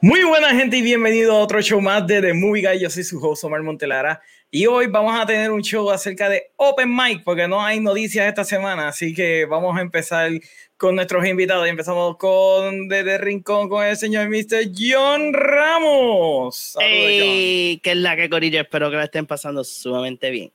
Muy 0.00 0.22
buena 0.22 0.50
gente 0.54 0.76
y 0.76 0.82
bienvenido 0.82 1.32
a 1.32 1.40
otro 1.40 1.60
show 1.60 1.80
más 1.80 2.06
de 2.06 2.22
The 2.22 2.32
Movie 2.32 2.62
Guy. 2.62 2.78
Yo 2.78 2.88
soy 2.88 3.02
su 3.02 3.18
host 3.18 3.42
Omar 3.42 3.62
Montelara 3.64 4.22
y 4.48 4.64
hoy 4.66 4.86
vamos 4.86 5.18
a 5.18 5.26
tener 5.26 5.50
un 5.50 5.60
show 5.60 5.90
acerca 5.90 6.28
de 6.28 6.52
Open 6.54 6.94
Mic 6.94 7.24
porque 7.24 7.48
no 7.48 7.60
hay 7.60 7.80
noticias 7.80 8.28
esta 8.28 8.44
semana, 8.44 8.86
así 8.86 9.12
que 9.12 9.44
vamos 9.44 9.76
a 9.76 9.80
empezar 9.80 10.30
con 10.76 10.94
nuestros 10.94 11.26
invitados 11.26 11.66
y 11.66 11.70
empezamos 11.70 12.16
con 12.16 12.86
desde 12.86 13.18
Rincón 13.18 13.68
con 13.68 13.84
el 13.84 13.96
señor 13.96 14.28
Mr. 14.28 14.70
John 14.72 15.32
Ramos. 15.32 16.56
Saludos, 16.74 16.92
hey, 16.92 17.80
que 17.82 17.90
es 17.90 17.96
la 17.96 18.14
que 18.14 18.30
corilla, 18.30 18.60
espero 18.60 18.90
que 18.90 18.96
la 18.96 19.04
estén 19.04 19.26
pasando 19.26 19.64
sumamente 19.64 20.30
bien. 20.30 20.52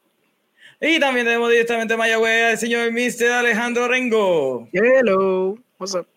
Y 0.79 1.01
también 1.01 1.25
tenemos 1.25 1.49
directamente 1.49 1.97
Mayagüez 1.97 2.51
al 2.51 2.57
señor 2.57 2.93
Mr. 2.93 3.29
Alejandro 3.29 3.89
Rengo. 3.89 4.69
Hello, 4.71 5.57
what's 5.77 5.95
up? 5.95 6.12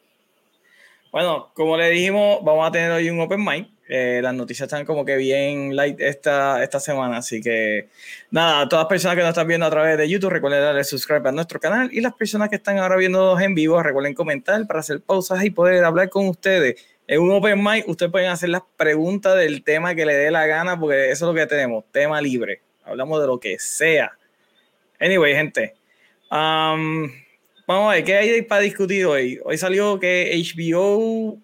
Bueno, 1.16 1.50
como 1.54 1.78
le 1.78 1.88
dijimos, 1.88 2.40
vamos 2.44 2.68
a 2.68 2.70
tener 2.70 2.90
hoy 2.90 3.08
un 3.08 3.18
open 3.20 3.42
mic. 3.42 3.70
Eh, 3.88 4.20
las 4.22 4.34
noticias 4.34 4.66
están 4.66 4.84
como 4.84 5.02
que 5.02 5.16
bien 5.16 5.74
light 5.74 5.98
esta, 5.98 6.62
esta 6.62 6.78
semana, 6.78 7.16
así 7.16 7.40
que 7.40 7.88
nada, 8.30 8.60
a 8.60 8.68
todas 8.68 8.82
las 8.82 8.88
personas 8.90 9.16
que 9.16 9.22
nos 9.22 9.30
están 9.30 9.48
viendo 9.48 9.64
a 9.64 9.70
través 9.70 9.96
de 9.96 10.06
YouTube, 10.10 10.28
recuerden 10.28 10.60
darle 10.60 10.84
subscribe 10.84 11.26
a 11.26 11.32
nuestro 11.32 11.58
canal 11.58 11.88
y 11.90 12.02
las 12.02 12.12
personas 12.12 12.50
que 12.50 12.56
están 12.56 12.76
ahora 12.76 12.96
viendo 12.96 13.40
en 13.40 13.54
vivo, 13.54 13.82
recuerden 13.82 14.12
comentar 14.12 14.66
para 14.66 14.80
hacer 14.80 15.00
pausas 15.00 15.42
y 15.42 15.48
poder 15.48 15.82
hablar 15.86 16.10
con 16.10 16.28
ustedes. 16.28 16.84
En 17.06 17.22
un 17.22 17.30
open 17.32 17.64
mic, 17.64 17.88
ustedes 17.88 18.12
pueden 18.12 18.28
hacer 18.28 18.50
las 18.50 18.64
preguntas 18.76 19.36
del 19.36 19.64
tema 19.64 19.94
que 19.94 20.04
le 20.04 20.12
dé 20.12 20.30
la 20.30 20.46
gana, 20.46 20.78
porque 20.78 21.10
eso 21.12 21.24
es 21.24 21.34
lo 21.34 21.34
que 21.34 21.46
tenemos, 21.46 21.82
tema 21.92 22.20
libre. 22.20 22.60
Hablamos 22.84 23.22
de 23.22 23.26
lo 23.26 23.40
que 23.40 23.58
sea. 23.58 24.12
Anyway, 25.00 25.32
gente. 25.32 25.76
Um, 26.30 27.08
Vamos 27.66 27.90
a 27.90 27.96
ver, 27.96 28.04
¿qué 28.04 28.14
hay 28.16 28.42
para 28.42 28.60
discutir 28.60 29.04
hoy? 29.06 29.40
Hoy 29.44 29.58
salió 29.58 29.98
que 29.98 30.30
HBO 30.36 31.36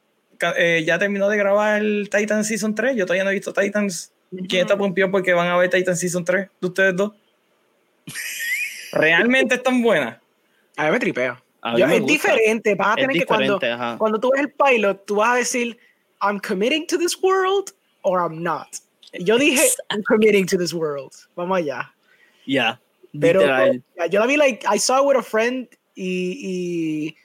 eh, 0.57 0.85
ya 0.87 0.97
terminó 0.97 1.29
de 1.29 1.37
grabar 1.37 1.81
el 1.81 2.09
Titan 2.11 2.45
Season 2.45 2.75
3. 2.75 2.95
Yo 2.95 3.07
todavía 3.07 3.25
no 3.25 3.31
he 3.31 3.35
visto 3.35 3.53
Titans. 3.53 4.13
¿Quién 4.49 4.63
está 4.63 4.79
pompión 4.79 5.11
porque 5.11 5.33
van 5.33 5.49
a 5.49 5.57
ver 5.57 5.69
Titan 5.69 5.97
Season 5.97 6.25
3 6.25 6.49
de 6.61 6.67
ustedes 6.67 6.97
dos? 6.97 7.13
¿Realmente 8.93 9.57
están 9.57 9.83
buenas? 9.83 10.19
A 10.77 10.87
mí 10.87 10.93
me 10.93 11.01
tripea. 11.01 11.43
es 11.77 12.07
diferente. 12.07 12.77
Vas 12.77 12.93
a 12.93 12.97
tener 12.97 13.17
que 13.17 13.27
cuando, 13.27 13.59
cuando 13.99 14.21
tú 14.21 14.31
ves 14.31 14.43
el 14.43 14.53
pilot, 14.53 15.05
tú 15.05 15.17
vas 15.17 15.31
a 15.31 15.37
decir, 15.37 15.77
I'm 16.21 16.39
committing 16.39 16.87
to 16.87 16.99
this 16.99 17.21
world 17.21 17.73
or 18.03 18.21
I'm 18.21 18.43
not. 18.43 18.69
Yo 19.13 19.39
dije, 19.39 19.61
I'm 19.91 20.03
committing 20.05 20.47
to 20.47 20.57
this 20.57 20.73
world. 20.73 21.13
Vamos 21.35 21.59
allá. 21.59 21.93
Ya. 22.47 22.81
Pero 23.21 23.43
yo 24.09 24.21
la 24.21 24.27
vi, 24.27 24.37
like, 24.37 24.65
I 24.67 24.79
saw 24.79 25.03
it 25.03 25.07
with 25.07 25.17
a 25.17 25.23
friend 25.23 25.69
y, 25.95 26.39
y 26.41 27.17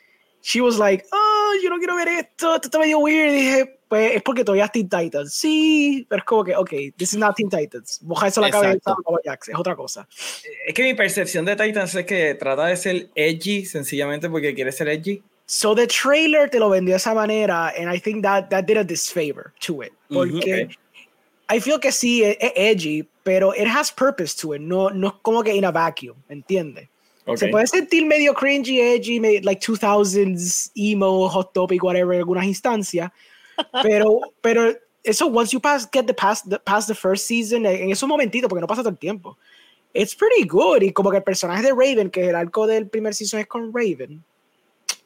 she 0.41 0.61
was 0.61 0.77
like, 0.77 1.05
oh, 1.11 1.53
yo 1.61 1.69
no 1.69 1.77
quiero 1.77 1.95
ver 1.95 2.07
esto, 2.07 2.55
esto 2.55 2.67
está 2.67 2.79
medio 2.79 2.99
weird. 2.99 3.31
Y 3.31 3.35
dije, 3.35 3.79
pues 3.87 4.15
es 4.15 4.21
porque 4.23 4.43
todavía 4.43 4.65
es 4.65 4.71
Teen 4.71 4.89
Titans. 4.89 5.33
Sí, 5.33 6.05
pero 6.09 6.19
es 6.19 6.25
como 6.25 6.43
que, 6.43 6.55
ok, 6.55 6.69
this 6.97 7.13
is 7.13 7.17
not 7.17 7.35
Teen 7.35 7.49
Titans. 7.49 8.01
Mojarse 8.03 8.39
la 8.41 8.49
cabeza, 8.49 8.95
es 9.25 9.55
otra 9.55 9.75
cosa. 9.75 10.07
Es 10.65 10.73
que 10.73 10.83
mi 10.83 10.93
percepción 10.93 11.45
de 11.45 11.55
Titans 11.55 11.95
es 11.95 12.05
que 12.05 12.35
trata 12.35 12.67
de 12.67 12.77
ser 12.77 13.09
edgy 13.15 13.65
sencillamente 13.65 14.29
porque 14.29 14.53
quiere 14.53 14.71
ser 14.71 14.87
edgy. 14.89 15.21
So 15.45 15.73
the 15.73 15.87
trailer 15.87 16.49
te 16.49 16.59
lo 16.59 16.69
vendió 16.69 16.93
de 16.93 16.97
esa 16.97 17.13
manera, 17.13 17.73
and 17.77 17.89
I 17.93 17.99
think 17.99 18.21
that 18.23 18.49
that 18.49 18.65
did 18.65 18.77
a 18.77 18.83
disfavor 18.83 19.53
to 19.61 19.81
it. 19.81 19.93
Porque 20.09 20.69
I 21.49 21.59
feel 21.61 21.79
que 21.79 21.93
sí 21.93 22.21
es, 22.23 22.37
edgy, 22.55 23.07
pero 23.23 23.53
it 23.53 23.67
has 23.67 23.89
purpose 23.89 24.35
to 24.41 24.53
it. 24.53 24.61
No, 24.61 24.89
no 24.89 25.07
es 25.07 25.13
como 25.21 25.43
que 25.43 25.55
in 25.55 25.63
a 25.63 25.71
vacuum, 25.71 26.17
¿entiendes? 26.27 26.89
Se 27.35 27.49
puede 27.49 27.67
sentir 27.67 28.05
medio 28.05 28.33
cringy, 28.33 28.79
edgy, 28.79 29.19
like 29.41 29.59
2000s, 29.59 30.71
emo, 30.75 31.27
hot 31.27 31.53
topic, 31.53 31.83
whatever, 31.83 32.13
en 32.13 32.19
algunas 32.19 32.45
instancias. 32.45 33.11
Pero, 33.83 34.21
pero 34.39 34.71
eso, 35.03 35.25
once 35.25 35.51
you 35.51 35.59
pass, 35.59 35.87
get 35.91 36.05
the 36.05 36.13
past, 36.13 36.47
the, 36.47 36.59
past 36.59 36.87
the 36.87 36.93
first 36.93 37.25
season, 37.25 37.65
en 37.65 37.89
esos 37.89 38.07
momentitos, 38.07 38.47
porque 38.47 38.61
no 38.61 38.67
pasa 38.67 38.83
tanto 38.83 38.99
tiempo, 38.99 39.35
it's 39.95 40.13
pretty 40.13 40.45
good. 40.45 40.83
Y 40.83 40.91
como 40.91 41.09
que 41.09 41.17
el 41.17 41.23
personaje 41.23 41.63
de 41.63 41.71
Raven, 41.71 42.11
que 42.11 42.29
el 42.29 42.35
arco 42.35 42.67
del 42.67 42.87
primer 42.87 43.15
season 43.15 43.39
es 43.39 43.47
con 43.47 43.73
Raven, 43.73 44.23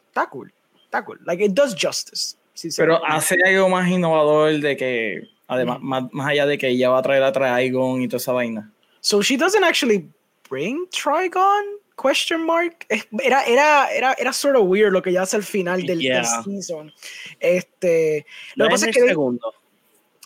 está 0.07 0.27
cool, 0.29 0.51
está 0.83 1.05
cool. 1.05 1.19
Like, 1.23 1.41
it 1.41 1.53
does 1.53 1.73
justice. 1.73 2.35
pero 2.75 3.03
hace 3.05 3.37
algo 3.45 3.69
más 3.69 3.89
innovador 3.89 4.59
de 4.59 4.75
que, 4.75 5.29
además, 5.47 5.79
mm. 5.79 5.85
más, 5.85 6.03
más, 6.11 6.27
allá 6.27 6.45
de 6.45 6.57
que 6.57 6.67
ella 6.67 6.89
va 6.89 6.99
a 6.99 7.01
traer 7.01 7.23
a 7.23 7.31
Trigon 7.31 8.01
y 8.01 8.07
toda 8.09 8.17
esa 8.17 8.33
vaina. 8.33 8.69
So 8.99 9.21
she 9.21 9.37
doesn't 9.37 9.63
actually 9.63 10.09
bring 10.49 10.87
Trigon? 10.89 11.80
Question 12.01 12.45
mark. 12.45 12.85
Era, 13.21 13.43
era, 13.45 13.87
era, 13.91 14.13
era 14.17 14.33
sort 14.33 14.55
of 14.55 14.67
weird 14.67 14.91
lo 14.91 15.01
que 15.01 15.11
ya 15.11 15.21
hace 15.21 15.37
al 15.37 15.43
final 15.43 15.85
del, 15.85 16.01
season. 16.43 16.91
Este, 17.39 18.25
lo 18.55 18.65
que 18.65 18.71
pasa 18.71 18.89
es 18.89 18.95
que. 18.95 19.01
El 19.01 19.09
segundo. 19.09 19.53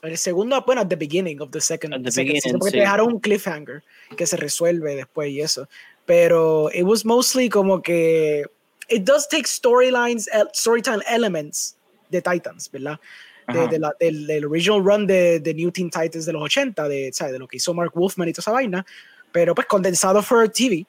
El 0.02 0.18
segundo, 0.18 0.62
bueno, 0.66 0.82
at 0.82 0.88
the 0.88 0.96
beginning 0.96 1.42
of 1.42 1.50
the 1.50 1.60
second, 1.60 1.94
season, 2.12 2.60
porque 2.60 2.74
te 2.74 2.78
dejaron 2.80 3.14
un 3.14 3.20
cliffhanger 3.20 3.84
que 4.16 4.28
se 4.28 4.38
resuelve 4.38 4.96
después 4.96 5.30
y 5.30 5.42
eso. 5.42 5.68
Pero 6.06 6.70
it 6.74 6.84
was 6.84 7.04
mostly 7.04 7.50
como 7.50 7.82
que. 7.82 8.46
It 8.88 9.04
does 9.04 9.28
take 9.28 9.48
storylines, 9.48 10.30
storytime 10.54 11.02
elements 11.10 11.76
de 12.10 12.22
Titans, 12.22 12.70
¿verdad? 12.72 13.00
De, 13.48 13.78
la, 13.78 13.94
del, 14.00 14.26
del, 14.26 14.46
original 14.46 14.84
run 14.84 15.06
de, 15.06 15.40
de, 15.40 15.54
New 15.54 15.70
Teen 15.72 15.92
Titans 15.92 16.26
de 16.26 16.34
los 16.34 16.42
80, 16.42 16.88
de, 16.88 17.12
¿sabes? 17.14 17.34
de 17.34 17.40
lo 17.40 17.48
que 17.48 17.58
hizo 17.58 17.76
Mark 17.76 17.92
Wolfman 17.94 18.28
y 18.28 18.34
toda 18.34 18.42
esa 18.42 18.52
vaina, 18.52 18.84
pero 19.32 19.54
pues 19.54 19.68
condensado 19.68 20.24
for 20.24 20.50
TV 20.50 20.88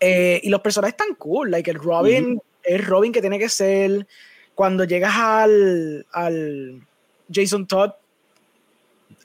eh, 0.00 0.40
y 0.42 0.48
los 0.48 0.60
personajes 0.60 0.94
están 0.98 1.14
cool, 1.16 1.50
like 1.50 1.70
el 1.70 1.78
Robin, 1.78 2.40
el 2.64 2.84
Robin 2.84 3.12
que 3.12 3.20
tiene 3.20 3.38
que 3.38 3.48
ser 3.48 4.06
cuando 4.54 4.84
llegas 4.84 5.14
al, 5.16 6.06
al 6.12 6.80
Jason 7.32 7.66
Todd, 7.66 7.90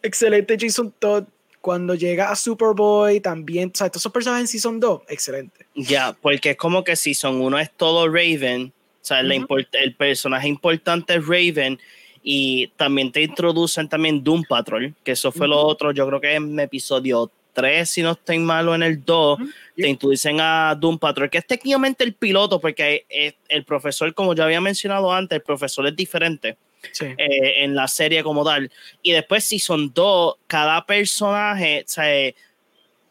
excelente 0.02 0.58
Jason 0.60 0.94
Todd. 1.00 1.26
Cuando 1.60 1.96
llega 1.96 2.30
a 2.30 2.36
Superboy, 2.36 3.22
también, 3.22 3.72
o 3.74 3.78
sea, 3.78 3.88
todos 3.88 4.02
esos 4.02 4.12
personajes 4.12 4.42
en 4.44 4.48
Season 4.50 4.82
2, 4.82 5.04
excelente. 5.08 5.66
Ya, 5.76 6.12
porque 6.12 6.50
es 6.50 6.58
como 6.58 6.84
que 6.84 6.94
Season 6.98 7.40
1 7.40 7.58
es 7.60 7.72
todo 7.72 8.10
Raven, 8.10 8.74
o 9.02 9.06
sea, 9.06 9.22
el 9.22 9.96
personaje 9.96 10.50
importante 10.50 11.16
es 11.16 11.26
Raven, 11.26 11.80
y 12.22 12.68
también 12.76 13.12
te 13.12 13.22
introducen 13.22 13.88
también 13.90 14.24
Doom 14.24 14.44
Patrol, 14.44 14.94
que 15.04 15.12
eso 15.12 15.32
fue 15.32 15.48
lo 15.48 15.58
otro, 15.60 15.92
yo 15.92 16.08
creo 16.08 16.20
que 16.20 16.36
en 16.36 16.60
episodio 16.60 17.30
3, 17.54 17.90
si 17.90 18.02
no 18.02 18.12
estoy 18.12 18.40
malo, 18.40 18.76
en 18.76 18.84
el 18.84 19.04
2, 19.04 19.40
te 19.76 19.88
introducen 19.88 20.40
a 20.40 20.76
Doom 20.76 20.98
Patrol, 21.00 21.30
que 21.30 21.38
es 21.38 21.48
técnicamente 21.48 22.04
el 22.04 22.14
piloto, 22.14 22.60
porque 22.60 23.06
el 23.48 23.64
profesor, 23.64 24.14
como 24.14 24.36
ya 24.36 24.46
había 24.46 24.62
mencionado 24.62 25.12
antes, 25.14 25.38
el 25.38 25.44
profesor 25.44 25.88
es 25.88 25.96
diferente 25.96 26.58
eh, 27.00 27.64
en 27.64 27.76
la 27.76 27.88
serie 27.88 28.24
como 28.24 28.44
tal. 28.44 28.72
Y 29.02 29.12
después, 29.12 29.44
si 29.44 29.60
son 29.60 29.94
dos, 29.94 30.36
cada 30.48 30.86
personaje, 30.86 31.84
o 31.86 31.90
sea, 31.90 32.34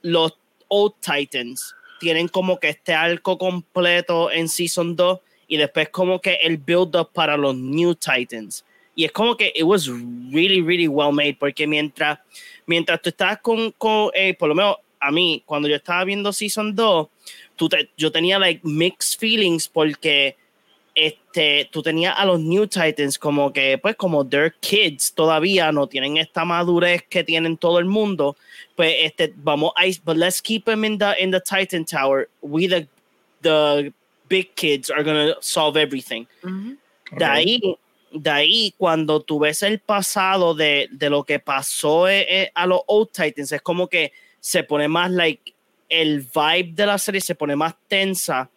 los 0.03 0.37
Old 0.69 0.95
Titans 1.01 1.75
tienen 2.01 2.29
como 2.29 2.59
que 2.59 2.71
este 2.71 2.95
arco 2.95 3.39
completo 3.39 4.31
en 4.31 4.49
Season 4.49 4.97
2 4.97 5.21
y 5.47 5.57
después 5.57 5.89
como 5.91 6.21
que 6.21 6.35
el 6.43 6.57
build-up 6.57 7.11
para 7.13 7.37
los 7.37 7.55
New 7.55 7.95
Titans. 7.95 8.65
Y 8.95 9.05
es 9.05 9.13
como 9.13 9.37
que 9.37 9.53
it 9.55 9.65
was 9.65 9.89
really, 9.89 10.61
really 10.61 10.89
well 10.89 11.13
made, 11.13 11.37
porque 11.39 11.67
mientras 11.67 12.19
mientras 12.67 13.01
tú 13.01 13.09
estabas 13.09 13.39
con, 13.41 13.73
con 13.73 14.11
eh, 14.15 14.35
por 14.35 14.49
lo 14.49 14.55
menos 14.55 14.77
a 15.01 15.11
mí, 15.11 15.43
cuando 15.45 15.69
yo 15.69 15.77
estaba 15.77 16.05
viendo 16.05 16.33
Season 16.33 16.75
2, 16.75 17.09
tú 17.57 17.69
yo 17.97 18.13
tenía 18.13 18.39
like 18.39 18.61
mixed 18.63 19.19
feelings 19.19 19.69
porque 19.69 20.37
este, 20.95 21.69
tú 21.73 21.83
tenías 21.83 22.15
a 22.17 22.25
los 22.25 22.39
New 22.41 22.67
Titans 22.67 23.19
como 23.19 23.53
que, 23.53 23.79
pues, 23.79 23.97
como 23.97 24.27
they're 24.27 24.53
kids 24.61 25.13
todavía, 25.13 25.73
no 25.73 25.87
tienen 25.87 26.19
esta 26.19 26.45
madurez 26.45 27.03
que 27.09 27.25
tienen 27.25 27.57
todo 27.57 27.79
el 27.79 27.87
mundo. 27.87 28.37
Pues, 28.77 28.95
este, 29.01 29.33
vamos 29.37 29.73
a, 29.77 29.85
but 30.05 30.17
let's 30.17 30.41
keep 30.41 30.65
them 30.65 30.85
in 30.85 30.99
the, 30.99 31.15
in 31.19 31.31
the 31.31 31.41
Titan 31.41 31.85
Tower. 31.85 32.29
We, 32.43 32.69
the, 32.69 32.87
the 33.41 33.93
big 34.29 34.55
kids, 34.55 34.91
are 34.91 35.03
gonna 35.03 35.35
solve 35.41 35.77
everything. 35.77 36.27
De 37.17 37.25
ahí, 37.25 37.77
de 38.13 38.31
ahí, 38.31 38.75
cuando 38.77 39.21
tú 39.21 39.39
ves 39.39 39.63
el 39.63 39.79
pasado 39.79 40.55
de, 40.55 40.89
de 40.91 41.11
lo 41.11 41.25
que 41.25 41.39
pasó 41.39 42.09
eh, 42.09 42.27
eh, 42.29 42.51
a 42.55 42.67
los 42.67 42.81
Old 42.87 43.11
Titans, 43.11 43.53
es 43.53 43.63
como 43.63 43.89
que 43.89 44.13
se 44.41 44.65
pone 44.65 44.89
más 44.89 45.11
like 45.11 45.55
el 45.93 46.21
vibe 46.21 46.73
de 46.73 46.87
la 46.87 46.97
serie 46.97 47.21
se 47.21 47.35
pone 47.35 47.55
más 47.55 47.75
tensa 47.87 48.51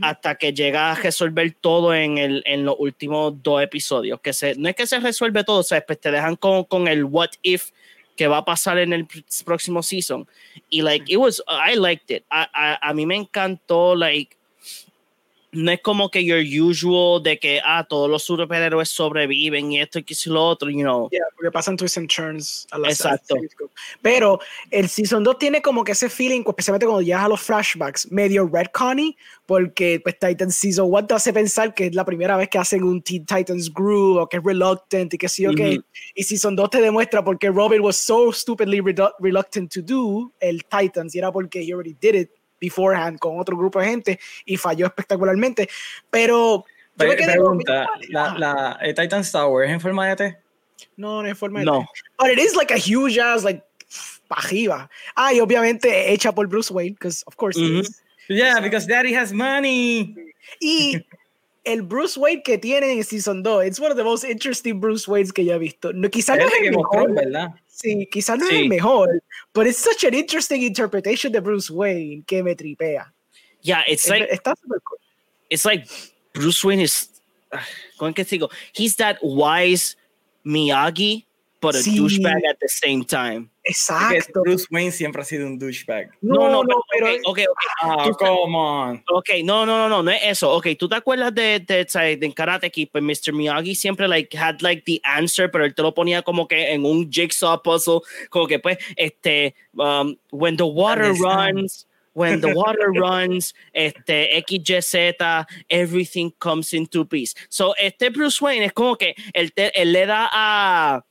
hasta 0.00 0.34
que 0.34 0.52
llega 0.52 0.90
a 0.90 0.94
resolver 0.96 1.54
todo 1.60 1.94
en, 1.94 2.18
el, 2.18 2.42
en 2.44 2.64
los 2.64 2.74
últimos 2.76 3.40
dos 3.40 3.62
episodios. 3.62 4.20
Que 4.20 4.32
se, 4.32 4.56
no 4.56 4.68
es 4.68 4.74
que 4.74 4.84
se 4.84 4.98
resuelve 4.98 5.44
todo, 5.44 5.60
o 5.60 5.62
sea, 5.62 5.80
pues 5.86 6.00
te 6.00 6.10
dejan 6.10 6.34
con, 6.34 6.64
con 6.64 6.88
el 6.88 7.04
what 7.04 7.30
if 7.42 7.70
que 8.16 8.26
va 8.26 8.38
a 8.38 8.44
pasar 8.44 8.78
en 8.78 8.92
el 8.92 9.06
próximo 9.44 9.80
season. 9.84 10.26
Y 10.70 10.82
like, 10.82 11.04
it 11.06 11.18
was, 11.18 11.40
I 11.46 11.76
liked 11.76 12.10
it. 12.10 12.24
A, 12.30 12.48
a, 12.52 12.88
a 12.90 12.94
mí 12.94 13.06
me 13.06 13.14
encantó, 13.14 13.94
like, 13.94 14.35
no 15.56 15.72
es 15.72 15.80
como 15.80 16.10
que 16.10 16.24
your 16.24 16.38
usual 16.38 17.22
de 17.22 17.38
que 17.38 17.60
ah 17.64 17.84
todos 17.88 18.08
los 18.08 18.22
superhéroes 18.22 18.88
sobreviven 18.88 19.72
y 19.72 19.80
esto 19.80 19.98
y 19.98 20.04
que 20.04 20.14
lo 20.26 20.44
otro, 20.44 20.70
you 20.70 20.80
know. 20.80 21.08
Yeah, 21.10 21.20
porque 21.34 21.50
pasan 21.50 21.76
twists 21.76 21.98
and 21.98 22.08
turns 22.08 22.66
a 22.70 22.78
la 22.78 22.88
Exacto. 22.88 23.36
Pero 24.02 24.40
el 24.70 24.88
season 24.88 25.24
2 25.24 25.38
tiene 25.38 25.62
como 25.62 25.84
que 25.84 25.92
ese 25.92 26.08
feeling, 26.08 26.42
especialmente 26.46 26.86
cuando 26.86 27.02
llegas 27.02 27.24
a 27.24 27.28
los 27.28 27.40
flashbacks, 27.40 28.10
medio 28.10 28.46
retconny, 28.46 29.16
porque 29.46 30.00
pues 30.02 30.18
Titan 30.18 30.50
Season 30.50 30.86
1 30.88 31.06
te 31.06 31.14
hace 31.14 31.32
pensar 31.32 31.72
que 31.74 31.86
es 31.86 31.94
la 31.94 32.04
primera 32.04 32.36
vez 32.36 32.48
que 32.48 32.58
hacen 32.58 32.82
un 32.82 33.00
Teen 33.00 33.24
Titans 33.24 33.72
Groove 33.72 34.22
o 34.22 34.28
que 34.28 34.38
es 34.38 34.42
reluctant 34.42 35.14
y 35.14 35.18
que 35.18 35.28
sí, 35.28 35.46
ok. 35.46 35.82
Y 36.14 36.22
Season 36.24 36.54
2 36.56 36.70
te 36.70 36.80
demuestra 36.80 37.24
porque 37.24 37.50
Robin 37.50 37.80
was 37.80 37.96
so 37.96 38.32
stupidly 38.32 38.80
reluctant 38.80 39.72
to 39.72 39.80
do 39.82 40.32
el 40.40 40.64
Titans 40.64 41.14
y 41.14 41.18
era 41.18 41.32
porque 41.32 41.60
he 41.60 41.72
already 41.72 41.96
did 42.00 42.14
it 42.14 42.30
beforehand 42.60 43.18
con 43.18 43.38
otro 43.38 43.56
grupo 43.56 43.80
de 43.80 43.86
gente 43.86 44.20
y 44.44 44.56
falló 44.56 44.86
espectacularmente. 44.86 45.68
Pero. 46.10 46.64
Yo 46.98 47.06
me 47.08 47.16
pregunta, 47.16 47.86
¿la, 48.08 48.38
la 48.38 48.78
eh, 48.80 48.94
Titans 48.94 49.30
Tower 49.30 49.66
es 49.66 49.72
en 49.72 49.80
forma 49.80 50.08
de 50.08 50.16
T? 50.16 50.38
No, 50.96 51.20
no 51.20 51.26
es 51.26 51.32
en 51.32 51.36
forma 51.36 51.58
de 51.60 51.66
no. 51.66 51.80
T. 51.80 51.86
But 52.18 52.30
it 52.30 52.38
is 52.38 52.56
like 52.56 52.72
a 52.72 52.78
huge 52.78 53.18
ass, 53.18 53.44
like, 53.44 53.62
pajiva. 54.28 54.88
Ah, 55.14 55.32
y 55.34 55.40
obviamente 55.40 56.12
hecha 56.12 56.34
por 56.34 56.46
Bruce 56.46 56.72
Wayne, 56.72 56.94
because 56.94 57.22
of 57.26 57.36
course 57.36 57.58
mm 57.58 57.80
-hmm. 57.80 58.02
Yeah, 58.28 58.60
because 58.60 58.86
daddy 58.86 59.14
has 59.14 59.32
money. 59.32 60.14
Y 60.60 61.04
el 61.64 61.82
Bruce 61.82 62.18
Wayne 62.18 62.42
que 62.42 62.58
tiene 62.58 62.92
en 62.92 63.04
Season 63.04 63.42
2, 63.42 63.66
it's 63.66 63.80
one 63.80 63.90
of 63.90 63.96
the 63.96 64.04
most 64.04 64.24
interesting 64.24 64.80
Bruce 64.80 65.06
Waynes 65.08 65.32
que 65.32 65.44
ya 65.44 65.54
he 65.54 65.58
visto. 65.58 65.92
No, 65.92 66.08
quizás 66.08 66.38
no 66.38 66.46
es 66.46 66.52
el 66.60 66.70
mejor, 66.70 67.12
¿verdad? 67.12 67.50
Sí, 67.86 68.08
quizás 68.10 68.38
no 68.38 68.46
sí. 68.46 68.54
es 68.54 68.62
el 68.62 68.68
mejor, 68.68 69.22
but 69.54 69.66
it's 69.66 69.78
such 69.78 70.02
an 70.04 70.14
interesting 70.14 70.62
interpretation 70.62 71.30
de 71.30 71.40
Bruce 71.40 71.70
Wayne 71.70 72.24
que 72.26 72.42
me 72.42 72.54
tripea. 72.54 73.12
Yeah, 73.62 73.82
it's 73.86 74.08
like 74.08 74.28
está 74.30 74.54
super 74.60 74.80
cool. 74.80 74.98
It's 75.50 75.64
like 75.64 75.86
Bruce 76.32 76.64
Wayne 76.64 76.80
is 76.80 77.08
¿cómo 77.98 78.14
que 78.14 78.24
digo? 78.24 78.50
He's 78.72 78.96
that 78.96 79.18
wise 79.22 79.96
Miyagi 80.44 81.24
but 81.60 81.74
a 81.74 81.78
sí. 81.78 81.96
douchebag 81.96 82.42
at 82.48 82.58
the 82.60 82.68
same 82.68 83.04
time. 83.04 83.50
Exacto. 83.66 84.42
Bruce 84.42 84.66
Wayne 84.70 84.92
siempre 84.92 85.22
ha 85.22 85.24
sido 85.24 85.46
un 85.46 85.58
douchebag. 85.58 86.10
No, 86.20 86.48
no, 86.48 86.62
no, 86.62 86.82
pero. 86.90 87.06
Okay, 87.06 87.20
okay, 87.26 87.46
okay. 87.46 87.48
Oh, 87.82 88.14
come 88.14 88.56
on. 88.56 89.04
Ok, 89.10 89.30
no, 89.42 89.66
no, 89.66 89.76
no, 89.76 89.88
no, 89.88 90.02
no 90.04 90.10
es 90.10 90.20
eso. 90.22 90.52
Ok, 90.52 90.68
¿tú 90.78 90.88
te 90.88 90.94
acuerdas 90.94 91.34
de, 91.34 91.58
de, 91.58 91.84
de, 91.84 92.16
de 92.16 92.34
Karate 92.34 92.70
Kid? 92.70 92.88
Pues 92.92 93.02
Mr. 93.02 93.32
Miyagi 93.32 93.74
siempre, 93.74 94.06
like, 94.06 94.36
had, 94.36 94.60
like, 94.60 94.84
the 94.86 95.00
answer, 95.04 95.50
pero 95.50 95.64
él 95.64 95.74
te 95.74 95.82
lo 95.82 95.92
ponía 95.92 96.22
como 96.22 96.46
que 96.46 96.72
en 96.72 96.84
un 96.84 97.10
jigsaw 97.10 97.60
puzzle, 97.60 98.00
como 98.30 98.46
que, 98.46 98.60
pues, 98.60 98.78
este, 98.96 99.54
um, 99.76 100.16
when 100.30 100.56
the 100.56 100.64
water 100.64 101.12
runs, 101.12 101.88
when 102.14 102.40
the 102.40 102.54
water 102.54 102.92
runs, 102.94 103.52
este, 103.72 104.44
XYZ, 104.46 105.44
everything 105.68 106.30
comes 106.38 106.72
into 106.72 107.04
peace. 107.04 107.34
So, 107.48 107.74
este 107.78 108.10
Bruce 108.10 108.40
Wayne 108.40 108.66
es 108.66 108.72
como 108.72 108.94
que 108.94 109.16
él, 109.34 109.52
te, 109.52 109.72
él 109.74 109.92
le 109.92 110.06
da 110.06 110.30
a 110.32 111.04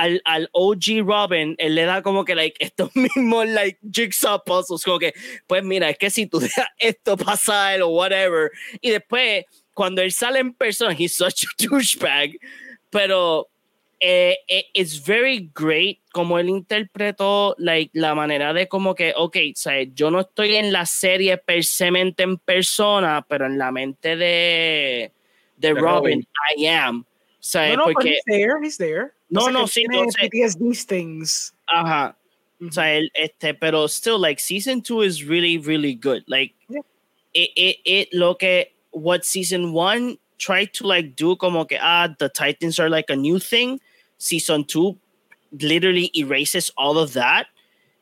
al, 0.00 0.22
al 0.24 0.48
OG 0.52 1.04
Robin, 1.04 1.54
él 1.58 1.74
le 1.74 1.84
da 1.84 2.02
como 2.02 2.24
que 2.24 2.34
like, 2.34 2.56
estos 2.64 2.90
mismos 2.96 3.46
like, 3.48 3.78
jigsaw 3.92 4.42
puzzles, 4.42 4.82
como 4.82 4.98
que, 4.98 5.12
pues 5.46 5.62
mira, 5.62 5.90
es 5.90 5.98
que 5.98 6.10
si 6.10 6.26
tú 6.26 6.40
dejas 6.40 6.68
esto 6.78 7.16
pasar 7.16 7.82
o 7.82 7.88
whatever, 7.88 8.50
y 8.80 8.90
después, 8.90 9.44
cuando 9.74 10.00
él 10.00 10.12
sale 10.12 10.38
en 10.38 10.54
persona, 10.54 10.94
he's 10.98 11.14
such 11.14 11.44
a 11.44 11.48
douchebag, 11.58 12.38
pero 12.88 13.48
eh, 14.00 14.38
eh, 14.48 14.64
it's 14.72 15.04
very 15.04 15.50
great 15.54 15.98
como 16.12 16.38
él 16.38 16.48
interpretó 16.48 17.54
like, 17.58 17.90
la 17.92 18.14
manera 18.14 18.54
de 18.54 18.68
como 18.68 18.94
que, 18.94 19.12
ok, 19.14 19.36
¿sabes? 19.54 19.88
yo 19.94 20.10
no 20.10 20.20
estoy 20.20 20.56
en 20.56 20.72
la 20.72 20.86
serie 20.86 21.36
per 21.36 21.62
se 21.62 21.88
en 21.88 22.38
persona, 22.38 23.24
pero 23.28 23.44
en 23.44 23.58
la 23.58 23.70
mente 23.70 24.16
de, 24.16 25.12
de 25.58 25.74
Robin, 25.74 25.82
Robin, 25.82 26.28
I 26.56 26.66
am. 26.68 27.04
¿Sabes? 27.40 27.76
No, 27.76 27.86
no, 27.86 27.92
porque, 27.92 28.10
he's 28.10 28.22
there, 28.26 28.62
he's 28.62 28.76
there. 28.76 29.12
No, 29.30 29.48
no, 29.48 29.66
sí, 29.66 29.84
no 29.88 30.04
sé. 30.10 30.28
these 30.58 30.84
things. 30.84 31.52
Ajá. 31.66 32.16
Mm 32.58 32.66
-hmm. 32.66 32.68
O 32.68 32.72
sea, 32.72 32.96
el, 32.96 33.10
este, 33.14 33.54
pero 33.54 33.88
still, 33.88 34.18
like, 34.18 34.40
season 34.40 34.82
two 34.82 35.02
is 35.02 35.24
really, 35.24 35.58
really 35.58 35.94
good. 35.94 36.22
Like, 36.26 36.54
yeah. 36.68 36.82
it, 37.32 37.50
it, 37.56 37.76
it, 37.84 38.08
lo 38.12 38.34
que, 38.34 38.66
what 38.92 39.24
season 39.24 39.72
one 39.72 40.18
tried 40.38 40.72
to, 40.74 40.86
like, 40.86 41.14
do, 41.16 41.36
como 41.36 41.64
que, 41.64 41.78
ah, 41.80 42.08
the 42.18 42.28
Titans 42.28 42.78
are, 42.78 42.90
like, 42.90 43.12
a 43.12 43.16
new 43.16 43.38
thing. 43.38 43.80
Season 44.18 44.64
two 44.64 44.98
literally 45.52 46.10
erases 46.14 46.70
all 46.76 46.98
of 46.98 47.12
that 47.14 47.46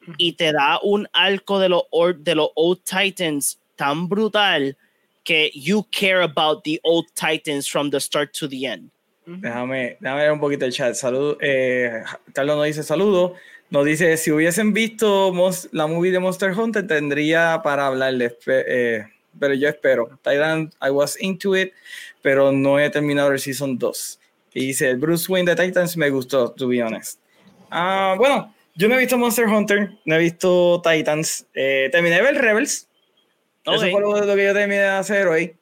mm 0.02 0.12
-hmm. 0.12 0.14
y 0.18 0.32
te 0.32 0.52
da 0.52 0.80
un 0.82 1.06
arco 1.12 1.58
de 1.58 1.68
los 1.68 1.84
de 2.22 2.34
los 2.34 2.50
old 2.56 2.78
Titans 2.84 3.58
tan 3.76 4.08
brutal 4.08 4.76
que 5.24 5.50
you 5.54 5.84
care 5.90 6.22
about 6.22 6.64
the 6.64 6.80
old 6.82 7.06
Titans 7.14 7.68
from 7.68 7.90
the 7.90 8.00
start 8.00 8.32
to 8.32 8.48
the 8.48 8.66
end. 8.66 8.90
Déjame, 9.36 9.98
déjame 10.00 10.22
ver 10.22 10.32
un 10.32 10.40
poquito 10.40 10.64
el 10.64 10.72
chat. 10.72 10.94
Salud, 10.94 11.36
eh, 11.40 12.02
Carlos 12.32 12.56
nos 12.56 12.66
dice 12.66 12.82
saludo. 12.82 13.34
Nos 13.70 13.84
dice, 13.84 14.16
si 14.16 14.30
hubiesen 14.30 14.72
visto 14.72 15.30
la 15.72 15.86
movie 15.86 16.10
de 16.10 16.18
Monster 16.18 16.52
Hunter, 16.52 16.86
tendría 16.86 17.60
para 17.62 17.86
hablarles, 17.86 18.34
eh, 18.46 19.04
pero 19.38 19.52
yo 19.52 19.68
espero. 19.68 20.08
Titan, 20.22 20.72
I 20.80 20.88
was 20.88 21.20
into 21.20 21.54
it, 21.54 21.74
pero 22.22 22.50
no 22.50 22.80
he 22.80 22.88
terminado 22.88 23.30
el 23.30 23.38
Season 23.38 23.78
2. 23.78 24.20
Y 24.54 24.68
dice, 24.68 24.88
el 24.88 24.96
Bruce 24.96 25.30
Wayne 25.30 25.54
de 25.54 25.66
Titans 25.66 25.98
me 25.98 26.08
gustó, 26.08 26.50
to 26.52 26.66
be 26.66 26.82
honest. 26.82 27.20
Ah, 27.70 28.14
bueno, 28.16 28.54
yo 28.74 28.88
no 28.88 28.94
he 28.94 28.98
visto 28.98 29.18
Monster 29.18 29.46
Hunter, 29.46 29.90
no 30.06 30.14
he 30.14 30.18
visto 30.18 30.80
Titans. 30.82 31.46
Eh, 31.52 31.90
terminé 31.92 32.16
de 32.16 32.22
ver 32.22 32.36
Rebels. 32.36 32.88
Eso 33.66 33.80
fue 33.80 34.00
lo, 34.00 34.14
que 34.14 34.44
yo 34.44 34.54
terminé 34.54 34.80
de 34.80 34.88
hacer 34.88 35.26
hoy. 35.28 35.54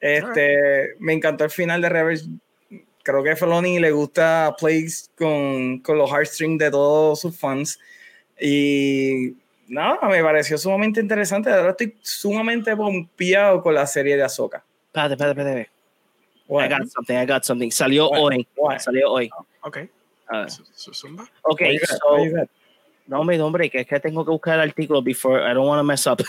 Este, 0.00 0.94
Me 1.00 1.12
encantó 1.12 1.42
el 1.42 1.50
final 1.50 1.82
de 1.82 1.88
Rebels 1.88 2.28
creo 3.08 3.22
que 3.22 3.36
Feloni 3.36 3.78
le 3.78 3.90
gusta 3.90 4.54
plays 4.58 5.10
con, 5.16 5.78
con 5.78 5.96
los 5.96 6.10
heartstrings 6.10 6.58
de 6.58 6.70
todos 6.70 7.20
sus 7.20 7.34
fans. 7.38 7.78
Y 8.38 9.34
nada, 9.66 9.98
me 10.08 10.22
pareció 10.22 10.58
sumamente 10.58 11.00
interesante. 11.00 11.50
Ahora 11.50 11.70
estoy 11.70 11.96
sumamente 12.02 12.76
pompeado 12.76 13.62
con 13.62 13.74
la 13.74 13.86
serie 13.86 14.14
de 14.16 14.24
Ahsoka. 14.24 14.62
Espérate, 14.86 15.14
espérate, 15.14 15.40
espérate. 15.40 15.70
I 16.50 16.68
got 16.68 16.88
something, 16.88 17.16
I 17.16 17.26
got 17.26 17.44
something. 17.44 17.70
Salió 17.70 18.10
hoy. 18.10 18.46
Salió 18.78 19.10
hoy. 19.10 19.30
Ok. 19.62 19.78
Uh, 20.30 20.44
ok, 21.42 21.62
so, 21.86 22.16
no, 23.06 23.20
hombre, 23.20 23.40
hombre, 23.40 23.70
que 23.70 23.80
es 23.80 23.86
que 23.86 23.98
tengo 24.00 24.22
que 24.22 24.30
buscar 24.30 24.56
el 24.56 24.68
artículo 24.68 25.00
before 25.00 25.40
I 25.40 25.54
don't 25.54 25.66
want 25.66 25.78
to 25.78 25.84
mess 25.84 26.06
up. 26.06 26.22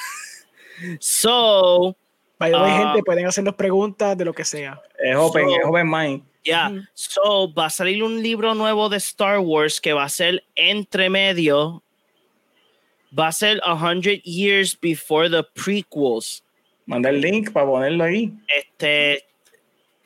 so, 1.02 1.94
By 2.40 2.52
the 2.52 2.58
way, 2.58 2.72
uh, 2.72 2.78
gente, 2.78 3.04
pueden 3.04 3.28
hacernos 3.28 3.56
preguntas 3.56 4.18
de 4.18 4.24
lo 4.24 4.34
que 4.34 4.46
sea. 4.46 4.82
Es 4.98 5.16
open, 5.16 5.50
so, 5.50 5.56
es 5.56 5.66
open 5.66 5.90
mind. 5.90 6.24
Yeah. 6.44 6.70
Mm. 6.70 6.88
So 6.94 7.54
va 7.54 7.66
a 7.66 7.70
salir 7.70 8.02
un 8.02 8.24
libro 8.24 8.56
nuevo 8.56 8.88
de 8.88 8.98
Star 8.98 9.40
Wars 9.40 9.82
que 9.82 9.92
va 9.92 10.06
a 10.06 10.10
ser 10.10 10.44
entre 10.56 11.10
medio. 11.10 11.84
Va 13.18 13.28
a 13.28 13.32
ser 13.32 13.60
100 13.66 14.22
years 14.24 14.80
before 14.80 15.30
the 15.30 15.44
prequels. 15.44 16.44
Manda 16.86 17.10
el 17.10 17.20
link 17.20 17.52
para 17.52 17.66
ponerlo 17.66 18.06
ahí. 18.06 18.34
Este 18.48 19.26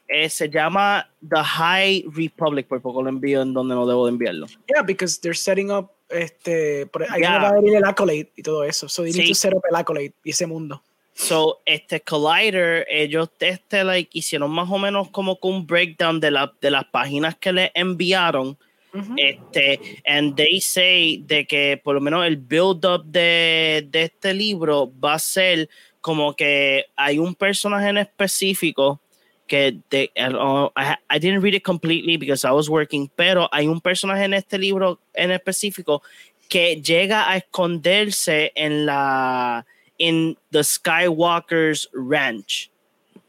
eh, 0.08 0.30
se 0.30 0.50
llama 0.50 1.08
The 1.22 1.44
High 1.44 2.06
Republic, 2.16 2.68
por 2.68 2.82
poco 2.82 3.04
lo 3.04 3.10
envío 3.10 3.42
en 3.42 3.54
donde 3.54 3.76
no 3.76 3.86
debo 3.86 4.06
de 4.06 4.12
enviarlo. 4.12 4.48
Yeah, 4.68 4.82
because 4.82 5.20
they're 5.20 5.38
setting 5.38 5.72
up 5.72 5.92
este, 6.10 6.90
ahí 7.10 7.22
yeah. 7.22 7.40
va 7.40 7.50
a 7.50 7.54
venir 7.54 7.76
el 7.76 7.86
accolade 7.86 8.32
y 8.36 8.42
todo 8.42 8.64
eso. 8.64 8.90
So 8.90 9.04
they 9.04 9.14
sí. 9.14 9.20
need 9.20 9.30
to 9.30 9.36
set 9.36 9.54
up 9.54 9.64
el 9.70 9.76
accolade 9.76 10.14
y 10.24 10.32
ese 10.32 10.48
mundo. 10.48 10.82
So, 11.16 11.62
este 11.66 12.02
Collider, 12.02 12.88
ellos 12.90 13.30
este, 13.40 13.84
like, 13.84 14.10
hicieron 14.14 14.52
más 14.52 14.70
o 14.70 14.80
menos 14.80 15.10
como 15.12 15.40
que 15.40 15.48
un 15.48 15.66
breakdown 15.66 16.20
de, 16.20 16.32
la, 16.32 16.54
de 16.60 16.72
las 16.72 16.86
páginas 16.86 17.36
que 17.38 17.54
le 17.54 17.72
enviaron. 17.76 18.58
Uh 18.94 19.00
-huh. 19.00 19.16
Este, 19.18 19.80
and 20.06 20.36
they 20.36 20.62
say 20.62 21.18
de 21.26 21.46
que 21.46 21.82
por 21.84 21.96
lo 21.96 22.02
menos 22.02 22.26
el 22.26 22.38
build 22.38 22.86
up 22.86 23.04
de, 23.06 23.88
de 23.90 24.04
este 24.04 24.34
libro 24.34 24.92
va 25.04 25.16
a 25.16 25.20
ser 25.20 25.68
como 26.00 26.36
que 26.36 26.86
hay 26.96 27.18
un 27.18 27.34
personaje 27.34 27.90
en 27.90 27.98
específico 27.98 29.00
que 29.48 29.80
de, 29.90 30.12
uh, 30.18 30.70
I, 30.76 30.96
I, 31.10 31.20
didn't 31.20 31.42
read 31.42 31.54
it 31.54 31.64
completely 31.64 32.18
because 32.18 32.46
I 32.46 32.52
was 32.52 32.70
working, 32.70 33.10
pero 33.16 33.50
hay 33.52 33.68
un 33.68 33.82
personaje 33.82 34.26
en 34.26 34.34
este 34.34 34.58
libro 34.58 35.00
en 35.14 35.32
específico 35.32 36.02
que 36.50 36.82
llega 36.82 37.30
a 37.30 37.38
esconderse 37.38 38.52
en 38.56 38.86
la 38.86 39.66
in 40.04 40.36
the 40.52 40.60
Skywalker's 40.60 41.88
Ranch 41.94 42.70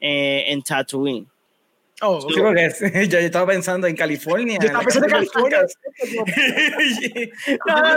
eh, 0.02 0.42
en 0.50 0.60
Tatooine. 0.62 1.26
Oh, 2.02 2.16
okay. 2.16 2.34
creo 2.34 2.52
que 2.52 3.08
yo 3.08 3.18
estaba 3.20 3.46
pensando 3.46 3.86
en 3.86 3.94
California. 3.94 4.58
Yo 4.60 4.66
estaba 4.66 4.82
pensando 4.82 5.06
en 5.06 5.12
California. 5.12 5.66
no, 7.66 7.96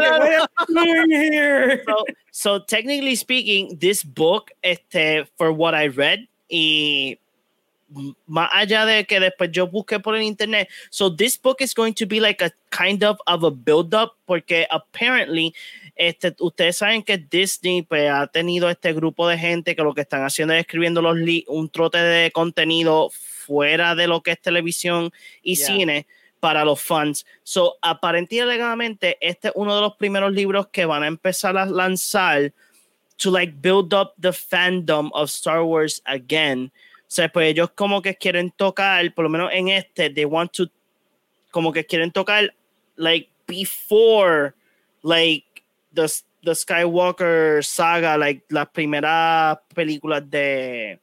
no, 0.70 1.06
no, 1.08 1.78
so, 1.88 2.06
so 2.32 2.60
technically 2.60 3.16
speaking, 3.16 3.76
this 3.80 4.04
book, 4.04 4.52
este, 4.64 5.26
for 5.36 5.52
what 5.52 5.74
I 5.74 5.88
read, 5.88 6.28
y 6.48 7.18
más 8.28 8.50
allá 8.54 8.86
de 8.86 9.06
que 9.06 9.20
después 9.20 9.52
yo 9.52 9.66
busqué 9.66 10.00
por 10.00 10.16
el 10.16 10.22
internet. 10.22 10.70
So 10.92 11.10
this 11.10 11.36
book 11.36 11.62
is 11.62 11.74
going 11.74 11.96
to 11.96 12.06
be 12.06 12.20
like 12.20 12.44
a 12.44 12.52
kind 12.70 13.04
of 13.04 13.18
of 13.26 13.44
a 13.44 13.50
build 13.50 13.96
up 13.96 14.18
porque 14.28 14.68
apparently 14.70 15.56
este, 15.98 16.36
ustedes 16.40 16.78
saben 16.78 17.04
que 17.04 17.18
Disney 17.18 17.82
pues, 17.82 18.10
ha 18.10 18.28
tenido 18.28 18.70
este 18.70 18.94
grupo 18.94 19.28
de 19.28 19.38
gente 19.38 19.76
que 19.76 19.82
lo 19.82 19.94
que 19.94 20.02
están 20.02 20.24
haciendo 20.24 20.54
es 20.54 20.62
escribiendo 20.62 21.02
los 21.02 21.18
un 21.48 21.70
trote 21.70 21.98
de 21.98 22.32
contenido 22.32 23.10
fuera 23.12 23.96
de 23.96 24.08
lo 24.08 24.22
que 24.22 24.32
es 24.32 24.42
televisión 24.42 25.12
y 25.42 25.56
cine 25.56 26.06
para 26.40 26.64
los 26.64 26.82
fans. 26.82 27.26
So, 27.44 27.78
aparentemente, 27.82 29.18
este 29.22 29.48
es 29.50 29.54
uno 29.56 29.76
de 29.76 29.82
los 29.82 29.96
primeros 29.96 30.32
libros 30.32 30.68
que 30.68 30.86
van 30.86 31.04
a 31.04 31.08
empezar 31.08 31.58
a 31.58 31.66
lanzar 31.66 32.54
to 33.18 33.32
like 33.32 33.54
build 33.62 33.94
up 33.94 34.14
the 34.20 34.32
fandom 34.32 35.10
of 35.14 35.30
Star 35.30 35.64
Wars 35.64 36.02
again. 36.06 36.72
O 37.02 37.10
sea, 37.10 37.30
pues 37.30 37.50
ellos 37.50 37.72
como 37.74 38.02
que 38.02 38.16
quieren 38.16 38.52
tocar, 38.52 39.14
por 39.14 39.24
lo 39.24 39.30
menos 39.30 39.50
en 39.54 39.70
este, 39.70 40.10
they 40.10 40.26
want 40.26 40.52
to, 40.52 40.70
como 41.52 41.72
que 41.72 41.86
quieren 41.86 42.12
tocar, 42.12 42.54
like, 42.98 43.30
before, 43.48 44.54
like, 45.04 45.47
the, 45.94 46.22
the 46.44 46.52
Skywalker 46.52 47.66
saga, 47.66 48.18
like, 48.18 48.44
las 48.50 48.68
primeras 48.74 49.58
películas 49.76 50.30
de, 50.30 51.00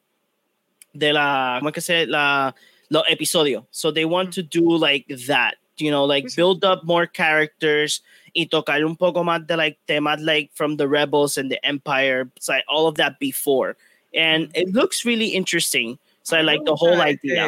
de 0.94 1.12
la, 1.12 1.58
¿cómo 1.60 1.68
es 1.68 1.74
que 1.74 1.80
se, 1.80 2.06
la, 2.06 2.54
los 2.90 3.04
episodios. 3.08 3.64
So 3.70 3.90
they 3.90 4.04
want 4.04 4.32
to 4.34 4.42
do, 4.42 4.76
like, 4.76 5.06
that, 5.26 5.56
you 5.76 5.90
know, 5.90 6.04
like, 6.04 6.34
build 6.34 6.64
up 6.64 6.84
more 6.84 7.06
characters, 7.06 8.02
y 8.34 8.46
tocar 8.46 8.84
un 8.84 8.96
poco 8.96 9.22
más 9.22 9.46
de 9.46 9.56
like 9.56 9.78
temas 9.86 10.20
like 10.20 10.50
from 10.54 10.76
the 10.76 10.86
rebels 10.86 11.38
and 11.38 11.50
the 11.50 11.64
empire 11.64 12.28
so 12.40 12.52
like, 12.52 12.64
all 12.68 12.86
of 12.86 12.96
that 12.96 13.18
before. 13.18 13.76
And 14.12 14.48
mm. 14.48 14.56
it 14.56 14.74
looks 14.74 15.04
really 15.04 15.28
interesting 15.28 15.98
so 16.22 16.36
I 16.36 16.42
like 16.42 16.64
the 16.64 16.74
whole 16.74 17.00
idea. 17.00 17.46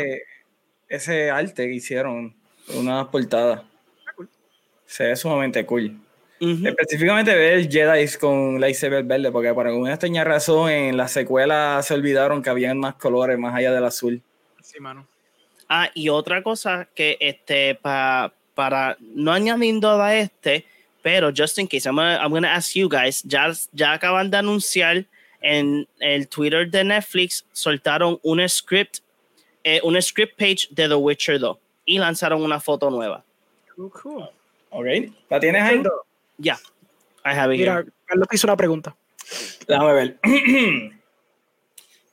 ese, 0.89 1.09
ese 1.09 1.31
arte 1.31 1.67
que 1.67 1.75
hicieron 1.75 2.35
una 2.75 3.11
portada. 3.11 3.65
Ah, 4.07 4.25
se 4.87 5.05
ve 5.09 5.17
sumamente 5.17 5.67
cool 5.67 5.97
Específicamente 6.41 7.35
ver 7.35 7.71
Jedi 7.71 8.07
con 8.19 8.61
lightsaber 8.61 9.05
verde, 9.05 9.31
porque 9.31 9.55
por 9.55 9.67
alguna 9.67 9.93
extraña 9.93 10.25
razón 10.25 10.71
en 10.71 10.97
la 10.97 11.09
secuela 11.09 11.81
se 11.83 11.95
olvidaron 11.95 12.43
que 12.43 12.51
habían 12.51 12.79
más 12.79 12.95
colores 12.95 13.39
más 13.39 13.55
allá 13.55 13.73
del 13.73 13.85
azul. 13.85 14.23
Sí, 14.63 14.81
mano. 14.81 15.07
Ah, 15.69 15.91
y 15.95 16.09
otra 16.11 16.43
cosa 16.43 16.89
que 16.95 17.17
este 17.21 17.75
para 17.75 18.33
para 18.57 18.97
no 19.01 19.33
añadiendo 19.33 20.03
a 20.03 20.15
este, 20.17 20.65
pero 21.03 21.31
just 21.31 21.59
in 21.59 21.69
case, 21.69 21.87
I'm 21.87 21.95
gonna, 21.95 22.17
I'm 22.17 22.31
gonna 22.31 22.53
ask 22.53 22.75
you 22.75 22.89
guys, 22.89 23.23
ya, 23.23 23.53
ya 23.73 23.93
acaban 23.93 24.31
de 24.31 24.39
anunciar 24.39 25.05
en 25.43 25.87
el 26.01 26.27
Twitter 26.27 26.69
de 26.69 26.83
Netflix, 26.83 27.45
soltaron 27.53 28.19
un 28.23 28.49
script, 28.49 29.01
eh, 29.63 29.79
un 29.85 30.01
script 30.01 30.39
page 30.39 30.69
de 30.71 30.89
The 30.89 30.95
Witcher 30.95 31.39
2 31.39 31.59
y 31.85 31.99
lanzaron 31.99 32.43
una 32.43 32.59
foto 32.59 32.91
nueva. 32.91 33.23
Cool, 33.77 33.91
cool. 34.03 34.31
Ok, 34.71 34.87
¿la 35.29 35.39
tienes 35.39 35.63
ahí? 35.63 35.83
Ya, 36.39 36.59
yeah, 37.25 37.33
I 37.33 37.39
have 37.39 37.55
it 37.55 37.61
Mira, 37.61 37.85
Carlos 38.05 38.29
hizo 38.33 38.47
una 38.47 38.57
pregunta. 38.57 38.97
Déjame 39.67 39.93
ver. 39.93 40.19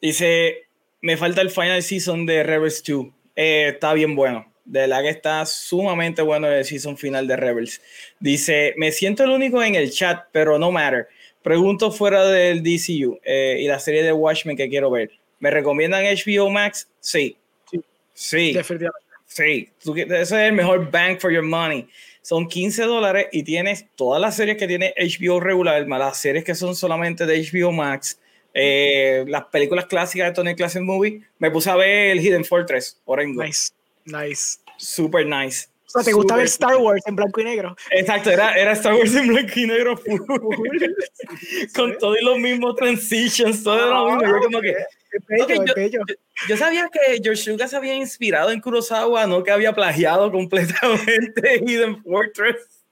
Dice, 0.01 0.63
me 1.01 1.17
falta 1.17 1.41
el 1.41 1.49
final 1.49 1.81
season 1.83 2.25
de 2.25 2.43
Rebels 2.43 2.83
2. 2.83 3.07
Eh, 3.35 3.71
está 3.73 3.93
bien 3.93 4.15
bueno. 4.15 4.51
De 4.65 4.87
la 4.87 5.01
que 5.01 5.09
está 5.09 5.45
sumamente 5.45 6.21
bueno 6.21 6.47
el 6.47 6.63
season 6.63 6.97
final 6.97 7.27
de 7.27 7.35
Rebels. 7.35 7.81
Dice, 8.19 8.73
me 8.77 8.91
siento 8.91 9.23
el 9.23 9.31
único 9.31 9.61
en 9.61 9.75
el 9.75 9.91
chat, 9.91 10.25
pero 10.31 10.57
no 10.57 10.71
matter. 10.71 11.07
Pregunto 11.41 11.91
fuera 11.91 12.25
del 12.25 12.63
DCU 12.63 13.19
eh, 13.23 13.57
y 13.59 13.67
la 13.67 13.79
serie 13.79 14.03
de 14.03 14.13
Watchmen 14.13 14.55
que 14.55 14.69
quiero 14.69 14.89
ver. 14.89 15.11
¿Me 15.39 15.51
recomiendan 15.51 16.05
HBO 16.05 16.49
Max? 16.49 16.87
Sí. 17.01 17.35
Sí. 17.69 17.81
Sí. 18.13 18.57
Sí. 19.25 19.69
ese 19.79 20.21
es 20.21 20.31
el 20.31 20.53
mejor 20.53 20.89
bang 20.89 21.19
for 21.19 21.31
your 21.31 21.43
money. 21.43 21.89
Son 22.23 22.47
15 22.47 22.83
dólares 22.83 23.27
y 23.33 23.43
tienes 23.43 23.85
todas 23.95 24.21
las 24.21 24.37
series 24.37 24.57
que 24.57 24.65
tiene 24.65 24.93
HBO 24.97 25.41
regular, 25.41 25.85
más 25.87 25.99
las 25.99 26.17
series 26.17 26.45
que 26.45 26.55
son 26.55 26.73
solamente 26.73 27.25
de 27.25 27.41
HBO 27.41 27.73
Max. 27.73 28.17
Eh, 28.53 29.25
las 29.27 29.43
películas 29.45 29.87
clásicas 29.87 30.29
de 30.29 30.33
Tony 30.33 30.55
Classic 30.55 30.81
Movie. 30.81 31.21
Me 31.37 31.51
puse 31.51 31.69
a 31.69 31.75
ver 31.75 32.11
el 32.11 32.21
Hidden 32.21 32.45
Fortress, 32.45 33.01
Orengo. 33.03 33.43
Nice. 33.43 33.71
Nice. 34.05 34.59
Super 34.77 35.25
nice. 35.25 35.67
O 35.85 35.89
sea, 35.89 36.03
¿te 36.03 36.13
gusta 36.13 36.37
ver 36.37 36.45
Star 36.45 36.77
Wars 36.77 37.03
en 37.05 37.15
blanco 37.17 37.41
y 37.41 37.43
negro? 37.43 37.75
Exacto, 37.91 38.31
era, 38.31 38.53
era 38.53 38.71
Star 38.71 38.95
Wars 38.95 39.13
en 39.13 39.27
blanco 39.27 39.51
y 39.55 39.67
negro 39.67 39.99
Con 41.75 41.97
todos 41.97 42.17
los 42.21 42.39
mismos 42.39 42.77
transitions, 42.77 43.63
todo 43.63 43.85
lo 43.89 44.15
mismo. 44.15 44.21
Yo 44.21 44.39
como 44.43 44.61
que... 44.61 44.75
yo, 46.47 46.57
sabía 46.57 46.89
que 46.91 47.21
George 47.23 47.51
Lucas 47.51 47.73
había 47.73 47.95
inspirado 47.95 48.51
en 48.51 48.59
Kurosawa, 48.61 49.27
no 49.27 49.43
que 49.43 49.51
había 49.51 49.73
plagiado 49.73 50.31
completamente 50.31 51.61
Hidden 51.65 52.03
Fortress. 52.03 52.83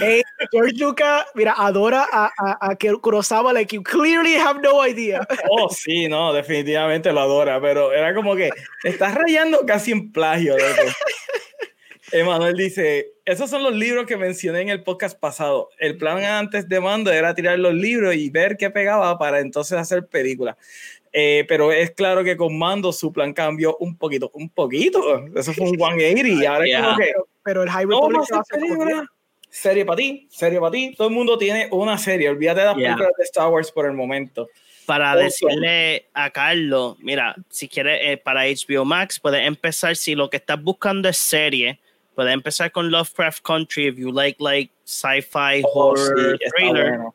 hey, 0.00 0.22
George 0.52 0.74
Lucas, 0.76 1.26
mira, 1.34 1.54
adora 1.56 2.06
a, 2.12 2.30
a, 2.38 2.70
a 2.70 2.76
Kurosawa, 2.76 3.52
like 3.52 3.74
you 3.74 3.82
clearly 3.82 4.34
have 4.34 4.60
no 4.62 4.80
idea. 4.86 5.26
Oh, 5.50 5.68
sí, 5.68 6.08
no, 6.08 6.32
definitivamente 6.32 7.12
lo 7.12 7.20
adora, 7.20 7.60
pero 7.60 7.92
era 7.92 8.14
como 8.14 8.36
que 8.36 8.50
estás 8.84 9.14
rayando 9.14 9.64
casi 9.66 9.92
en 9.92 10.12
plagio. 10.12 10.56
Emanuel 12.12 12.56
dice, 12.56 13.15
esos 13.26 13.50
son 13.50 13.62
los 13.62 13.74
libros 13.74 14.06
que 14.06 14.16
mencioné 14.16 14.60
en 14.60 14.68
el 14.68 14.82
podcast 14.82 15.18
pasado. 15.18 15.68
El 15.78 15.98
plan 15.98 16.22
antes 16.24 16.68
de 16.68 16.80
Mando 16.80 17.12
era 17.12 17.34
tirar 17.34 17.58
los 17.58 17.74
libros 17.74 18.14
y 18.14 18.30
ver 18.30 18.56
qué 18.56 18.70
pegaba 18.70 19.18
para 19.18 19.40
entonces 19.40 19.76
hacer 19.76 20.06
películas. 20.06 20.56
Eh, 21.12 21.44
pero 21.48 21.72
es 21.72 21.90
claro 21.90 22.22
que 22.22 22.36
con 22.36 22.56
Mando 22.56 22.92
su 22.92 23.12
plan 23.12 23.32
cambió 23.32 23.76
un 23.78 23.96
poquito, 23.96 24.30
un 24.32 24.48
poquito. 24.48 25.26
Eso 25.34 25.52
fue 25.52 25.68
un 25.68 25.76
180 25.76 26.28
y 26.28 26.46
ahora 26.46 26.64
es 26.66 26.76
como 26.80 26.96
que 26.96 27.12
pero 27.42 27.62
el 27.62 27.70
High 27.70 27.86
Republic 27.86 28.24
serie 29.50 29.84
para 29.84 29.96
ti, 29.96 30.26
serie 30.30 30.60
para 30.60 30.70
ti. 30.70 30.94
Todo 30.96 31.08
el 31.08 31.14
mundo 31.14 31.38
tiene 31.38 31.68
una 31.70 31.96
serie. 31.98 32.28
Olvídate 32.28 32.60
de 32.60 32.66
las 32.66 32.74
películas 32.74 33.10
de 33.16 33.24
Star 33.24 33.48
Wars 33.48 33.72
por 33.72 33.86
el 33.86 33.92
momento. 33.92 34.48
Para 34.84 35.16
decirle 35.16 36.06
a 36.14 36.30
Carlos, 36.30 36.96
mira, 37.00 37.34
si 37.48 37.68
quieres 37.68 37.98
eh, 38.02 38.16
para 38.18 38.44
HBO 38.44 38.84
Max, 38.84 39.18
puedes 39.18 39.44
empezar. 39.46 39.96
Si 39.96 40.14
lo 40.14 40.30
que 40.30 40.36
estás 40.36 40.62
buscando 40.62 41.08
es 41.08 41.16
serie, 41.16 41.80
puedes 42.16 42.32
empezar 42.32 42.72
con 42.72 42.90
Lovecraft 42.90 43.42
Country. 43.44 43.86
If 43.86 43.98
you 43.98 44.10
like 44.10 44.40
like 44.40 44.70
sci-fi, 44.84 45.62
oh, 45.62 45.94
horror, 45.94 46.38
thriller. 46.56 47.12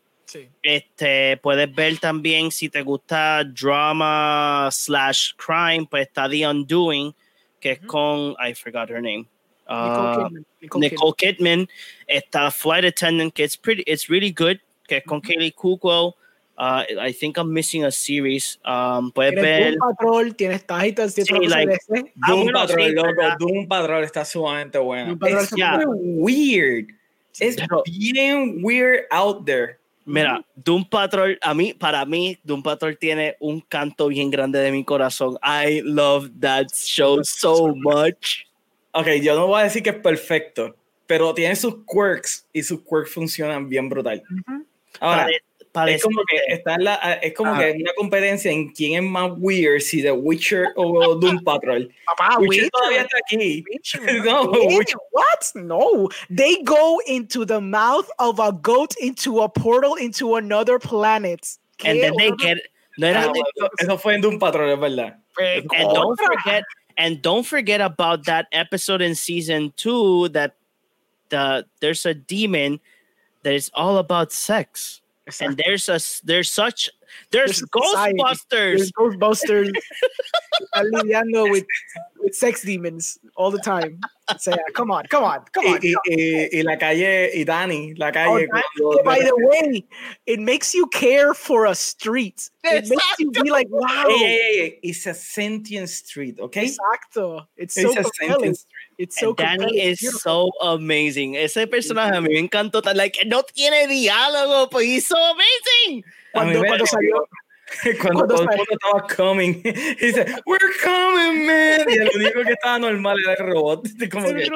Este, 0.63 1.35
puedes 1.41 1.75
ver 1.75 1.97
también 1.97 2.51
si 2.51 2.69
te 2.69 2.81
gusta 2.83 3.43
drama 3.43 4.69
slash 4.71 5.33
crime, 5.35 5.85
pues 5.89 6.07
está 6.07 6.29
The 6.29 6.47
Undoing, 6.47 7.13
que 7.59 7.71
es 7.71 7.79
con, 7.85 8.35
I 8.39 8.53
forgot 8.53 8.89
her 8.89 9.01
name. 9.01 9.27
Uh, 9.67 10.29
Nicole, 10.75 11.13
Kidman. 11.17 11.67
Está 12.07 12.49
Flight 12.51 12.85
Attendant, 12.85 13.33
que 13.33 13.43
it's 13.43 13.57
pretty, 13.57 13.83
it's 13.87 14.09
really 14.09 14.31
good, 14.31 14.59
que 14.87 14.97
es 14.97 15.03
con 15.03 15.19
Kaylee 15.19 15.53
Kuko. 15.53 16.15
Uh, 16.61 16.85
I 16.99 17.11
think 17.11 17.37
I'm 17.37 17.51
missing 17.51 17.85
a 17.85 17.91
series. 17.91 18.59
Um, 18.63 19.11
puedes 19.11 19.33
ver. 19.33 19.71
Doom 19.71 19.79
Patrol, 19.79 20.35
tienes 20.35 20.61
Titans, 20.61 21.15
tienes 21.15 21.29
sí, 21.29 21.49
like, 21.49 21.79
Doom 22.27 22.49
ah, 22.49 22.67
Patrol, 22.67 22.89
sí, 22.89 22.93
loco. 22.93 23.35
Doom 23.39 23.67
Patrol 23.67 24.03
está 24.03 24.23
sumamente 24.23 24.77
bueno. 24.77 25.17
Es 25.25 25.49
yeah. 25.55 25.79
weird. 25.87 26.91
Es 27.39 27.55
bien 27.85 28.59
weird 28.61 29.05
out 29.09 29.45
there. 29.45 29.79
Mira, 30.05 30.45
Doom 30.55 30.85
Patrol, 30.85 31.39
a 31.41 31.53
mí, 31.55 31.73
para 31.73 32.05
mí, 32.05 32.37
Doom 32.43 32.61
Patrol 32.61 32.95
tiene 32.97 33.37
un 33.39 33.61
canto 33.61 34.09
bien 34.09 34.29
grande 34.29 34.59
de 34.59 34.71
mi 34.71 34.83
corazón. 34.83 35.39
I 35.41 35.81
love 35.83 36.29
that 36.41 36.67
show 36.73 37.23
so 37.23 37.73
much 37.73 38.45
ok, 38.91 39.07
yo 39.21 39.35
no 39.35 39.47
voy 39.47 39.61
a 39.61 39.63
decir 39.63 39.83
que 39.83 39.91
es 39.91 39.97
perfecto, 39.97 40.75
pero 41.07 41.33
tiene 41.33 41.55
sus 41.55 41.75
quirks 41.85 42.47
y 42.53 42.63
sus 42.63 42.81
quirks 42.81 43.13
funcionan 43.13 43.67
bien 43.67 43.89
brutal. 43.89 44.23
Ahora, 44.99 45.27
Ah, 45.73 45.89
es 45.89 46.03
como 46.03 46.21
que 46.29 46.37
está 46.53 46.77
la, 46.77 46.95
es 47.21 47.33
como 47.33 47.57
que 47.57 47.63
hay 47.63 47.81
una 47.81 47.93
competencia 47.95 48.51
en 48.51 48.69
quién 48.69 49.03
es 49.03 49.09
más 49.09 49.31
weird, 49.37 49.81
si 49.81 50.01
The 50.01 50.11
Witcher 50.11 50.73
o 50.75 51.15
Doom 51.15 51.43
Patrol. 51.43 51.89
Papá, 52.05 52.37
Witcher, 52.39 52.69
todavía 52.69 53.01
está 53.03 53.17
aquí. 53.25 53.63
no, 54.25 54.51
What? 55.11 55.55
No. 55.55 56.09
They 56.29 56.61
go 56.63 56.99
into 57.07 57.45
the 57.45 57.61
mouth 57.61 58.09
of 58.19 58.39
a 58.39 58.51
goat 58.51 58.95
into 58.99 59.39
a 59.39 59.49
portal 59.49 59.95
into 59.95 60.35
another 60.35 60.77
planet. 60.77 61.57
And 61.85 61.99
then 62.01 62.13
they 62.17 62.31
get. 62.31 62.57
No 62.97 63.07
era, 63.07 63.31
ah, 63.33 63.69
eso, 63.79 63.97
fue 63.97 64.15
en 64.15 64.21
Doom 64.21 64.37
Patrol, 64.37 64.69
es 64.73 64.79
verdad. 64.79 65.15
And 65.39 65.93
don't 65.93 66.19
forget 66.19 66.63
and 66.97 67.21
don't 67.21 67.45
forget 67.45 67.79
about 67.79 68.25
that 68.25 68.47
episode 68.51 69.01
in 69.01 69.15
season 69.15 69.73
two 69.77 70.27
that 70.29 70.55
the 71.29 71.65
there's 71.79 72.05
a 72.05 72.13
demon 72.13 72.79
that 73.43 73.53
is 73.53 73.71
all 73.73 73.97
about 73.97 74.31
sex. 74.31 75.00
Exactly. 75.31 75.47
And 75.47 75.57
there's 75.57 75.89
a 75.89 75.99
there's 76.25 76.51
such 76.51 76.89
there's, 77.31 77.59
there's 77.59 77.69
Ghostbusters. 77.69 78.45
There's 78.49 78.91
Ghostbusters 78.91 79.71
lidiando 80.75 81.49
with 81.49 81.65
with 82.19 82.35
sex 82.35 82.61
demons 82.61 83.17
all 83.35 83.51
the 83.51 83.59
time. 83.59 83.99
So 84.37 84.51
yeah, 84.51 84.57
uh, 84.57 84.71
come 84.73 84.91
on, 84.91 85.05
come 85.07 85.23
on, 85.23 85.43
come 85.51 85.65
on. 85.65 85.79
Y, 85.83 85.93
y, 86.07 86.49
y 86.53 86.61
la 86.61 86.77
calle 86.77 87.31
y 87.35 87.43
Danny, 87.43 87.93
la 87.95 88.07
oh, 88.07 88.11
calle. 88.11 88.47
Oh, 88.81 89.03
by 89.03 89.19
the 89.19 89.35
way, 89.35 89.85
it 90.25 90.39
makes 90.39 90.73
you 90.73 90.87
care 90.87 91.33
for 91.33 91.65
a 91.65 91.75
street. 91.75 92.49
It 92.63 92.85
Exacto. 92.85 92.89
makes 92.89 93.19
you 93.19 93.31
be 93.31 93.51
like, 93.51 93.67
wow. 93.69 94.05
Hey, 94.07 94.17
hey, 94.17 94.57
hey, 94.57 94.79
it's 94.83 95.05
a 95.05 95.13
sentient 95.13 95.89
street, 95.89 96.39
okay? 96.39 96.67
Exacto. 96.67 97.45
It's, 97.57 97.77
it's 97.77 97.93
so 97.93 97.99
a 97.99 98.03
sentient 98.03 98.57
street. 98.57 98.80
It's 99.01 99.19
so 99.19 99.33
Danny 99.33 99.79
is 99.79 99.99
so 100.21 100.51
amazing. 100.61 101.33
Ese 101.33 101.65
personaje 101.65 102.15
a 102.15 102.21
mí 102.21 102.29
me 102.29 102.39
encantó. 102.39 102.83
Like, 102.93 103.25
no 103.25 103.41
tiene 103.41 103.87
diálogo, 103.87 104.69
pues 104.69 104.85
he's 104.85 105.07
so 105.07 105.17
amazing. 105.17 106.03
Cuando, 106.31 106.63
cuando 106.63 106.85
salió, 106.85 107.27
cuando, 107.99 108.27
todo 108.27 108.43
el 108.43 108.47
mundo 108.49 108.63
estaba 108.69 109.07
coming, 109.07 109.63
dice, 109.99 110.25
We're 110.45 110.71
coming, 110.83 111.47
man. 111.47 111.85
Y 111.89 111.97
el 111.97 112.11
único 112.15 112.43
que 112.43 112.53
estaba 112.53 112.77
normal 112.77 113.17
era 113.23 113.33
el 113.33 113.51
robot. 113.51 113.87
Como 114.11 114.27
que, 114.27 114.47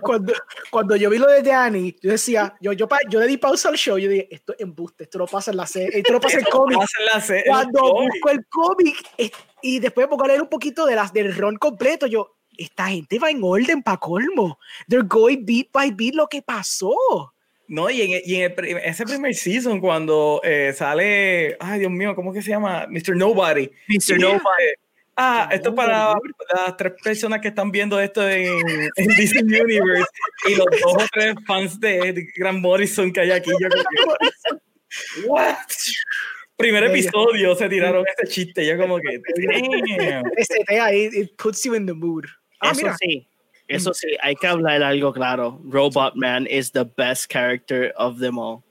cuando, 0.00 0.32
cuando 0.70 0.96
yo 0.96 1.10
vi 1.10 1.18
lo 1.18 1.26
de 1.26 1.42
Danny, 1.42 1.94
yo 2.00 2.12
decía, 2.12 2.54
yo, 2.60 2.72
yo, 2.72 2.88
yo 3.10 3.20
le 3.20 3.26
di 3.26 3.36
pausa 3.36 3.68
al 3.68 3.76
show, 3.76 3.98
yo 3.98 4.08
dije, 4.08 4.28
esto 4.30 4.54
es 4.54 4.60
embuste, 4.60 5.04
esto 5.04 5.18
no 5.18 5.26
pasa 5.26 5.50
en 5.50 5.58
la 5.58 5.66
serie, 5.66 5.98
esto 5.98 6.12
no 6.14 6.20
pasa 6.20 6.38
en 6.38 6.46
el 6.46 6.50
cómic. 6.50 6.78
Cuando 7.46 7.92
busco 7.92 8.30
el 8.30 8.46
cómic 8.46 8.96
y 9.62 9.78
después 9.78 10.06
pongo 10.08 10.24
a 10.24 10.28
leer 10.28 10.42
un 10.42 10.48
poquito 10.48 10.86
de 10.86 10.94
las, 10.94 11.12
del 11.12 11.34
ron 11.34 11.56
completo, 11.56 12.06
yo, 12.06 12.36
esta 12.56 12.88
gente 12.88 13.18
va 13.18 13.30
en 13.30 13.40
orden 13.42 13.82
para 13.82 13.96
colmo. 13.96 14.58
They're 14.88 15.06
going 15.06 15.44
beat 15.44 15.72
by 15.72 15.90
beat 15.90 16.14
lo 16.14 16.26
que 16.26 16.42
pasó. 16.42 16.94
No, 17.68 17.88
y 17.88 18.02
en, 18.02 18.22
y 18.24 18.34
en 18.42 18.54
ese 18.84 19.04
primer 19.04 19.34
season, 19.34 19.80
cuando 19.80 20.40
eh, 20.44 20.74
sale, 20.76 21.56
ay 21.58 21.80
Dios 21.80 21.90
mío, 21.90 22.14
¿cómo 22.14 22.32
que 22.32 22.42
se 22.42 22.50
llama? 22.50 22.86
Mr. 22.88 23.16
Nobody. 23.16 23.70
Mr. 23.88 24.18
Nobody. 24.18 24.72
Ah, 25.16 25.48
esto 25.52 25.70
es 25.70 25.74
para 25.74 26.14
las 26.54 26.76
tres 26.76 26.94
personas 27.02 27.40
que 27.40 27.48
están 27.48 27.70
viendo 27.70 28.00
esto 28.00 28.26
en, 28.28 28.48
en 28.96 29.08
Disney 29.08 29.60
Universe 29.60 30.10
y 30.48 30.54
los 30.54 30.66
dos 30.82 30.94
o 30.94 31.06
tres 31.12 31.34
fans 31.46 31.78
de 31.78 32.26
Grant 32.34 32.60
Morrison 32.60 33.12
que 33.12 33.20
hay 33.20 33.30
aquí. 33.30 33.50
Yo 33.50 33.68
creo 33.68 33.84
que, 33.84 34.56
What? 35.26 35.56
Primer 36.56 36.84
episodio 36.84 37.54
se 37.54 37.68
tiraron 37.68 38.04
ese 38.06 38.32
chiste. 38.32 38.66
Yo 38.66 38.78
como 38.78 38.98
que. 38.98 39.20
Ese 40.36 41.20
it 41.20 41.36
puts 41.36 41.64
you 41.64 41.74
in 41.74 41.86
the 41.86 41.94
mood. 41.94 42.24
Ah, 42.60 42.72
Eso 42.72 42.92
sí. 43.00 43.26
Eso 43.68 43.94
sí, 43.94 44.08
hay 44.20 44.34
que 44.34 44.46
hablar 44.46 44.82
algo 44.82 45.12
claro. 45.12 45.58
Robot 45.64 46.14
Man 46.14 46.46
is 46.46 46.70
the 46.72 46.84
best 46.96 47.30
character 47.30 47.92
of 47.96 48.18
them 48.18 48.38
all. 48.38 48.62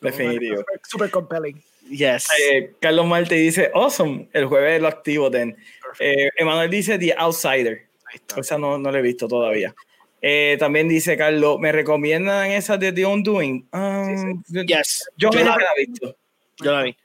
Definitivo. 0.00 0.62
Super, 0.84 1.10
compelling. 1.10 1.62
Yes. 1.88 2.28
Eh, 2.40 2.72
Carlos 2.80 3.06
Marte 3.06 3.34
dice, 3.34 3.70
awesome, 3.74 4.28
el 4.32 4.46
jueves 4.46 4.80
lo 4.80 4.88
activo, 4.88 5.30
ten. 5.30 5.56
Eh, 5.98 6.30
Emanuel 6.36 6.70
dice 6.70 6.98
The 6.98 7.14
Outsider. 7.18 7.86
O 8.36 8.42
sea, 8.42 8.58
no, 8.58 8.78
no 8.78 8.90
lo 8.90 8.98
he 8.98 9.02
visto 9.02 9.26
todavía. 9.26 9.74
Eh, 10.22 10.56
también 10.58 10.88
dice 10.88 11.16
Carlos, 11.16 11.58
¿me 11.58 11.72
recomiendan 11.72 12.50
esa 12.50 12.76
de 12.76 12.92
The 12.92 13.06
Undoing? 13.06 13.68
Um, 13.72 14.42
yes. 14.66 15.04
Yo, 15.16 15.30
yo 15.30 15.44
la, 15.44 15.56
he 15.76 15.86
visto. 15.86 16.16
Yo 16.62 16.72
la 16.72 16.82
vi. 16.82 16.96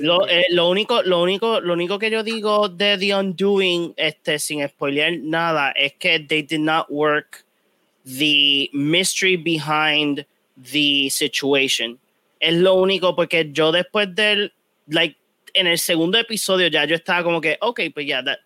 Lo, 0.00 0.28
eh, 0.28 0.46
lo, 0.50 0.68
único, 0.68 1.02
lo, 1.02 1.22
único, 1.22 1.60
lo 1.60 1.72
único 1.72 1.98
que 1.98 2.10
yo 2.10 2.22
digo 2.22 2.68
de 2.68 2.98
The 2.98 3.14
Undoing, 3.14 3.94
este, 3.96 4.38
sin 4.38 4.66
spoiler 4.68 5.18
nada, 5.20 5.72
es 5.72 5.94
que 5.94 6.20
they 6.20 6.42
did 6.42 6.60
not 6.60 6.86
work 6.90 7.44
the 8.04 8.68
mystery 8.72 9.36
behind 9.36 10.26
the 10.56 11.08
situation. 11.10 11.98
Es 12.40 12.54
lo 12.54 12.74
único 12.74 13.16
porque 13.16 13.50
yo 13.50 13.72
después 13.72 14.14
del, 14.14 14.52
like, 14.88 15.16
en 15.54 15.66
el 15.66 15.78
segundo 15.78 16.18
episodio 16.18 16.68
ya 16.68 16.84
yo 16.84 16.94
estaba 16.94 17.22
como 17.22 17.40
que, 17.40 17.56
ok, 17.60 17.80
pues 17.94 18.06
ya, 18.06 18.20
yeah, 18.20 18.24
that, 18.24 18.38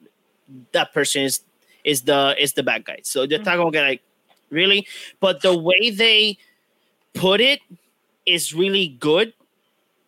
that 0.70 0.92
person 0.92 1.24
is, 1.24 1.44
is, 1.84 2.04
the, 2.04 2.36
is 2.38 2.54
the 2.54 2.62
bad 2.62 2.84
guy. 2.84 3.00
So 3.02 3.24
yo 3.24 3.38
estaba 3.38 3.56
como 3.56 3.72
que, 3.72 3.80
like, 3.80 4.02
really? 4.50 4.86
But 5.18 5.40
the 5.40 5.56
way 5.56 5.90
they 5.90 6.38
put 7.14 7.40
it 7.40 7.60
is 8.24 8.54
really 8.54 8.96
good 9.00 9.34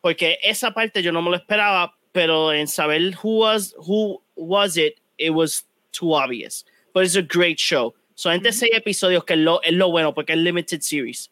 porque 0.04 0.38
esa 0.42 0.70
parte 0.72 1.02
yo 1.02 1.12
no 1.12 1.22
me 1.22 1.30
lo 1.30 1.36
esperaba, 1.36 1.96
pero 2.12 2.52
en 2.52 2.68
saber 2.68 3.14
who 3.22 3.38
was, 3.38 3.74
who 3.78 4.20
was 4.36 4.76
it, 4.76 5.00
it 5.16 5.30
was 5.30 5.66
too 5.92 6.12
obvious. 6.12 6.62
But 6.92 7.04
it's 7.04 7.16
a 7.16 7.22
great 7.22 7.58
show. 7.58 7.94
Solamente 8.14 8.52
seis 8.52 8.72
episodios, 8.74 9.24
que 9.24 9.32
es 9.32 9.40
lo, 9.40 9.62
es 9.62 9.72
lo 9.72 9.90
bueno, 9.90 10.12
porque 10.12 10.34
es 10.34 10.38
limited 10.38 10.82
series. 10.82 11.30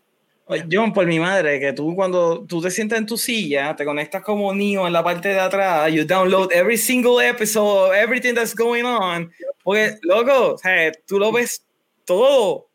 John, 0.70 0.94
por 0.94 1.04
mi 1.04 1.18
madre, 1.18 1.60
que 1.60 1.74
tú 1.74 1.94
cuando 1.94 2.46
tú 2.46 2.62
te 2.62 2.70
sientas 2.70 2.98
en 2.98 3.04
tu 3.04 3.18
silla, 3.18 3.76
te 3.76 3.84
conectas 3.84 4.22
como 4.22 4.54
niño 4.54 4.86
en 4.86 4.94
la 4.94 5.04
parte 5.04 5.28
de 5.28 5.40
atrás, 5.40 5.92
you 5.92 6.06
download 6.06 6.50
every 6.50 6.78
single 6.78 7.20
episode, 7.20 7.94
everything 7.94 8.32
that's 8.32 8.54
going 8.54 8.84
on. 8.84 9.30
Porque, 9.62 9.98
loco, 10.00 10.54
o 10.54 10.58
sea, 10.58 10.92
tú 11.06 11.18
lo 11.18 11.30
ves 11.30 11.62
todo 12.06 12.70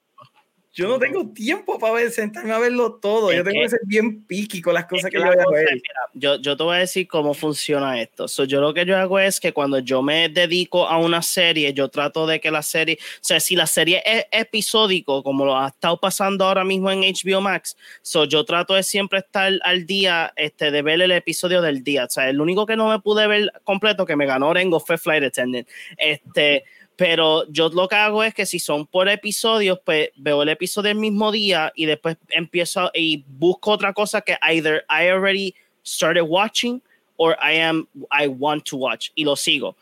yo 0.77 0.87
no 0.87 0.99
tengo 0.99 1.27
tiempo 1.29 1.79
para 1.79 1.93
ver, 1.93 2.11
sentarme 2.11 2.53
a 2.53 2.59
verlo 2.59 2.99
todo. 3.01 3.33
yo 3.33 3.43
tengo 3.43 3.63
que, 3.63 3.69
ser 3.69 3.79
bien 3.87 4.23
piqui 4.25 4.61
con 4.61 4.75
las 4.75 4.85
cosas 4.85 5.09
que, 5.09 5.17
yo 5.17 5.25
voy 5.25 5.35
a 5.35 5.49
ver. 5.49 5.81
yo, 6.13 6.35
yo 6.39 6.55
te 6.55 6.63
voy 6.63 6.75
a 6.75 6.79
decir 6.81 7.07
cómo 7.07 7.33
funciona 7.33 7.99
esto. 7.99 8.27
So, 8.27 8.43
yo 8.43 8.61
lo 8.61 8.75
que 8.75 8.85
yo 8.85 8.95
hago 8.95 9.17
es 9.17 9.39
que 9.39 9.53
cuando 9.53 9.79
yo 9.79 10.03
me 10.03 10.29
dedico 10.29 10.87
a 10.87 10.99
una 10.99 11.23
serie, 11.23 11.73
yo 11.73 11.89
trato 11.89 12.27
de 12.27 12.39
que 12.39 12.51
la 12.51 12.61
serie, 12.61 12.99
o 13.01 13.23
sea, 13.23 13.39
si 13.39 13.55
la 13.55 13.65
serie 13.65 14.03
es 14.05 14.25
episódico, 14.31 15.23
como 15.23 15.45
lo 15.45 15.57
ha 15.57 15.69
estado 15.69 15.99
pasando 15.99 16.45
ahora 16.45 16.63
mismo 16.63 16.91
en 16.91 17.01
HBO 17.01 17.41
Max, 17.41 17.75
so, 18.03 18.25
yo 18.25 18.45
trato 18.45 18.75
de 18.75 18.83
siempre 18.83 19.17
estar 19.17 19.51
al 19.63 19.87
día, 19.87 20.31
este, 20.35 20.69
de 20.69 20.83
ver 20.83 21.01
el 21.01 21.11
episodio 21.11 21.63
del 21.63 21.83
día. 21.83 22.05
O 22.05 22.09
sea, 22.09 22.29
el 22.29 22.39
único 22.39 22.67
que 22.67 22.75
no 22.75 22.87
me 22.87 22.99
pude 22.99 23.25
ver 23.25 23.51
completo 23.63 24.05
que 24.05 24.15
me 24.15 24.27
ganó 24.27 24.49
Orengo 24.49 24.79
fue 24.79 24.99
Flight 24.99 25.23
Attendant. 25.23 25.67
Este 25.97 26.65
pero 26.97 27.47
yo 27.49 27.69
lo 27.69 27.87
que 27.87 27.95
hago 27.95 28.23
es 28.23 28.33
que 28.33 28.45
si 28.45 28.59
son 28.59 28.87
por 28.87 29.07
episodios, 29.07 29.79
pues 29.85 30.09
veo 30.15 30.41
el 30.41 30.49
episodio 30.49 30.91
el 30.91 30.97
mismo 30.97 31.31
día 31.31 31.71
y 31.75 31.85
después 31.85 32.17
empiezo 32.29 32.89
y 32.93 33.23
busco 33.27 33.71
otra 33.71 33.93
cosa 33.93 34.19
que 34.21 34.35
either 34.41 34.83
I 34.89 35.07
already 35.09 35.53
started 35.83 36.23
watching 36.23 36.81
or 37.17 37.37
I 37.39 37.59
am 37.59 37.87
I 38.11 38.27
want 38.27 38.65
to 38.65 38.77
watch 38.77 39.11
y 39.13 39.23
lo 39.23 39.35
sigo. 39.35 39.75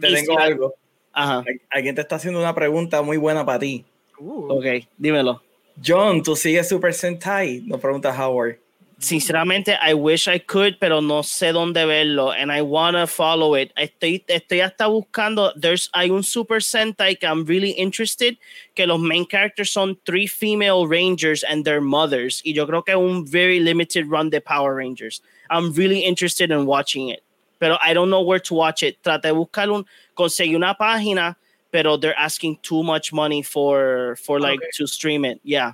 Te 0.00 0.14
tengo 0.14 0.38
algo. 0.38 0.74
Ajá. 1.12 1.44
Alguien 1.68 1.94
te 1.94 2.00
está 2.00 2.16
haciendo 2.16 2.40
una 2.40 2.54
pregunta 2.54 3.02
muy 3.02 3.18
buena 3.18 3.44
para 3.44 3.58
ti. 3.58 3.84
Uh. 4.18 4.54
Ok, 4.54 4.64
dímelo. 4.96 5.42
John, 5.84 6.22
tú 6.22 6.34
sigues 6.34 6.70
Super 6.70 6.94
Sentai. 6.94 7.60
Nos 7.66 7.80
pregunta 7.80 8.10
Howard 8.10 8.58
sinceramente, 9.02 9.76
I 9.80 9.94
wish 9.94 10.28
I 10.28 10.38
could, 10.38 10.78
pero 10.80 11.00
no 11.00 11.22
sé 11.22 11.52
dónde 11.52 11.86
verlo. 11.86 12.32
And 12.36 12.50
I 12.50 12.62
wanna 12.62 13.06
follow 13.06 13.54
it. 13.54 13.72
Estoy, 13.76 14.24
estoy 14.28 14.60
hasta 14.60 14.86
buscando. 14.88 15.52
There's, 15.60 15.90
hay 15.94 16.10
un 16.10 16.22
Super 16.22 16.60
Sentai 16.60 17.18
que 17.18 17.28
I'm 17.28 17.44
really 17.44 17.70
interested. 17.70 18.36
Que 18.74 18.86
los 18.86 19.00
main 19.00 19.26
characters 19.26 19.70
son 19.70 19.96
three 20.04 20.26
female 20.26 20.86
Rangers 20.86 21.42
and 21.42 21.64
their 21.64 21.80
mothers. 21.80 22.42
Y 22.44 22.52
yo 22.52 22.66
creo 22.66 22.84
que 22.84 22.96
un 22.96 23.26
very 23.26 23.60
limited 23.60 24.06
run 24.06 24.30
de 24.30 24.40
Power 24.40 24.74
Rangers. 24.74 25.20
I'm 25.50 25.72
really 25.72 26.00
interested 26.00 26.50
in 26.50 26.66
watching 26.66 27.08
it. 27.08 27.22
Pero 27.58 27.78
I 27.82 27.94
don't 27.94 28.10
know 28.10 28.22
where 28.22 28.40
to 28.40 28.54
watch 28.54 28.82
it. 28.82 29.02
Traté 29.02 29.22
de 29.22 29.34
buscar 29.34 29.70
un, 29.70 29.84
conseguí 30.16 30.54
una 30.54 30.76
página, 30.80 31.36
pero 31.70 31.96
they're 31.96 32.18
asking 32.18 32.58
too 32.62 32.82
much 32.82 33.12
money 33.12 33.42
for, 33.42 34.16
for 34.16 34.40
like 34.40 34.58
okay. 34.58 34.70
to 34.74 34.86
stream 34.86 35.24
it. 35.24 35.40
Yeah. 35.44 35.72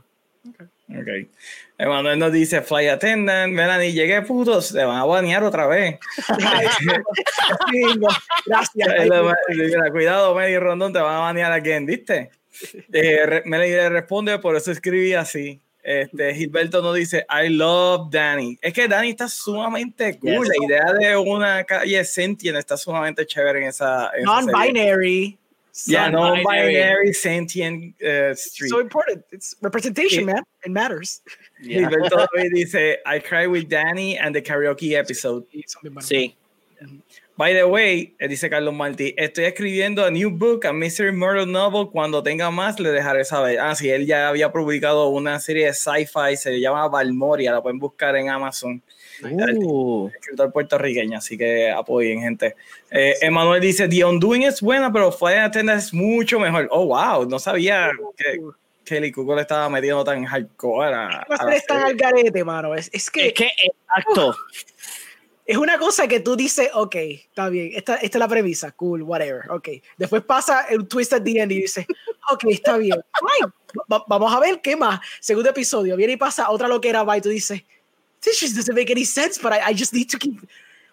Okay. 0.48 0.66
Okay. 1.00 1.28
Emanuel 1.78 2.18
nos 2.18 2.32
dice, 2.32 2.60
fly 2.60 2.88
attendant, 2.88 3.52
Melanie, 3.52 3.92
llegué 3.92 4.20
putos, 4.22 4.66
se 4.66 4.84
van 4.84 4.96
a 4.96 5.04
banear 5.04 5.44
otra 5.44 5.68
vez. 5.68 5.98
Gracias. 8.46 8.90
cuidado, 9.92 10.34
Medi 10.34 10.58
Rondón, 10.58 10.92
te 10.92 10.98
van 10.98 11.14
a 11.14 11.20
banear 11.20 11.52
again, 11.52 11.86
¿viste? 11.86 12.30
Eh, 12.92 13.42
Melanie 13.44 13.76
le 13.76 13.88
responde, 13.90 14.40
por 14.40 14.56
eso 14.56 14.72
escribí 14.72 15.14
así. 15.14 15.60
Este, 15.80 16.34
Gilberto 16.34 16.82
nos 16.82 16.96
dice, 16.96 17.24
I 17.30 17.48
love 17.48 18.10
Danny. 18.10 18.58
Es 18.60 18.74
que 18.74 18.88
Danny 18.88 19.10
está 19.10 19.28
sumamente 19.28 20.18
cool. 20.18 20.46
La 20.46 20.66
idea 20.66 20.92
de 20.92 21.16
una 21.16 21.62
calle 21.64 22.04
sentient 22.04 22.58
está 22.58 22.76
sumamente 22.76 23.24
chévere 23.24 23.62
en 23.62 23.68
esa. 23.68 24.10
Non-binary. 24.22 25.38
Yeah, 25.86 26.08
non-binary 26.10 27.12
sentient 27.12 27.94
uh, 28.02 28.34
street. 28.34 28.68
So 28.68 28.80
important. 28.80 29.24
It's 29.30 29.54
representation, 29.62 30.26
man. 30.26 30.42
It 30.64 30.70
matters. 30.70 31.20
Yeah. 31.62 31.88
dice, 32.54 32.96
I 33.06 33.18
cry 33.20 33.46
with 33.46 33.68
Danny 33.68 34.18
and 34.18 34.34
the 34.34 34.42
karaoke 34.42 34.92
episode. 34.94 35.44
Sí. 36.00 36.34
By 37.36 37.52
the 37.54 37.68
way, 37.68 38.14
eh, 38.18 38.26
dice 38.26 38.50
Carlos 38.50 38.74
Martí, 38.74 39.14
estoy 39.16 39.44
escribiendo 39.44 40.04
a 40.04 40.10
new 40.10 40.28
book, 40.28 40.64
a 40.64 40.72
mystery 40.72 41.12
murder 41.12 41.46
novel. 41.46 41.88
Cuando 41.88 42.20
tenga 42.20 42.50
más, 42.50 42.80
le 42.80 42.90
dejaré 42.90 43.24
saber. 43.24 43.60
Ah, 43.60 43.76
sí, 43.76 43.88
él 43.88 44.06
ya 44.06 44.28
había 44.28 44.50
publicado 44.50 45.08
una 45.08 45.38
serie 45.38 45.66
de 45.66 45.72
sci-fi, 45.72 46.36
se 46.36 46.58
llama 46.58 46.88
Valmoria, 46.88 47.52
la 47.52 47.62
pueden 47.62 47.78
buscar 47.78 48.16
en 48.16 48.28
Amazon. 48.28 48.82
Uh. 49.22 50.10
Escritor 50.14 50.52
puertorriqueño, 50.52 51.18
así 51.18 51.36
que 51.36 51.70
apoyen, 51.70 52.20
gente. 52.20 52.56
Eh, 52.90 53.14
Emanuel 53.20 53.60
dice: 53.60 53.88
The 53.88 54.04
Undoing 54.04 54.42
es 54.42 54.60
buena, 54.60 54.92
pero 54.92 55.10
fue 55.12 55.38
Attendant 55.38 55.78
es 55.78 55.92
mucho 55.92 56.38
mejor. 56.38 56.68
Oh, 56.70 56.86
wow, 56.86 57.28
no 57.28 57.38
sabía 57.38 57.90
que 58.16 58.40
Kelly 58.84 59.12
Cuco 59.12 59.34
le 59.34 59.42
estaba 59.42 59.68
metiendo 59.68 60.04
tan 60.04 60.24
hardcore 60.24 60.94
a. 60.94 61.26
a 61.28 61.60
tan 61.66 61.82
al 61.82 61.94
garete, 61.94 62.44
mano. 62.44 62.74
Es, 62.74 62.90
es 62.92 63.10
que. 63.10 63.28
Es 63.28 63.34
que, 63.34 63.50
exacto. 63.62 64.34
es 65.48 65.56
una 65.56 65.78
cosa 65.78 66.06
que 66.06 66.20
tú 66.20 66.36
dices, 66.36 66.68
ok, 66.74 66.94
está 66.94 67.48
bien, 67.48 67.70
esta, 67.74 67.96
esta, 67.96 68.18
es 68.18 68.20
la 68.20 68.28
premisa, 68.28 68.72
cool, 68.72 69.02
whatever, 69.02 69.50
ok. 69.50 69.68
Después 69.96 70.22
pasa 70.22 70.66
el 70.68 70.86
twist 70.86 71.14
at 71.14 71.22
the 71.22 71.40
end 71.40 71.52
y 71.52 71.62
dices, 71.62 71.86
ok, 72.30 72.44
está 72.50 72.76
bien, 72.76 73.00
vamos 73.86 74.34
a 74.34 74.40
ver 74.40 74.60
qué 74.60 74.76
más. 74.76 75.00
Segundo 75.20 75.48
episodio, 75.48 75.96
viene 75.96 76.12
y 76.12 76.16
pasa 76.18 76.50
otra 76.50 76.68
loquera, 76.68 77.02
va 77.02 77.16
y 77.16 77.22
tú 77.22 77.30
dices, 77.30 77.64
this 78.22 78.40
just 78.40 78.56
doesn't 78.56 78.74
make 78.74 78.90
any 78.90 79.04
sense, 79.04 79.38
but 79.38 79.52
I, 79.52 79.68
I 79.68 79.72
just 79.72 79.92
need 79.92 80.10
to 80.10 80.18
keep. 80.18 80.40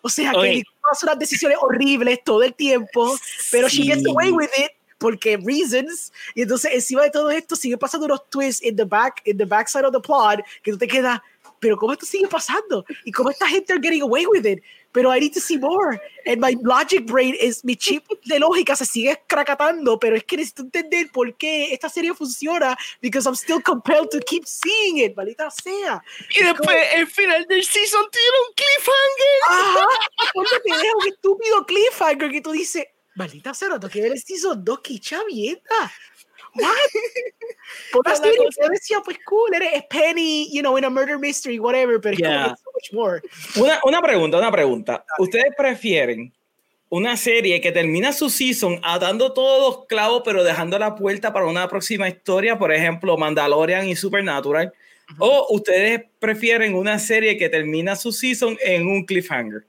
O 0.04 0.10
sea, 0.10 0.32
okay. 0.36 0.62
que 0.62 0.64
hace 0.92 1.06
unas 1.06 1.18
decisiones 1.18 1.58
horribles 1.60 2.20
todo 2.24 2.44
el 2.44 2.54
tiempo, 2.54 3.18
pero 3.52 3.68
she 3.68 3.86
gets 3.86 4.06
away 4.06 4.32
with 4.32 4.52
it 4.58 4.72
porque 5.00 5.38
reasons. 5.38 6.12
Y 6.36 6.44
entonces 6.44 6.72
encima 6.74 7.04
de 7.04 7.10
todo 7.10 7.30
esto 7.32 7.56
sigue 7.56 7.78
pasando 7.78 8.06
unos 8.06 8.30
twists 8.30 8.64
in 8.64 8.76
the 8.76 8.86
back, 8.86 9.22
in 9.26 9.38
the 9.38 9.46
backside 9.46 9.86
of 9.86 9.94
the 9.94 10.00
plot, 10.00 10.42
que 10.64 10.72
tú 10.72 10.78
te 10.78 10.88
quedas, 10.88 11.20
pero 11.60 11.78
¿cómo 11.78 11.94
esto 11.94 12.06
sigue 12.06 12.28
pasando? 12.28 12.86
¿Y 13.04 13.12
cómo 13.12 13.32
esta 13.32 13.48
gente 13.48 13.74
are 13.74 13.82
getting 13.82 14.02
away 14.02 14.26
with 14.28 14.46
it? 14.46 14.62
Pero 14.96 15.14
I 15.14 15.20
need 15.20 15.34
to 15.34 15.42
see 15.42 15.58
more. 15.58 16.02
And 16.26 16.40
my 16.40 16.56
logic 16.64 17.06
brain 17.06 17.36
is, 17.40 17.66
mi 17.66 17.76
chip 17.76 18.06
de 18.24 18.40
lógica 18.40 18.78
se 18.78 18.86
sigue 18.86 19.22
cracatando, 19.28 20.00
pero 20.00 20.16
es 20.16 20.24
que 20.24 20.38
necesito 20.38 20.62
entender 20.64 21.12
por 21.12 21.36
qué 21.36 21.74
esta 21.74 21.90
serie 21.90 22.14
funciona, 22.14 22.78
because 23.02 23.28
I'm 23.28 23.36
still 23.36 23.62
compelled 23.62 24.10
to 24.12 24.20
keep 24.22 24.46
seeing 24.48 25.00
it, 25.00 25.14
maldita 25.18 25.52
sea. 25.52 26.02
Y 26.30 26.44
después 26.44 26.78
el 26.94 27.08
final 27.08 27.46
del 27.46 27.64
season 27.64 28.06
tiene 28.10 28.38
un 28.48 28.54
cliffhanger. 28.56 29.40
Ajá, 29.50 29.88
cuando 30.34 30.52
te 30.64 30.72
deja 30.72 30.98
un 30.98 31.08
estúpido 31.10 31.66
cliffhanger 31.66 32.32
que 32.32 32.42
tú 32.42 32.52
dices, 32.54 32.86
maldita 33.16 33.54
sea, 33.54 33.68
no 33.68 33.90
que 33.90 34.02
ver 34.02 34.14
el 34.14 34.22
season 34.22 34.64
2, 34.64 34.80
que 34.80 35.00
chavieta. 35.00 35.92
What? 36.56 36.66
Por 37.92 38.08
la 38.08 38.16
serie, 38.16 38.38
yo 38.38 38.70
decía, 38.70 39.02
pues 39.04 39.18
cool, 39.26 39.54
eres 39.54 39.84
Penny, 39.90 40.50
you 40.52 40.62
know, 40.62 40.78
in 40.78 40.86
a 40.86 40.90
murder 40.90 41.18
mystery, 41.18 41.60
whatever, 41.60 42.00
pero 42.00 42.18
yeah. 42.18 42.46
es 42.48 42.62
so 42.62 42.72
much 42.74 42.94
more. 42.94 43.22
Una, 43.56 43.80
una 43.84 44.02
pregunta, 44.02 44.38
una 44.38 44.52
pregunta. 44.52 45.06
¿Ustedes 45.18 45.54
prefieren 45.58 46.34
una 46.90 47.18
serie 47.18 47.60
que 47.60 47.72
termina 47.72 48.14
su 48.14 48.30
season 48.30 48.80
atando 48.84 49.34
todos 49.34 49.62
los 49.78 49.86
clavos, 49.88 50.22
pero 50.24 50.44
dejando 50.44 50.78
la 50.80 50.96
puerta 50.96 51.34
para 51.34 51.46
una 51.46 51.68
próxima 51.68 52.08
historia, 52.08 52.58
por 52.58 52.72
ejemplo, 52.72 53.18
Mandalorian 53.18 53.88
y 53.88 53.96
Supernatural? 53.96 54.72
Uh 55.10 55.14
-huh. 55.14 55.18
¿O 55.20 55.56
ustedes 55.56 56.04
prefieren 56.20 56.76
una 56.76 57.00
serie 57.00 57.38
que 57.38 57.50
termina 57.50 57.96
su 57.96 58.12
season 58.12 58.58
en 58.62 58.88
un 58.88 59.06
cliffhanger? 59.06 59.66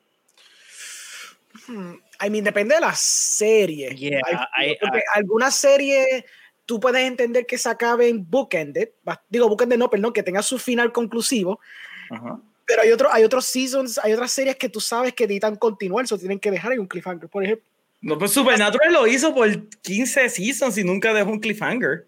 Hmm. 1.66 1.94
I 2.24 2.30
mean, 2.30 2.44
depende 2.44 2.74
de 2.74 2.80
la 2.80 2.94
serie. 2.94 3.94
Yeah, 3.94 4.20
I, 4.56 4.70
I, 4.70 4.76
algunas 5.14 5.54
series 5.54 6.24
tú 6.66 6.80
puedes 6.80 7.02
entender 7.02 7.46
que 7.46 7.56
se 7.56 7.68
acaben 7.68 8.28
bookended, 8.28 8.90
digo 9.28 9.48
bookended 9.48 9.78
no, 9.78 9.88
perdón, 9.88 10.12
que 10.12 10.22
tenga 10.22 10.42
su 10.42 10.58
final 10.58 10.92
conclusivo, 10.92 11.60
pero 12.66 12.82
hay, 12.82 12.90
otro, 12.90 13.08
hay 13.12 13.24
otros 13.24 13.46
seasons, 13.46 13.98
hay 14.02 14.12
otras 14.12 14.32
series 14.32 14.56
que 14.56 14.68
tú 14.68 14.80
sabes 14.80 15.14
que 15.14 15.24
necesitan 15.24 15.56
continuar, 15.56 16.04
eso 16.04 16.18
tienen 16.18 16.40
que 16.40 16.50
dejar 16.50 16.72
en 16.72 16.80
un 16.80 16.86
cliffhanger, 16.86 17.28
por 17.28 17.44
ejemplo. 17.44 17.64
No, 18.02 18.18
pues 18.18 18.32
Supernatural 18.32 18.92
lo 18.92 19.06
hizo 19.06 19.34
por 19.34 19.68
15 19.68 20.28
seasons 20.28 20.76
y 20.76 20.84
nunca 20.84 21.14
dejó 21.14 21.30
un 21.30 21.40
cliffhanger. 21.40 22.06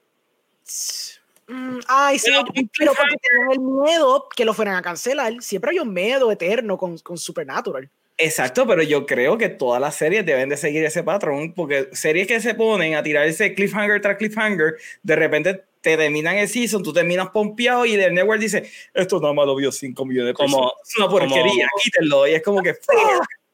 Mm, 1.46 1.78
ay, 1.88 2.18
sí, 2.18 2.30
pero, 2.30 2.44
pero 2.78 2.92
porque 2.94 3.16
tenían 3.16 3.52
el 3.52 3.60
miedo 3.60 4.28
que 4.36 4.44
lo 4.44 4.52
fueran 4.52 4.74
a 4.74 4.82
cancelar. 4.82 5.34
Siempre 5.40 5.70
hay 5.70 5.78
un 5.78 5.92
miedo 5.92 6.30
eterno 6.30 6.76
con, 6.76 6.98
con 6.98 7.16
Supernatural. 7.16 7.88
Exacto, 8.20 8.66
pero 8.66 8.82
yo 8.82 9.06
creo 9.06 9.38
que 9.38 9.48
todas 9.48 9.80
las 9.80 9.94
series 9.94 10.26
deben 10.26 10.48
de 10.48 10.56
seguir 10.56 10.84
ese 10.84 11.04
patrón, 11.04 11.54
porque 11.54 11.88
series 11.92 12.26
que 12.26 12.40
se 12.40 12.54
ponen 12.54 12.96
a 12.96 13.02
tirar 13.02 13.24
ese 13.24 13.54
cliffhanger 13.54 14.00
tras 14.00 14.16
cliffhanger, 14.16 14.74
de 15.04 15.16
repente 15.16 15.64
te 15.80 15.96
terminan 15.96 16.36
el 16.36 16.48
season, 16.48 16.82
tú 16.82 16.92
terminas 16.92 17.30
pompeado 17.30 17.86
y 17.86 17.94
el 17.94 18.12
network 18.12 18.40
dice, 18.40 18.68
esto 18.92 19.20
nada 19.20 19.32
más 19.32 19.46
lo 19.46 19.54
vio 19.54 19.70
5 19.70 20.04
millones 20.04 20.30
de 20.30 20.34
personas. 20.34 20.52
Como, 20.52 20.72
es 20.84 20.96
una 20.96 21.08
porquería, 21.08 21.68
como, 21.70 21.82
quítenlo. 21.82 22.26
Y 22.26 22.34
es 22.34 22.42
como 22.42 22.60
que... 22.60 22.74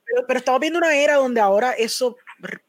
Pero, 0.06 0.26
pero, 0.28 0.38
estamos 0.38 0.60
viendo 0.60 0.78
una 0.78 0.94
era 0.94 1.14
donde 1.14 1.40
ahora 1.40 1.72
eso 1.72 2.16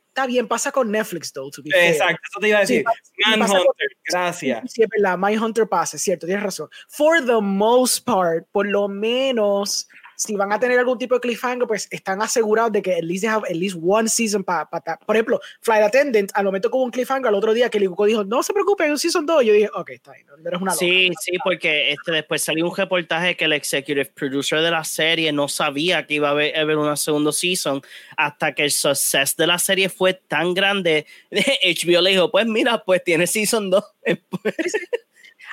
está 0.07 0.25
bien, 0.25 0.47
pasa 0.47 0.71
con 0.71 0.89
Netflix, 0.89 1.31
though, 1.31 1.51
to 1.51 1.61
be 1.61 1.69
Exacto, 1.69 2.19
eso 2.27 2.39
te 2.39 2.47
iba 2.47 2.57
a 2.57 2.61
decir. 2.61 2.83
Sí, 3.03 3.37
Manhunter, 3.37 3.87
gracias. 4.09 4.71
Sí, 4.71 4.81
es 4.81 4.89
verdad, 4.89 5.17
Mindhunter 5.17 5.67
pasa, 5.67 5.97
es 5.97 6.01
cierto, 6.01 6.25
tienes 6.25 6.43
razón. 6.43 6.69
For 6.87 7.23
the 7.23 7.41
most 7.41 8.05
part, 8.05 8.47
por 8.51 8.65
lo 8.65 8.87
menos 8.87 9.87
si 10.15 10.35
van 10.35 10.51
a 10.51 10.59
tener 10.59 10.79
algún 10.79 10.97
tipo 10.97 11.15
de 11.15 11.21
cliffhanger, 11.21 11.67
pues 11.67 11.87
están 11.91 12.21
asegurados 12.21 12.71
de 12.71 12.81
que 12.81 12.93
at 12.95 13.03
least 13.03 13.21
they 13.21 13.29
have 13.29 13.43
at 13.49 13.55
least 13.55 13.77
one 13.81 14.07
season 14.07 14.43
para 14.43 14.69
pa, 14.69 14.81
Por 15.05 15.15
ejemplo, 15.15 15.39
Flight 15.61 15.83
Attendant, 15.83 16.31
al 16.33 16.45
momento 16.45 16.69
como 16.69 16.83
un 16.83 16.91
cliffhanger, 16.91 17.27
al 17.27 17.35
otro 17.35 17.53
día 17.53 17.69
que 17.69 17.77
el 17.77 17.89
dijo, 18.07 18.23
no 18.23 18.43
se 18.43 18.53
preocupen, 18.53 18.91
un 18.91 18.99
season 18.99 19.25
2, 19.25 19.43
yo 19.43 19.53
dije, 19.53 19.69
ok, 19.73 19.89
está 19.91 20.11
bien, 20.13 20.27
no 20.27 20.35
eres 20.35 20.61
una 20.61 20.71
loca. 20.71 20.85
Sí, 20.85 21.11
sí, 21.21 21.37
porque 21.43 21.91
este, 21.91 22.11
después 22.11 22.41
salió 22.41 22.67
un 22.67 22.75
reportaje 22.75 23.35
que 23.35 23.45
el 23.45 23.53
executive 23.53 24.05
producer 24.05 24.61
de 24.61 24.71
la 24.71 24.83
serie 24.83 25.31
no 25.31 25.47
sabía 25.47 26.05
que 26.05 26.15
iba 26.15 26.29
a 26.29 26.31
haber, 26.31 26.57
haber 26.57 26.77
una 26.77 26.95
segunda 26.95 27.31
season 27.31 27.81
hasta 28.17 28.53
que 28.53 28.63
el 28.63 28.71
success 28.71 29.35
de 29.35 29.47
la 29.47 29.59
serie 29.59 29.89
fue 29.89 30.13
tan 30.13 30.53
grande, 30.53 31.05
HBO 31.31 32.01
le 32.01 32.11
dijo, 32.11 32.31
pues 32.31 32.45
mira, 32.45 32.83
pues 32.83 33.03
tiene 33.03 33.27
season 33.27 33.69
2. 33.69 33.83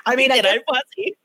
I 0.04 0.16
mean, 0.16 0.32
I 0.32 0.40
guess, 0.40 0.62
así. 0.66 1.16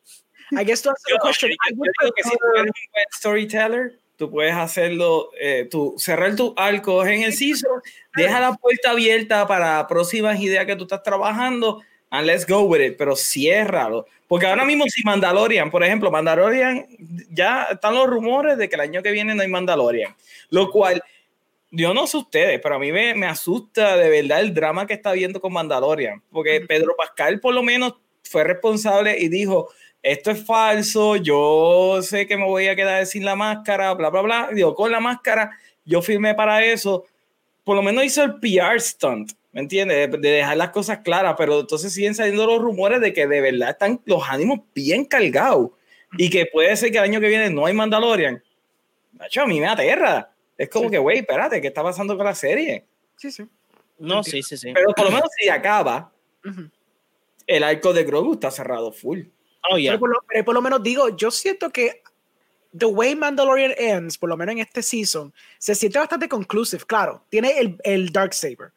I 0.51 0.63
guess 0.63 0.81
to 0.83 0.89
answer 0.89 1.09
yo, 1.09 1.15
the 1.15 1.21
question, 1.21 1.51
yo, 1.51 1.75
yo 1.75 1.91
creo 1.97 2.11
que 2.13 2.23
si 2.23 2.29
tú 2.29 2.45
eres 2.55 2.63
un 2.63 2.91
buen 2.93 3.05
storyteller, 3.13 3.99
tú 4.17 4.31
puedes 4.31 4.53
hacerlo, 4.53 5.31
eh, 5.39 5.67
tú 5.69 5.95
cerrar 5.97 6.35
tu 6.35 6.53
arco 6.57 7.05
en 7.05 7.23
el 7.23 7.33
season, 7.33 7.81
deja 8.15 8.39
la 8.39 8.53
puerta 8.53 8.91
abierta 8.91 9.47
para 9.47 9.87
próximas 9.87 10.39
ideas 10.39 10.65
que 10.65 10.75
tú 10.75 10.83
estás 10.83 11.03
trabajando, 11.03 11.81
and 12.09 12.25
let's 12.25 12.45
go 12.45 12.61
with 12.61 12.81
it, 12.81 12.95
pero 12.97 13.15
ciérralo. 13.15 14.05
Porque 14.27 14.47
ahora 14.47 14.65
mismo 14.65 14.85
si 14.87 15.03
Mandalorian, 15.03 15.69
por 15.69 15.83
ejemplo, 15.83 16.11
Mandalorian, 16.11 16.85
ya 17.29 17.67
están 17.71 17.95
los 17.95 18.07
rumores 18.07 18.57
de 18.57 18.67
que 18.67 18.75
el 18.75 18.81
año 18.81 19.03
que 19.03 19.11
viene 19.11 19.33
no 19.35 19.41
hay 19.41 19.47
Mandalorian, 19.47 20.15
lo 20.49 20.69
cual 20.71 21.01
yo 21.69 21.93
no 21.93 22.07
sé 22.07 22.17
ustedes, 22.17 22.59
pero 22.61 22.75
a 22.75 22.79
mí 22.79 22.91
me, 22.91 23.13
me 23.13 23.27
asusta 23.27 23.97
de 23.97 24.09
verdad 24.09 24.39
el 24.39 24.53
drama 24.53 24.87
que 24.87 24.93
está 24.93 25.11
viendo 25.11 25.39
con 25.39 25.53
Mandalorian, 25.53 26.23
porque 26.31 26.61
Pedro 26.61 26.95
Pascal 26.97 27.39
por 27.39 27.53
lo 27.53 27.61
menos 27.61 27.95
fue 28.23 28.43
responsable 28.43 29.17
y 29.17 29.29
dijo, 29.29 29.69
esto 30.01 30.31
es 30.31 30.45
falso, 30.45 31.15
yo 31.15 31.99
sé 32.01 32.27
que 32.27 32.37
me 32.37 32.45
voy 32.45 32.67
a 32.67 32.75
quedar 32.75 33.05
sin 33.05 33.25
la 33.25 33.35
máscara, 33.35 33.93
bla, 33.93 34.09
bla, 34.09 34.21
bla. 34.21 34.49
Digo, 34.53 34.73
con 34.75 34.91
la 34.91 34.99
máscara, 34.99 35.51
yo 35.85 36.01
firmé 36.01 36.33
para 36.35 36.63
eso. 36.63 37.05
Por 37.63 37.75
lo 37.75 37.81
menos 37.81 38.05
hizo 38.05 38.23
el 38.23 38.39
PR 38.39 38.79
stunt, 38.79 39.33
¿me 39.51 39.61
entiendes? 39.61 40.09
De, 40.09 40.17
de, 40.17 40.29
dejar 40.31 40.55
las 40.55 40.69
cosas 40.69 40.99
claras, 40.99 41.35
pero 41.37 41.59
entonces 41.59 41.93
siguen 41.93 42.15
saliendo 42.15 42.45
los 42.45 42.61
rumores 42.61 43.01
de 43.01 43.11
que 43.11 43.27
de 43.27 43.41
verdad 43.41 43.71
están 43.71 44.01
los 44.05 44.23
ánimos 44.29 44.59
bien 44.73 45.03
cargados 45.03 45.71
y 46.17 46.29
que 46.29 46.45
puede 46.45 46.75
ser 46.77 46.91
que 46.91 46.99
el 46.99 47.03
año 47.03 47.19
que 47.19 47.27
viene 47.27 47.49
no 47.49 47.65
hay 47.65 47.73
Mandalorian. 47.73 48.41
Nacho, 49.13 49.41
a 49.41 49.47
mí 49.47 49.59
me 49.59 49.67
aterra. 49.67 50.31
Es 50.57 50.69
como 50.69 50.85
sí. 50.85 50.91
que, 50.91 50.97
güey, 50.97 51.19
espérate, 51.19 51.59
¿qué 51.59 51.67
está 51.67 51.83
pasando 51.83 52.15
con 52.15 52.25
la 52.25 52.35
serie? 52.35 52.85
Sí, 53.17 53.31
sí. 53.31 53.43
No, 53.99 54.23
sí, 54.23 54.41
sí, 54.43 54.57
sí. 54.57 54.71
Pero 54.73 54.93
por 54.95 55.05
lo 55.05 55.11
menos 55.11 55.29
si 55.37 55.49
acaba, 55.49 56.11
uh 56.45 56.49
-huh. 56.49 56.71
el 57.47 57.63
arco 57.63 57.93
de 57.93 58.03
Grogu 58.03 58.33
está 58.33 58.51
cerrado 58.51 58.91
full. 58.91 59.23
Oh, 59.69 59.77
yeah. 59.77 59.91
pero, 59.91 59.99
por 59.99 60.09
lo, 60.09 60.23
pero, 60.27 60.45
por 60.45 60.53
lo, 60.55 60.61
menos 60.61 60.83
digo, 60.83 61.09
yo 61.15 61.31
siento 61.31 61.69
que 61.69 62.03
The 62.77 62.85
Way 62.85 63.15
Mandalorian 63.15 63.73
Ends, 63.77 64.17
por 64.17 64.29
lo 64.29 64.37
menos 64.37 64.53
en 64.53 64.59
este 64.59 64.81
season, 64.81 65.33
se 65.57 65.75
siente 65.75 65.99
bastante 65.99 66.29
conclusive. 66.29 66.83
Claro, 66.85 67.23
tiene 67.29 67.57
el, 67.59 67.77
el 67.83 68.11
Dark 68.11 68.33
Saber, 68.33 68.71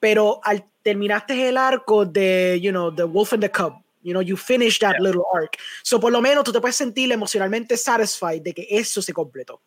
pero 0.00 0.40
al 0.42 0.64
terminaste 0.82 1.48
el 1.48 1.56
arco 1.56 2.04
de, 2.04 2.58
you 2.60 2.70
know, 2.70 2.94
The 2.94 3.04
Wolf 3.04 3.32
and 3.32 3.42
the 3.42 3.50
Cub, 3.50 3.74
you 4.02 4.12
know, 4.12 4.22
you 4.22 4.36
finished 4.36 4.80
that 4.80 4.94
yeah. 4.94 5.02
little 5.02 5.24
arc. 5.32 5.56
So 5.82 6.00
por 6.00 6.12
lo 6.12 6.20
menos 6.20 6.44
tú 6.44 6.52
te 6.52 6.60
puedes 6.60 6.76
sentir 6.76 7.10
emocionalmente 7.12 7.76
satisfied 7.76 8.42
de 8.42 8.52
que 8.52 8.66
eso 8.70 9.00
se 9.02 9.12
completó. 9.12 9.60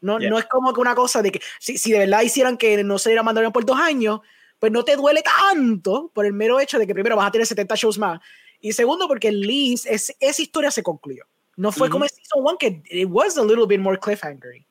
No, 0.00 0.18
yeah. 0.18 0.30
no 0.30 0.38
es 0.38 0.46
como 0.46 0.72
que 0.72 0.80
una 0.80 0.94
cosa 0.94 1.22
de 1.22 1.32
que 1.32 1.40
si, 1.58 1.76
si 1.76 1.92
de 1.92 2.00
verdad 2.00 2.22
hicieran 2.22 2.56
que 2.56 2.82
no 2.82 2.98
se 2.98 3.10
diera 3.10 3.22
Mandalorian 3.22 3.52
por 3.52 3.64
dos 3.64 3.78
años, 3.78 4.20
pues 4.58 4.70
no 4.70 4.84
te 4.84 4.94
duele 4.94 5.22
tanto 5.22 6.10
por 6.14 6.26
el 6.26 6.32
mero 6.32 6.60
hecho 6.60 6.78
de 6.78 6.86
que 6.86 6.94
primero 6.94 7.16
vas 7.16 7.28
a 7.28 7.30
tener 7.30 7.46
70 7.46 7.74
shows 7.74 7.98
más 7.98 8.20
y 8.60 8.72
segundo, 8.72 9.08
porque 9.08 9.32
Lease, 9.32 9.92
es, 9.92 10.14
esa 10.20 10.42
historia 10.42 10.70
se 10.70 10.82
concluyó. 10.82 11.24
No 11.56 11.72
fue 11.72 11.86
uh 11.86 11.88
-huh. 11.88 11.92
como 11.92 12.04
el 12.04 12.10
Season 12.10 12.42
1, 12.44 12.58
que 12.58 12.82
it 12.90 13.08
was 13.10 13.36
a 13.36 13.44
little 13.44 13.66
bit 13.66 13.80
more 13.80 13.98
cliffhanger. 13.98 14.64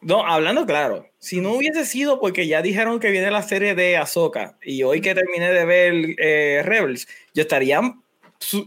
No, 0.00 0.26
hablando 0.26 0.66
claro, 0.66 1.08
si 1.18 1.40
no 1.40 1.52
hubiese 1.54 1.86
sido 1.86 2.20
porque 2.20 2.46
ya 2.46 2.60
dijeron 2.60 3.00
que 3.00 3.10
viene 3.10 3.30
la 3.30 3.42
serie 3.42 3.74
de 3.74 3.96
Ahsoka 3.96 4.58
y 4.62 4.82
hoy 4.82 5.00
que 5.00 5.14
terminé 5.14 5.50
de 5.50 5.64
ver 5.64 5.94
eh, 6.18 6.62
Rebels, 6.62 7.08
yo 7.32 7.42
estaría 7.42 7.80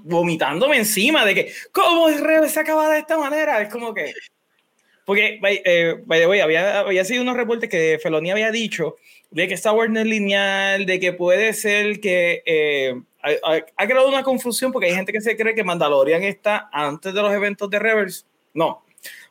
vomitándome 0.04 0.78
encima 0.78 1.26
de 1.26 1.36
que, 1.36 1.54
¿cómo 1.72 2.08
Rebels 2.08 2.54
se 2.54 2.62
acaba 2.62 2.90
de 2.90 3.00
esta 3.00 3.18
manera? 3.18 3.62
Es 3.62 3.70
como 3.70 3.94
que. 3.94 4.14
Porque, 5.06 5.40
eh, 5.44 5.96
by 6.06 6.20
the 6.20 6.28
way, 6.28 6.40
había, 6.42 6.80
había 6.80 7.06
sido 7.06 7.22
unos 7.22 7.38
reportes 7.38 7.70
que 7.70 8.00
Feloni 8.02 8.32
había 8.32 8.52
dicho 8.52 8.98
de 9.30 9.48
que 9.48 9.54
Star 9.54 9.76
Wars 9.76 9.92
no 9.92 10.00
es 10.00 10.06
lineal, 10.06 10.86
de 10.86 11.00
que 11.00 11.14
puede 11.14 11.54
ser 11.54 12.00
que. 12.00 12.42
Eh, 12.46 13.00
ha, 13.28 13.66
ha, 13.76 13.88
creado 13.88 14.08
una 14.08 14.24
confusión 14.24 14.72
porque 14.72 14.88
hay 14.88 14.96
gente 14.96 15.12
que 15.12 15.22
se 15.22 15.36
cree 15.36 15.56
que 15.56 15.64
Mandalorian 15.64 16.24
está 16.24 16.70
antes 16.72 17.14
de 17.14 17.22
los 17.22 17.34
eventos 17.34 17.70
de 17.70 17.80
Rebels. 17.80 18.26
No, 18.54 18.84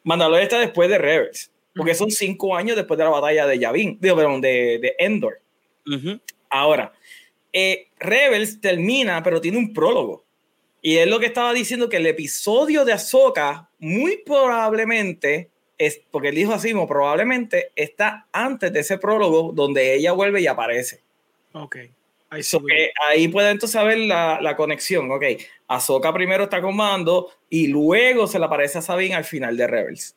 Mandalorian 0.05 0.45
está 0.45 0.59
después 0.59 0.89
de 0.89 0.99
Rebels, 0.99 1.51
porque 1.75 1.95
son 1.95 2.11
cinco 2.11 2.55
años 2.57 2.77
después 2.77 2.99
de 2.99 3.05
la 3.05 3.11
batalla 3.11 3.47
de 3.47 3.59
Yavin, 3.59 3.99
digo, 4.01 4.17
perdón, 4.17 4.41
de, 4.41 4.79
de 4.81 4.95
Endor. 4.99 5.41
Uh 5.87 5.91
-huh. 5.93 6.21
Ahora, 6.49 6.93
eh, 7.53 7.89
Rebels 7.99 8.61
termina, 8.61 9.23
pero 9.23 9.41
tiene 9.41 9.59
un 9.59 9.73
prólogo. 9.73 10.25
Y 10.83 10.99
es 10.99 11.09
lo 11.09 11.19
que 11.19 11.27
estaba 11.27 11.53
diciendo 11.53 11.89
que 11.89 11.97
el 11.97 12.07
episodio 12.07 12.85
de 12.85 12.93
Ahsoka 12.93 13.69
muy 13.79 14.19
probablemente 14.19 15.51
es, 15.79 16.01
porque 16.11 16.29
él 16.29 16.35
dijo 16.35 16.53
así, 16.53 16.73
probablemente 16.73 17.73
está 17.75 18.27
antes 18.31 18.73
de 18.73 18.81
ese 18.81 18.99
prólogo 18.99 19.53
donde 19.53 19.95
ella 19.95 20.13
vuelve 20.13 20.41
y 20.41 20.47
aparece. 20.47 21.03
Ok. 21.53 21.77
Ahí, 22.29 22.43
so 22.43 22.61
que 22.65 22.91
ahí 23.09 23.29
puede 23.29 23.51
entonces 23.51 23.83
ver 23.85 23.99
la, 23.99 24.41
la, 24.41 24.57
conexión. 24.57 25.11
Ok, 25.11 25.25
Ahsoka 25.69 26.13
primero 26.13 26.45
está 26.45 26.61
con 26.61 26.77
Mando 26.77 27.31
y 27.49 27.69
luego 27.69 28.27
se 28.27 28.39
le 28.39 28.45
aparece 28.45 28.79
a 28.79 28.83
Sabine 28.83 29.15
al 29.15 29.25
final 29.25 29.57
de 29.57 29.67
Rebels. 29.67 30.17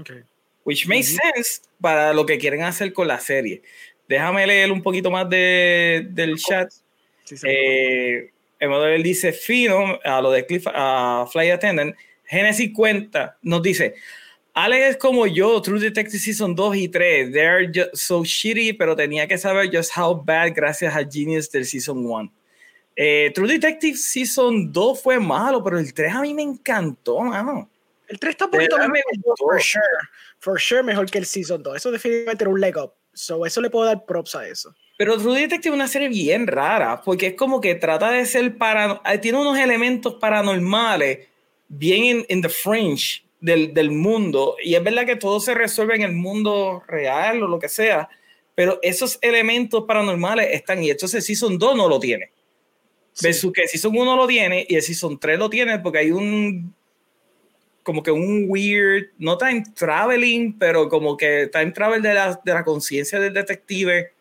Okay. 0.00 0.22
Which 0.64 0.86
makes 0.86 1.12
uh 1.12 1.16
-huh. 1.16 1.32
sense 1.34 1.62
para 1.80 2.12
lo 2.12 2.24
que 2.24 2.38
quieren 2.38 2.62
hacer 2.62 2.92
con 2.92 3.08
la 3.08 3.18
serie. 3.18 3.62
déjame 4.10 4.44
leer 4.44 4.72
un 4.72 4.82
poquito 4.82 5.08
más 5.10 5.28
de, 5.30 6.08
del 6.10 6.36
chat. 6.36 6.72
Sí, 7.24 7.36
eh, 7.44 8.32
Emanuel 8.58 9.02
dice, 9.04 9.32
fino, 9.32 10.00
a 10.04 10.20
lo 10.20 10.32
de 10.32 10.44
Cliff, 10.44 10.66
a 10.66 11.26
Fly 11.30 11.50
Attendant, 11.50 11.94
Genesis 12.24 12.72
cuenta, 12.74 13.38
nos 13.42 13.62
dice, 13.62 13.94
Alex 14.54 14.82
es 14.90 14.96
como 14.96 15.26
yo, 15.26 15.60
True 15.62 15.80
Detective 15.80 16.18
Season 16.18 16.54
2 16.54 16.76
y 16.76 16.88
3, 16.88 17.32
they're 17.32 17.70
just 17.72 17.94
so 17.94 18.24
shitty, 18.24 18.72
pero 18.72 18.96
tenía 18.96 19.26
que 19.28 19.38
saber 19.38 19.70
just 19.72 19.96
how 19.96 20.14
bad 20.14 20.52
gracias 20.54 20.94
a 20.94 21.04
Genius 21.04 21.50
del 21.50 21.64
Season 21.64 22.04
1. 22.04 22.32
Eh, 22.96 23.30
True 23.34 23.48
Detective 23.48 23.96
Season 23.96 24.72
2 24.72 25.02
fue 25.02 25.20
malo, 25.20 25.62
pero 25.62 25.78
el 25.78 25.94
3 25.94 26.14
a 26.14 26.20
mí 26.22 26.34
me 26.34 26.42
encantó, 26.42 27.20
mano. 27.20 27.70
El 28.08 28.18
3 28.18 28.30
está 28.32 28.46
un 28.46 28.50
poquito 28.50 28.76
mejor, 28.76 29.36
for 29.38 29.62
sure. 29.62 29.82
For 30.40 30.60
sure 30.60 30.82
mejor 30.82 31.08
que 31.08 31.18
el 31.18 31.26
Season 31.26 31.62
2. 31.62 31.76
Eso 31.76 31.90
definitivamente 31.92 32.44
era 32.44 32.50
un 32.50 32.60
leg 32.60 32.76
up. 32.76 32.92
So, 33.12 33.46
eso 33.46 33.60
le 33.60 33.70
puedo 33.70 33.86
dar 33.86 34.04
props 34.04 34.34
a 34.34 34.48
eso. 34.48 34.74
Pero 34.98 35.16
True 35.16 35.40
Detective 35.40 35.70
es 35.70 35.74
una 35.74 35.88
serie 35.88 36.08
bien 36.08 36.46
rara, 36.46 37.00
porque 37.02 37.28
es 37.28 37.34
como 37.34 37.60
que 37.60 37.76
trata 37.76 38.10
de 38.10 38.26
ser 38.26 38.58
para... 38.58 39.00
Eh, 39.04 39.18
tiene 39.18 39.38
unos 39.38 39.56
elementos 39.58 40.14
paranormales 40.14 41.28
bien 41.68 42.26
en 42.28 42.42
the 42.42 42.48
fringe 42.48 43.22
del, 43.40 43.74
del, 43.74 43.90
mundo. 43.90 44.56
Y 44.62 44.74
es 44.74 44.82
verdad 44.82 45.06
que 45.06 45.16
todo 45.16 45.40
se 45.40 45.54
resuelve 45.54 45.96
en 45.96 46.02
el 46.02 46.12
mundo 46.12 46.82
real 46.86 47.42
o 47.42 47.48
lo 47.48 47.58
que 47.58 47.68
sea, 47.68 48.08
pero 48.54 48.78
esos 48.82 49.18
elementos 49.22 49.84
paranormales 49.86 50.48
están 50.52 50.82
y 50.82 50.90
entonces 50.90 51.24
Season 51.24 51.58
2 51.58 51.76
no 51.76 51.88
lo 51.88 51.98
tiene. 51.98 52.30
Sí. 53.12 53.26
Versus 53.26 53.52
que 53.52 53.66
Season 53.66 53.96
1 53.96 54.16
lo 54.16 54.26
tiene 54.26 54.66
y 54.68 54.74
el 54.76 54.82
Season 54.82 55.18
3 55.18 55.38
lo 55.38 55.50
tiene 55.50 55.78
porque 55.78 55.98
hay 55.98 56.10
un 56.10 56.74
como 57.82 58.02
que 58.02 58.10
un 58.10 58.44
weird, 58.46 59.08
no 59.18 59.38
time 59.38 59.64
traveling, 59.74 60.56
pero 60.58 60.88
como 60.88 61.16
que 61.16 61.48
time 61.50 61.72
travel 61.72 62.02
de 62.02 62.14
la, 62.14 62.38
de 62.44 62.52
la 62.52 62.62
conciencia 62.62 63.18
del 63.18 63.32
detective, 63.32 64.12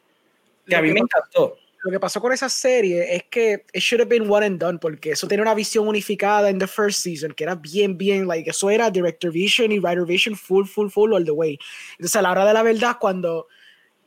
que 0.66 0.76
a 0.76 0.82
mí 0.82 0.92
me 0.92 1.02
encantó 1.02 1.59
lo 1.84 1.92
que 1.92 2.00
pasó 2.00 2.20
con 2.20 2.34
esa 2.34 2.50
serie 2.50 3.16
es 3.16 3.24
que 3.30 3.66
it 3.74 3.82
should 3.82 4.02
have 4.02 4.10
been 4.10 4.30
one 4.30 4.46
and 4.46 4.60
done 4.60 4.78
porque 4.80 5.12
eso 5.12 5.28
tenía 5.28 5.44
una 5.44 5.54
visión 5.54 5.88
unificada 5.88 6.50
en 6.50 6.60
the 6.60 6.68
first 6.68 7.02
season 7.02 7.32
que 7.34 7.46
era 7.46 7.56
bien 7.56 7.98
bien 7.98 8.28
like 8.28 8.50
eso 8.50 8.70
era 8.70 8.90
director 8.90 9.32
vision 9.32 9.72
y 9.72 9.80
writer 9.80 10.06
vision 10.06 10.36
full 10.36 10.66
full 10.66 10.90
full 10.90 11.14
all 11.14 11.24
the 11.24 11.32
way. 11.32 11.58
Entonces 11.94 12.16
a 12.18 12.22
la 12.22 12.32
hora 12.32 12.46
de 12.46 12.54
la 12.54 12.64
verdad 12.64 12.98
cuando 13.00 13.48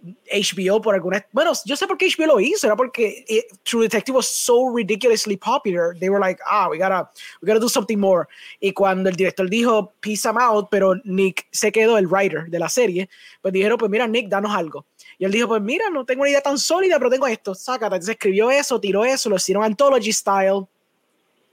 HBO 0.02 0.80
por 0.82 0.94
alguna 0.94 1.24
bueno 1.32 1.52
yo 1.64 1.76
sé 1.76 1.86
por 1.86 1.96
qué 1.96 2.08
HBO 2.08 2.26
lo 2.26 2.40
hizo 2.40 2.66
era 2.66 2.74
porque 2.74 3.24
it, 3.28 3.44
True 3.62 3.82
Detective 3.82 4.16
was 4.16 4.26
so 4.26 4.68
ridiculously 4.74 5.36
popular 5.36 5.96
they 5.98 6.10
were 6.10 6.20
like 6.20 6.40
ah 6.44 6.68
we 6.68 6.76
gotta 6.76 7.08
we 7.40 7.46
gotta 7.46 7.60
do 7.60 7.68
something 7.68 7.98
more. 7.98 8.26
Y 8.60 8.72
cuando 8.72 9.08
el 9.08 9.16
director 9.16 9.48
dijo 9.48 9.92
peace 10.00 10.26
I'm 10.26 10.38
out 10.38 10.68
pero 10.70 10.96
Nick 11.04 11.46
se 11.52 11.70
quedó 11.70 11.98
el 11.98 12.06
writer 12.06 12.48
de 12.48 12.58
la 12.58 12.68
serie 12.68 13.08
pues 13.40 13.54
dijeron 13.54 13.78
pues 13.78 13.90
mira 13.90 14.06
Nick 14.06 14.28
danos 14.28 14.54
algo 14.54 14.86
y 15.22 15.24
él 15.24 15.30
dijo, 15.30 15.46
pues 15.46 15.62
mira, 15.62 15.88
no 15.88 16.04
tengo 16.04 16.22
una 16.22 16.30
idea 16.30 16.40
tan 16.40 16.58
sólida, 16.58 16.98
pero 16.98 17.08
tengo 17.08 17.28
esto, 17.28 17.54
sácate. 17.54 17.94
Entonces 17.94 18.14
escribió 18.14 18.50
eso, 18.50 18.80
tiró 18.80 19.04
eso, 19.04 19.30
lo 19.30 19.36
hicieron 19.36 19.62
anthology 19.62 20.12
style, 20.12 20.66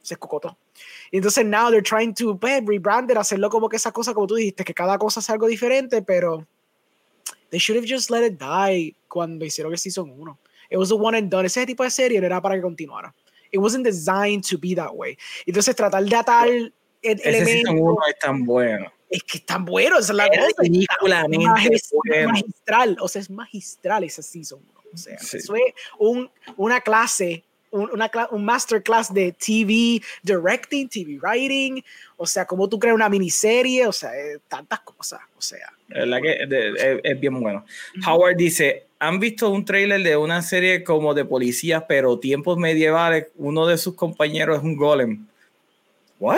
se 0.02 0.16
escocotó. 0.16 0.58
Y 1.12 1.18
entonces 1.18 1.46
now 1.46 1.70
they're 1.70 1.84
trying 1.84 2.12
to 2.16 2.36
pues, 2.36 2.66
rebrand 2.66 3.16
hacerlo 3.16 3.48
como 3.52 3.70
que 3.70 3.76
esa 3.76 3.92
cosa, 3.92 4.12
como 4.16 4.26
tú 4.26 4.34
dijiste, 4.34 4.64
que 4.64 4.74
cada 4.74 4.98
cosa 4.98 5.22
sea 5.22 5.34
algo 5.34 5.46
diferente, 5.46 6.02
pero 6.02 6.48
they 7.52 7.60
should 7.60 7.78
have 7.78 7.88
just 7.88 8.10
let 8.10 8.26
it 8.26 8.40
die 8.40 8.96
cuando 9.08 9.46
hicieron 9.46 9.72
el 9.72 9.78
season 9.78 10.16
1. 10.18 10.40
It 10.72 10.78
was 10.80 10.92
a 10.92 10.96
one 10.96 11.16
and 11.16 11.30
done. 11.30 11.46
Ese 11.46 11.64
tipo 11.68 11.84
de 11.84 11.92
serie 11.92 12.18
era 12.18 12.42
para 12.42 12.56
que 12.56 12.64
continuara. 12.64 13.14
It 13.52 13.60
wasn't 13.60 13.86
designed 13.86 14.44
to 14.50 14.58
be 14.58 14.74
that 14.74 14.96
way. 14.96 15.16
Entonces 15.46 15.76
tratar 15.76 16.04
de 16.04 16.16
atar 16.16 16.48
el 16.48 16.74
Ese 17.04 17.30
elemento... 17.30 17.70
Season 17.70 17.80
1 17.80 17.98
es 18.08 18.18
tan 18.18 18.46
bueno 18.46 18.92
es 19.10 19.24
que 19.24 19.38
están 19.40 19.66
buenos, 19.66 20.00
esa 20.02 20.14
es 20.14 20.18
la 20.18 20.26
es 20.28 20.54
cosa. 20.56 21.26
Es 22.04 22.28
magistral, 22.28 22.98
o 23.00 23.08
sea, 23.08 23.22
es 23.22 23.30
magistral 23.30 24.04
esa 24.04 24.22
season. 24.22 24.60
O 24.94 24.98
sea, 24.98 25.18
sí. 25.20 25.38
eso 25.38 25.56
es 25.56 25.74
un, 25.98 26.30
una 26.58 26.82
clase, 26.82 27.44
un, 27.72 27.90
una, 27.92 28.10
un 28.32 28.46
masterclass 28.46 29.14
de 29.14 29.32
TV 29.34 30.02
directing, 30.24 30.90
TV 30.90 31.20
writing, 31.22 31.84
o 32.18 32.26
sea, 32.26 32.46
cómo 32.46 32.68
tú 32.68 32.80
creas 32.80 32.96
una 32.96 33.10
miniserie, 33.10 33.88
o 33.88 33.92
sea, 33.92 34.16
eh, 34.16 34.40
tantas 34.48 34.80
cosas, 34.82 35.22
o 35.38 35.42
sea. 35.42 35.72
Es, 35.90 36.08
la 36.08 36.22
que, 36.22 36.46
de, 36.48 36.70
es, 36.72 37.00
es 37.04 37.20
bien 37.20 37.40
bueno. 37.40 37.66
Uh 37.96 38.00
-huh. 38.00 38.14
Howard 38.14 38.36
dice, 38.36 38.86
¿han 39.00 39.20
visto 39.20 39.50
un 39.50 39.66
trailer 39.66 40.02
de 40.02 40.18
una 40.18 40.42
serie 40.42 40.84
como 40.84 41.14
de 41.14 41.26
policías, 41.26 41.84
pero 41.88 42.20
tiempos 42.20 42.58
medievales? 42.58 43.28
Uno 43.38 43.66
de 43.68 43.78
sus 43.78 43.96
compañeros 43.96 44.58
es 44.58 44.64
un 44.64 44.76
golem. 44.76 45.26
¿What? 46.20 46.38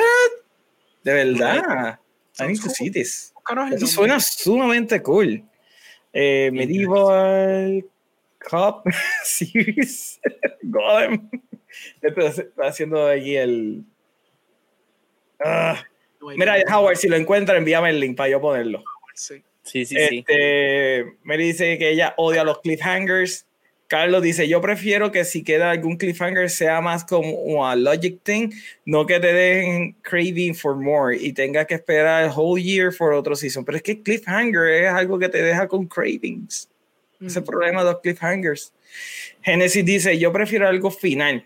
¿De 1.04 1.14
verdad? 1.14 2.01
I 2.40 2.48
need 2.48 2.62
to 2.62 2.70
see 2.70 2.90
this. 2.90 3.34
Eso 3.74 3.88
suena 3.88 4.20
sumamente 4.20 5.02
cool. 5.02 5.44
Eh, 6.14 6.50
medieval 6.52 7.84
Cop 8.40 8.86
Series 9.24 10.20
Golem. 10.64 11.30
Estoy 12.02 12.52
haciendo 12.64 13.08
aquí 13.08 13.36
el. 13.36 13.84
Uh, 15.40 15.76
mira, 16.38 16.58
Howard, 16.72 16.98
si 16.98 17.08
lo 17.08 17.16
encuentra, 17.16 17.58
envíame 17.58 17.90
el 17.90 18.00
link 18.00 18.18
para 18.18 18.30
yo 18.30 18.42
ponerlo. 18.42 18.84
Sí, 19.16 19.44
sí, 19.64 19.86
sí. 19.86 19.96
Este, 19.98 21.04
sí. 21.04 21.18
Me 21.24 21.38
dice 21.38 21.78
que 21.78 21.90
ella 21.90 22.14
odia 22.18 22.44
los 22.44 22.60
cliffhangers. 22.60 23.48
Carlos 23.92 24.22
dice, 24.22 24.48
yo 24.48 24.62
prefiero 24.62 25.12
que 25.12 25.26
si 25.26 25.44
queda 25.44 25.70
algún 25.70 25.98
cliffhanger 25.98 26.50
sea 26.50 26.80
más 26.80 27.04
como 27.04 27.68
a 27.68 27.76
logic 27.76 28.22
thing, 28.24 28.50
no 28.86 29.06
que 29.06 29.20
te 29.20 29.34
dejen 29.34 29.98
craving 30.02 30.56
for 30.56 30.78
more 30.78 31.14
y 31.14 31.34
tengas 31.34 31.68
que 31.68 31.74
esperar 31.74 32.24
el 32.24 32.32
whole 32.34 32.64
year 32.64 32.94
for 32.94 33.12
otro 33.12 33.36
season. 33.36 33.66
Pero 33.66 33.76
es 33.76 33.84
que 33.84 34.02
cliffhanger 34.02 34.86
es 34.86 34.94
algo 34.94 35.20
que 35.20 35.28
te 35.28 35.44
deja 35.44 35.68
con 35.68 35.88
cravings. 35.88 36.70
Mm. 37.20 37.28
Ese 37.28 37.42
problema 37.42 37.84
de 37.84 37.92
los 37.92 38.00
cliffhangers. 38.00 38.72
Genesis 39.42 39.84
dice, 39.84 40.18
yo 40.18 40.32
prefiero 40.32 40.70
algo 40.70 40.90
final. 40.90 41.46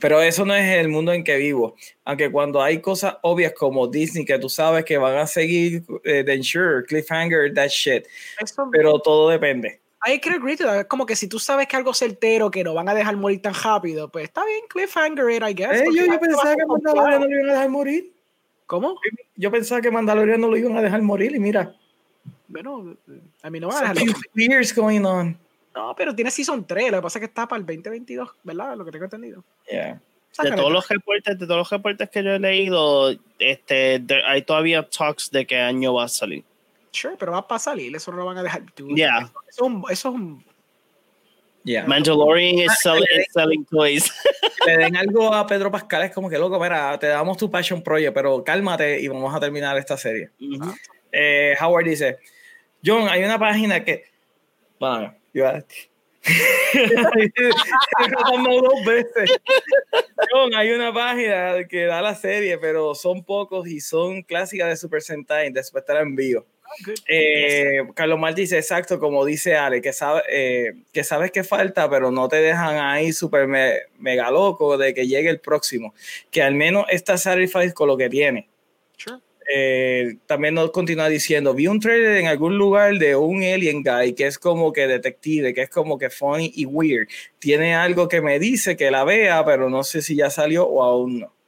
Pero 0.00 0.22
eso 0.22 0.46
no 0.46 0.54
es 0.54 0.78
el 0.78 0.88
mundo 0.88 1.12
en 1.12 1.22
que 1.22 1.36
vivo. 1.36 1.76
Aunque 2.04 2.30
cuando 2.30 2.62
hay 2.62 2.80
cosas 2.80 3.18
obvias 3.20 3.52
como 3.52 3.86
Disney, 3.86 4.24
que 4.24 4.38
tú 4.38 4.48
sabes 4.48 4.86
que 4.86 4.96
van 4.96 5.18
a 5.18 5.26
seguir 5.26 5.82
eh, 6.04 6.22
de 6.22 6.32
ensure, 6.32 6.86
cliffhanger, 6.86 7.52
that 7.52 7.68
shit. 7.68 8.06
Eso 8.40 8.66
Pero 8.72 8.98
todo 9.00 9.28
depende. 9.28 9.78
I 10.06 10.18
can 10.18 10.34
agree 10.34 10.56
to 10.56 10.64
that. 10.64 10.86
Como 10.86 11.04
que 11.04 11.14
si 11.14 11.28
tú 11.28 11.38
sabes 11.38 11.66
que 11.66 11.76
algo 11.76 11.92
certero, 11.92 12.50
que 12.50 12.64
no 12.64 12.74
van 12.74 12.88
a 12.88 12.94
dejar 12.94 13.16
morir 13.16 13.42
tan 13.42 13.54
rápido, 13.54 14.08
pues 14.10 14.24
está 14.24 14.44
bien, 14.44 14.60
cliffhanger, 14.68 15.42
I 15.42 15.54
guess. 15.54 15.80
Eh, 15.80 15.84
yo, 15.94 16.06
yo 16.06 16.18
pensaba 16.18 16.56
que 16.56 16.66
Mandalorian 16.66 17.20
no 17.20 17.26
lo 17.26 17.32
iban 17.32 17.48
a 17.48 17.52
dejar 17.52 17.68
morir. 17.68 18.12
¿Cómo? 18.66 18.96
Yo 19.36 19.50
pensaba 19.50 19.80
que 19.80 19.90
Mandalorian 19.90 20.40
no 20.40 20.48
lo 20.48 20.56
iban 20.56 20.76
a 20.76 20.82
dejar 20.82 21.02
morir 21.02 21.34
y 21.34 21.38
mira. 21.38 21.74
Bueno, 22.48 22.96
a 23.42 23.50
mí 23.50 23.60
no 23.60 23.68
van 23.68 23.76
a 23.76 23.80
dejar 23.92 23.96
morir. 23.96 24.16
years 24.34 24.74
going 24.74 25.04
on. 25.04 25.38
No, 25.74 25.94
pero 25.96 26.14
tiene 26.14 26.30
Season 26.30 26.66
3, 26.66 26.90
lo 26.90 26.98
que 26.98 27.02
pasa 27.02 27.18
es 27.18 27.20
que 27.20 27.26
está 27.26 27.46
para 27.46 27.60
el 27.60 27.66
2022, 27.66 28.28
¿verdad? 28.42 28.76
Lo 28.76 28.84
que 28.84 28.90
tengo 28.90 29.04
entendido. 29.04 29.44
Yeah. 29.70 30.00
De 30.42 30.52
todos 30.52 30.72
los 30.72 30.88
reportes, 30.88 31.38
de 31.38 31.46
todos 31.46 31.58
los 31.58 31.70
reportes 31.70 32.08
que 32.08 32.22
yo 32.22 32.30
he 32.30 32.38
leído, 32.38 33.14
este, 33.38 34.02
hay 34.26 34.42
todavía 34.42 34.88
talks 34.88 35.30
de 35.30 35.46
qué 35.46 35.58
año 35.58 35.94
va 35.94 36.04
a 36.04 36.08
salir. 36.08 36.44
Sure, 36.92 37.16
pero 37.16 37.32
va 37.32 37.46
a 37.48 37.58
salir, 37.58 37.94
eso 37.94 38.10
no 38.10 38.18
lo 38.18 38.26
van 38.26 38.38
a 38.38 38.42
dejar. 38.42 38.64
Ya. 38.76 38.94
Yeah. 38.94 39.18
Eso, 39.18 39.42
es 39.48 39.60
un, 39.60 39.84
eso 39.88 40.08
es 40.08 40.14
un 40.14 40.44
Yeah. 41.64 41.84
Mandalorian 41.86 42.58
is, 42.58 42.80
sell, 42.80 43.02
is 43.02 43.26
selling 43.34 43.66
toys. 43.66 44.10
Le 44.66 44.78
den 44.78 44.96
algo 44.96 45.32
a 45.32 45.46
Pedro 45.46 45.70
Pascal, 45.70 46.02
es 46.02 46.12
como 46.12 46.28
que 46.30 46.38
loco, 46.38 46.58
mira, 46.58 46.98
te 46.98 47.08
damos 47.08 47.36
tu 47.36 47.50
Passion 47.50 47.82
Project, 47.82 48.14
pero 48.14 48.42
cálmate 48.42 49.00
y 49.00 49.08
vamos 49.08 49.34
a 49.34 49.40
terminar 49.40 49.76
esta 49.76 49.96
serie. 49.96 50.30
Uh 50.40 50.44
-huh. 50.44 50.74
eh, 51.12 51.54
Howard 51.60 51.84
dice: 51.84 52.18
John, 52.84 53.08
hay 53.08 53.24
una 53.24 53.38
página 53.38 53.84
que. 53.84 54.04
Bueno, 54.78 55.14
yo. 55.34 55.44
dos 58.62 58.84
veces. 58.86 59.30
John, 60.30 60.54
hay 60.54 60.70
una 60.70 60.92
página 60.92 61.66
que 61.68 61.84
da 61.84 62.02
la 62.02 62.14
serie, 62.14 62.58
pero 62.58 62.94
son 62.94 63.24
pocos 63.24 63.66
y 63.66 63.80
son 63.80 64.22
clásicas 64.22 64.68
de 64.68 64.76
Super 64.76 65.02
Sentai, 65.02 65.50
después 65.50 65.82
estar 65.82 65.96
en 66.02 66.14
vivo. 66.16 66.46
Eh, 67.06 67.82
Carlos 67.94 68.18
Mar 68.18 68.34
dice 68.34 68.56
exacto 68.58 68.98
como 68.98 69.24
dice 69.24 69.56
Ale 69.56 69.80
que, 69.82 69.92
sabe, 69.92 70.22
eh, 70.28 70.74
que 70.92 71.04
sabes 71.04 71.30
que 71.30 71.44
falta 71.44 71.88
pero 71.90 72.10
no 72.10 72.28
te 72.28 72.36
dejan 72.36 72.76
ahí 72.76 73.12
súper 73.12 73.46
me, 73.46 73.74
mega 73.98 74.30
loco 74.30 74.78
de 74.78 74.94
que 74.94 75.06
llegue 75.06 75.30
el 75.30 75.40
próximo. 75.40 75.94
Que 76.30 76.42
al 76.42 76.54
menos 76.54 76.86
está 76.90 77.18
satisfied 77.18 77.72
con 77.72 77.88
lo 77.88 77.96
que 77.96 78.08
tiene. 78.08 78.48
Sure. 78.96 79.18
eh, 79.52 80.16
también 80.26 80.54
nos 80.54 80.70
continúa 80.70 81.08
diciendo 81.08 81.54
vi 81.54 81.66
un 81.66 81.80
trailer 81.80 82.18
en 82.18 82.26
algún 82.26 82.56
lugar 82.58 82.98
de 82.98 83.16
un 83.16 83.42
alien 83.42 83.82
guy 83.82 84.14
que 84.14 84.26
es 84.26 84.38
como 84.38 84.72
que 84.72 84.86
detective 84.86 85.54
que 85.54 85.62
es 85.62 85.70
como 85.70 85.98
que 85.98 86.10
funny 86.10 86.52
y 86.54 86.66
weird. 86.66 87.08
Tiene 87.38 87.74
algo 87.74 88.08
que 88.08 88.20
me 88.20 88.38
dice 88.38 88.76
que 88.76 88.90
la 88.90 89.04
vea 89.04 89.44
pero 89.44 89.70
no 89.70 89.82
sé 89.82 90.02
si 90.02 90.16
ya 90.16 90.30
salió 90.30 90.66
o 90.66 90.82
aún 90.82 91.20
no 91.20 91.39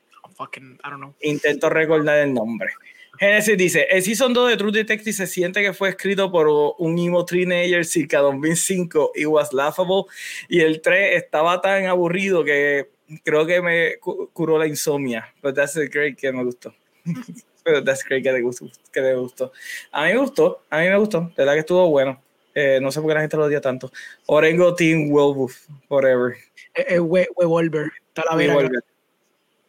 Fucking, 0.43 0.79
I 0.85 0.91
don't 0.91 0.99
know. 0.99 1.15
intento 1.21 1.69
recordar 1.69 2.19
el 2.19 2.35
nombre 2.35 2.71
Genesis 3.19 3.57
dice, 3.57 3.87
el 3.91 4.03
Season 4.03 4.33
2 4.33 4.51
de 4.51 4.57
True 4.57 4.73
Detective 4.73 5.13
se 5.13 5.27
siente 5.27 5.63
que 5.63 5.73
fue 5.73 5.91
escrito 5.91 6.33
por 6.33 6.49
un 6.79 6.99
emo 6.99 7.25
teenager 7.25 7.85
circa 7.85 8.19
2005 8.19 9.13
y 9.15 9.27
was 9.27 9.53
laughable 9.53 10.05
y 10.49 10.61
el 10.61 10.81
3 10.81 11.17
estaba 11.23 11.61
tan 11.61 11.87
aburrido 11.87 12.43
que 12.43 12.89
creo 13.23 13.47
que 13.47 13.61
me 13.61 13.99
curó 14.33 14.59
la 14.59 14.67
insomnia. 14.67 15.33
Pero 15.41 15.55
that's 15.55 15.77
great 15.91 16.19
que 16.19 16.33
me 16.33 16.43
gustó. 16.43 16.75
Pero 17.65 17.85
that's 17.85 18.03
great 18.05 18.25
que 18.25 18.33
te 18.33 18.41
gustó, 18.41 18.67
que 18.93 19.01
te 19.01 19.15
gustó. 19.15 19.53
A 19.93 20.07
mí 20.07 20.13
me 20.15 20.19
gustó, 20.19 20.63
a 20.69 20.81
mí 20.81 20.89
me 20.89 20.97
gustó, 20.97 21.21
de 21.21 21.35
verdad 21.37 21.53
que 21.53 21.61
estuvo 21.61 21.89
bueno. 21.91 22.21
Eh, 22.55 22.81
no 22.83 22.91
sé 22.91 23.01
por 23.01 23.11
qué 23.11 23.15
la 23.15 23.21
gente 23.21 23.37
lo 23.37 23.45
odia 23.45 23.61
tanto. 23.61 23.93
Orengo 24.27 24.75
Team 24.75 25.11
Wolf 25.11 25.69
Forever. 25.89 26.37
Eh, 26.75 26.87
eh, 26.89 27.01
we, 27.01 27.29
Wolver. 27.37 27.93
Está 28.09 28.25
la 28.31 28.37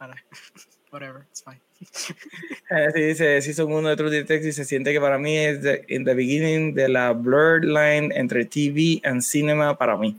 Whatever, 0.92 1.26
it's 1.30 1.42
fine. 1.42 1.60
Eh, 2.70 2.90
sí, 2.94 3.02
dice 3.02 3.42
Season 3.42 3.72
1 3.72 3.90
de 3.90 3.96
True 3.96 4.10
Detective 4.10 4.54
se 4.54 4.66
siente 4.66 4.94
que 4.94 5.02
para 5.02 5.18
mí 5.18 5.38
es 5.38 5.62
the, 5.62 5.86
in 5.90 6.06
the 6.06 6.14
beginning 6.14 6.74
de 6.74 6.88
la 6.88 7.12
blurred 7.12 7.66
line 7.66 8.12
entre 8.16 8.46
TV 8.46 9.02
and 9.04 9.22
cinema 9.22 9.78
para 9.78 9.98
mí. 9.98 10.16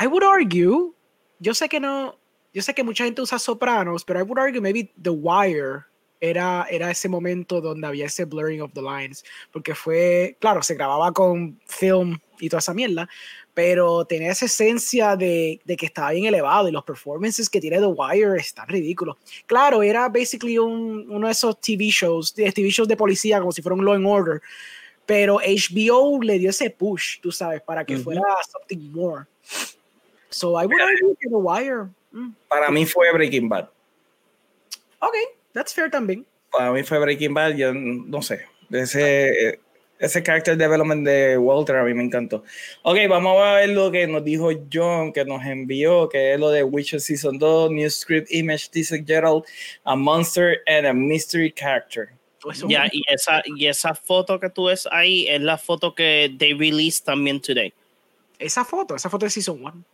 I 0.00 0.06
would 0.06 0.22
argue, 0.22 0.92
yo 1.40 1.54
sé 1.54 1.68
que 1.68 1.80
no, 1.80 2.16
yo 2.54 2.62
sé 2.62 2.72
que 2.72 2.84
mucha 2.84 3.04
gente 3.04 3.20
usa 3.20 3.38
Sopranos, 3.38 4.04
pero 4.04 4.20
I 4.20 4.22
would 4.22 4.38
argue 4.38 4.60
maybe 4.60 4.90
The 5.02 5.10
Wire 5.10 5.86
era, 6.20 6.66
era 6.70 6.90
ese 6.90 7.08
momento 7.08 7.60
donde 7.60 7.86
había 7.86 8.06
ese 8.06 8.24
blurring 8.24 8.62
of 8.62 8.72
the 8.72 8.82
lines, 8.82 9.24
porque 9.52 9.74
fue, 9.74 10.36
claro, 10.40 10.62
se 10.62 10.74
grababa 10.74 11.12
con 11.12 11.58
film 11.66 12.18
y 12.40 12.48
toda 12.48 12.58
esa 12.58 12.74
mierda, 12.74 13.08
pero 13.54 14.04
tenía 14.04 14.32
esa 14.32 14.46
esencia 14.46 15.16
de, 15.16 15.60
de, 15.64 15.76
que 15.76 15.86
estaba 15.86 16.10
bien 16.10 16.26
elevado 16.26 16.68
y 16.68 16.72
los 16.72 16.84
performances 16.84 17.50
que 17.50 17.60
tiene 17.60 17.78
The 17.78 17.86
Wire 17.86 18.36
están 18.36 18.68
ridículos. 18.68 19.16
Claro, 19.46 19.82
era 19.82 20.08
basically 20.08 20.58
un, 20.58 21.06
uno 21.10 21.26
de 21.26 21.32
esos 21.32 21.60
TV 21.60 21.86
shows, 21.90 22.34
de 22.34 22.50
TV 22.52 22.70
shows 22.70 22.88
de 22.88 22.96
policía 22.96 23.40
como 23.40 23.52
si 23.52 23.62
fuera 23.62 23.74
un 23.74 23.84
Law 23.84 23.94
and 23.94 24.06
Order, 24.06 24.40
pero 25.06 25.38
HBO 25.38 26.22
le 26.22 26.38
dio 26.38 26.50
ese 26.50 26.70
push, 26.70 27.20
tú 27.20 27.32
sabes, 27.32 27.62
para 27.62 27.84
que 27.84 27.96
fuera 27.96 28.22
something 28.50 28.92
more. 28.92 29.24
So 30.30 30.60
I 30.60 30.66
would 30.66 30.80
argue 30.80 31.16
The 31.20 31.28
Wire. 31.30 31.88
Mm. 32.12 32.34
Para 32.48 32.70
mí 32.70 32.84
fue 32.84 33.10
Breaking 33.12 33.48
Bad. 33.48 33.70
Ok, 35.00 35.14
that's 35.52 35.72
fair 35.72 35.90
también. 35.90 36.26
Para 36.50 36.72
mí 36.72 36.82
fue 36.82 36.98
Breaking 36.98 37.34
Bad, 37.34 37.54
yo 37.54 37.72
no 37.72 38.22
sé. 38.22 38.44
Ese, 38.70 39.60
ese 39.98 40.22
character 40.22 40.56
development 40.56 41.04
de 41.04 41.36
Walter 41.38 41.76
a 41.76 41.84
mí 41.84 41.94
me 41.94 42.04
encantó. 42.04 42.44
Ok, 42.82 42.98
vamos 43.08 43.36
a 43.38 43.54
ver 43.54 43.70
lo 43.70 43.90
que 43.90 44.06
nos 44.06 44.24
dijo 44.24 44.50
John, 44.72 45.12
que 45.12 45.24
nos 45.24 45.44
envió, 45.44 46.08
que 46.08 46.34
es 46.34 46.40
lo 46.40 46.50
de 46.50 46.62
Witcher 46.62 47.00
Season 47.00 47.38
2, 47.38 47.70
New 47.70 47.90
Script 47.90 48.30
Image, 48.30 48.68
Dice 48.72 49.02
Gerald, 49.04 49.44
a 49.84 49.96
Monster 49.96 50.58
and 50.66 50.86
a 50.86 50.92
Mystery 50.92 51.52
Character. 51.52 52.10
Ya, 52.68 52.86
y, 52.92 53.02
esa, 53.08 53.42
y 53.44 53.66
esa 53.66 53.94
foto 53.94 54.38
que 54.38 54.48
tú 54.48 54.66
ves 54.66 54.88
ahí 54.92 55.26
es 55.28 55.40
la 55.40 55.58
foto 55.58 55.94
que 55.94 56.34
they 56.38 56.54
released 56.54 57.04
también 57.04 57.40
today. 57.40 57.72
Esa 58.38 58.64
foto, 58.64 58.94
esa 58.94 59.10
foto 59.10 59.26
de 59.26 59.30
Season 59.30 59.60
1. 59.60 59.84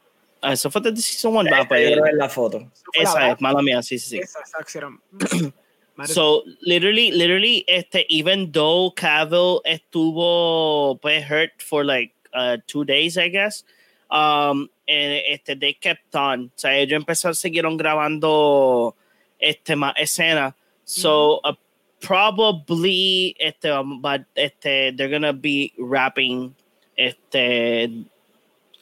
Ah, 0.43 0.53
esa 0.53 0.71
foto 0.71 0.90
de 0.90 1.01
Season 1.01 1.35
1. 1.35 1.51
Va, 1.51 1.67
pues, 1.67 1.97
la 2.12 2.29
foto. 2.29 2.71
Esa 2.93 3.33
es, 3.33 3.40
mala 3.40 3.62
mía, 3.62 3.83
sí, 3.83 3.99
sí. 3.99 4.19
Esa, 4.19 4.40
esa, 4.40 4.59
So 6.07 6.43
literally, 6.67 7.13
literally, 7.13 7.65
este, 7.69 8.05
even 8.09 8.51
though 8.51 8.91
Cavill 8.91 9.61
estuvo 9.65 11.01
pues 11.01 11.23
hurt 11.23 11.63
for 11.63 11.85
like 11.85 12.13
uh, 12.33 12.57
two 12.67 12.85
days, 12.85 13.17
I 13.17 13.29
guess, 13.29 13.63
um, 14.11 14.69
este, 14.89 15.55
they 15.59 15.73
kept 15.75 16.15
on. 16.17 16.47
O 16.47 16.59
sea, 16.59 16.71
ellos 16.71 17.01
empezaron, 17.01 17.35
siguieron 17.35 17.79
grabando 17.79 18.95
este 19.41 19.77
más 19.77 19.95
escena. 19.97 20.55
So 20.85 21.41
uh, 21.45 21.55
probably, 22.01 23.37
este, 23.39 23.67
um, 23.67 24.01
but 24.01 24.25
este, 24.37 24.97
they're 24.97 25.09
gonna 25.09 25.33
be 25.33 25.73
wrapping 25.79 26.55
este 26.99 28.05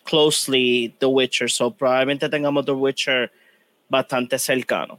closely 0.04 0.94
The 0.98 1.08
Witcher. 1.08 1.48
So 1.48 1.70
probablemente 1.70 2.28
tengamos 2.30 2.64
The 2.64 2.74
Witcher 2.74 3.30
bastante 3.90 4.38
cercano. 4.38 4.98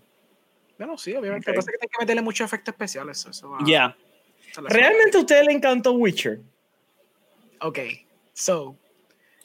Bueno, 0.77 0.97
sí, 0.97 1.13
obviamente. 1.15 1.49
Okay. 1.49 1.55
Lo 1.55 1.61
que 1.61 1.65
pasa 1.65 1.71
es 1.71 1.77
que 1.79 1.85
hay 1.85 1.89
que 1.89 2.03
meterle 2.03 2.21
muchos 2.21 2.45
efectos 2.45 2.73
especiales. 2.73 3.25
Eso 3.25 3.57
Ya. 3.61 3.65
Yeah. 3.65 3.97
¿Realmente 4.69 5.17
a 5.17 5.21
usted 5.21 5.43
le 5.45 5.51
encantó 5.51 5.93
Witcher? 5.93 6.41
Ok, 7.61 7.79
so. 8.33 8.77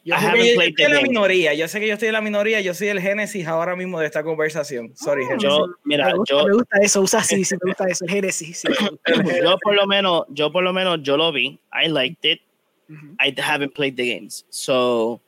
Yo, 0.05 0.15
I 0.15 0.19
haven't 0.19 0.55
played 0.55 0.71
estoy 0.71 0.87
en 0.87 0.95
la 0.95 1.03
minoría. 1.03 1.55
Yo 1.55 1.69
sé 1.69 1.81
que 1.81 1.87
yo 1.87 1.95
estoy 1.95 2.09
en 2.09 2.15
la 2.15 2.21
minoría. 2.21 2.61
Yo 2.61 2.73
soy 2.73 2.89
el 2.89 3.01
génesis 3.01 3.47
ahora 3.47 3.77
mismo 3.77 4.01
de 4.01 4.07
esta 4.07 4.23
conversación. 4.23 4.97
Sorry, 4.97 5.25
oh, 5.25 5.37
yo, 5.37 5.67
mira, 5.85 6.07
me 6.07 6.15
gusta, 6.15 6.35
yo, 6.35 6.47
me 6.47 6.55
gusta 6.55 6.79
eso. 6.81 7.01
Usa 7.03 7.21
así, 7.21 7.45
sí, 7.45 7.57
me 7.63 7.71
gusta 7.71 7.85
eso. 7.89 8.05
El 8.07 8.11
génesis. 8.11 8.59
Sí, 8.61 8.69
yo 9.45 9.59
por 9.59 9.75
lo 9.75 9.87
menos, 9.87 10.25
yo 10.31 10.51
por 10.51 10.65
lo 10.65 10.73
menos, 10.73 11.01
yo 11.03 11.17
lo 11.17 11.31
vi. 11.31 11.61
I 11.73 11.89
liked 11.89 12.25
it. 12.31 12.41
Mm 12.89 12.97
-hmm. 12.97 13.29
I 13.29 13.41
haven't 13.41 13.75
played 13.75 13.97
the 13.97 14.15
games, 14.15 14.47
so 14.49 15.21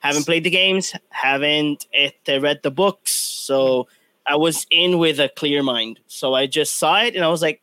haven't 0.00 0.24
played 0.24 0.44
the 0.44 0.50
games. 0.50 0.92
Haven't 1.10 1.88
este, 1.90 2.38
read 2.38 2.60
the 2.62 2.70
books, 2.70 3.10
so. 3.10 3.88
I 4.28 4.36
was 4.36 4.66
in 4.70 4.98
with 4.98 5.18
a 5.20 5.28
clear 5.28 5.62
mind. 5.62 6.00
So 6.06 6.34
I 6.34 6.46
just 6.46 6.76
saw 6.76 7.02
it 7.02 7.14
and 7.14 7.24
I 7.24 7.28
was 7.28 7.42
like, 7.42 7.62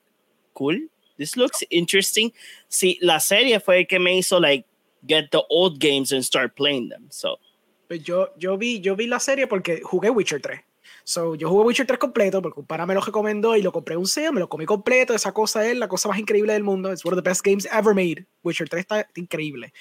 cool, 0.54 0.78
this 1.18 1.38
looks 1.38 1.64
interesting. 1.70 2.32
See, 2.70 3.00
la 3.02 3.20
serie 3.20 3.60
fue 3.60 3.86
que 3.86 4.00
me 4.00 4.20
hizo 4.20 4.42
like 4.42 4.66
get 5.06 5.32
the 5.32 5.44
old 5.50 5.80
games 5.80 6.12
and 6.12 6.24
start 6.24 6.56
playing 6.56 6.90
them. 6.90 7.08
So. 7.10 7.38
Pues 7.88 8.04
yo, 8.04 8.30
yo, 8.38 8.58
vi, 8.58 8.82
yo 8.82 8.96
vi 8.96 9.06
la 9.08 9.20
serie 9.20 9.48
porque 9.48 9.82
jugué 9.84 10.10
Witcher 10.10 10.42
3. 10.42 10.60
So, 11.04 11.36
yo 11.36 11.50
jugué 11.50 11.66
Witcher 11.66 11.86
3 11.86 12.00
completo 12.00 12.42
porque 12.42 12.60
un 12.60 12.66
pana 12.66 12.88
me 12.88 12.96
lo 12.96 13.02
recomendó 13.02 13.56
y 13.56 13.62
lo 13.62 13.72
compré 13.72 13.96
un 13.96 14.08
SEO, 14.08 14.34
me 14.34 14.40
lo 14.40 14.50
comí 14.50 14.66
completo. 14.66 15.14
Esa 15.14 15.32
cosa 15.34 15.64
es 15.70 15.78
la 15.78 15.88
cosa 15.88 16.10
más 16.10 16.18
increíble 16.18 16.54
del 16.54 16.64
mundo. 16.64 16.92
It's 16.92 17.06
one 17.06 17.14
of 17.16 17.24
the 17.24 17.30
best 17.30 17.46
games 17.46 17.68
ever 17.72 17.94
made. 17.94 18.26
Witcher 18.44 18.68
3 18.68 18.82
está 18.82 19.08
increíble. 19.16 19.72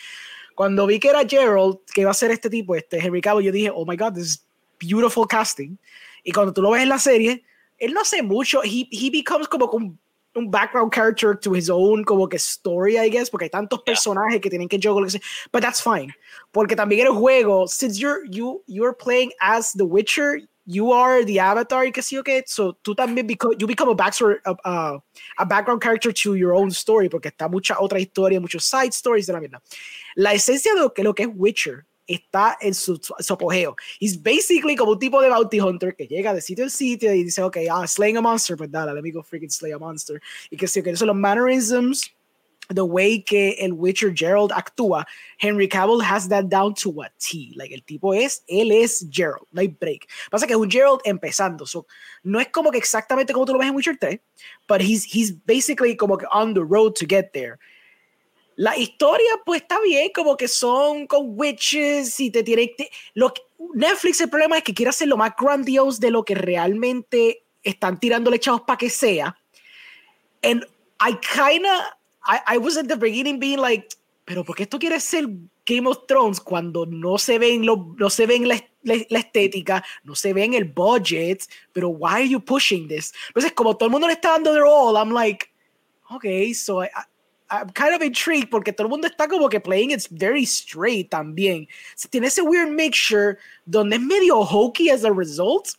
Cuando 0.54 0.86
vi 0.86 1.00
que 1.00 1.08
era 1.08 1.26
Gerald, 1.26 1.78
que 1.92 2.02
iba 2.02 2.10
a 2.10 2.14
ser 2.14 2.30
este 2.30 2.50
tipo, 2.50 2.76
este 2.76 2.98
Henry 2.98 3.22
Cavill, 3.22 3.46
yo 3.46 3.52
dije, 3.52 3.70
oh 3.74 3.86
my 3.86 3.96
god, 3.96 4.14
this 4.14 4.26
is 4.26 4.46
beautiful 4.78 5.26
casting. 5.26 5.78
Y 6.24 6.32
cuando 6.32 6.52
tú 6.52 6.62
lo 6.62 6.70
ves 6.70 6.82
en 6.82 6.88
la 6.88 6.98
serie, 6.98 7.44
él 7.78 7.92
no 7.92 8.00
hace 8.00 8.22
mucho. 8.22 8.62
He, 8.64 8.88
he 8.90 9.10
becomes 9.10 9.46
como 9.46 9.66
un, 9.66 9.98
un 10.34 10.50
background 10.50 10.92
character 10.92 11.34
to 11.34 11.54
his 11.54 11.70
own, 11.70 12.04
como 12.04 12.26
que 12.26 12.38
story, 12.38 12.98
I 12.98 13.08
guess, 13.08 13.30
porque 13.30 13.44
hay 13.44 13.50
tantos 13.50 13.80
yeah. 13.80 13.92
personajes 13.92 14.40
que 14.40 14.50
tienen 14.50 14.68
que 14.68 14.78
juggle. 14.78 15.06
But 15.52 15.62
that's 15.62 15.80
fine. 15.80 16.14
Porque 16.52 16.74
también 16.74 17.02
en 17.02 17.06
el 17.08 17.12
juego, 17.12 17.68
since 17.68 17.98
you're, 17.98 18.24
you, 18.26 18.62
you're 18.66 18.94
playing 18.94 19.32
as 19.40 19.72
The 19.72 19.84
Witcher, 19.84 20.40
you 20.66 20.92
are 20.92 21.24
the 21.24 21.38
avatar, 21.38 21.90
que 21.92 22.02
sí, 22.02 22.18
okay, 22.18 22.42
so 22.46 22.72
tú 22.82 22.94
también 22.94 23.26
become, 23.26 23.54
you 23.58 23.66
become 23.66 23.90
a, 23.90 23.94
backstory, 23.94 24.36
a, 24.46 24.98
a, 25.36 25.46
background 25.46 25.82
character 25.82 26.10
to 26.10 26.36
your 26.36 26.54
own 26.54 26.70
story, 26.70 27.08
porque 27.08 27.26
está 27.26 27.50
mucha 27.50 27.74
otra 27.78 28.00
historia, 28.00 28.40
muchos 28.40 28.64
side 28.64 28.94
stories 28.94 29.26
de 29.26 29.34
la 29.34 29.40
mierda. 29.40 29.62
La 30.16 30.32
esencia 30.32 30.72
de 30.74 30.80
lo 30.80 30.94
que, 30.94 31.02
lo 31.02 31.14
que 31.14 31.24
es 31.24 31.28
Witcher 31.34 31.84
está 32.06 32.56
en 32.60 32.74
su, 32.74 33.00
su 33.18 33.32
apogeo. 33.32 33.76
He's 34.00 34.20
basically 34.20 34.76
como 34.76 34.92
un 34.92 34.98
tipo 34.98 35.20
de 35.20 35.28
bounty 35.28 35.60
hunter 35.60 35.94
que 35.94 36.06
llega 36.06 36.34
de 36.34 36.40
sitio 36.40 36.64
en 36.64 36.70
sitio 36.70 37.12
y 37.14 37.24
dice, 37.24 37.42
ok, 37.42 37.58
ah, 37.70 37.86
slaying 37.86 38.16
a 38.16 38.20
monster, 38.20 38.56
pues 38.56 38.70
dale, 38.70 38.92
let 38.92 39.02
me 39.02 39.10
go 39.10 39.22
freaking 39.22 39.50
slay 39.50 39.72
a 39.72 39.78
monster. 39.78 40.20
Y 40.50 40.56
que 40.56 40.66
sí, 40.66 40.82
que 40.82 40.96
son 40.96 41.08
los 41.08 41.16
mannerisms, 41.16 42.14
the 42.70 42.84
way 42.84 43.20
que 43.20 43.56
el 43.58 43.72
Witcher 43.72 44.12
Gerald 44.14 44.50
actúa, 44.52 45.04
Henry 45.38 45.68
Cavill 45.68 46.02
has 46.02 46.28
that 46.28 46.48
down 46.48 46.74
to 46.74 47.02
a 47.02 47.10
T. 47.18 47.52
Like, 47.56 47.72
el 47.72 47.82
tipo 47.82 48.14
es, 48.14 48.42
él 48.48 48.72
es 48.72 49.06
Gerald, 49.10 49.46
no 49.52 49.60
hay 49.60 49.68
break. 49.68 50.08
Pasa 50.30 50.46
que 50.46 50.54
es 50.54 50.58
un 50.58 50.70
Gerald 50.70 51.00
empezando, 51.04 51.66
so, 51.66 51.86
no 52.22 52.40
es 52.40 52.48
como 52.48 52.70
que 52.70 52.78
exactamente 52.78 53.32
como 53.32 53.44
tú 53.44 53.52
lo 53.52 53.58
ves 53.58 53.68
en 53.68 53.74
Witcher 53.74 53.98
3, 53.98 54.18
but 54.66 54.80
he's, 54.80 55.04
he's 55.04 55.32
basically 55.44 55.96
como 55.96 56.16
que 56.16 56.26
on 56.32 56.54
the 56.54 56.64
road 56.64 56.94
to 56.94 57.06
get 57.06 57.32
there. 57.32 57.58
La 58.56 58.76
historia, 58.76 59.40
pues 59.44 59.62
está 59.62 59.80
bien, 59.80 60.10
como 60.14 60.36
que 60.36 60.48
son 60.48 61.06
con 61.06 61.38
witches 61.38 62.20
y 62.20 62.30
te 62.30 62.42
tiene. 62.42 62.74
lo 63.14 63.32
Netflix, 63.74 64.20
el 64.20 64.30
problema 64.30 64.58
es 64.58 64.64
que 64.64 64.74
quiere 64.74 64.90
hacer 64.90 65.08
lo 65.08 65.16
más 65.16 65.32
grandiose 65.36 66.00
de 66.00 66.10
lo 66.10 66.24
que 66.24 66.34
realmente 66.34 67.44
están 67.62 67.98
tirándole 67.98 68.38
chavos 68.38 68.62
para 68.62 68.76
que 68.76 68.90
sea. 68.90 69.36
And 70.42 70.64
I 71.00 71.16
kinda. 71.20 71.98
I, 72.26 72.54
I 72.54 72.58
was 72.58 72.76
at 72.76 72.86
the 72.86 72.96
beginning 72.96 73.38
being 73.38 73.58
like, 73.58 73.88
pero 74.24 74.44
¿por 74.44 74.56
qué 74.56 74.62
esto 74.62 74.78
quiere 74.78 74.98
ser 75.00 75.26
Game 75.66 75.88
of 75.88 76.06
Thrones 76.06 76.40
cuando 76.40 76.86
no 76.86 77.18
se 77.18 77.38
ven 77.38 77.66
lo, 77.66 77.94
no 77.98 78.08
se 78.08 78.26
ven 78.26 78.48
la, 78.48 78.62
la, 78.82 79.18
estética, 79.18 79.84
no 80.04 80.14
se 80.14 80.32
ven 80.32 80.54
el 80.54 80.64
budget, 80.64 81.42
pero 81.72 81.88
why 81.88 82.12
are 82.14 82.28
you 82.28 82.40
pushing 82.40 82.88
this? 82.88 83.12
Entonces, 83.28 83.52
como 83.52 83.76
todo 83.76 83.88
el 83.88 83.92
mundo 83.92 84.06
le 84.06 84.14
está 84.14 84.32
dando 84.32 84.52
their 84.52 84.64
all, 84.64 84.96
I'm 84.96 85.12
like, 85.12 85.50
okay, 86.10 86.54
so 86.54 86.82
I, 86.82 86.88
I'm 87.50 87.70
kind 87.70 87.94
of 87.94 88.02
intrigued 88.02 88.50
porque 88.50 88.72
todo 88.72 88.86
el 88.86 88.90
mundo 88.90 89.06
está 89.06 89.28
como 89.28 89.48
que 89.48 89.60
playing 89.60 89.90
it's 89.90 90.08
very 90.08 90.44
straight 90.44 91.10
también. 91.10 91.68
Tiene 92.10 92.26
ese 92.26 92.42
weird 92.42 92.70
mixture 92.70 93.38
donde 93.66 93.96
es 93.96 94.02
medio 94.02 94.44
hokey 94.44 94.90
as 94.90 95.04
a 95.04 95.12
result, 95.12 95.76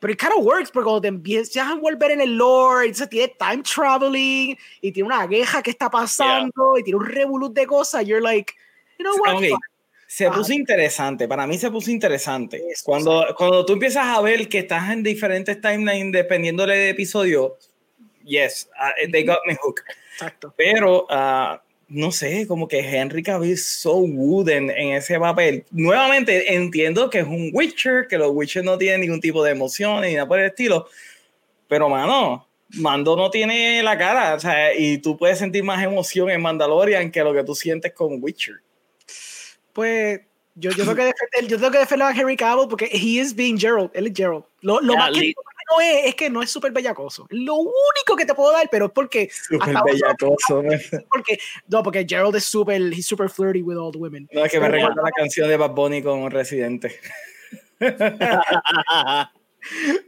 pero 0.00 0.12
it 0.12 0.18
kind 0.18 0.32
of 0.36 0.44
works 0.44 0.70
porque 0.70 0.84
cuando 0.84 1.00
te 1.00 1.08
empiezas 1.08 1.56
a 1.56 1.74
volver 1.74 2.12
en 2.12 2.20
el 2.20 2.36
lore, 2.36 2.92
se 2.94 3.06
tiene 3.06 3.34
time 3.38 3.62
traveling 3.62 4.56
y 4.82 4.92
tiene 4.92 5.06
una 5.06 5.26
guerra 5.26 5.62
que 5.62 5.70
está 5.70 5.90
pasando 5.90 6.78
y 6.78 6.84
tiene 6.84 6.98
un 6.98 7.06
revolut 7.06 7.54
de 7.54 7.66
cosas, 7.66 8.06
you're 8.06 8.22
like, 8.22 8.52
you 8.98 9.04
know 9.04 9.16
what? 9.16 9.36
Okay. 9.36 9.52
Se 10.06 10.30
puso 10.30 10.54
interesante, 10.54 11.28
para 11.28 11.46
mí 11.46 11.58
se 11.58 11.70
puso 11.70 11.90
interesante. 11.90 12.62
Cuando, 12.82 13.26
cuando 13.36 13.66
tú 13.66 13.74
empiezas 13.74 14.06
a 14.06 14.20
ver 14.22 14.48
que 14.48 14.60
estás 14.60 14.90
en 14.90 15.02
diferentes 15.02 15.60
timelines 15.60 16.12
dependiendo 16.12 16.64
del 16.66 16.88
episodio, 16.88 17.58
yes, 18.24 18.70
uh, 18.80 19.10
they 19.12 19.22
got 19.22 19.40
me 19.46 19.54
hooked. 19.60 19.84
Exacto. 20.18 20.52
Pero 20.56 21.06
uh, 21.08 21.58
no 21.88 22.10
sé, 22.10 22.46
como 22.48 22.66
que 22.66 22.80
Henry 22.80 23.22
Cavill 23.22 23.56
so 23.56 23.98
wooden 23.98 24.68
en 24.70 24.94
ese 24.94 25.18
papel. 25.18 25.64
Nuevamente 25.70 26.54
entiendo 26.54 27.08
que 27.08 27.20
es 27.20 27.26
un 27.26 27.50
Witcher, 27.52 28.08
que 28.08 28.18
los 28.18 28.32
Witcher 28.32 28.64
no 28.64 28.76
tienen 28.76 29.02
ningún 29.02 29.20
tipo 29.20 29.44
de 29.44 29.52
emoción 29.52 30.02
ni 30.02 30.14
nada 30.14 30.26
por 30.26 30.40
el 30.40 30.46
estilo. 30.46 30.88
Pero 31.68 31.88
mano, 31.88 32.48
Mando 32.70 33.16
no 33.16 33.30
tiene 33.30 33.82
la 33.82 33.96
cara, 33.96 34.34
o 34.34 34.40
sea, 34.40 34.74
y 34.74 34.98
tú 34.98 35.16
puedes 35.16 35.38
sentir 35.38 35.62
más 35.62 35.82
emoción 35.82 36.30
en 36.30 36.42
Mandalorian 36.42 37.10
que 37.12 37.22
lo 37.22 37.32
que 37.32 37.44
tú 37.44 37.54
sientes 37.54 37.92
con 37.92 38.22
Witcher. 38.22 38.56
pues 39.72 40.20
yo, 40.56 40.72
yo, 40.72 40.78
tengo 40.78 40.96
que 40.96 41.04
defender, 41.04 41.48
yo 41.48 41.56
tengo 41.56 41.70
que 41.70 41.78
defender 41.78 42.08
a 42.08 42.10
Henry 42.10 42.36
Cavill 42.36 42.66
porque 42.68 42.86
he 42.86 43.20
is 43.20 43.32
being 43.32 43.56
Gerald, 43.56 43.90
él 43.94 44.08
es 44.08 44.12
Gerald. 44.14 44.44
Lo, 44.60 44.80
lo 44.80 44.96
más 44.96 45.12
que 45.12 45.32
no 45.70 45.80
es, 45.80 46.06
es 46.06 46.14
que 46.14 46.30
no 46.30 46.42
es 46.42 46.50
súper 46.50 46.72
bellacoso. 46.72 47.26
Lo 47.30 47.56
único 47.56 48.16
que 48.16 48.24
te 48.24 48.34
puedo 48.34 48.52
dar, 48.52 48.68
pero 48.70 48.86
es 48.86 48.92
porque. 48.92 49.30
Súper 49.30 49.76
bellacoso. 49.84 50.62
Porque, 51.10 51.38
no, 51.68 51.82
porque 51.82 52.06
Gerald 52.08 52.36
es 52.36 52.44
súper, 52.44 52.80
he's 52.92 53.06
super 53.06 53.28
flirty 53.28 53.62
with 53.62 53.76
all 53.76 53.90
the 53.90 53.98
women. 53.98 54.28
No, 54.32 54.44
es 54.44 54.52
que 54.52 54.60
me 54.60 54.68
recuerda 54.68 55.02
la 55.02 55.10
canción 55.10 55.48
de 55.48 55.56
Bad 55.56 55.70
Bunny 55.70 56.02
con 56.02 56.30
Residente. 56.30 57.00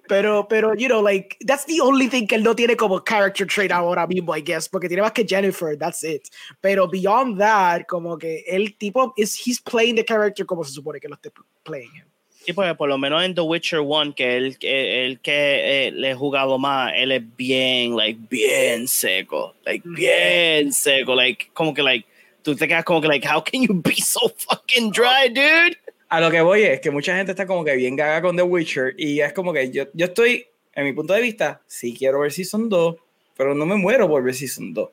pero, 0.09 0.47
pero, 0.49 0.75
you 0.75 0.89
know, 0.89 1.01
like, 1.01 1.37
that's 1.47 1.65
the 1.67 1.81
only 1.81 2.09
thing 2.09 2.27
que 2.27 2.37
él 2.37 2.43
no 2.43 2.55
tiene 2.55 2.77
como 2.77 3.01
character 3.01 3.47
trait 3.47 3.71
ahora 3.73 4.07
mismo, 4.07 4.37
I 4.37 4.41
guess, 4.41 4.69
porque 4.69 4.89
tiene 4.89 5.03
más 5.03 5.13
que 5.13 5.25
Jennifer, 5.27 5.77
that's 5.77 6.03
it. 6.05 6.29
Pero 6.61 6.89
beyond 6.89 7.39
that, 7.39 7.87
como 7.87 8.19
que 8.19 8.45
el 8.47 8.77
tipo, 8.77 9.13
is, 9.17 9.35
he's 9.35 9.61
playing 9.61 9.97
the 9.97 10.05
character 10.05 10.45
como 10.45 10.65
se 10.65 10.73
supone 10.73 11.01
que 11.01 11.09
lo 11.09 11.17
esté 11.17 11.31
playing 11.65 11.91
him. 11.95 12.10
Sí, 12.45 12.55
porque 12.55 12.75
por 12.75 12.89
lo 12.89 12.97
menos 12.97 13.23
en 13.23 13.35
The 13.35 13.43
Witcher 13.43 13.81
1, 13.81 14.15
que 14.15 14.37
él, 14.37 14.57
el 14.63 15.21
que 15.21 15.89
eh, 15.89 15.91
le 15.91 16.11
he 16.11 16.15
jugado 16.15 16.59
más, 16.59 16.93
él 16.97 17.13
es 17.13 17.37
bien, 17.37 17.95
like, 17.97 18.19
bien 18.31 18.89
seco. 18.89 19.55
Like, 19.65 19.87
bien 19.87 20.73
seco. 20.73 21.15
Like, 21.15 21.51
como 21.53 21.75
que, 21.75 21.83
like, 21.83 22.07
tú 22.43 22.57
te 22.57 22.67
quedas 22.67 22.85
como 22.85 23.01
que, 23.03 23.09
like, 23.09 23.29
how 23.29 23.45
can 23.45 23.63
you 23.63 23.75
be 23.75 23.97
so 23.97 24.33
fucking 24.35 24.91
dry, 24.91 25.29
dude? 25.29 25.77
A 26.09 26.21
lo 26.21 26.31
que 26.31 26.41
voy 26.41 26.63
es 26.63 26.81
que 26.81 26.91
mucha 26.91 27.15
gente 27.15 27.33
está 27.33 27.47
como 27.47 27.63
que 27.63 27.77
bien 27.77 27.95
gaga 27.95 28.23
con 28.23 28.37
The 28.37 28.43
Witcher 28.43 28.95
y 28.97 29.21
es 29.21 29.33
como 29.33 29.53
que 29.53 29.71
yo, 29.71 29.85
yo 29.93 30.07
estoy, 30.07 30.47
en 30.75 30.85
mi 30.85 30.93
punto 30.95 31.13
de 31.13 31.21
vista, 31.21 31.61
sí 31.67 31.95
quiero 31.97 32.21
ver 32.21 32.33
Season 32.33 32.69
2, 32.69 32.97
pero 33.37 33.55
no 33.55 33.67
me 33.67 33.77
muero 33.77 34.09
por 34.09 34.23
ver 34.23 34.35
Season 34.35 34.73
2. 34.73 34.89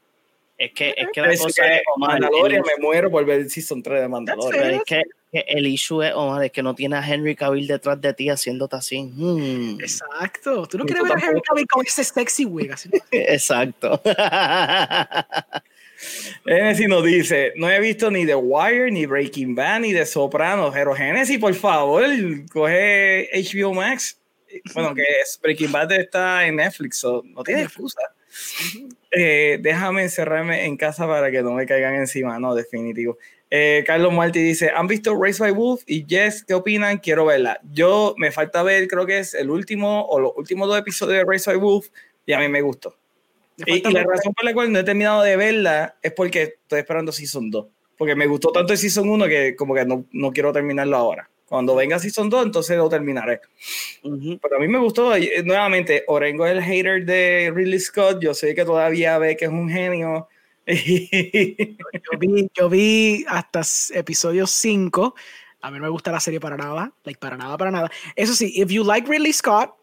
Es 0.58 0.72
que, 0.74 0.94
es 0.98 1.08
que 1.14 1.22
la 1.22 1.38
cosa 1.38 1.76
es, 1.76 1.82
Mandalorian, 1.98 2.64
me 2.64 2.84
muero 2.84 3.10
por 3.10 3.24
ver 3.26 3.50
Season 3.50 3.82
3 3.82 4.02
de 4.02 4.08
Mandalorian. 4.08 4.74
Es 4.76 4.84
que 4.84 5.02
el 5.48 5.68
issue 5.68 6.02
es, 6.02 6.14
Omar, 6.14 6.44
es 6.44 6.52
que 6.52 6.64
no 6.64 6.76
tienes 6.76 7.00
a 7.00 7.14
Henry 7.14 7.36
Cavill 7.36 7.68
detrás 7.68 8.00
de 8.00 8.14
ti 8.14 8.30
haciéndote 8.30 8.76
así. 8.76 9.04
Hmm. 9.04 9.80
Exacto. 9.80 10.68
Tú 10.68 10.78
no 10.78 10.86
quieres 10.86 11.04
ver 11.04 11.18
a 11.18 11.20
Henry 11.20 11.42
Cavill 11.42 11.68
con 11.68 11.86
ese 11.86 12.04
sexy 12.04 12.46
wig. 12.46 12.72
Así. 12.72 12.90
Exacto. 13.12 14.02
Genesis 16.46 16.88
nos 16.88 17.04
dice, 17.04 17.54
no 17.56 17.70
he 17.70 17.80
visto 17.80 18.12
ni 18.12 18.26
The 18.26 18.36
Wire, 18.36 18.92
ni 18.92 19.06
Breaking 19.06 19.56
Bad, 19.56 19.82
ni 19.82 19.94
The 19.94 20.06
Sopranos, 20.06 20.72
pero 20.74 20.94
Genesis, 20.94 21.40
por 21.40 21.54
favor, 21.56 22.06
coge 22.52 23.30
HBO 23.34 23.74
Max. 23.74 24.20
Bueno, 24.74 24.94
que 24.96 25.02
es, 25.02 25.40
Breaking 25.42 25.72
Bad 25.72 25.92
está 25.94 26.46
en 26.46 26.58
Netflix, 26.58 27.04
no 27.04 27.44
tiene 27.44 27.64
excusa. 27.64 28.02
Eh, 29.12 29.58
déjame 29.62 30.04
encerrarme 30.04 30.66
en 30.66 30.78
casa 30.78 31.08
para 31.08 31.32
que 31.32 31.42
no 31.42 31.54
me 31.54 31.66
caigan 31.66 31.96
encima, 31.96 32.40
no, 32.40 32.54
definitivo. 32.54 33.18
Eh, 33.50 33.84
Carlos 33.88 34.14
Martí 34.14 34.40
dice, 34.40 34.72
¿han 34.76 34.88
visto 34.88 35.16
Race 35.20 35.42
by 35.42 35.52
Wolf? 35.52 35.84
Y 35.88 36.06
Jess, 36.08 36.44
¿qué 36.44 36.54
opinan? 36.54 36.98
Quiero 36.98 37.26
verla. 37.26 37.60
Yo 37.72 38.14
me 38.18 38.32
falta 38.32 38.64
ver, 38.64 38.88
creo 38.88 39.06
que 39.06 39.20
es 39.20 39.34
el 39.34 39.50
último 39.50 40.06
o 40.06 40.20
los 40.20 40.32
últimos 40.36 40.68
dos 40.68 40.78
episodios 40.78 41.20
de 41.20 41.26
Race 41.26 41.50
by 41.50 41.60
Wolf 41.60 41.88
y 42.26 42.34
a 42.34 42.40
mí 42.40 42.50
me 42.50 42.62
gustó. 42.62 42.96
Y, 43.66 43.82
la 43.92 44.04
razón 44.04 44.34
por 44.34 44.46
la 44.46 44.54
cual 44.54 44.72
no 44.72 44.80
he 44.80 44.84
terminado 44.84 45.24
de 45.24 45.36
verla 45.36 45.96
es 46.02 46.12
porque 46.12 46.44
estoy 46.44 46.80
esperando 46.80 47.12
Season 47.12 47.50
2. 47.50 47.66
Porque 47.98 48.16
me 48.16 48.28
gustó 48.28 48.52
tanto 48.52 48.74
el 48.74 48.80
Season 48.80 49.10
1 49.10 49.28
que 49.28 49.56
como 49.56 49.74
que 49.74 49.86
no, 49.86 50.06
no 50.12 50.32
quiero 50.32 50.52
terminarlo 50.52 50.96
ahora. 50.96 51.30
Cuando 51.48 51.76
venga 51.76 51.98
Season 51.98 52.30
2, 52.30 52.48
entonces 52.48 52.78
lo 52.78 52.90
terminaré. 52.90 53.40
Pero 54.04 54.58
a 54.58 54.60
mí 54.60 54.68
me 54.68 54.80
gustó, 54.80 55.16
eh, 55.16 55.42
nuevamente, 55.46 56.04
Orengo 56.08 56.46
es 56.46 56.52
el 56.52 56.62
hater 56.62 57.06
de 57.06 57.52
Ridley 57.56 57.80
Scott, 57.80 58.20
yo 58.22 58.34
sé 58.34 58.54
que 58.54 58.66
todavía 58.66 59.18
ve 59.18 59.38
que 59.38 59.46
es 59.46 59.52
un 59.52 59.70
genio. 59.70 60.28
yo, 62.12 62.20
vi, 62.20 62.52
yo 62.54 62.70
vi 62.70 63.26
hasta 63.30 63.62
episodio 63.94 64.46
5, 64.46 65.16
a 65.62 65.72
mí 65.72 65.78
no 65.78 65.84
me 65.84 65.90
gusta 65.90 66.12
la 66.12 66.20
serie 66.20 66.42
para 66.42 66.58
nada, 66.58 66.94
like, 67.06 67.20
para 67.20 67.38
nada, 67.38 67.58
para 67.58 67.72
nada. 67.72 67.90
Eso 68.16 68.34
sí, 68.34 68.52
if 68.56 68.70
you 68.70 68.84
like 68.84 69.10
Ridley 69.10 69.32
Scott, 69.32 69.74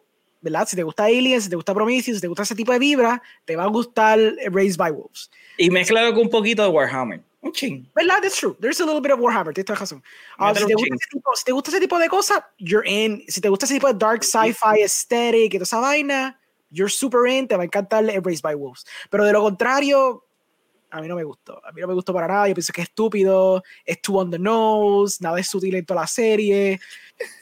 ¿verdad? 0.42 0.68
Si 0.68 0.76
te 0.76 0.82
gusta 0.82 1.04
Alien, 1.04 1.40
si 1.40 1.48
te 1.48 1.56
gusta 1.56 1.72
Prometheus, 1.72 2.18
si 2.18 2.20
te 2.20 2.28
gusta 2.28 2.42
ese 2.42 2.54
tipo 2.54 2.70
de 2.72 2.78
vibra, 2.78 3.22
te 3.46 3.56
va 3.56 3.64
a 3.64 3.68
gustar 3.68 4.18
Raised 4.50 4.76
by 4.76 4.92
Wolves. 4.92 5.30
Y 5.56 5.70
mezclado 5.70 6.12
con 6.12 6.24
un 6.24 6.30
poquito 6.30 6.62
de 6.62 6.68
Warhammer. 6.68 7.22
Un 7.40 7.52
ching. 7.52 7.90
¿Verdad? 7.94 8.20
That's 8.20 8.36
true. 8.36 8.54
There's 8.60 8.80
a 8.80 8.84
little 8.84 9.00
bit 9.00 9.12
of 9.12 9.20
Warhammer. 9.20 9.54
Tienes 9.54 9.78
razón. 9.78 10.02
Uh, 10.38 10.54
si, 10.54 10.66
te 10.66 10.74
gusta 10.74 10.94
ese 10.94 11.08
tipo, 11.10 11.30
si 11.34 11.44
te 11.44 11.52
gusta 11.52 11.70
ese 11.70 11.80
tipo 11.80 11.98
de 11.98 12.08
cosas, 12.08 12.42
you're 12.58 12.86
in. 12.86 13.24
Si 13.28 13.40
te 13.40 13.48
gusta 13.48 13.64
ese 13.64 13.74
tipo 13.74 13.86
de 13.86 13.94
dark 13.94 14.22
sci-fi 14.22 14.82
aesthetic 14.82 15.54
y 15.54 15.58
toda 15.58 15.64
esa 15.64 15.78
vaina, 15.78 16.38
you're 16.70 16.90
super 16.90 17.26
in. 17.26 17.48
Te 17.48 17.56
va 17.56 17.62
a 17.62 17.66
encantar 17.66 18.04
Raised 18.04 18.42
by 18.42 18.54
Wolves. 18.54 18.84
Pero 19.10 19.24
de 19.24 19.32
lo 19.32 19.42
contrario, 19.42 20.23
a 20.94 21.00
mí 21.00 21.08
no 21.08 21.16
me 21.16 21.24
gustó. 21.24 21.60
A 21.66 21.72
mí 21.72 21.80
no 21.80 21.88
me 21.88 21.94
gustó 21.94 22.14
para 22.14 22.28
nada. 22.28 22.46
Yo 22.46 22.54
pienso 22.54 22.72
que 22.72 22.82
es 22.82 22.88
estúpido, 22.88 23.64
es 23.84 24.00
too 24.00 24.16
on 24.16 24.30
the 24.30 24.38
nose, 24.38 25.18
nada 25.20 25.40
es 25.40 25.48
sutil 25.48 25.74
en 25.74 25.84
toda 25.84 26.02
la 26.02 26.06
serie. 26.06 26.78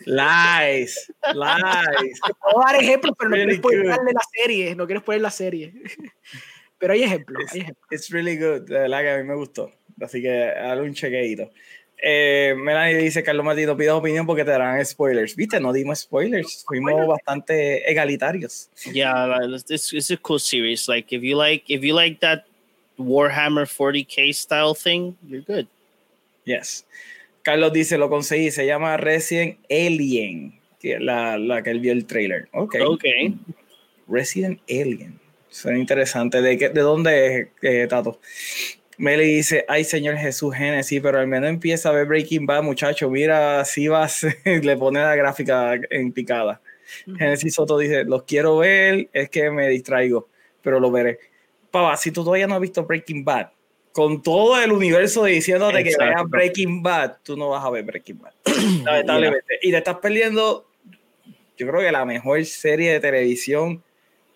Lies, 0.07 1.12
lies. 1.34 2.20
puedo 2.40 2.64
dar 2.64 2.76
ejemplos, 2.76 3.14
pero 3.18 3.30
no 3.30 3.36
quiero 3.36 3.88
darle 3.90 4.12
la 4.12 4.22
serie. 4.32 4.74
No 4.74 4.86
quiero 4.86 5.05
poner 5.05 5.20
la 5.20 5.30
serie. 5.30 5.74
pero 6.78 6.94
hay 6.94 7.03
ejemplos. 7.03 7.42
It's, 7.42 7.53
hay 7.53 7.61
ejemplos. 7.61 7.86
it's 7.90 8.09
really 8.09 8.38
good. 8.38 8.62
De 8.62 8.78
verdad 8.80 9.03
que 9.03 9.11
a 9.11 9.18
mí 9.18 9.24
me 9.24 9.34
gustó. 9.34 9.70
Así 10.00 10.22
que 10.22 10.30
dale 10.30 10.80
un 10.80 10.94
chequeito. 10.94 11.50
Eh, 12.05 12.55
Melanie 12.57 12.96
dice, 12.96 13.22
Carlos 13.22 13.44
Matito, 13.44 13.76
pido 13.76 13.98
opinión 13.98 14.26
porque 14.26 14.44
te 14.44 14.50
darán 14.50 14.84
spoilers. 14.84 15.36
¿Viste? 15.36 15.61
No 15.61 15.74
dimos 15.74 16.00
spoilers. 16.00 16.64
Fuimos 16.66 17.07
bastante 17.07 17.88
egalitarios. 17.88 18.70
Yeah, 18.92 19.40
it's, 19.68 19.92
it's 19.92 20.11
a 20.11 20.16
cool 20.16 20.40
series. 20.40 20.88
Like, 20.88 21.14
if 21.14 21.22
you 21.22 21.36
like, 21.36 21.64
if 21.68 21.82
you 21.82 21.94
like 21.94 22.18
that 22.20 22.46
Warhammer 23.05 23.66
40k 23.66 24.34
style 24.34 24.74
thing, 24.74 25.16
you're 25.26 25.42
good. 25.42 25.66
Yes. 26.44 26.84
Carlos 27.42 27.72
dice, 27.72 27.98
lo 27.98 28.09
conseguí, 28.09 28.50
se 28.50 28.66
llama 28.66 28.96
Resident 28.96 29.59
Alien, 29.68 30.59
que 30.78 30.98
la, 30.98 31.38
la 31.38 31.62
que 31.62 31.70
él 31.70 31.80
vio 31.80 31.92
el 31.92 32.07
trailer. 32.07 32.48
Ok. 32.53 32.76
Ok. 32.84 33.05
Resident 34.09 34.61
Alien. 34.68 35.18
Suena 35.48 35.78
interesante. 35.78 36.40
¿De, 36.40 36.57
qué, 36.57 36.68
de 36.70 36.80
dónde 36.80 37.40
es, 37.40 37.48
eh, 37.62 37.86
Tato? 37.88 38.20
Meli 38.98 39.24
dice, 39.24 39.64
ay 39.68 39.84
señor 39.84 40.16
Jesús 40.16 40.55
Genesis, 40.55 41.00
pero 41.03 41.18
al 41.18 41.26
menos 41.26 41.50
empieza 41.50 41.88
a 41.88 41.92
ver 41.92 42.07
Breaking 42.07 42.46
Bad, 42.46 42.62
muchacho, 42.62 43.11
mira, 43.11 43.64
si 43.64 43.88
vas, 43.88 44.24
le 44.44 44.76
pone 44.76 45.00
la 45.00 45.16
gráfica 45.16 45.74
en 45.90 46.12
picada. 46.12 46.61
Genesis 47.18 47.55
Soto 47.55 47.78
dice, 47.78 48.05
los 48.05 48.24
quiero 48.24 48.59
ver, 48.59 49.09
es 49.12 49.30
que 49.30 49.50
me 49.50 49.68
distraigo, 49.68 50.28
pero 50.62 50.78
lo 50.78 50.90
veré. 50.90 51.18
Pava, 51.72 51.96
si 51.96 52.12
tú 52.12 52.22
todavía 52.22 52.46
no 52.46 52.54
has 52.54 52.60
visto 52.60 52.84
Breaking 52.84 53.24
Bad, 53.24 53.48
con 53.92 54.22
todo 54.22 54.60
el 54.60 54.72
universo 54.72 55.24
diciéndote 55.24 55.82
que 55.82 55.96
veas 55.98 56.28
Breaking 56.28 56.82
Bad, 56.82 57.16
tú 57.22 57.36
no 57.36 57.48
vas 57.48 57.64
a 57.64 57.70
ver 57.70 57.82
Breaking 57.82 58.18
Bad. 58.18 58.32
Lamentablemente. 58.84 59.58
Y 59.62 59.70
te 59.70 59.78
estás 59.78 59.96
perdiendo, 59.96 60.68
yo 61.56 61.66
creo 61.66 61.80
que 61.80 61.90
la 61.90 62.04
mejor 62.04 62.44
serie 62.44 62.92
de 62.92 63.00
televisión, 63.00 63.82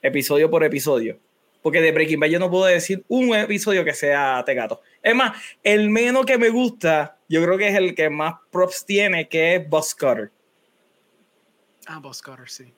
episodio 0.00 0.50
por 0.50 0.64
episodio. 0.64 1.18
Porque 1.62 1.82
de 1.82 1.92
Breaking 1.92 2.20
Bad 2.20 2.28
yo 2.28 2.38
no 2.38 2.50
puedo 2.50 2.64
decir 2.64 3.04
un 3.08 3.34
episodio 3.34 3.84
que 3.84 3.92
sea 3.92 4.42
Tegato. 4.46 4.80
Es 5.02 5.14
más, 5.14 5.36
el 5.62 5.90
menos 5.90 6.24
que 6.24 6.38
me 6.38 6.48
gusta, 6.48 7.18
yo 7.28 7.44
creo 7.44 7.58
que 7.58 7.68
es 7.68 7.74
el 7.74 7.94
que 7.94 8.08
más 8.08 8.36
props 8.50 8.86
tiene, 8.86 9.28
que 9.28 9.56
es 9.56 9.68
Boss 9.68 9.94
Cutter. 9.94 10.30
Ah, 11.86 11.98
Boss 11.98 12.22
Cutter, 12.22 12.48
sí. 12.48 12.72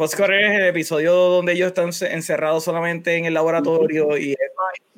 Boss 0.00 0.16
Cutter 0.16 0.32
es 0.32 0.58
el 0.58 0.66
episodio 0.68 1.12
donde 1.12 1.52
ellos 1.52 1.66
están 1.66 1.90
encerrados 2.10 2.64
solamente 2.64 3.16
en 3.16 3.26
el 3.26 3.34
laboratorio 3.34 4.16
y... 4.16 4.34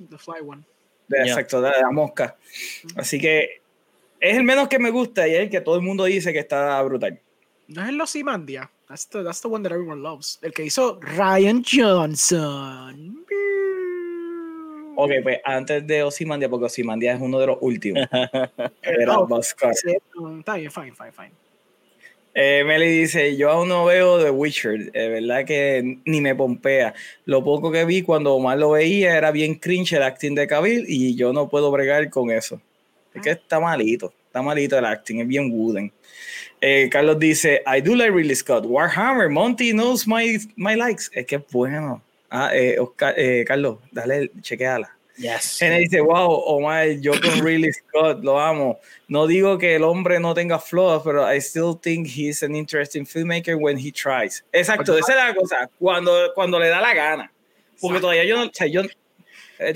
The 0.08 0.16
Fly 0.16 0.46
One. 0.46 0.62
exacto, 1.10 1.60
de 1.60 1.72
la 1.72 1.90
mosca. 1.90 2.36
Así 2.94 3.20
que 3.20 3.62
es 4.20 4.36
el 4.36 4.44
menos 4.44 4.68
que 4.68 4.78
me 4.78 4.90
gusta 4.90 5.26
y 5.26 5.34
es 5.34 5.40
el 5.40 5.50
que 5.50 5.60
todo 5.60 5.74
el 5.74 5.82
mundo 5.82 6.04
dice 6.04 6.32
que 6.32 6.38
está 6.38 6.80
brutal. 6.82 7.18
No 7.66 7.82
es 7.82 7.88
el 7.88 7.96
Losimandia. 7.96 8.70
That's 8.86 9.08
the, 9.08 9.24
that's 9.24 9.40
the 9.40 9.48
one 9.48 9.64
that 9.64 9.72
everyone 9.72 10.02
loves. 10.02 10.38
El 10.40 10.52
que 10.52 10.66
hizo 10.66 11.00
Ryan 11.00 11.64
Johnson. 11.64 13.26
Ok, 14.94 15.10
pues 15.24 15.40
antes 15.44 15.84
de 15.84 16.04
Osimandia, 16.04 16.48
porque 16.48 16.66
Osimandia 16.66 17.14
es 17.14 17.20
uno 17.20 17.40
de 17.40 17.48
los 17.48 17.58
últimos. 17.60 18.06
Era 18.82 19.18
oh, 19.18 19.40
Está 19.40 20.54
bien, 20.54 20.70
fine, 20.70 20.92
fine, 20.92 21.10
fine. 21.10 21.41
Eh, 22.34 22.64
Meli 22.64 22.88
dice, 22.88 23.36
yo 23.36 23.50
aún 23.50 23.68
no 23.68 23.84
veo 23.84 24.22
The 24.22 24.30
Witcher, 24.30 24.90
de 24.90 25.08
verdad 25.08 25.44
que 25.44 25.98
ni 26.06 26.20
me 26.20 26.34
pompea. 26.34 26.94
Lo 27.26 27.44
poco 27.44 27.70
que 27.70 27.84
vi 27.84 28.02
cuando 28.02 28.34
Omar 28.34 28.58
lo 28.58 28.70
veía 28.70 29.16
era 29.16 29.30
bien 29.30 29.56
cringe 29.56 29.92
el 29.92 30.02
acting 30.02 30.34
de 30.34 30.46
Cavill 30.46 30.86
y 30.88 31.14
yo 31.14 31.32
no 31.32 31.48
puedo 31.48 31.70
bregar 31.70 32.08
con 32.08 32.30
eso. 32.30 32.60
Es 33.14 33.20
que 33.20 33.30
está 33.32 33.60
malito, 33.60 34.14
está 34.26 34.40
malito 34.40 34.78
el 34.78 34.86
acting, 34.86 35.20
es 35.20 35.28
bien 35.28 35.50
wooden. 35.52 35.92
Eh, 36.62 36.88
Carlos 36.90 37.18
dice, 37.18 37.62
I 37.66 37.80
do 37.80 37.94
like 37.94 38.12
Ridley 38.12 38.36
Scott. 38.36 38.64
Warhammer, 38.64 39.28
Monty 39.28 39.72
knows 39.72 40.06
my, 40.06 40.38
my 40.56 40.76
likes. 40.76 41.10
Es 41.12 41.26
que 41.26 41.36
es 41.36 41.42
bueno. 41.50 42.00
Ah, 42.30 42.50
eh, 42.54 42.78
Oscar, 42.78 43.14
eh, 43.18 43.44
Carlos, 43.46 43.78
dale, 43.90 44.30
chequeala. 44.40 44.96
Yes. 45.16 45.60
Él 45.60 45.78
dice, 45.80 46.00
wow, 46.00 46.30
Omar, 46.46 46.88
yo 47.00 47.12
con 47.12 47.22
Ridley 47.44 47.72
Scott 47.72 48.22
lo 48.22 48.40
amo. 48.40 48.78
No 49.08 49.26
digo 49.26 49.58
que 49.58 49.76
el 49.76 49.84
hombre 49.84 50.18
no 50.18 50.34
tenga 50.34 50.58
flaws, 50.58 51.02
pero 51.04 51.30
I 51.30 51.38
still 51.40 51.74
think 51.80 52.06
he's 52.06 52.42
an 52.42 52.54
interesting 52.54 53.04
filmmaker 53.04 53.56
when 53.56 53.78
he 53.78 53.92
tries. 53.92 54.44
Exacto, 54.52 54.96
esa 54.96 55.12
es 55.12 55.18
la 55.18 55.34
cosa. 55.34 55.70
Cuando, 55.78 56.32
cuando 56.34 56.58
le 56.58 56.68
da 56.68 56.80
la 56.80 56.94
gana. 56.94 57.32
Porque 57.80 58.00
todavía 58.00 58.24
yo 58.24 58.36
no, 58.36 58.44
o 58.44 58.50
sea, 58.52 58.66
yo, 58.66 58.82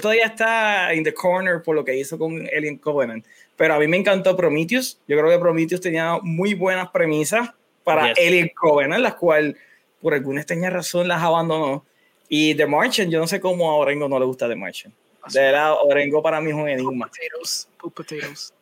todavía 0.01 0.27
está 0.27 0.95
in 0.95 1.05
the 1.05 1.13
corner 1.13 1.63
por 1.63 1.75
lo 1.75 1.85
que 1.85 1.97
hizo 1.97 2.17
con 2.17 2.49
Alien 2.57 2.79
Covenant 2.79 3.27
pero 3.57 3.75
a 3.75 3.79
mí 3.79 3.89
me 3.89 3.97
encantó 3.97 4.37
Prometheus. 4.37 5.01
Yo 5.09 5.17
creo 5.19 5.31
que 5.31 5.39
Prometheus 5.39 5.81
tenía 5.81 6.19
muy 6.23 6.55
buenas 6.55 6.91
premisas 6.91 7.51
para 7.83 8.13
yes. 8.13 8.27
Alien 8.27 8.51
Covenant, 8.55 9.03
las 9.03 9.15
cuales 9.15 9.57
por 10.01 10.15
alguna 10.15 10.41
extraña 10.41 10.71
razón 10.71 11.09
las 11.09 11.23
abandonó. 11.23 11.85
Y 12.29 12.55
The 12.55 12.67
Martian, 12.67 13.11
yo 13.11 13.19
no 13.19 13.27
sé 13.27 13.41
cómo 13.41 13.71
a 13.71 13.77
Orengo 13.77 14.09
no 14.09 14.19
le 14.19 14.27
gusta 14.27 14.49
The 14.49 14.57
Martian. 14.57 14.93
De 15.33 15.41
verdad, 15.41 15.75
Orengo 15.83 16.23
para 16.23 16.41
mí 16.41 16.51
es 16.51 16.57
un 16.57 16.69
enigma. 16.69 17.07
Potatoes, 17.07 17.69
potatoes. 17.79 18.55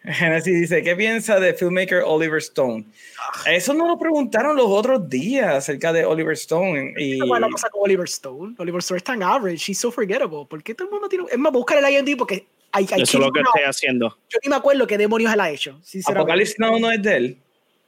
Genesis 0.04 0.60
dice, 0.60 0.82
¿qué 0.82 0.96
piensa 0.96 1.38
de 1.38 1.54
filmmaker 1.54 2.02
Oliver 2.04 2.38
Stone? 2.38 2.84
Ah. 3.18 3.52
Eso 3.52 3.74
no 3.74 3.86
lo 3.86 3.98
preguntaron 3.98 4.56
los 4.56 4.66
otros 4.66 5.08
días 5.08 5.54
acerca 5.54 5.92
de 5.92 6.04
Oliver 6.04 6.32
Stone. 6.34 6.94
Y... 6.96 7.18
¿Qué 7.20 7.26
pasa 7.52 7.68
con 7.68 7.82
Oliver 7.82 8.06
Stone? 8.06 8.54
Oliver 8.58 8.78
Stone 8.78 8.98
es 8.98 9.04
tan 9.04 9.22
average, 9.22 9.58
she's 9.58 9.78
so 9.78 9.90
forgettable. 9.90 10.46
¿Por 10.48 10.62
qué 10.62 10.74
todo 10.74 10.88
el 10.88 10.92
mundo 10.92 11.08
tiene...? 11.08 11.26
Es 11.30 11.38
más, 11.38 11.52
buscar 11.52 11.78
el 11.78 11.92
IMDb 11.92 12.16
porque 12.16 12.46
hay, 12.72 12.86
hay 12.90 13.02
Eso 13.02 13.18
es 13.18 13.24
lo 13.24 13.32
que 13.32 13.40
estoy 13.40 13.62
haciendo. 13.62 14.16
Yo 14.28 14.38
ni 14.42 14.50
me 14.50 14.56
acuerdo 14.56 14.86
qué 14.86 14.96
demonios 14.96 15.32
él 15.32 15.40
ha 15.40 15.50
hecho. 15.50 15.80
Apocalipsis 16.06 16.58
Now 16.58 16.78
no 16.78 16.90
es 16.90 17.02
de 17.02 17.16
él. 17.16 17.38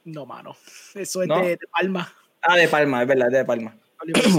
No, 0.03 0.25
mano. 0.25 0.55
Eso 0.93 1.21
es 1.21 1.27
¿No? 1.27 1.41
de, 1.41 1.57
de, 1.57 1.67
Palma. 1.71 2.13
Ah, 2.41 2.57
de 2.57 2.67
Palma, 2.67 3.01
es 3.01 3.07
verdad, 3.07 3.29
de 3.29 3.45
Palma. 3.45 3.75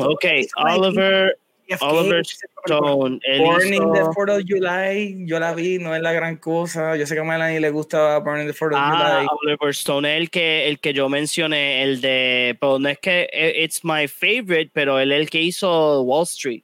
ok, 0.04 0.24
Oliver, 0.56 1.38
Oliver 1.80 2.22
Stone. 2.66 3.20
Burning 3.38 3.82
hizo... 3.82 3.92
the 3.92 4.00
4th 4.14 4.38
of 4.38 4.44
July, 4.46 5.24
yo 5.26 5.38
la 5.38 5.54
vi, 5.54 5.78
no 5.78 5.94
es 5.94 6.02
la 6.02 6.12
gran 6.12 6.36
cosa. 6.36 6.96
Yo 6.96 7.06
sé 7.06 7.14
que 7.14 7.20
a 7.20 7.24
Melanie 7.24 7.60
le 7.60 7.70
gusta 7.70 8.18
Burning 8.18 8.46
the 8.46 8.52
4th 8.52 8.72
of 8.72 8.78
ah, 8.78 9.24
July. 9.24 9.28
Oliver 9.42 9.70
Stone, 9.70 10.16
el 10.16 10.30
que, 10.30 10.68
el 10.68 10.78
que 10.80 10.92
yo 10.92 11.08
mencioné, 11.08 11.82
el 11.82 12.00
de. 12.00 12.56
Pero 12.60 12.78
no 12.78 12.88
es 12.88 12.98
que 12.98 13.28
it's 13.56 13.84
my 13.84 14.06
favorite, 14.06 14.70
pero 14.72 14.98
él 14.98 15.12
el 15.12 15.30
que 15.30 15.40
hizo 15.40 16.02
Wall 16.02 16.24
Street. 16.24 16.62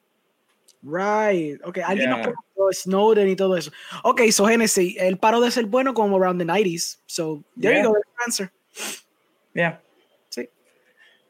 Right, 0.82 1.58
ok, 1.64 1.78
alguien 1.78 2.08
yeah. 2.08 2.16
nos 2.16 2.26
preguntó 2.26 2.72
Snowden 2.72 3.28
y 3.28 3.36
todo 3.36 3.56
eso. 3.56 3.70
Ok, 4.04 4.22
so 4.30 4.46
Genesis, 4.46 4.96
él 4.98 5.18
paró 5.18 5.40
de 5.40 5.50
ser 5.50 5.66
bueno 5.66 5.92
como 5.92 6.16
around 6.16 6.40
the 6.40 6.46
90s. 6.46 6.98
So, 7.06 7.42
there 7.60 7.74
yeah. 7.74 7.82
you 7.82 7.88
go, 7.88 7.96
answer. 8.24 8.52
Yeah. 9.54 9.80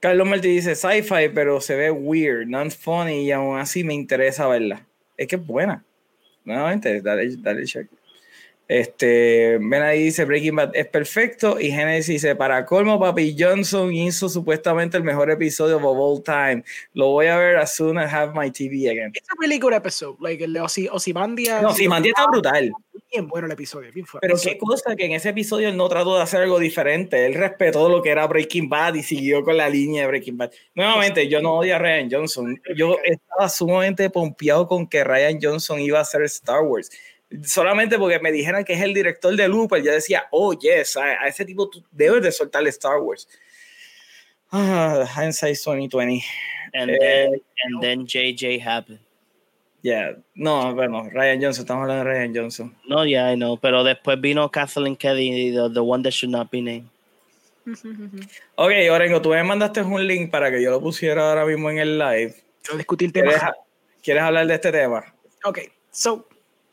Carlos 0.00 0.28
Martí 0.28 0.48
dice 0.48 0.76
sci-fi, 0.76 1.28
pero 1.34 1.60
se 1.60 1.74
ve 1.74 1.90
weird, 1.90 2.46
non 2.46 2.70
funny 2.70 3.26
y 3.26 3.32
aún 3.32 3.58
así 3.58 3.82
me 3.82 3.94
interesa 3.94 4.46
verla. 4.46 4.86
Es 5.16 5.26
que 5.26 5.36
es 5.36 5.46
buena. 5.46 5.84
Nuevamente, 6.44 7.02
dale, 7.02 7.36
dale 7.36 7.64
check. 7.64 7.88
Este, 8.68 9.56
ven 9.58 9.82
ahí 9.82 10.04
dice 10.04 10.26
Breaking 10.26 10.56
Bad 10.56 10.70
es 10.74 10.86
perfecto 10.88 11.58
y 11.58 11.70
Genesis 11.70 12.06
dice 12.06 12.36
para 12.36 12.66
colmo 12.66 13.00
Papi 13.00 13.34
Johnson 13.36 13.90
hizo 13.94 14.28
supuestamente 14.28 14.98
el 14.98 15.04
mejor 15.04 15.30
episodio 15.30 15.78
of 15.78 15.84
all 15.84 16.22
time. 16.22 16.62
Lo 16.92 17.08
voy 17.08 17.28
a 17.28 17.38
ver 17.38 17.56
as 17.56 17.74
soon 17.74 17.96
as 17.96 18.12
I 18.12 18.14
have 18.14 18.34
my 18.34 18.50
TV 18.50 18.90
again. 18.90 19.10
It's 19.14 19.26
a 19.30 19.36
really 19.40 19.58
good 19.58 19.72
episode, 19.72 20.16
like 20.20 20.44
el 20.44 20.52
de 20.52 20.60
Ozymandias. 20.60 21.62
No, 21.62 21.70
Ozymandias 21.70 22.12
está 22.14 22.30
brutal. 22.30 22.70
Bien 23.10 23.26
bueno 23.26 23.46
el 23.46 23.52
episodio, 23.52 23.90
bien 23.90 24.04
fuerte. 24.04 24.28
Pero 24.28 24.38
qué 24.38 24.58
cosa 24.58 24.94
que 24.94 25.06
en 25.06 25.12
ese 25.12 25.30
episodio 25.30 25.70
él 25.70 25.76
no 25.78 25.88
trató 25.88 26.16
de 26.16 26.22
hacer 26.22 26.42
algo 26.42 26.58
diferente. 26.58 27.24
Él 27.24 27.32
respetó 27.32 27.88
lo 27.88 28.02
que 28.02 28.10
era 28.10 28.26
Breaking 28.26 28.68
Bad 28.68 28.96
y 28.96 29.02
siguió 29.02 29.42
con 29.42 29.56
la 29.56 29.70
línea 29.70 30.02
de 30.02 30.08
Breaking 30.08 30.36
Bad. 30.36 30.50
Nuevamente, 30.74 31.26
yo 31.26 31.40
no 31.40 31.54
odio 31.54 31.76
a 31.76 31.78
Ryan 31.78 32.10
Johnson. 32.10 32.60
Yo 32.76 32.98
estaba 33.02 33.48
sumamente 33.48 34.10
pompeado 34.10 34.68
con 34.68 34.86
que 34.86 35.04
Ryan 35.04 35.38
Johnson 35.40 35.80
iba 35.80 35.98
a 35.98 36.02
hacer 36.02 36.20
Star 36.24 36.60
Wars 36.60 36.90
solamente 37.44 37.98
porque 37.98 38.18
me 38.20 38.32
dijeran 38.32 38.64
que 38.64 38.72
es 38.74 38.80
el 38.80 38.94
director 38.94 39.34
de 39.34 39.48
Looper, 39.48 39.82
ya 39.82 39.92
decía, 39.92 40.26
oh, 40.30 40.52
yes, 40.52 40.96
a, 40.96 41.04
a 41.04 41.28
ese 41.28 41.44
tipo 41.44 41.68
tú 41.68 41.84
debes 41.90 42.22
de 42.22 42.32
soltarle 42.32 42.70
Star 42.70 42.98
Wars. 42.98 43.28
Ah, 44.50 45.04
hindsight 45.06 45.56
2020. 45.56 46.24
And, 46.74 46.90
eh, 46.90 46.98
then, 47.00 47.40
and 47.64 47.82
then 47.82 48.06
JJ 48.06 48.60
happened. 48.60 49.00
Yeah, 49.82 50.16
no, 50.34 50.74
bueno, 50.74 51.08
Ryan 51.12 51.40
Johnson, 51.40 51.64
estamos 51.64 51.82
hablando 51.82 52.04
de 52.04 52.10
Ryan 52.10 52.34
Johnson. 52.34 52.76
No, 52.88 53.04
yeah, 53.04 53.32
I 53.32 53.36
know, 53.36 53.56
pero 53.56 53.84
después 53.84 54.20
vino 54.20 54.50
Kathleen 54.50 54.96
Kennedy, 54.96 55.52
the, 55.52 55.70
the 55.72 55.82
one 55.82 56.02
that 56.02 56.12
should 56.12 56.32
not 56.32 56.50
be 56.50 56.60
named. 56.60 56.88
ok, 58.56 58.72
Orengo, 58.90 59.22
tú 59.22 59.30
me 59.30 59.42
mandaste 59.44 59.82
un 59.82 60.06
link 60.06 60.30
para 60.30 60.50
que 60.50 60.60
yo 60.60 60.70
lo 60.70 60.80
pusiera 60.80 61.28
ahora 61.28 61.44
mismo 61.46 61.70
en 61.70 61.78
el 61.78 61.98
live. 61.98 62.34
Quiero 62.62 62.78
discutir 62.78 63.12
temas. 63.12 63.34
¿Quieres, 63.34 63.54
¿Quieres 64.02 64.22
hablar 64.22 64.46
de 64.46 64.54
este 64.54 64.72
tema? 64.72 65.14
Ok, 65.44 65.60
so, 65.90 66.26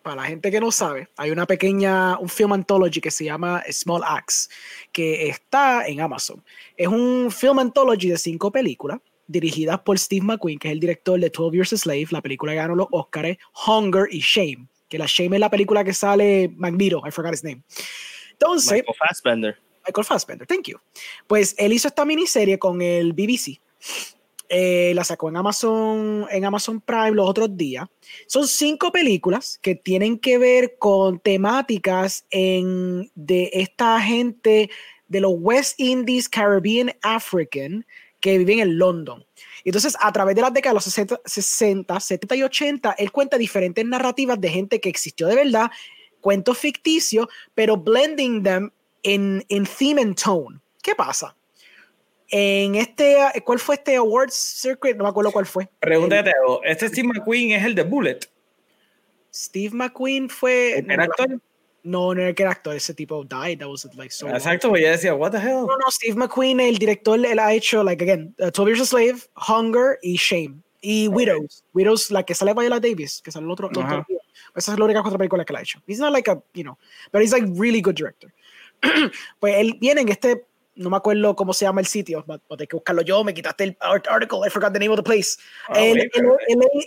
para 0.05 0.17
la 0.17 0.27
gente 0.27 0.51
que 0.51 0.59
no 0.59 0.71
sabe, 0.71 1.09
hay 1.17 1.31
una 1.31 1.47
pequeña, 1.47 2.19
un 2.19 2.29
film 2.29 2.53
anthology 2.53 3.01
que 3.01 3.09
se 3.09 3.25
llama 3.25 3.63
Small 3.71 4.03
Axe, 4.05 4.49
que 4.91 5.29
está 5.29 5.87
en 5.87 5.99
Amazon. 5.99 6.43
Es 6.77 6.87
un 6.87 7.31
film 7.31 7.57
anthology 7.57 8.09
de 8.09 8.19
cinco 8.19 8.51
películas, 8.51 8.99
dirigidas 9.25 9.79
por 9.79 9.97
Steve 9.97 10.23
McQueen, 10.23 10.59
que 10.59 10.67
es 10.67 10.73
el 10.73 10.79
director 10.79 11.19
de 11.19 11.31
12 11.31 11.55
Years 11.55 11.73
a 11.73 11.77
Slave, 11.77 12.05
la 12.11 12.21
película 12.21 12.51
que 12.51 12.57
ganó 12.57 12.75
los 12.75 12.85
Oscars, 12.91 13.35
Hunger 13.65 14.05
y 14.11 14.19
Shame, 14.19 14.67
que 14.87 14.99
la 14.99 15.07
Shame 15.07 15.37
es 15.37 15.39
la 15.39 15.49
película 15.49 15.83
que 15.83 15.91
sale 15.91 16.49
Magneto, 16.55 17.01
I 17.03 17.09
forgot 17.09 17.33
his 17.33 17.43
name. 17.43 17.63
Entonces, 18.33 18.73
Michael 18.73 18.95
Fassbender. 18.99 19.57
Michael 19.87 20.05
Fassbender, 20.05 20.45
thank 20.45 20.67
you. 20.67 20.77
Pues 21.25 21.55
él 21.57 21.73
hizo 21.73 21.87
esta 21.87 22.05
miniserie 22.05 22.59
con 22.59 22.79
el 22.83 23.13
BBC. 23.13 23.59
Eh, 24.49 24.93
la 24.95 25.03
sacó 25.03 25.29
en 25.29 25.37
Amazon, 25.37 26.27
en 26.29 26.45
Amazon 26.45 26.79
Prime 26.79 27.11
los 27.11 27.27
otros 27.27 27.55
días. 27.57 27.87
Son 28.27 28.47
cinco 28.47 28.91
películas 28.91 29.59
que 29.61 29.75
tienen 29.75 30.19
que 30.19 30.37
ver 30.37 30.77
con 30.77 31.19
temáticas 31.19 32.25
en, 32.29 33.11
de 33.15 33.49
esta 33.53 33.99
gente 34.01 34.69
de 35.07 35.21
los 35.21 35.33
West 35.35 35.79
Indies, 35.79 36.29
Caribbean, 36.29 36.91
African, 37.01 37.85
que 38.19 38.37
viven 38.37 38.59
en 38.59 38.77
London. 38.77 39.25
Entonces, 39.63 39.95
a 39.99 40.11
través 40.11 40.35
de 40.35 40.41
las 40.41 40.53
décadas 40.53 40.73
de 40.73 40.75
los 40.75 40.83
60, 40.83 41.21
60, 41.25 41.99
70 41.99 42.35
y 42.35 42.43
80, 42.43 42.91
él 42.97 43.11
cuenta 43.11 43.37
diferentes 43.37 43.85
narrativas 43.85 44.39
de 44.39 44.49
gente 44.49 44.79
que 44.79 44.89
existió 44.89 45.27
de 45.27 45.35
verdad, 45.35 45.71
cuentos 46.21 46.57
ficticios, 46.57 47.27
pero 47.53 47.77
blending 47.77 48.43
them 48.43 48.71
in, 49.03 49.43
in 49.47 49.65
theme 49.65 50.01
and 50.01 50.19
tone. 50.19 50.59
¿Qué 50.81 50.95
pasa? 50.95 51.35
En 52.29 52.75
este, 52.75 53.17
¿cuál 53.43 53.59
fue 53.59 53.75
este 53.75 53.95
Awards 53.95 54.33
Circuit? 54.33 54.95
No 54.95 55.03
me 55.03 55.09
acuerdo 55.09 55.31
cuál 55.31 55.45
fue. 55.45 55.69
Pregúntate, 55.79 56.31
¿este 56.63 56.87
Steve 56.89 57.07
McQueen 57.07 57.51
es 57.51 57.63
el 57.63 57.75
de 57.75 57.83
Bullet? 57.83 58.19
Steve 59.33 59.75
McQueen 59.75 60.29
fue. 60.29 60.79
¿El 60.79 60.99
actor? 60.99 61.39
No, 61.83 62.15
no 62.15 62.21
era 62.21 62.33
que 62.33 62.41
era 62.41 62.51
actor, 62.51 62.75
ese 62.75 62.95
tipo 62.95 63.23
died. 63.23 63.59
That 63.59 63.67
was 63.67 63.87
like 63.95 64.11
so. 64.11 64.27
Exacto, 64.27 64.69
pues 64.69 64.81
yo 64.81 64.89
decía, 64.89 65.13
what 65.13 65.31
the 65.31 65.37
hell? 65.37 65.67
No, 65.67 65.77
no, 65.77 65.91
Steve 65.91 66.15
McQueen, 66.15 66.59
el 66.59 66.79
director, 66.79 67.23
él 67.23 67.37
ha 67.37 67.53
hecho, 67.53 67.83
like, 67.83 68.03
again, 68.03 68.33
uh, 68.39 68.49
12 68.49 68.69
Years 68.69 68.81
a 68.81 68.85
Slave, 68.85 69.21
Hunger 69.35 69.99
y 70.01 70.15
Shame. 70.17 70.63
Y 70.81 71.07
okay. 71.07 71.15
Widows. 71.15 71.63
Widows, 71.73 72.09
la 72.09 72.23
que 72.23 72.33
sale 72.33 72.53
Viola 72.53 72.79
Davis, 72.79 73.21
que 73.21 73.31
sale 73.31 73.45
el 73.45 73.51
otro. 73.51 73.67
Uh 73.67 73.71
-huh. 73.71 73.99
otro 74.01 74.05
Esa 74.55 74.71
es 74.71 74.79
la 74.79 74.85
única 74.85 75.01
otra 75.01 75.17
película 75.17 75.45
que 75.45 75.53
la 75.53 75.59
ha 75.59 75.61
hecho. 75.61 75.79
He's 75.85 75.99
not 75.99 76.11
like 76.11 76.29
a, 76.29 76.41
you 76.53 76.63
know, 76.63 76.77
but 77.11 77.21
he's 77.21 77.31
like 77.31 77.45
really 77.55 77.81
good 77.81 77.95
director. 77.95 78.33
pues 79.39 79.55
él 79.55 79.77
viene 79.79 80.01
en 80.01 80.09
este 80.09 80.45
no 80.75 80.89
me 80.89 80.97
acuerdo 80.97 81.35
cómo 81.35 81.53
se 81.53 81.65
llama 81.65 81.81
el 81.81 81.87
sitio, 81.87 82.23
pero 82.25 82.39
tengo 82.49 82.67
que 82.67 82.75
buscarlo 82.75 83.01
yo, 83.01 83.23
me 83.23 83.33
quitaste 83.33 83.63
el 83.63 83.77
article, 83.79 84.39
I 84.45 84.49
forgot 84.49 84.73
the 84.73 84.79
name 84.79 84.91
of 84.91 84.97
the 84.97 85.03
place. 85.03 85.37
Oh, 85.69 85.75
el, 85.75 85.99
el, 85.99 86.09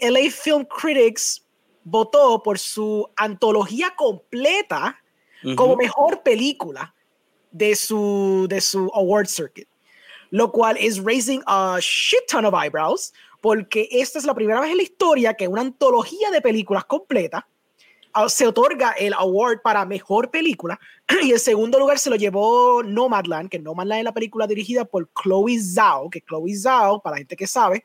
el, 0.00 0.14
LA 0.14 0.30
Film 0.30 0.64
Critics 0.64 1.44
votó 1.84 2.42
por 2.42 2.58
su 2.58 3.08
antología 3.16 3.94
completa 3.96 5.00
uh 5.42 5.48
-huh. 5.48 5.54
como 5.54 5.76
mejor 5.76 6.22
película 6.22 6.94
de 7.50 7.74
su, 7.74 8.46
de 8.48 8.60
su 8.60 8.90
award 8.94 9.26
circuit, 9.26 9.68
lo 10.30 10.52
cual 10.52 10.76
es 10.78 11.02
raising 11.02 11.42
a 11.46 11.78
shit 11.80 12.26
ton 12.28 12.44
of 12.44 12.54
eyebrows, 12.54 13.12
porque 13.40 13.88
esta 13.90 14.18
es 14.18 14.24
la 14.24 14.34
primera 14.34 14.60
vez 14.60 14.70
en 14.70 14.76
la 14.76 14.82
historia 14.82 15.34
que 15.34 15.48
una 15.48 15.62
antología 15.62 16.30
de 16.30 16.40
películas 16.40 16.84
completa 16.84 17.48
se 18.28 18.46
otorga 18.46 18.92
el 18.92 19.14
award 19.14 19.60
para 19.62 19.84
mejor 19.84 20.30
película 20.30 20.78
y 21.22 21.32
el 21.32 21.40
segundo 21.40 21.78
lugar 21.78 21.98
se 21.98 22.10
lo 22.10 22.16
llevó 22.16 22.82
Nomadland, 22.82 23.48
que 23.48 23.58
Nomadland 23.58 24.00
es 24.00 24.04
la 24.04 24.14
película 24.14 24.46
dirigida 24.46 24.84
por 24.84 25.08
Chloe 25.14 25.58
Zhao, 25.60 26.10
que 26.10 26.22
Chloe 26.22 26.54
Zhao, 26.54 27.00
para 27.00 27.14
la 27.14 27.18
gente 27.18 27.36
que 27.36 27.46
sabe, 27.46 27.84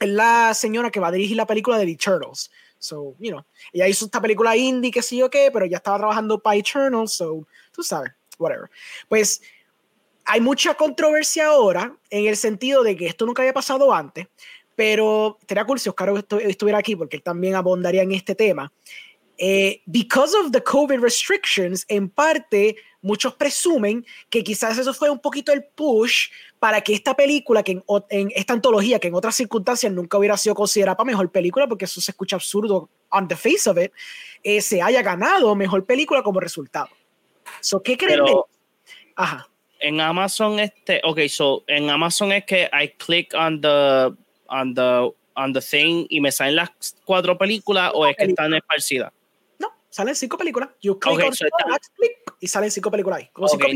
es 0.00 0.08
la 0.08 0.54
señora 0.54 0.90
que 0.90 1.00
va 1.00 1.08
a 1.08 1.12
dirigir 1.12 1.36
la 1.36 1.46
película 1.46 1.78
de 1.78 1.86
The 1.86 1.92
Eternals. 1.92 2.50
So, 2.78 3.16
you 3.18 3.30
know, 3.30 3.44
ella 3.72 3.88
hizo 3.88 4.04
esta 4.04 4.20
película 4.20 4.56
indie, 4.56 4.90
que 4.90 5.02
sé 5.02 5.16
yo 5.16 5.28
qué, 5.28 5.50
pero 5.52 5.66
ya 5.66 5.78
estaba 5.78 5.98
trabajando 5.98 6.38
para 6.38 6.56
Eternals, 6.56 7.12
so, 7.12 7.46
tú 7.72 7.82
sabes, 7.82 8.12
whatever. 8.38 8.70
Pues 9.08 9.42
hay 10.24 10.40
mucha 10.40 10.74
controversia 10.74 11.46
ahora 11.46 11.96
en 12.10 12.26
el 12.26 12.36
sentido 12.36 12.82
de 12.82 12.96
que 12.96 13.06
esto 13.06 13.26
nunca 13.26 13.42
había 13.42 13.54
pasado 13.54 13.92
antes, 13.92 14.28
pero 14.76 15.38
sería 15.48 15.64
cool 15.64 15.80
si 15.80 15.88
Oscar 15.88 16.24
estuviera 16.42 16.78
aquí 16.78 16.94
porque 16.94 17.16
él 17.16 17.22
también 17.22 17.56
abondaría 17.56 18.02
en 18.02 18.12
este 18.12 18.34
tema. 18.34 18.70
Eh, 19.40 19.82
because 19.86 20.34
of 20.36 20.50
the 20.50 20.60
COVID 20.60 20.98
restrictions, 21.00 21.84
en 21.88 22.10
parte, 22.10 22.74
muchos 23.00 23.34
presumen 23.34 24.04
que 24.28 24.42
quizás 24.42 24.76
eso 24.78 24.92
fue 24.92 25.10
un 25.10 25.20
poquito 25.20 25.52
el 25.52 25.62
push 25.62 26.28
para 26.58 26.80
que 26.80 26.92
esta 26.92 27.14
película, 27.14 27.62
que 27.62 27.72
en, 27.72 27.84
en, 28.10 28.32
esta 28.34 28.54
antología, 28.54 28.98
que 28.98 29.06
en 29.06 29.14
otras 29.14 29.36
circunstancias 29.36 29.92
nunca 29.92 30.18
hubiera 30.18 30.36
sido 30.36 30.56
considerada 30.56 30.96
para 30.96 31.06
mejor 31.06 31.30
película, 31.30 31.68
porque 31.68 31.84
eso 31.84 32.00
se 32.00 32.10
escucha 32.10 32.34
absurdo 32.34 32.88
on 33.10 33.28
the 33.28 33.36
face 33.36 33.70
of 33.70 33.78
it, 33.78 33.92
eh, 34.42 34.60
se 34.60 34.82
haya 34.82 35.02
ganado 35.02 35.54
mejor 35.54 35.86
película 35.86 36.20
como 36.22 36.40
resultado. 36.40 36.88
So, 37.60 37.80
¿Qué 37.80 37.96
creen? 37.96 38.20
Pero, 38.24 38.48
Ajá. 39.14 39.48
En 39.80 40.00
Amazon, 40.00 40.58
este, 40.58 41.00
ok, 41.04 41.20
so 41.28 41.62
en 41.68 41.88
Amazon 41.88 42.32
es 42.32 42.44
que 42.44 42.68
I 42.72 42.88
click 42.98 43.32
on 43.34 43.60
the, 43.60 44.12
on 44.48 44.74
the, 44.74 45.12
on 45.36 45.52
the 45.52 45.60
thing 45.60 46.06
y 46.08 46.20
me 46.20 46.32
salen 46.32 46.56
las 46.56 46.70
cuatro 47.04 47.38
películas 47.38 47.92
o 47.94 48.04
es 48.04 48.16
que 48.16 48.24
están 48.24 48.54
esparcidas 48.54 49.12
Salen 49.98 50.14
cinco 50.14 50.38
películas. 50.38 50.68
You 50.80 50.96
click 50.96 51.18
on 51.18 51.32
click, 51.32 52.12
y 52.38 52.46
salen 52.46 52.70
cinco 52.70 52.88
películas 52.88 53.18
ahí. 53.18 53.30
Como 53.32 53.48
cinco 53.48 53.66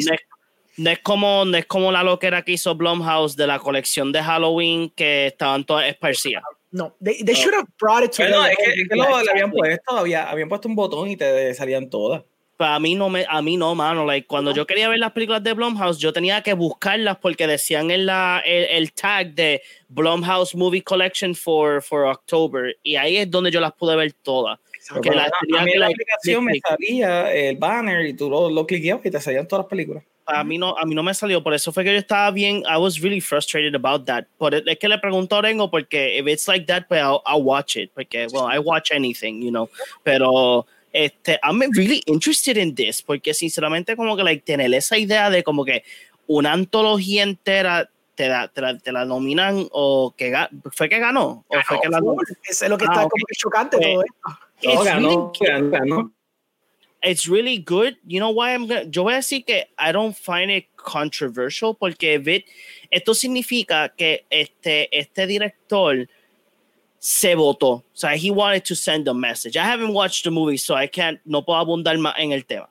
no 0.76 0.90
es, 0.90 1.00
como, 1.00 1.44
no 1.44 1.56
es 1.56 1.66
como 1.66 1.90
la 1.90 2.04
loquera 2.04 2.42
que 2.42 2.52
hizo 2.52 2.76
Blumhouse 2.76 3.34
de 3.34 3.44
la 3.48 3.58
colección 3.58 4.12
de 4.12 4.22
Halloween 4.22 4.90
que 4.90 5.26
estaban 5.26 5.64
todas 5.64 5.88
esparcidas. 5.88 6.44
No, 6.70 6.94
they, 7.02 7.24
they 7.24 7.34
should 7.34 7.52
have 7.52 7.66
brought 7.80 8.04
it 8.04 8.12
to 8.12 8.22
bueno, 8.22 8.46
es 8.46 8.56
que, 8.56 8.82
es 8.82 8.88
que 8.88 8.94
lo, 8.94 9.20
le 9.20 9.30
habían 9.32 9.50
puesto, 9.50 9.98
había, 9.98 10.30
habían 10.30 10.48
puesto 10.48 10.68
un 10.68 10.76
botón 10.76 11.10
y 11.10 11.16
te 11.16 11.52
salían 11.54 11.90
todas. 11.90 12.22
Pues 12.56 12.70
a 12.70 12.78
mí 12.78 12.94
no 12.94 13.08
me, 13.08 13.26
a 13.28 13.42
mí 13.42 13.56
no, 13.56 13.74
mano. 13.74 14.06
Like, 14.06 14.28
cuando 14.28 14.52
yo 14.52 14.64
quería 14.64 14.88
ver 14.88 15.00
las 15.00 15.10
películas 15.10 15.42
de 15.42 15.54
Blumhouse, 15.54 15.98
yo 15.98 16.12
tenía 16.12 16.40
que 16.40 16.52
buscarlas 16.52 17.18
porque 17.18 17.48
decían 17.48 17.90
en 17.90 18.06
la, 18.06 18.40
el, 18.46 18.92
tag 18.92 19.34
de 19.34 19.60
Blumhouse 19.88 20.54
Movie 20.54 20.84
Collection 20.84 21.34
for, 21.34 21.82
for 21.82 22.04
October. 22.04 22.78
Y 22.84 22.94
ahí 22.94 23.16
es 23.16 23.28
donde 23.28 23.50
yo 23.50 23.60
las 23.60 23.72
pude 23.72 23.96
ver 23.96 24.12
todas. 24.12 24.60
Que 25.02 25.10
la, 25.10 25.24
a 25.24 25.64
mí 25.64 25.72
la 25.76 25.86
aplicación 25.86 26.44
me 26.44 26.58
salía 26.60 27.32
el 27.32 27.56
banner 27.56 28.06
y 28.06 28.14
tú 28.14 28.28
lo, 28.28 28.50
lo 28.50 28.66
cliqueabas 28.66 29.06
y 29.06 29.10
te 29.10 29.20
salían 29.20 29.46
todas 29.46 29.64
las 29.64 29.70
películas. 29.70 30.02
A 30.26 30.44
mí, 30.44 30.56
no, 30.56 30.76
a 30.78 30.84
mí 30.84 30.94
no 30.94 31.02
me 31.02 31.14
salió, 31.14 31.42
por 31.42 31.52
eso 31.52 31.72
fue 31.72 31.82
que 31.82 31.92
yo 31.92 31.98
estaba 31.98 32.30
bien, 32.30 32.62
I 32.68 32.76
was 32.78 33.00
really 33.00 33.20
frustrated 33.20 33.74
about 33.74 34.06
that. 34.06 34.24
Por, 34.38 34.54
es 34.54 34.78
que 34.78 34.88
le 34.88 34.98
pregunto 34.98 35.34
a 35.34 35.38
Orengo 35.40 35.68
porque 35.68 36.16
if 36.18 36.26
it's 36.28 36.46
like 36.46 36.66
that, 36.66 36.86
pues 36.88 37.00
I'll, 37.02 37.22
I'll 37.26 37.42
watch 37.42 37.76
it, 37.76 37.90
porque, 37.92 38.28
well, 38.32 38.46
I 38.48 38.58
watch 38.58 38.92
anything, 38.92 39.42
you 39.42 39.50
know, 39.50 39.68
pero 40.04 40.64
este, 40.92 41.38
I'm 41.42 41.60
really 41.72 42.02
interested 42.06 42.56
in 42.56 42.74
this, 42.74 43.02
porque 43.02 43.34
sinceramente 43.34 43.96
como 43.96 44.16
que 44.16 44.22
like, 44.22 44.44
tener 44.44 44.72
esa 44.74 44.96
idea 44.96 45.28
de 45.28 45.42
como 45.42 45.64
que 45.64 45.82
una 46.28 46.52
antología 46.52 47.24
entera 47.24 47.90
te 48.14 48.28
la, 48.28 48.48
te 48.48 48.60
la, 48.60 48.78
te 48.78 48.92
la 48.92 49.04
nominan 49.04 49.66
o 49.72 50.14
que 50.16 50.32
fue 50.72 50.88
que 50.88 50.98
ganó 50.98 51.44
o 51.48 51.60
fue 51.66 51.80
que 51.80 51.88
la 51.88 52.00
es 52.48 52.68
lo 52.68 52.76
que 52.78 52.84
está 52.84 53.00
ah, 53.00 53.08
como 53.08 53.24
chocante 53.36 53.78
todo 53.78 54.02
esto. 54.02 54.38
No, 54.64 54.84
ganó, 54.84 55.32
really, 55.40 55.70
ganó. 55.70 56.10
It's 57.02 57.28
really 57.28 57.58
good. 57.58 57.96
You 58.06 58.20
know 58.20 58.30
why 58.30 58.54
I'm 58.54 58.66
gonna, 58.66 58.84
yo 58.84 59.02
voy 59.04 59.14
a 59.14 59.16
decir 59.16 59.44
que 59.44 59.64
I 59.78 59.90
don't 59.90 60.16
find 60.16 60.50
it 60.50 60.66
controversial 60.76 61.74
porque 61.74 62.20
it, 62.24 62.44
esto 62.90 63.12
significa 63.12 63.90
que 63.96 64.24
este, 64.30 64.88
este 64.92 65.26
director 65.26 66.06
se 67.00 67.34
votó. 67.34 67.66
O 67.66 67.84
sea, 67.92 68.14
he 68.14 68.30
wanted 68.30 68.64
to 68.64 68.76
send 68.76 69.08
a 69.08 69.14
message. 69.14 69.56
I 69.56 69.64
haven't 69.64 69.92
watched 69.92 70.22
the 70.22 70.30
movie, 70.30 70.56
so 70.56 70.76
I 70.76 70.86
can't, 70.86 71.18
no 71.26 71.42
puedo 71.42 71.58
abundar 71.58 71.98
más 71.98 72.14
en 72.18 72.30
el 72.30 72.44
tema. 72.44 72.68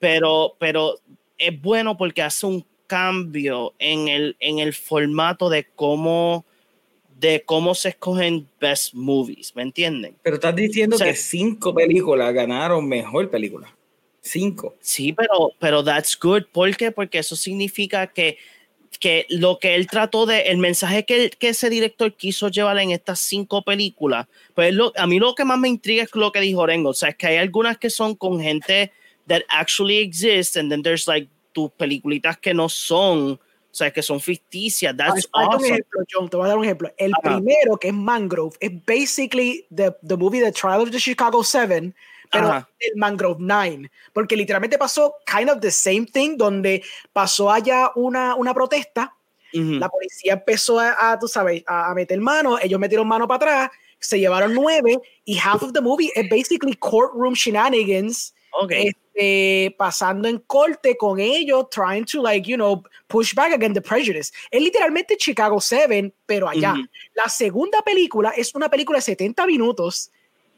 Pero, 0.00 0.56
pero 0.58 0.96
es 1.36 1.60
bueno 1.60 1.96
porque 1.96 2.22
hace 2.22 2.46
un 2.46 2.64
cambio 2.86 3.74
en 3.78 4.08
el, 4.08 4.36
en 4.40 4.58
el 4.58 4.72
formato 4.72 5.50
de 5.50 5.66
cómo, 5.76 6.46
de 7.18 7.42
cómo 7.44 7.74
se 7.74 7.90
escogen 7.90 8.48
best 8.60 8.94
movies, 8.94 9.54
¿me 9.56 9.62
entienden? 9.62 10.16
Pero 10.22 10.36
estás 10.36 10.54
diciendo 10.54 10.96
que 10.96 11.14
cinco 11.14 11.74
películas 11.74 12.32
ganaron 12.32 12.88
mejor 12.88 13.28
película. 13.28 13.74
Cinco. 14.20 14.76
Sí, 14.80 15.12
pero, 15.12 15.52
pero 15.58 15.82
that's 15.82 16.18
good. 16.18 16.44
¿Por 16.52 16.76
qué? 16.76 16.92
Porque 16.92 17.18
eso 17.18 17.34
significa 17.34 18.06
que 18.06 18.38
que 19.00 19.26
lo 19.28 19.58
que 19.58 19.74
él 19.74 19.86
trató 19.86 20.26
de, 20.26 20.40
el 20.42 20.58
mensaje 20.58 21.04
que, 21.04 21.30
que 21.30 21.50
ese 21.50 21.70
director 21.70 22.12
quiso 22.14 22.48
llevar 22.48 22.78
en 22.78 22.90
estas 22.90 23.20
cinco 23.20 23.62
películas, 23.62 24.26
pues 24.54 24.74
lo, 24.74 24.92
a 24.96 25.06
mí 25.06 25.18
lo 25.18 25.34
que 25.34 25.44
más 25.44 25.58
me 25.58 25.68
intriga 25.68 26.02
es 26.02 26.14
lo 26.14 26.32
que 26.32 26.40
dijo 26.40 26.60
Orengo, 26.60 26.90
o 26.90 26.94
sea, 26.94 27.10
es 27.10 27.16
que 27.16 27.28
hay 27.28 27.36
algunas 27.36 27.78
que 27.78 27.90
son 27.90 28.14
con 28.16 28.40
gente 28.40 28.90
that 29.28 29.42
actually 29.48 29.98
exist, 29.98 30.56
and 30.56 30.70
then 30.70 30.82
there's 30.82 31.06
like 31.06 31.28
tus 31.52 31.70
peliculitas 31.72 32.38
que 32.38 32.54
no 32.54 32.68
son, 32.68 33.32
o 33.32 33.38
sea, 33.78 33.92
que 33.92 34.02
son 34.02 34.20
ficticias. 34.20 34.96
That's 34.96 35.28
awesome. 35.32 35.66
ejemplo, 35.66 36.04
John, 36.10 36.28
te 36.28 36.36
voy 36.36 36.46
a 36.46 36.48
dar 36.48 36.58
un 36.58 36.64
ejemplo. 36.64 36.92
El 36.96 37.12
primero, 37.22 37.76
que 37.76 37.88
es 37.88 37.94
Mangrove, 37.94 38.56
es 38.60 38.70
basically 38.84 39.66
the, 39.74 39.94
the 40.06 40.16
movie 40.16 40.40
The 40.40 40.52
Trial 40.52 40.80
of 40.80 40.90
the 40.90 40.98
Chicago 40.98 41.42
Seven, 41.42 41.94
pero 42.30 42.66
el 42.80 42.96
Mangrove 42.96 43.40
Nine, 43.40 43.90
porque 44.12 44.36
literalmente 44.36 44.78
pasó 44.78 45.14
kind 45.26 45.50
of 45.50 45.60
the 45.60 45.70
same 45.70 46.06
thing, 46.06 46.36
donde 46.36 46.82
pasó 47.12 47.50
allá 47.50 47.90
una, 47.94 48.34
una 48.34 48.54
protesta, 48.54 49.14
la 49.52 49.88
policía 49.88 50.34
empezó 50.34 50.78
a, 50.78 51.18
tú 51.18 51.26
sabes, 51.26 51.64
a, 51.66 51.94
meter 51.94 52.20
mano, 52.20 52.58
ellos 52.60 52.78
metieron 52.78 53.08
mano 53.08 53.26
para 53.26 53.36
atrás, 53.36 53.70
se 53.98 54.18
llevaron 54.18 54.54
nueve, 54.54 54.98
y 55.24 55.38
half 55.38 55.62
of 55.62 55.72
the 55.72 55.80
movie 55.80 56.10
es 56.14 56.28
basically 56.28 56.74
courtroom 56.74 57.34
shenanigans, 57.34 58.34
este, 58.68 58.96
pasando 59.76 60.28
en 60.28 60.38
corte 60.38 60.96
con 60.96 61.18
ellos, 61.18 61.68
trying 61.70 62.04
to 62.04 62.22
like, 62.22 62.48
you 62.48 62.56
know, 62.56 62.82
push 63.08 63.34
back 63.34 63.52
against 63.52 63.74
the 63.74 63.80
prejudice. 63.80 64.32
Es 64.50 64.62
literalmente 64.62 65.16
Chicago 65.16 65.60
Seven, 65.60 66.12
pero 66.26 66.48
allá. 66.48 66.74
La 67.14 67.28
segunda 67.28 67.82
película 67.82 68.30
es 68.36 68.54
una 68.54 68.68
película 68.68 68.98
de 68.98 69.02
70 69.02 69.46
minutos 69.46 70.10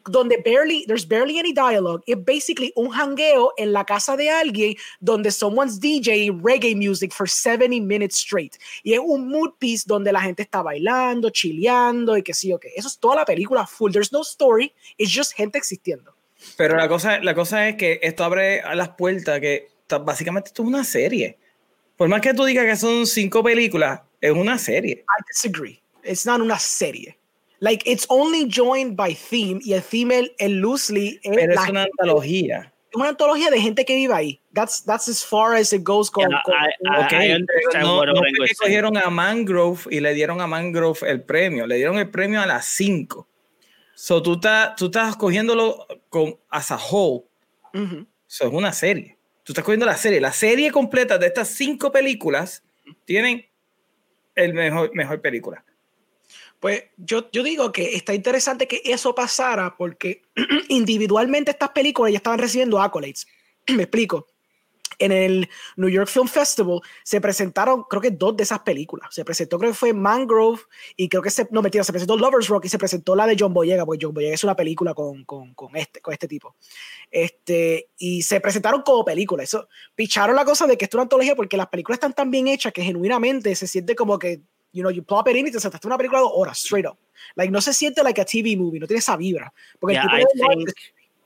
donde 0.06 0.38
barely, 0.44 0.84
there's 0.86 1.04
barely 1.04 1.38
any 1.38 1.52
dialogue. 1.52 2.02
Es 2.06 2.16
basically 2.24 2.72
un 2.76 2.90
hangueo 2.90 3.52
en 3.56 3.72
la 3.72 3.84
casa 3.84 4.16
de 4.16 4.30
alguien 4.30 4.74
donde 5.00 5.30
someone's 5.30 5.78
DJ 5.78 6.30
reggae 6.42 6.74
music 6.74 7.12
for 7.12 7.28
70 7.28 7.80
minutes 7.86 8.16
straight. 8.16 8.56
Y 8.82 8.94
es 8.94 9.00
un 9.02 9.28
mood 9.28 9.52
piece 9.58 9.84
donde 9.86 10.12
la 10.12 10.20
gente 10.20 10.42
está 10.42 10.62
bailando, 10.62 11.30
chileando 11.30 12.16
y 12.16 12.22
que 12.22 12.34
sí 12.34 12.52
o 12.52 12.58
que. 12.58 12.68
Eso 12.74 12.88
es 12.88 12.98
toda 12.98 13.16
la 13.16 13.24
película 13.24 13.66
full. 13.66 13.92
There's 13.92 14.12
no 14.12 14.22
story, 14.22 14.72
it's 14.96 15.12
just 15.14 15.34
gente 15.34 15.58
existiendo. 15.58 16.14
Pero 16.56 16.76
la 16.76 16.88
cosa, 16.88 17.20
la 17.20 17.34
cosa 17.34 17.68
es 17.68 17.76
que 17.76 18.00
esto 18.02 18.24
abre 18.24 18.60
a 18.60 18.74
las 18.74 18.90
puertas 18.90 19.40
que 19.40 19.68
básicamente 20.02 20.48
esto 20.48 20.62
es 20.62 20.68
una 20.68 20.84
serie. 20.84 21.38
Por 21.96 22.08
más 22.08 22.20
que 22.20 22.34
tú 22.34 22.44
digas 22.44 22.64
que 22.64 22.76
son 22.76 23.06
cinco 23.06 23.42
películas, 23.42 24.00
es 24.20 24.32
una 24.32 24.58
serie. 24.58 25.04
I 25.08 25.22
disagree. 25.28 25.82
It's 26.04 26.24
not 26.24 26.40
una 26.40 26.58
serie. 26.58 27.16
Like, 27.60 27.82
it's 27.84 28.06
only 28.08 28.46
joined 28.48 28.96
by 28.96 29.14
theme, 29.14 29.60
y 29.62 29.74
el 29.74 29.82
theme, 29.82 30.18
el, 30.18 30.34
el 30.38 30.60
loosely. 30.60 31.20
Es 31.22 31.36
Pero 31.36 31.52
es 31.52 31.68
una 31.68 31.82
antología. 31.82 32.72
Es 32.90 32.96
una 32.96 33.10
antología 33.10 33.50
de 33.50 33.60
gente 33.60 33.84
que 33.84 33.94
vive 33.94 34.14
ahí. 34.14 34.40
That's, 34.54 34.82
that's 34.82 35.08
as 35.08 35.22
far 35.22 35.54
as 35.54 35.72
it 35.72 35.82
goes. 35.84 36.10
Con, 36.10 36.30
yeah, 36.30 36.42
con, 36.42 36.54
I, 36.54 37.04
okay. 37.04 37.44
no, 37.80 38.04
no 38.04 38.16
fue 38.16 38.32
que 38.46 38.54
cogieron 38.54 38.96
a 38.96 39.10
Mangrove 39.10 39.80
y 39.90 40.00
le 40.00 40.14
dieron 40.14 40.40
a 40.40 40.46
Mangrove 40.46 41.00
el 41.02 41.22
premio. 41.22 41.66
Le 41.66 41.76
dieron 41.76 41.98
el 41.98 42.08
premio 42.08 42.40
a 42.40 42.46
las 42.46 42.64
5. 42.64 43.28
So, 44.02 44.22
tú, 44.22 44.32
estás, 44.32 44.76
tú 44.76 44.86
estás 44.86 45.14
cogiéndolo 45.14 45.86
con, 46.08 46.34
as 46.48 46.70
a 46.70 46.78
whole. 46.78 47.24
Eso 48.26 48.46
es 48.46 48.50
una 48.50 48.72
serie. 48.72 49.18
Tú 49.42 49.52
estás 49.52 49.62
cogiendo 49.62 49.84
la 49.84 49.98
serie. 49.98 50.22
La 50.22 50.32
serie 50.32 50.72
completa 50.72 51.18
de 51.18 51.26
estas 51.26 51.48
cinco 51.48 51.92
películas 51.92 52.64
tienen 53.04 53.46
el 54.34 54.54
mejor, 54.54 54.90
mejor 54.94 55.20
película. 55.20 55.62
Pues 56.58 56.84
yo, 56.96 57.30
yo 57.30 57.42
digo 57.42 57.72
que 57.72 57.94
está 57.94 58.14
interesante 58.14 58.66
que 58.66 58.80
eso 58.86 59.14
pasara 59.14 59.76
porque 59.76 60.22
individualmente 60.70 61.50
estas 61.50 61.68
películas 61.68 62.10
ya 62.10 62.16
estaban 62.16 62.38
recibiendo 62.38 62.80
accolades. 62.80 63.26
Me 63.68 63.82
explico. 63.82 64.28
En 64.98 65.12
el 65.12 65.48
New 65.76 65.88
York 65.88 66.08
Film 66.08 66.26
Festival 66.26 66.80
se 67.02 67.20
presentaron, 67.20 67.84
creo 67.84 68.02
que 68.02 68.10
dos 68.10 68.36
de 68.36 68.42
esas 68.42 68.60
películas. 68.60 69.14
Se 69.14 69.24
presentó, 69.24 69.58
creo 69.58 69.70
que 69.70 69.76
fue 69.76 69.92
Mangrove 69.92 70.60
y 70.96 71.08
creo 71.08 71.22
que 71.22 71.30
se, 71.30 71.48
no 71.50 71.62
mentira, 71.62 71.84
se 71.84 71.92
presentó 71.92 72.16
Lovers 72.16 72.48
Rock 72.48 72.66
y 72.66 72.68
se 72.68 72.78
presentó 72.78 73.16
la 73.16 73.26
de 73.26 73.36
John 73.38 73.54
Boyega, 73.54 73.86
porque 73.86 74.04
John 74.04 74.14
Boyega 74.14 74.34
es 74.34 74.44
una 74.44 74.56
película 74.56 74.94
con, 74.94 75.24
con, 75.24 75.54
con 75.54 75.76
este, 75.76 76.00
con 76.00 76.12
este 76.12 76.28
tipo. 76.28 76.56
Este, 77.10 77.88
y 77.98 78.22
se 78.22 78.40
presentaron 78.40 78.82
como 78.82 79.04
películas. 79.04 79.44
Eso, 79.44 79.68
picharon 79.94 80.36
la 80.36 80.44
cosa 80.44 80.66
de 80.66 80.76
que 80.76 80.84
esto 80.84 80.96
es 80.96 80.98
una 80.98 81.04
antología 81.04 81.34
porque 81.34 81.56
las 81.56 81.68
películas 81.68 81.96
están 81.96 82.12
tan 82.12 82.30
bien 82.30 82.48
hechas 82.48 82.72
que 82.72 82.82
genuinamente 82.82 83.54
se 83.54 83.66
siente 83.66 83.94
como 83.94 84.18
que 84.18 84.40
you 84.72 84.82
know, 84.82 84.90
you 84.90 85.02
plop 85.02 85.28
it 85.28 85.36
in 85.36 85.46
y 85.46 85.50
te 85.50 85.60
saltaste 85.60 85.86
una 85.86 85.96
película 85.96 86.20
de 86.20 86.28
horas, 86.32 86.58
straight 86.58 86.86
up. 86.86 86.96
Like, 87.34 87.50
no 87.50 87.60
se 87.60 87.72
siente 87.72 88.02
like 88.02 88.20
a 88.20 88.24
TV 88.24 88.56
movie, 88.56 88.80
no 88.80 88.86
tiene 88.86 88.98
esa 88.98 89.16
vibra. 89.16 89.52
Porque 89.78 89.94
yeah, 89.94 90.04
I 90.04 90.24
think, 90.34 90.70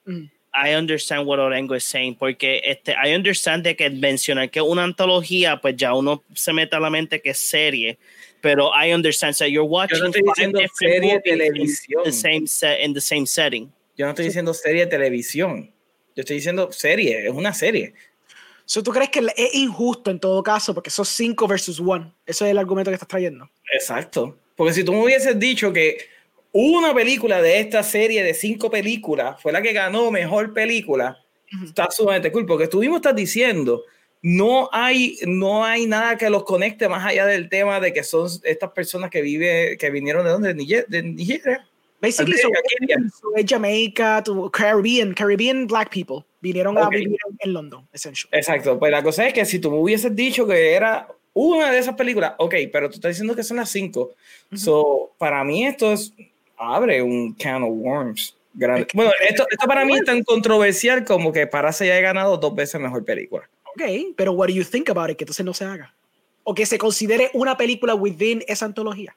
mm. 0.06 0.30
I 0.54 0.74
understand 0.74 1.26
what 1.26 1.40
Orengo 1.40 1.74
is 1.74 1.84
saying, 1.84 2.14
porque 2.16 2.62
este, 2.64 2.94
I 2.94 3.14
understand 3.14 3.64
de 3.64 3.74
que 3.74 3.90
mencionar 3.90 4.50
que 4.50 4.60
una 4.60 4.84
antología, 4.84 5.60
pues 5.60 5.76
ya 5.76 5.94
uno 5.94 6.22
se 6.34 6.52
mete 6.52 6.76
a 6.76 6.80
la 6.80 6.90
mente 6.90 7.20
que 7.20 7.30
es 7.30 7.38
serie, 7.38 7.98
pero 8.40 8.70
I 8.72 8.92
understand, 8.92 9.34
so 9.34 9.46
you're 9.46 9.68
watching 9.68 9.98
Yo 9.98 10.04
no 10.04 10.10
estoy 10.10 10.22
diciendo 10.22 10.60
serie 10.78 11.20
televisión. 11.20 12.02
In 12.04 12.04
the, 12.04 12.12
same 12.12 12.46
set, 12.46 12.80
in 12.80 12.94
the 12.94 13.00
same 13.00 13.26
setting. 13.26 13.72
Yo 13.96 14.06
no 14.06 14.10
estoy 14.10 14.26
diciendo 14.26 14.54
serie 14.54 14.84
de 14.84 14.90
televisión. 14.90 15.72
Yo 16.14 16.20
estoy 16.20 16.36
diciendo 16.36 16.70
serie, 16.70 17.26
es 17.26 17.32
una 17.32 17.52
serie. 17.52 17.94
So, 18.66 18.82
¿Tú 18.82 18.92
crees 18.92 19.10
que 19.10 19.20
es 19.36 19.54
injusto 19.54 20.10
en 20.10 20.18
todo 20.18 20.42
caso 20.42 20.72
porque 20.72 20.90
son 20.90 21.04
5 21.04 21.46
versus 21.48 21.80
1? 21.80 22.14
Eso 22.24 22.44
es 22.44 22.50
el 22.50 22.58
argumento 22.58 22.90
que 22.90 22.94
estás 22.94 23.08
trayendo. 23.08 23.50
Exacto. 23.72 24.38
Porque 24.56 24.72
si 24.72 24.84
tú 24.84 24.92
me 24.92 25.02
hubieses 25.02 25.38
dicho 25.38 25.72
que 25.72 25.98
una 26.54 26.94
película 26.94 27.42
de 27.42 27.58
esta 27.58 27.82
serie 27.82 28.22
de 28.22 28.32
cinco 28.32 28.70
películas 28.70 29.42
fue 29.42 29.52
la 29.52 29.60
que 29.60 29.72
ganó 29.72 30.10
mejor 30.12 30.54
película, 30.54 31.18
está 31.64 31.90
sumamente 31.90 32.30
cool. 32.30 32.46
Porque 32.46 32.64
estuvimos 32.64 32.98
estás 32.98 33.16
diciendo, 33.16 33.82
no 34.22 34.68
hay, 34.72 35.18
no 35.26 35.64
hay 35.64 35.86
nada 35.86 36.16
que 36.16 36.30
los 36.30 36.44
conecte 36.44 36.88
más 36.88 37.04
allá 37.04 37.26
del 37.26 37.48
tema 37.48 37.80
de 37.80 37.92
que 37.92 38.04
son 38.04 38.28
estas 38.44 38.70
personas 38.70 39.10
que, 39.10 39.20
vive, 39.20 39.76
que 39.78 39.90
vinieron 39.90 40.24
de 40.24 40.30
dónde? 40.30 40.54
De 40.88 41.02
Nigeria. 41.02 41.66
Basically, 42.00 42.36
so, 42.36 42.50
Jamaica, 43.46 44.22
to 44.22 44.50
Caribbean, 44.50 45.14
Caribbean 45.14 45.66
black 45.66 45.90
people 45.90 46.24
vinieron 46.40 46.76
a 46.76 46.88
vivir 46.88 47.16
en 47.40 47.52
London, 47.52 47.88
essentially. 47.92 48.28
Exacto, 48.30 48.78
pues 48.78 48.92
la 48.92 49.02
cosa 49.02 49.26
es 49.26 49.32
que 49.32 49.44
si 49.46 49.58
tú 49.58 49.70
me 49.70 49.78
hubieses 49.78 50.14
dicho 50.14 50.46
que 50.46 50.74
era 50.74 51.08
una 51.32 51.72
de 51.72 51.78
esas 51.78 51.94
películas, 51.94 52.34
ok, 52.38 52.54
pero 52.70 52.90
tú 52.90 52.96
estás 52.96 53.10
diciendo 53.10 53.34
que 53.34 53.42
son 53.42 53.56
las 53.56 53.70
cinco. 53.70 54.12
So, 54.54 55.14
para 55.18 55.42
mí 55.44 55.66
esto 55.66 55.92
es, 55.92 56.12
abre 56.56 57.02
un 57.02 57.34
can 57.34 57.62
of 57.62 57.70
worms. 57.72 58.36
grande. 58.54 58.86
bueno, 58.94 59.12
esto, 59.28 59.46
esto 59.50 59.66
para 59.66 59.84
mí 59.84 59.96
es 59.96 60.04
tan 60.04 60.22
controversial 60.22 61.04
como 61.04 61.32
que 61.32 61.46
para 61.46 61.72
se 61.72 61.84
haya 61.84 62.00
ganado 62.00 62.36
dos 62.36 62.54
veces 62.54 62.80
mejor 62.80 63.04
película. 63.04 63.48
Ok, 63.74 63.82
pero 64.16 64.32
what 64.32 64.48
do 64.48 64.54
you 64.54 64.64
think 64.64 64.88
about 64.88 65.10
it? 65.10 65.16
Que 65.16 65.24
entonces 65.24 65.44
no 65.44 65.52
se 65.52 65.64
haga. 65.64 65.94
O 66.44 66.54
que 66.54 66.66
se 66.66 66.78
considere 66.78 67.30
una 67.32 67.56
película 67.56 67.94
within 67.94 68.44
esa 68.46 68.66
antología. 68.66 69.16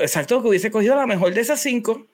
Exacto, 0.00 0.40
que 0.40 0.48
hubiese 0.48 0.70
cogido 0.70 0.96
la 0.96 1.06
mejor 1.06 1.34
de 1.34 1.40
esas 1.40 1.60
cinco. 1.60 2.06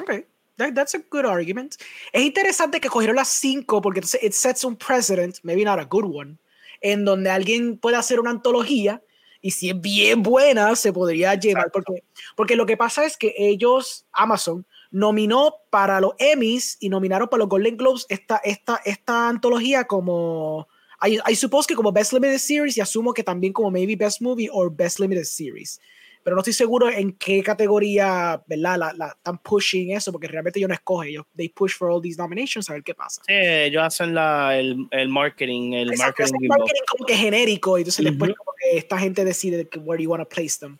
Ok. 0.00 0.24
That, 0.56 0.72
that's 0.74 0.94
a 0.94 1.02
good 1.10 1.26
argument. 1.26 1.74
Es 2.12 2.22
interesante 2.22 2.80
que 2.80 2.88
cogieron 2.88 3.16
las 3.16 3.28
cinco 3.28 3.80
porque 3.80 4.00
entonces 4.00 4.22
it 4.22 4.32
sets 4.32 4.64
un 4.64 4.76
precedent, 4.76 5.38
maybe 5.42 5.64
not 5.64 5.78
a 5.78 5.84
good 5.84 6.04
one, 6.04 6.36
en 6.80 7.04
donde 7.04 7.30
alguien 7.30 7.78
puede 7.78 7.96
hacer 7.96 8.20
una 8.20 8.30
antología 8.30 9.02
y 9.40 9.50
si 9.50 9.70
es 9.70 9.80
bien 9.80 10.22
buena 10.22 10.74
se 10.76 10.92
podría 10.92 11.34
llevar 11.34 11.70
porque, 11.72 12.02
porque 12.36 12.56
lo 12.56 12.66
que 12.66 12.76
pasa 12.76 13.04
es 13.04 13.16
que 13.16 13.34
ellos, 13.36 14.06
Amazon, 14.12 14.66
nominó 14.90 15.54
para 15.70 16.00
los 16.00 16.12
Emmys 16.18 16.76
y 16.80 16.88
nominaron 16.88 17.28
para 17.28 17.40
los 17.40 17.48
Golden 17.48 17.76
Globes 17.76 18.06
esta, 18.08 18.38
esta, 18.44 18.80
esta 18.84 19.28
antología 19.28 19.84
como 19.84 20.68
I, 21.02 21.18
I 21.28 21.36
suppose 21.36 21.66
que 21.66 21.74
como 21.74 21.92
Best 21.92 22.12
Limited 22.12 22.38
Series 22.38 22.76
y 22.76 22.80
asumo 22.80 23.12
que 23.12 23.22
también 23.22 23.52
como 23.52 23.70
maybe 23.70 23.96
Best 23.96 24.20
Movie 24.20 24.48
or 24.52 24.74
Best 24.74 24.98
Limited 24.98 25.24
Series 25.24 25.80
pero 26.26 26.34
no 26.34 26.40
estoy 26.40 26.54
seguro 26.54 26.90
en 26.90 27.12
qué 27.12 27.40
categoría, 27.40 28.42
¿verdad? 28.48 28.76
La, 28.76 28.92
la, 28.94 29.06
están 29.10 29.38
pushing 29.38 29.92
eso, 29.92 30.10
porque 30.10 30.26
realmente 30.26 30.58
yo 30.58 30.66
no 30.66 30.74
escojo, 30.74 31.04
ellos, 31.04 31.24
they 31.36 31.48
push 31.48 31.76
for 31.76 31.88
all 31.88 32.02
these 32.02 32.18
nominations, 32.18 32.68
a 32.68 32.72
ver 32.72 32.82
qué 32.82 32.96
pasa. 32.96 33.22
Sí, 33.24 33.32
ellos 33.32 33.80
hacen 33.84 34.12
la, 34.12 34.58
el, 34.58 34.88
el 34.90 35.08
marketing, 35.08 35.74
el 35.74 35.90
Exacto, 35.90 36.24
marketing. 36.24 36.48
Marketing 36.48 36.82
como 36.88 37.06
que 37.06 37.14
genérico, 37.14 37.78
y 37.78 37.82
entonces 37.82 38.04
después 38.04 38.34
como 38.36 38.50
que 38.58 38.76
esta 38.76 38.98
gente 38.98 39.24
decide 39.24 39.68
where 39.84 40.02
you 40.02 40.10
want 40.10 40.20
to 40.20 40.28
place 40.28 40.58
them. 40.58 40.78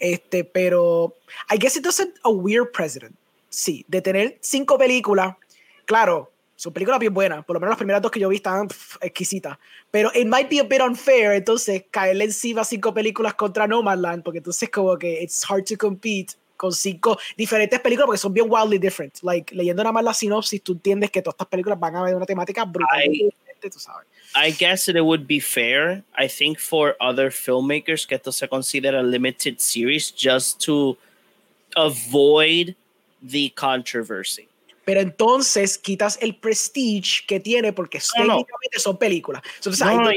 Este, 0.00 0.42
pero, 0.42 1.14
I 1.48 1.56
guess 1.56 1.76
it 1.76 1.84
doesn't 1.84 2.16
a 2.24 2.30
weird 2.30 2.72
president. 2.72 3.14
Sí, 3.48 3.84
de 3.86 4.02
tener 4.02 4.38
cinco 4.40 4.76
películas, 4.76 5.36
claro, 5.84 6.32
son 6.60 6.74
películas 6.74 7.00
bien 7.00 7.14
buenas, 7.14 7.42
por 7.46 7.54
lo 7.54 7.60
menos 7.60 7.70
las 7.70 7.78
primeras 7.78 8.02
dos 8.02 8.10
que 8.10 8.20
yo 8.20 8.28
vi 8.28 8.36
estaban 8.36 8.68
exquisitas. 9.00 9.56
Pero 9.90 10.10
it 10.14 10.26
might 10.26 10.50
be 10.50 10.60
a 10.60 10.62
bit 10.62 10.82
unfair, 10.82 11.32
entonces, 11.32 11.84
caerle 11.90 12.24
encima 12.24 12.64
cinco 12.64 12.92
películas 12.92 13.32
contra 13.32 13.66
Nomadland, 13.66 14.22
porque 14.22 14.38
entonces 14.38 14.68
como 14.68 14.98
que 14.98 15.22
it's 15.22 15.42
hard 15.48 15.64
to 15.64 15.78
compete 15.78 16.34
con 16.58 16.70
cinco 16.70 17.18
diferentes 17.34 17.80
películas 17.80 18.04
porque 18.04 18.18
son 18.18 18.34
bien 18.34 18.46
wildly 18.46 18.78
different. 18.78 19.22
Like, 19.22 19.54
leyendo 19.54 19.82
nada 19.82 19.92
más 19.92 20.04
la 20.04 20.12
sinopsis, 20.12 20.62
tú 20.62 20.72
entiendes 20.72 21.10
que 21.10 21.22
todas 21.22 21.32
estas 21.36 21.48
películas 21.48 21.80
van 21.80 21.96
a 21.96 22.02
ver 22.02 22.14
una 22.14 22.26
temática 22.26 22.66
brutal. 22.66 23.04
I, 23.06 23.30
tú 23.62 23.78
sabes. 23.78 24.06
I 24.36 24.52
guess 24.52 24.86
it 24.86 24.96
would 25.00 25.26
be 25.26 25.40
fair, 25.40 26.04
I 26.14 26.28
think, 26.28 26.58
for 26.58 26.94
other 27.00 27.32
filmmakers 27.32 28.06
que 28.06 28.16
esto 28.16 28.32
se 28.32 28.46
considera 28.46 29.00
a 29.00 29.02
limited 29.02 29.60
series 29.60 30.12
just 30.14 30.62
to 30.66 30.98
avoid 31.74 32.76
the 33.22 33.50
controversy 33.56 34.49
pero 34.90 35.02
entonces 35.02 35.78
quitas 35.78 36.18
el 36.20 36.34
prestige 36.34 37.22
que 37.24 37.38
tiene 37.38 37.72
porque 37.72 38.00
técnicamente 38.00 38.80
son 38.80 38.98
películas. 38.98 39.40
Entonces, 39.58 39.86
no, 39.86 40.02
no, 40.02 40.10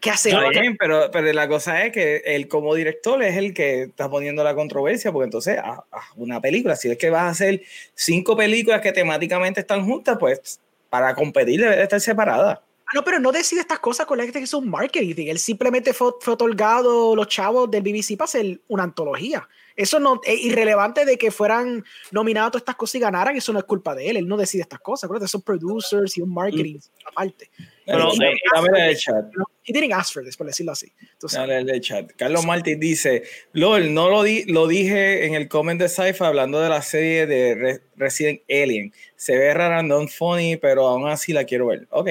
¿Qué 0.00 0.10
hace? 0.10 0.34
pero, 0.80 1.08
pero 1.12 1.32
la 1.32 1.46
cosa 1.46 1.84
es 1.84 1.92
que 1.92 2.22
él 2.26 2.48
como 2.48 2.74
director 2.74 3.22
es 3.22 3.36
el 3.36 3.54
que 3.54 3.82
está 3.82 4.10
poniendo 4.10 4.42
la 4.42 4.56
controversia, 4.56 5.12
porque 5.12 5.26
entonces 5.26 5.58
a, 5.58 5.84
una 6.16 6.40
película, 6.40 6.74
si 6.74 6.90
es 6.90 6.98
que 6.98 7.08
vas 7.08 7.22
a 7.22 7.28
hacer 7.28 7.62
cinco 7.94 8.36
películas 8.36 8.80
que 8.80 8.90
temáticamente 8.90 9.60
están 9.60 9.86
juntas, 9.86 10.16
pues 10.18 10.58
para 10.90 11.14
competir 11.14 11.60
debe 11.60 11.80
estar 11.80 12.00
separada. 12.00 12.60
Ah, 12.84 12.90
no, 12.96 13.04
pero 13.04 13.20
no 13.20 13.30
decide 13.30 13.60
estas 13.60 13.78
cosas 13.78 14.06
con 14.06 14.18
la 14.18 14.24
gente 14.24 14.40
que 14.40 14.44
es 14.44 14.54
un 14.54 14.68
marketing. 14.68 15.26
Él 15.28 15.38
simplemente 15.38 15.92
fue, 15.92 16.14
fue 16.20 16.34
otorgado 16.34 17.14
los 17.14 17.28
chavos 17.28 17.70
del 17.70 17.84
BBC 17.84 18.16
para 18.16 18.24
hacer 18.24 18.60
una 18.66 18.82
antología. 18.82 19.48
Eso 19.78 20.00
no 20.00 20.20
es 20.24 20.44
irrelevante 20.44 21.04
de 21.04 21.16
que 21.16 21.30
fueran 21.30 21.84
nominados 22.10 22.50
todas 22.50 22.62
estas 22.62 22.74
cosas 22.74 22.96
y 22.96 22.98
ganaran, 22.98 23.36
eso 23.36 23.52
no 23.52 23.60
es 23.60 23.64
culpa 23.64 23.94
de 23.94 24.10
él, 24.10 24.16
él 24.16 24.26
no 24.26 24.36
decide 24.36 24.62
estas 24.62 24.80
cosas, 24.80 25.04
acuérdate, 25.04 25.30
son 25.30 25.42
producers 25.42 26.18
y 26.18 26.20
un 26.20 26.34
marketing 26.34 26.78
mm. 26.78 27.08
aparte. 27.08 27.48
Pero, 27.86 28.12
eh, 28.12 28.34
dame 28.52 28.88
el 28.88 28.96
chat. 28.96 29.26
He 29.62 29.72
didn't 29.72 29.92
ask 29.92 30.12
for 30.12 30.24
this, 30.24 30.36
por 30.36 30.48
decirlo 30.48 30.72
así. 30.72 30.92
Dale 31.32 31.58
el 31.60 31.80
chat. 31.80 32.10
Carlos 32.16 32.44
Martín 32.44 32.80
dice, 32.80 33.22
LOL, 33.52 33.94
no 33.94 34.10
lo, 34.10 34.24
di, 34.24 34.46
lo 34.46 34.66
dije 34.66 35.26
en 35.26 35.34
el 35.34 35.46
comment 35.46 35.80
de 35.80 35.88
Sci-Fi 35.88 36.24
hablando 36.24 36.60
de 36.60 36.70
la 36.70 36.82
serie 36.82 37.28
de 37.28 37.80
Resident 37.94 38.40
Alien. 38.50 38.92
Se 39.14 39.38
ve 39.38 39.54
rara, 39.54 39.84
no 39.84 40.08
funny, 40.08 40.56
pero 40.56 40.88
aún 40.88 41.08
así 41.08 41.32
la 41.32 41.44
quiero 41.44 41.68
ver. 41.68 41.86
Ok. 41.90 42.10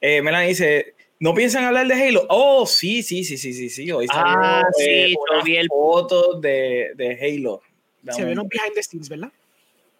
Eh, 0.00 0.22
Melanie 0.22 0.50
dice, 0.50 0.94
¿No 1.20 1.34
piensan 1.34 1.64
hablar 1.64 1.86
de 1.86 1.94
Halo? 1.94 2.26
Oh, 2.30 2.66
sí, 2.66 3.02
sí, 3.02 3.24
sí, 3.24 3.36
sí, 3.36 3.52
sí, 3.52 3.68
sí. 3.68 3.92
Hoy 3.92 4.06
salió 4.06 4.38
ah, 4.38 4.64
sí, 4.74 5.12
yo 5.12 5.44
vi 5.44 5.58
el 5.58 5.68
foto 5.68 6.40
de, 6.40 6.92
de 6.96 7.18
Halo. 7.20 7.60
Se 8.08 8.24
ve 8.24 8.32
un 8.32 8.48
behind 8.48 8.72
the 8.74 8.82
scenes, 8.82 9.10
¿verdad? 9.10 9.30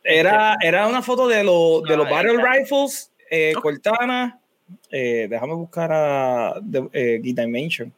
Era, 0.03 0.57
era 0.62 0.89
una 0.89 1.03
foto 1.03 1.29
de, 1.29 1.45
lo, 1.45 1.83
de 1.83 1.95
los 1.95 2.09
Battle 2.09 2.39
Rifles, 2.43 3.12
eh, 3.31 3.53
Cortana. 3.61 4.41
Eh, 4.91 5.27
déjame 5.29 5.53
buscar 5.53 5.93
a 5.93 6.55
eh, 6.95 7.21
Dimension 7.23 7.93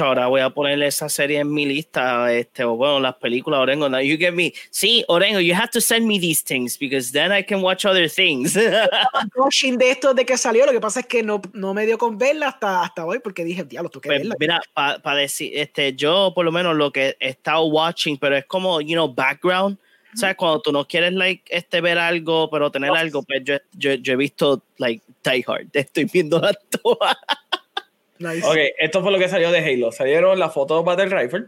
ahora 0.00 0.26
voy 0.26 0.40
a 0.40 0.50
ponerle 0.50 0.86
esa 0.86 1.08
serie 1.08 1.40
en 1.40 1.52
mi 1.52 1.66
lista, 1.66 2.32
este, 2.32 2.64
o 2.64 2.76
bueno, 2.76 3.00
las 3.00 3.14
películas, 3.16 3.60
Orengo. 3.60 3.88
Now 3.88 4.00
you 4.00 4.16
get 4.16 4.32
me. 4.32 4.52
Sí, 4.70 5.04
Orengo, 5.08 5.40
you 5.40 5.54
have 5.54 5.70
to 5.70 5.80
send 5.80 6.06
me 6.06 6.18
these 6.18 6.42
things 6.42 6.78
because 6.78 7.12
then 7.12 7.32
I 7.32 7.42
can 7.42 7.62
watch 7.62 7.84
other 7.84 8.08
things. 8.08 8.54
de 8.54 9.90
esto 9.90 10.14
de 10.14 10.24
que 10.24 10.36
salió, 10.36 10.66
lo 10.66 10.72
que 10.72 10.80
pasa 10.80 11.00
es 11.00 11.06
que 11.06 11.22
no, 11.22 11.40
no 11.52 11.74
me 11.74 11.86
dio 11.86 11.98
con 11.98 12.18
verla 12.18 12.48
hasta, 12.48 12.82
hasta 12.82 13.04
hoy 13.04 13.18
porque 13.20 13.44
dije, 13.44 13.64
diablo, 13.64 13.90
tú 13.90 14.00
que 14.00 14.08
pues, 14.08 14.20
verla. 14.20 14.34
Mira, 14.38 14.60
para 14.74 15.16
decir, 15.16 15.52
este, 15.54 15.94
yo 15.94 16.32
por 16.34 16.44
lo 16.44 16.52
menos 16.52 16.76
lo 16.76 16.90
que 16.92 17.16
he 17.20 17.28
estado 17.28 17.64
watching, 17.64 18.18
pero 18.18 18.36
es 18.36 18.44
como, 18.46 18.80
you 18.80 18.94
know, 18.94 19.12
background. 19.12 19.78
O 20.12 20.16
sea, 20.16 20.36
cuando 20.36 20.60
tú 20.60 20.72
no 20.72 20.86
quieres 20.86 21.12
like, 21.12 21.44
este, 21.48 21.80
ver 21.80 21.96
algo, 21.96 22.50
pero 22.50 22.70
tener 22.70 22.90
algo, 22.90 23.22
pues 23.22 23.42
yo, 23.44 23.56
yo, 23.72 23.94
yo, 23.94 24.14
he 24.14 24.16
visto 24.16 24.62
like 24.78 25.02
Die 25.24 25.44
Hard, 25.46 25.68
estoy 25.72 26.04
viendo 26.06 26.40
la 26.40 26.52
todas. 28.20 28.44
Ok, 28.44 28.56
esto 28.78 29.02
fue 29.02 29.12
lo 29.12 29.18
que 29.18 29.28
salió 29.28 29.50
de 29.50 29.58
Halo. 29.58 29.92
Salieron 29.92 30.38
las 30.38 30.52
fotos 30.52 30.78
de 30.78 30.84
Battle 30.84 31.20
Rifle. 31.22 31.46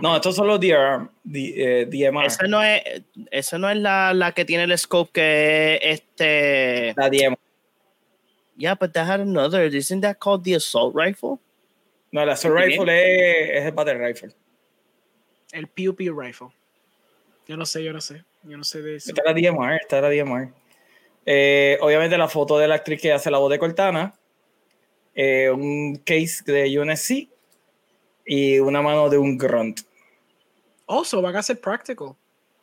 No, 0.00 0.16
estos 0.16 0.34
son 0.34 0.48
los 0.48 0.58
DMR. 0.58 1.08
DMR. 1.24 2.26
Esa 2.26 2.46
no 2.48 2.62
es, 2.62 2.82
esa 3.30 3.58
no 3.58 3.70
es 3.70 3.76
la, 3.76 4.12
la, 4.12 4.32
que 4.32 4.44
tiene 4.44 4.64
el 4.64 4.76
scope 4.76 5.12
que 5.12 5.78
este. 5.82 6.94
La 6.96 7.08
DMR. 7.08 7.38
Yeah, 8.56 8.74
but 8.74 8.92
that 8.92 9.08
had 9.08 9.20
another. 9.20 9.64
Isn't 9.64 10.00
that 10.02 10.18
called 10.18 10.44
the 10.44 10.54
assault 10.54 10.94
rifle? 10.94 11.38
No, 12.12 12.22
el 12.22 12.28
assault 12.28 12.54
rifle 12.54 12.88
es, 12.88 13.50
es, 13.50 13.66
el 13.66 13.72
battle 13.72 13.98
rifle. 13.98 14.30
El 15.52 15.66
Pew 15.68 15.94
Pew 15.94 16.18
rifle. 16.18 16.48
Yo 17.46 17.56
no 17.56 17.66
sé, 17.66 17.82
yo 17.82 17.92
no 17.92 18.00
sé. 18.00 18.24
Yo 18.44 18.56
no 18.56 18.64
sé 18.64 18.82
de 18.82 18.96
eso. 18.96 19.10
Esta 19.10 19.22
es 19.22 19.42
la 19.42 19.50
DMR, 19.50 19.76
esta 19.76 19.96
es 19.96 20.02
la 20.02 20.10
DMR. 20.10 20.52
Eh, 21.26 21.78
obviamente 21.80 22.18
la 22.18 22.28
foto 22.28 22.58
de 22.58 22.68
la 22.68 22.76
actriz 22.76 23.00
que 23.00 23.12
hace 23.12 23.30
la 23.30 23.38
voz 23.38 23.50
de 23.50 23.58
Cortana 23.58 24.14
eh, 25.14 25.50
un 25.50 25.96
case 26.04 26.42
de 26.44 26.78
UNSC 26.78 27.28
y 28.26 28.58
una 28.58 28.82
mano 28.82 29.08
de 29.08 29.18
un 29.18 29.36
grunt. 29.36 29.80
Also, 30.86 31.22
van 31.22 31.36
a 31.36 31.42
ser 31.42 31.60
practical. 31.60 32.16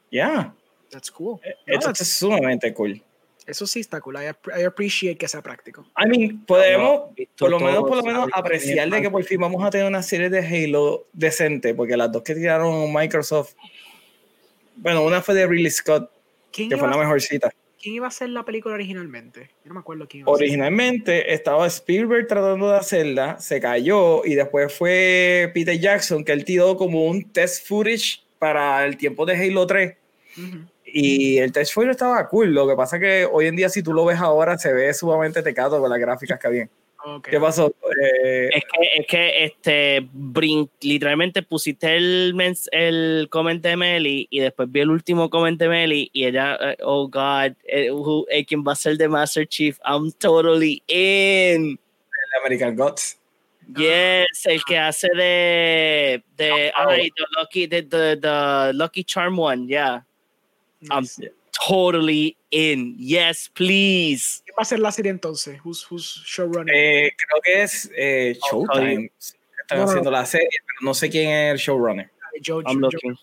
Yeah. 0.09 0.53
That's 0.89 1.09
cool. 1.09 1.39
Eh, 1.43 1.55
esto 1.65 1.91
es 1.91 2.07
sumamente 2.07 2.73
cool. 2.73 3.01
Eso 3.47 3.65
sí 3.65 3.79
está 3.79 3.99
cool. 4.01 4.17
I, 4.17 4.63
appreciate 4.63 5.17
que 5.17 5.27
sea 5.27 5.41
práctico. 5.41 5.85
I 5.97 6.07
mean, 6.07 6.45
podemos, 6.45 7.11
por 7.37 7.49
lo 7.49 7.59
menos, 7.59 7.79
por 7.81 7.97
lo 7.97 8.03
menos 8.03 8.29
apreciar 8.33 8.89
de 8.89 9.01
que 9.01 9.09
por 9.09 9.23
fin 9.23 9.39
vamos 9.39 9.63
a 9.63 9.69
tener 9.71 9.87
una 9.87 10.03
serie 10.03 10.29
de 10.29 10.39
Halo 10.39 11.07
decente, 11.11 11.73
porque 11.73 11.97
las 11.97 12.11
dos 12.11 12.21
que 12.21 12.35
tiraron 12.35 12.93
Microsoft, 12.93 13.55
bueno, 14.75 15.03
una 15.03 15.21
fue 15.21 15.33
de 15.33 15.47
Ridley 15.47 15.71
Scott, 15.71 16.11
que 16.51 16.77
fue 16.77 16.87
la 16.87 16.97
mejorcita. 16.97 17.51
¿Quién 17.81 17.95
iba 17.95 18.05
a 18.05 18.09
hacer 18.09 18.29
la 18.29 18.45
película 18.45 18.75
originalmente? 18.75 19.49
Yo 19.63 19.69
no 19.69 19.73
me 19.75 19.79
acuerdo 19.79 20.07
quién 20.07 20.21
iba 20.21 20.31
Originalmente 20.31 21.33
estaba 21.33 21.65
Spielberg 21.65 22.27
tratando 22.27 22.69
de 22.69 22.77
hacerla, 22.77 23.39
se 23.39 23.59
cayó 23.59 24.23
y 24.23 24.35
después 24.35 24.71
fue 24.71 25.49
Peter 25.53 25.79
Jackson 25.79 26.23
que 26.23 26.31
él 26.31 26.45
tiró 26.45 26.77
como 26.77 27.07
un 27.07 27.31
test 27.31 27.67
footage 27.67 28.23
para 28.37 28.85
el 28.85 28.97
tiempo 28.97 29.25
de 29.25 29.35
Halo 29.35 29.65
3. 29.65 29.95
Y 30.85 31.37
el 31.37 31.51
test 31.51 31.73
footage 31.73 31.91
estaba 31.91 32.27
cool. 32.27 32.53
Lo 32.53 32.67
que 32.67 32.75
pasa 32.75 32.97
es 32.97 33.01
que 33.01 33.27
hoy 33.31 33.47
en 33.47 33.55
día, 33.55 33.69
si 33.69 33.81
tú 33.81 33.93
lo 33.93 34.05
ves 34.05 34.19
ahora, 34.19 34.57
se 34.57 34.73
ve 34.73 34.93
sumamente 34.93 35.41
tecado 35.41 35.79
con 35.79 35.89
las 35.89 35.99
gráficas 35.99 36.39
que 36.39 36.47
había. 36.47 36.69
¿Qué 37.23 37.39
pasó? 37.39 37.73
Eh, 38.03 38.49
es 38.53 38.63
que, 38.63 39.01
es 39.01 39.07
que 39.07 39.45
este, 39.45 40.07
literalmente 40.81 41.41
pusiste 41.41 41.95
el, 41.95 42.35
el 42.71 43.27
comment 43.29 43.61
de 43.61 43.75
Meli 43.75 44.27
y 44.29 44.39
después 44.39 44.71
vi 44.71 44.81
el 44.81 44.91
último 44.91 45.29
comment 45.29 45.59
de 45.59 45.67
Meli 45.67 46.09
y 46.13 46.25
ella, 46.25 46.57
eh, 46.61 46.77
oh 46.83 47.07
God, 47.07 47.53
eh, 47.65 47.89
eh, 48.29 48.45
¿quién 48.45 48.63
va 48.63 48.73
a 48.73 48.75
ser 48.75 48.97
de 48.97 49.07
Master 49.07 49.47
Chief? 49.47 49.79
I'm 49.83 50.11
totally 50.11 50.83
in. 50.87 51.71
El 51.71 52.39
American 52.39 52.75
Gods. 52.75 53.17
Yes, 53.75 54.45
el 54.45 54.61
que 54.65 54.77
hace 54.77 55.07
de, 55.15 56.23
de, 56.35 56.73
oh, 56.77 56.89
ay, 56.89 57.09
the 57.15 57.23
Lucky, 57.37 57.67
the, 57.67 57.81
the, 57.83 58.17
the 58.21 58.71
Lucky 58.73 59.03
Charm 59.03 59.39
one, 59.39 59.67
yeah. 59.67 60.01
I'm 60.89 61.05
totally 61.51 62.37
in. 62.51 62.95
Yes, 62.97 63.49
please. 63.53 64.41
¿Qué 64.45 64.53
va 64.57 64.61
a 64.61 64.65
ser 64.65 64.79
la 64.79 64.91
serie 64.91 65.11
entonces? 65.11 65.59
Who's, 65.63 65.85
who's 65.89 66.23
showrunner? 66.25 66.73
Eh, 66.73 67.11
creo 67.15 67.41
que 67.41 67.63
es 67.63 67.91
eh, 67.95 68.37
Showtime. 68.49 69.11
Están 69.61 69.81
haciendo 69.81 70.11
la 70.11 70.25
serie, 70.25 70.49
pero 70.65 70.85
no 70.85 70.93
sé 70.93 71.09
quién 71.09 71.29
es 71.29 71.53
el 71.53 71.57
showrunner. 71.57 72.09
I'm 72.65 72.79
looking. 72.79 73.15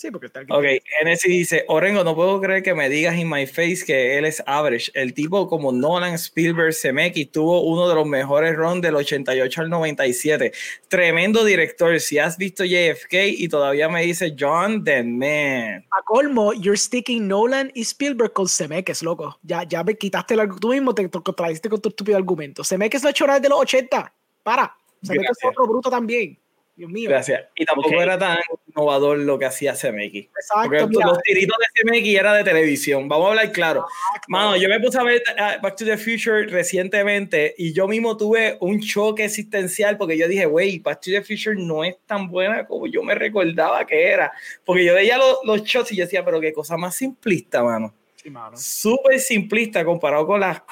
Sí, 0.00 0.10
porque 0.10 0.28
está 0.28 0.40
Ok, 0.48 0.64
Genesis 0.98 1.30
dice, 1.30 1.64
Orengo, 1.68 2.02
no 2.04 2.14
puedo 2.14 2.40
creer 2.40 2.62
que 2.62 2.72
me 2.72 2.88
digas 2.88 3.18
in 3.18 3.28
my 3.28 3.46
face 3.46 3.84
que 3.84 4.16
él 4.16 4.24
es 4.24 4.42
average. 4.46 4.90
El 4.94 5.12
tipo 5.12 5.46
como 5.46 5.72
Nolan 5.72 6.14
Spielberg 6.14 6.72
Zemeckis 6.72 7.30
tuvo 7.30 7.60
uno 7.64 7.86
de 7.86 7.94
los 7.94 8.06
mejores 8.06 8.56
runs 8.56 8.80
del 8.80 8.96
88 8.96 9.60
al 9.60 9.68
97. 9.68 10.52
Tremendo 10.88 11.44
director. 11.44 12.00
Si 12.00 12.18
has 12.18 12.38
visto 12.38 12.64
JFK 12.64 13.12
y 13.28 13.46
todavía 13.48 13.90
me 13.90 14.00
dice 14.00 14.34
John, 14.40 14.82
then 14.84 15.18
man. 15.18 15.84
A 15.90 16.02
colmo, 16.06 16.54
you're 16.54 16.78
sticking 16.78 17.28
Nolan 17.28 17.70
y 17.74 17.82
Spielberg 17.82 18.32
con 18.32 18.48
Zemeckis, 18.48 19.02
loco. 19.02 19.38
Ya, 19.42 19.64
ya 19.64 19.84
me 19.84 19.98
quitaste 19.98 20.32
el 20.32 20.48
Tú 20.58 20.68
mismo 20.70 20.94
te 20.94 21.10
contradiste 21.10 21.68
con 21.68 21.78
tu 21.78 21.90
estúpido 21.90 22.16
argumento. 22.16 22.64
Zemeckis 22.64 23.02
no 23.02 23.08
ha 23.08 23.10
hecho 23.10 23.26
nada 23.26 23.38
de 23.38 23.50
los 23.50 23.60
80. 23.60 24.14
Para. 24.42 24.74
Zemeckis 25.04 25.36
es 25.42 25.44
otro 25.44 25.66
bruto 25.66 25.90
también. 25.90 26.38
Dios 26.80 26.90
mío. 26.90 27.10
Gracias. 27.10 27.42
Y 27.56 27.66
tampoco 27.66 28.00
era 28.00 28.18
tan 28.18 28.38
innovador 28.66 29.18
lo 29.18 29.38
que 29.38 29.44
hacía 29.44 29.74
CMX. 29.74 30.16
Exacto. 30.16 30.78
Porque 30.80 31.04
los 31.04 31.18
tiritos 31.24 31.58
de 31.58 31.82
CMX 31.82 32.08
era 32.18 32.32
de 32.32 32.42
televisión. 32.42 33.06
Vamos 33.06 33.26
a 33.26 33.28
hablar 33.28 33.52
claro. 33.52 33.84
Mano, 34.28 34.56
yo 34.56 34.66
me 34.66 34.80
puse 34.80 34.98
a 34.98 35.02
ver 35.02 35.22
uh, 35.28 35.60
Back 35.60 35.76
to 35.76 35.84
the 35.84 35.98
Future 35.98 36.46
recientemente 36.46 37.54
y 37.58 37.74
yo 37.74 37.86
mismo 37.86 38.16
tuve 38.16 38.56
un 38.60 38.80
choque 38.80 39.26
existencial 39.26 39.98
porque 39.98 40.16
yo 40.16 40.26
dije, 40.26 40.46
wey, 40.46 40.78
Back 40.78 41.02
to 41.02 41.10
the 41.10 41.20
Future 41.20 41.54
no 41.54 41.84
es 41.84 41.96
tan 42.06 42.30
buena 42.30 42.66
como 42.66 42.86
yo 42.86 43.02
me 43.02 43.14
recordaba 43.14 43.84
que 43.84 44.02
era. 44.08 44.32
Porque 44.64 44.82
yo 44.82 44.94
veía 44.94 45.18
los, 45.18 45.40
los 45.44 45.62
shots 45.62 45.92
y 45.92 45.96
yo 45.96 46.04
decía, 46.04 46.24
pero 46.24 46.40
qué 46.40 46.54
cosa 46.54 46.78
más 46.78 46.94
simplista, 46.94 47.62
mano. 47.62 47.92
Sí, 48.16 48.30
mano. 48.30 48.56
Súper 48.56 49.20
simplista 49.20 49.84
comparado 49.84 50.26
con 50.26 50.40
las, 50.40 50.62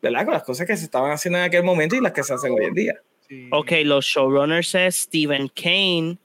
¿verdad? 0.00 0.24
con 0.24 0.34
las 0.34 0.44
cosas 0.44 0.64
que 0.64 0.76
se 0.76 0.84
estaban 0.84 1.10
haciendo 1.10 1.38
en 1.38 1.44
aquel 1.46 1.64
momento 1.64 1.96
y 1.96 2.00
las 2.00 2.12
que 2.12 2.22
se 2.22 2.34
hacen 2.34 2.52
hoy 2.52 2.66
en 2.66 2.74
día. 2.74 3.02
Ok, 3.50 3.72
los 3.84 4.04
showrunners 4.06 4.74
es 4.74 4.96
Stephen 4.96 5.48
Kane, 5.48 6.18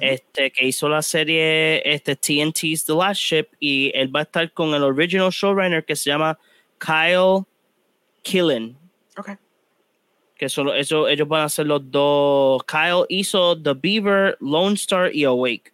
este, 0.00 0.50
que 0.50 0.66
hizo 0.66 0.88
la 0.88 1.02
serie 1.02 1.82
este, 1.84 2.16
TNT's 2.16 2.84
The 2.84 2.94
Last 2.94 3.20
Ship, 3.20 3.46
y 3.60 3.90
él 3.94 4.14
va 4.14 4.20
a 4.20 4.22
estar 4.24 4.52
con 4.52 4.74
el 4.74 4.82
original 4.82 5.30
showrunner 5.30 5.84
que 5.84 5.96
se 5.96 6.10
llama 6.10 6.38
Kyle 6.78 7.44
Killen. 8.22 8.76
Ok. 9.16 9.30
Que 10.36 10.48
solo 10.48 10.74
eso, 10.74 11.08
ellos 11.08 11.28
van 11.28 11.42
a 11.42 11.48
ser 11.48 11.66
los 11.66 11.90
dos. 11.90 12.62
Kyle 12.64 13.04
hizo 13.08 13.60
The 13.60 13.74
Beaver, 13.74 14.36
Lone 14.40 14.74
Star 14.74 15.14
y 15.14 15.24
Awake. 15.24 15.72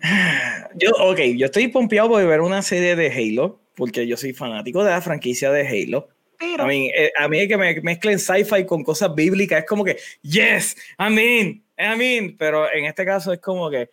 Yo, 0.76 0.90
ok, 1.00 1.18
yo 1.36 1.46
estoy 1.46 1.68
pompeado 1.68 2.08
por 2.08 2.24
ver 2.24 2.40
una 2.40 2.62
serie 2.62 2.94
de 2.94 3.10
Halo, 3.10 3.58
porque 3.74 4.06
yo 4.06 4.16
soy 4.16 4.32
fanático 4.32 4.84
de 4.84 4.90
la 4.90 5.00
franquicia 5.00 5.50
de 5.50 5.66
Halo. 5.66 6.08
A 6.40 6.66
mí, 6.66 6.90
eh, 6.94 7.12
a 7.18 7.28
mí 7.28 7.48
que 7.48 7.56
me 7.56 7.80
mezclen 7.80 8.18
sci-fi 8.18 8.64
con 8.64 8.84
cosas 8.84 9.14
bíblicas 9.14 9.60
es 9.60 9.66
como 9.66 9.84
que, 9.84 9.96
yes, 10.22 10.76
I 10.98 11.10
mean, 11.10 11.62
I 11.76 11.96
mean, 11.96 12.36
pero 12.36 12.72
en 12.72 12.84
este 12.84 13.04
caso 13.04 13.32
es 13.32 13.40
como 13.40 13.68
que 13.70 13.90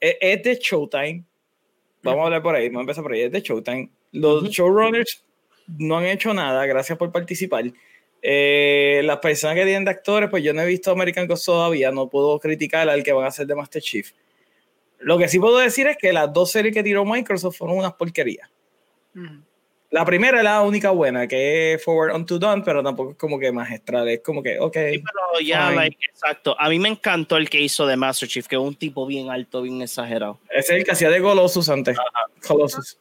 e, 0.00 0.18
es, 0.20 0.42
de 0.42 0.54
Showtime. 0.56 1.24
Vamos 2.02 2.22
a 2.22 2.24
hablar 2.24 2.42
por 2.42 2.54
ahí, 2.54 2.68
vamos 2.68 2.80
a 2.80 2.82
empezar 2.82 3.02
por 3.02 3.12
ahí, 3.12 3.22
es 3.22 3.32
de 3.32 3.40
Showtime. 3.40 3.90
Los 4.12 4.44
showrunners 4.48 5.22
no 5.66 5.98
han 5.98 6.06
hecho 6.06 6.32
nada, 6.32 6.64
gracias 6.64 6.96
por 6.96 7.12
participar. 7.12 7.64
Eh, 8.22 9.02
las 9.04 9.18
personas 9.18 9.56
que 9.56 9.64
tienen 9.64 9.84
de 9.84 9.90
actores, 9.90 10.30
pues 10.30 10.42
yo 10.42 10.52
no 10.54 10.62
he 10.62 10.66
visto 10.66 10.90
American 10.90 11.26
Ghost 11.26 11.46
todavía, 11.46 11.90
no 11.90 12.08
puedo 12.08 12.38
criticar 12.40 12.88
al 12.88 13.02
que 13.02 13.12
van 13.12 13.24
a 13.24 13.28
hacer 13.28 13.46
de 13.46 13.54
Master 13.54 13.82
Chief. 13.82 14.12
Lo 15.00 15.18
que 15.18 15.28
sí 15.28 15.38
puedo 15.38 15.58
decir 15.58 15.86
es 15.86 15.96
que 15.96 16.12
las 16.12 16.32
dos 16.32 16.50
series 16.50 16.74
que 16.74 16.82
tiró 16.82 17.04
Microsoft 17.04 17.58
fueron 17.58 17.78
unas 17.78 17.94
porquerías. 17.94 18.50
La 19.90 20.04
primera 20.04 20.38
es 20.38 20.44
la 20.44 20.60
única 20.60 20.90
buena, 20.90 21.26
que 21.26 21.72
es 21.72 21.82
Forward 21.82 22.14
Unto 22.14 22.38
Dawn, 22.38 22.62
pero 22.62 22.82
tampoco 22.82 23.12
es 23.12 23.16
como 23.16 23.38
que 23.38 23.50
magistral, 23.50 24.06
es 24.08 24.20
como 24.20 24.42
que, 24.42 24.58
ok. 24.58 24.74
Sí, 24.74 25.02
pero 25.02 25.40
ya, 25.42 25.70
like, 25.70 25.96
exacto. 26.10 26.54
A 26.60 26.68
mí 26.68 26.78
me 26.78 26.90
encantó 26.90 27.38
el 27.38 27.48
que 27.48 27.58
hizo 27.58 27.86
de 27.86 27.96
Master 27.96 28.28
Chief, 28.28 28.46
que 28.46 28.56
es 28.56 28.60
un 28.60 28.74
tipo 28.74 29.06
bien 29.06 29.30
alto, 29.30 29.62
bien 29.62 29.80
exagerado. 29.80 30.38
Ese 30.50 30.74
es 30.74 30.78
el 30.80 30.84
que 30.84 30.92
hacía 30.92 31.08
de 31.08 31.22
Colossus 31.22 31.70
antes. 31.70 31.96
Colossus. 32.46 32.98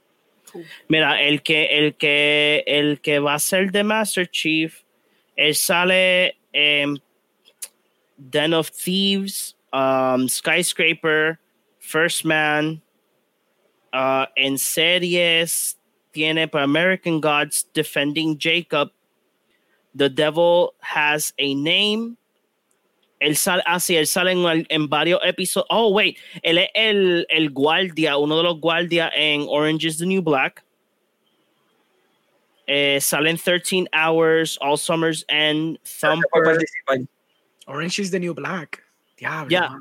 Mira, 0.87 1.21
el 1.21 1.41
que, 1.41 1.65
el 1.65 1.95
que, 1.95 2.63
el 2.65 3.01
que 3.01 3.19
va 3.19 3.33
a 3.33 3.39
ser 3.39 3.71
de 3.71 3.83
Master 3.83 4.29
Chief, 4.29 4.73
él 5.35 5.55
sale 5.55 6.37
en 6.53 7.01
Den 8.15 8.53
of 8.53 8.71
Thieves, 8.71 9.57
um, 9.73 10.29
Skyscraper, 10.29 11.37
First 11.79 12.23
Man, 12.23 12.81
uh, 13.93 14.25
en 14.37 14.57
series 14.57 15.76
tiene 16.17 16.47
para 16.47 16.63
American 16.63 17.21
Gods 17.21 17.67
Defending 17.75 18.39
Jacob. 18.39 18.91
The 19.95 20.09
Devil 20.09 20.73
Has 20.81 21.31
a 21.37 21.53
Name. 21.53 22.17
Él 23.19 23.35
sale, 23.35 23.61
ah, 23.67 23.79
él 23.87 24.07
sale 24.07 24.31
en, 24.31 24.65
en, 24.69 24.89
varios 24.89 25.19
episodios. 25.23 25.67
Oh, 25.69 25.91
wait, 25.91 26.17
él 26.41 26.57
es 26.57 26.69
el, 26.73 27.27
el 27.29 27.51
guardia, 27.51 28.17
uno 28.17 28.37
de 28.37 28.43
los 28.43 28.59
guardias 28.59 29.11
en 29.15 29.45
Orange 29.47 29.85
is 29.85 29.97
the 29.97 30.05
New 30.05 30.23
Black. 30.23 30.63
Eh, 32.67 32.99
salen 32.99 33.37
13 33.37 33.87
Hours, 33.93 34.57
All 34.59 34.77
Summers 34.77 35.23
End, 35.29 35.79
Thumper. 35.83 36.59
Orange 37.67 37.99
is 37.99 38.09
the 38.09 38.19
New 38.19 38.33
Black. 38.33 38.83
Diablo. 39.17 39.49
Yeah. 39.49 39.79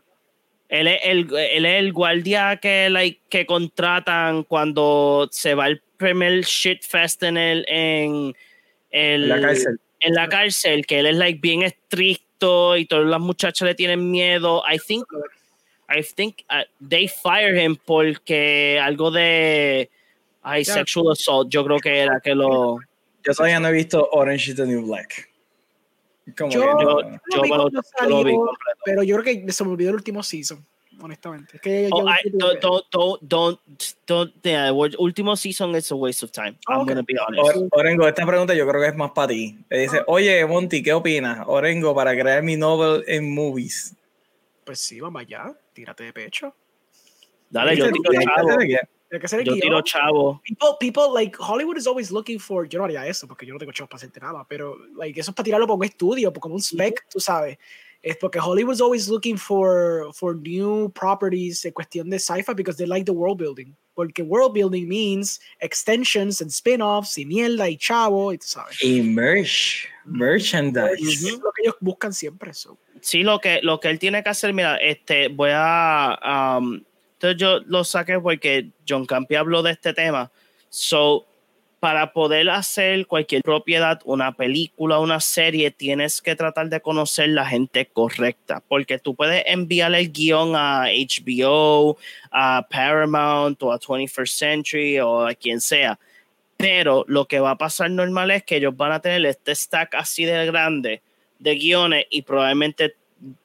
Él 0.68 0.88
es 0.88 1.00
el, 1.04 1.34
él 1.34 1.66
es 1.66 1.78
el 1.78 1.92
guardia 1.92 2.56
que, 2.56 2.90
like, 2.90 3.20
que 3.28 3.46
contratan 3.46 4.44
cuando 4.44 5.28
se 5.30 5.54
va 5.54 5.68
el 5.68 5.82
primer 5.96 6.42
shitfest 6.42 7.22
en 7.22 7.36
el 7.36 7.64
en, 7.68 8.34
el, 8.90 9.28
la 9.28 9.40
cárcel. 9.40 9.80
En 10.00 10.14
la 10.14 10.28
cárcel, 10.28 10.86
que 10.86 10.98
él 10.98 11.06
es 11.06 11.16
like 11.16 11.40
bien 11.40 11.62
estricto 11.62 12.76
y 12.76 12.86
todas 12.86 13.06
las 13.06 13.20
muchachas 13.20 13.66
le 13.66 13.74
tienen 13.74 14.10
miedo. 14.10 14.62
I 14.70 14.78
think 14.78 15.04
I 15.88 16.02
think 16.02 16.44
uh, 16.50 16.64
they 16.86 17.08
fire 17.08 17.56
him 17.56 17.76
porque 17.76 18.80
algo 18.82 19.10
de 19.10 19.90
hay 20.42 20.64
sexual 20.64 21.12
assault, 21.12 21.48
yo 21.50 21.64
creo 21.64 21.78
que 21.78 21.98
era 21.98 22.20
que 22.20 22.34
lo 22.34 22.78
Yo 23.24 23.34
todavía 23.34 23.58
no 23.58 23.68
he 23.68 23.72
visto 23.72 24.08
Orange 24.12 24.50
is 24.50 24.56
the 24.56 24.66
New 24.66 24.86
Black. 24.86 25.28
yo, 26.26 26.48
yo, 26.48 26.60
yo, 26.80 27.42
lo 28.08 28.22
vi 28.22 28.32
completo. 28.34 28.80
Pero 28.84 29.02
yo 29.02 29.16
creo 29.18 29.44
que 29.44 29.52
se 29.52 29.64
me 29.64 29.70
olvidó 29.70 29.90
el 29.90 29.96
último 29.96 30.22
season 30.22 30.64
honestamente. 31.00 31.58
que 31.58 31.88
oh, 31.92 32.08
I, 32.08 32.18
don't, 32.32 32.60
don't, 32.90 33.20
don't, 33.22 33.60
don't, 34.06 34.32
yeah, 34.42 34.70
último 34.70 35.36
season 35.36 35.74
is 35.74 35.90
a 35.90 35.96
waste 35.96 36.22
of 36.22 36.32
time. 36.32 36.56
I'm 36.68 36.80
okay. 36.80 36.94
gonna 36.94 37.02
be 37.02 37.16
honest. 37.18 37.72
Orengo, 37.72 38.06
esta 38.06 38.26
pregunta 38.26 38.54
yo 38.54 38.66
creo 38.66 38.80
que 38.80 38.88
es 38.88 38.96
más 38.96 39.12
para 39.12 39.28
ti. 39.28 39.58
Le 39.68 39.78
dice, 39.80 40.02
oye, 40.06 40.44
Monty, 40.46 40.82
¿qué 40.82 40.92
opinas? 40.92 41.44
Orengo, 41.46 41.94
para 41.94 42.12
crear 42.12 42.42
mi 42.42 42.56
novel 42.56 43.04
en 43.06 43.34
movies. 43.34 43.94
Pues 44.64 44.80
sí, 44.80 45.00
vamos 45.00 45.22
allá. 45.22 45.54
Tírate 45.72 46.04
de 46.04 46.12
pecho. 46.12 46.54
Dale, 47.50 47.76
yo 47.76 47.90
tiro 47.92 48.12
chavo. 48.20 48.48
Yo 49.44 49.54
tiro 49.54 49.82
chavo. 49.82 50.40
People, 50.42 50.76
people, 50.80 51.14
like, 51.14 51.36
Hollywood 51.38 51.76
is 51.76 51.86
always 51.86 52.10
looking 52.10 52.40
for, 52.40 52.68
yo 52.68 52.78
no 52.78 52.84
haría 52.84 53.06
eso 53.06 53.28
porque 53.28 53.46
yo 53.46 53.52
no 53.52 53.58
tengo 53.58 53.72
chavos 53.72 53.88
para 53.88 53.98
hacerte 53.98 54.18
nada, 54.18 54.44
pero, 54.48 54.76
like, 54.96 55.20
eso 55.20 55.30
es 55.30 55.34
para 55.34 55.44
tirarlo 55.44 55.66
por 55.66 55.76
un 55.76 55.84
estudio, 55.84 56.32
como 56.32 56.56
un 56.56 56.60
spec, 56.60 57.06
tú 57.08 57.20
sabes 57.20 57.56
es 58.06 58.16
porque 58.18 58.38
Hollywood's 58.38 58.80
always 58.80 59.08
looking 59.08 59.36
for, 59.36 60.12
for 60.14 60.36
new 60.36 60.88
properties 60.90 61.64
en 61.64 61.72
cuestión 61.72 62.08
de 62.08 62.20
sci-fi 62.20 62.54
because 62.54 62.78
they 62.78 62.86
like 62.86 63.04
the 63.04 63.12
world 63.12 63.36
building. 63.36 63.74
Porque 63.96 64.22
world 64.22 64.54
building 64.54 64.86
means 64.88 65.40
extensions 65.60 66.40
and 66.40 66.52
spin-offs 66.52 67.18
y 67.18 67.24
mierda 67.24 67.68
y 67.68 67.76
chavo, 67.76 68.32
y 68.32 68.38
tú 68.38 68.46
sabes. 68.46 68.80
Y 68.80 69.02
merch, 69.02 69.88
merchandise. 70.04 71.00
Es 71.00 71.32
lo 71.32 71.50
que 71.50 71.62
ellos 71.64 71.76
buscan 71.80 72.12
siempre. 72.12 72.52
eso. 72.52 72.78
Sí, 73.00 73.24
lo 73.24 73.40
que, 73.40 73.58
lo 73.62 73.80
que 73.80 73.88
él 73.88 73.98
tiene 73.98 74.22
que 74.22 74.28
hacer, 74.28 74.52
mira, 74.52 74.76
este, 74.76 75.26
voy 75.26 75.50
a... 75.52 76.56
Um, 76.60 76.84
entonces 77.14 77.40
yo 77.40 77.58
lo 77.66 77.82
saqué 77.82 78.20
porque 78.20 78.70
John 78.88 79.04
Campi 79.04 79.34
habló 79.34 79.64
de 79.64 79.72
este 79.72 79.92
tema. 79.92 80.30
So, 80.68 81.26
para 81.86 82.12
poder 82.12 82.50
hacer 82.50 83.06
cualquier 83.06 83.42
propiedad, 83.42 84.00
una 84.04 84.32
película, 84.32 84.98
una 84.98 85.20
serie, 85.20 85.70
tienes 85.70 86.20
que 86.20 86.34
tratar 86.34 86.68
de 86.68 86.80
conocer 86.80 87.28
la 87.28 87.46
gente 87.46 87.86
correcta, 87.86 88.60
porque 88.66 88.98
tú 88.98 89.14
puedes 89.14 89.44
enviar 89.46 89.94
el 89.94 90.10
guion 90.10 90.56
a 90.56 90.86
HBO, 90.86 91.96
a 92.32 92.66
Paramount 92.68 93.62
o 93.62 93.72
a 93.72 93.78
21st 93.78 94.26
Century 94.26 94.98
o 94.98 95.28
a 95.28 95.34
quien 95.34 95.60
sea, 95.60 95.96
pero 96.56 97.04
lo 97.06 97.26
que 97.26 97.38
va 97.38 97.52
a 97.52 97.56
pasar 97.56 97.88
normal 97.88 98.32
es 98.32 98.42
que 98.42 98.56
ellos 98.56 98.76
van 98.76 98.90
a 98.90 99.00
tener 99.00 99.24
este 99.24 99.54
stack 99.54 99.94
así 99.94 100.24
de 100.24 100.44
grande 100.44 101.02
de 101.38 101.54
guiones 101.54 102.06
y 102.10 102.22
probablemente 102.22 102.96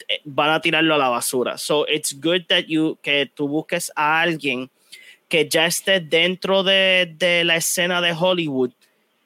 eh, 0.08 0.20
van 0.26 0.50
a 0.50 0.62
tirarlo 0.62 0.96
a 0.96 0.98
la 0.98 1.10
basura. 1.10 1.60
So 1.60 1.86
it's 1.88 2.20
good 2.20 2.48
that 2.48 2.64
you 2.64 2.98
que 3.04 3.30
tú 3.36 3.48
busques 3.48 3.92
a 3.96 4.20
alguien 4.20 4.72
que 5.32 5.48
ya 5.48 5.66
esté 5.66 6.02
dentro 6.02 6.62
de, 6.62 7.16
de, 7.18 7.46
la 7.46 7.56
escena 7.56 8.02
de 8.02 8.12
Hollywood 8.12 8.72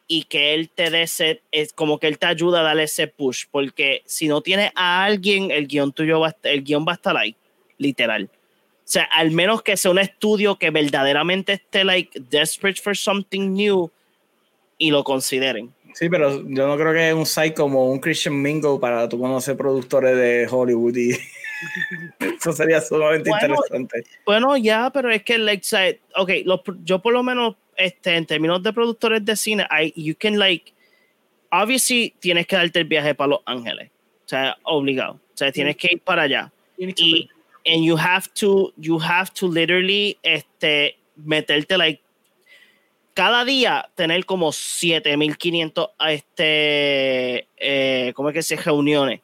y 0.08 0.26
que 0.26 0.54
él 0.54 0.70
te 0.70 0.92
dé 0.92 1.02
ese, 1.02 1.42
es 1.52 1.74
como 1.74 1.98
que 1.98 2.06
él 2.06 2.20
te 2.20 2.28
ayuda 2.28 2.60
a 2.60 2.64
darle 2.64 2.84
ese 2.84 3.08
push, 3.08 3.46
porque 3.50 4.04
si 4.06 4.28
no 4.28 4.42
tienes 4.42 4.72
a 4.76 5.04
alguien, 5.04 5.50
el 5.50 5.66
guion 5.66 5.92
tuyo 5.92 6.20
va, 6.20 6.36
el 6.44 6.64
guion 6.64 6.86
va 6.88 6.92
a 6.92 6.96
estar 6.96 7.18
ahí, 7.18 7.36
literal. 7.80 8.30
O 8.32 8.84
sea, 8.84 9.06
al 9.16 9.32
menos 9.32 9.64
que 9.64 9.78
sea 9.78 9.90
un 9.90 9.98
estudio 9.98 10.60
que 10.60 10.70
verdaderamente 10.70 11.54
esté 11.54 11.84
like 11.84 12.20
desperate 12.30 12.80
for 12.80 12.96
something 12.96 13.52
new 13.52 13.90
y 14.78 14.92
lo 14.92 15.04
consideren. 15.04 15.74
Sí, 15.96 16.08
pero 16.08 16.44
yo 16.48 16.68
no 16.68 16.78
creo 16.78 16.94
que 16.94 17.16
un 17.16 17.26
site 17.26 17.56
como 17.56 17.90
un 17.90 17.98
Christian 18.00 18.40
Mingo 18.40 18.80
para 18.80 19.10
tú 19.10 19.20
conocer 19.20 19.58
productores 19.58 20.16
de 20.16 20.48
Hollywood 20.48 20.96
y 20.98 21.18
Eso 22.20 22.54
sería 22.54 22.82
sumamente 22.82 23.30
interesante. 23.30 24.04
Bueno, 24.26 24.58
ya, 24.58 24.90
pero 24.92 25.12
es 25.12 25.24
que, 25.24 25.38
like, 25.38 25.66
ok, 26.16 26.32
yo 26.84 27.02
por 27.02 27.14
lo 27.14 27.24
menos, 27.24 27.56
este, 27.76 28.16
en 28.16 28.26
términos 28.26 28.62
de 28.64 28.74
productores 28.74 29.24
de 29.24 29.36
cine, 29.36 29.68
I, 29.72 29.94
you 29.96 30.16
can, 30.18 30.38
like, 30.38 30.74
obviously, 31.52 32.14
tienes 32.20 32.48
que 32.48 32.56
darte 32.56 32.80
el 32.80 32.86
viaje 32.86 33.16
para 33.16 33.30
Los 33.30 33.42
Ángeles. 33.46 33.90
O 34.26 34.28
sea, 34.28 34.58
obligado. 34.64 35.14
O 35.14 35.38
sea, 35.38 35.52
tienes 35.52 35.78
que 35.78 35.90
ir 35.92 36.02
para 36.02 36.24
allá. 36.24 36.52
Y, 36.78 37.30
and 37.66 37.84
you 37.84 37.98
have 37.98 38.28
to, 38.40 38.74
you 38.78 39.00
have 39.00 39.32
to 39.34 39.48
literally, 39.48 40.18
este, 40.24 40.98
meterte, 41.16 41.78
like, 41.78 42.02
cada 43.16 43.46
día 43.46 43.90
tener 43.96 44.26
como 44.26 44.52
7500 44.52 45.92
este 46.10 47.48
eh, 47.56 48.12
¿cómo 48.14 48.30
es 48.30 48.34
que 48.34 48.44
se 48.44 48.58
reuniones? 48.58 49.22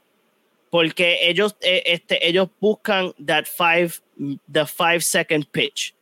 Porque 0.71 1.19
ellos 1.21 1.55
eh, 1.61 1.83
este 1.85 2.25
ellos 2.27 2.49
buscan 2.59 3.13
that 3.25 3.45
five 3.45 4.01
the 4.51 4.65
five 4.65 5.03
second 5.03 5.45
pitch. 5.51 5.93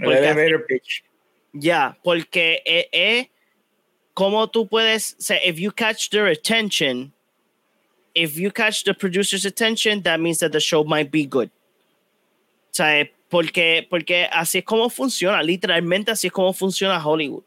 elevator 0.00 0.66
pitch. 0.66 1.04
Ya, 1.52 1.96
porque 2.02 2.62
es 2.64 2.86
eh, 2.92 3.30
como 4.14 4.48
tú 4.48 4.66
puedes 4.66 5.14
say 5.18 5.38
if 5.44 5.58
you 5.58 5.70
catch 5.70 6.10
their 6.10 6.26
attention 6.26 7.12
if 8.14 8.36
you 8.36 8.50
catch 8.50 8.84
the 8.84 8.94
producer's 8.94 9.44
attention 9.44 10.02
that 10.02 10.20
means 10.20 10.38
that 10.38 10.52
the 10.52 10.60
show 10.60 10.84
might 10.84 11.10
be 11.10 11.26
good. 11.26 11.50
O 12.70 12.72
sea, 12.72 13.04
porque, 13.28 13.86
porque 13.88 14.28
así 14.32 14.58
es 14.58 14.64
como 14.64 14.90
funciona, 14.90 15.42
literalmente 15.42 16.10
así 16.10 16.28
es 16.28 16.32
como 16.32 16.52
funciona 16.52 17.02
Hollywood. 17.04 17.44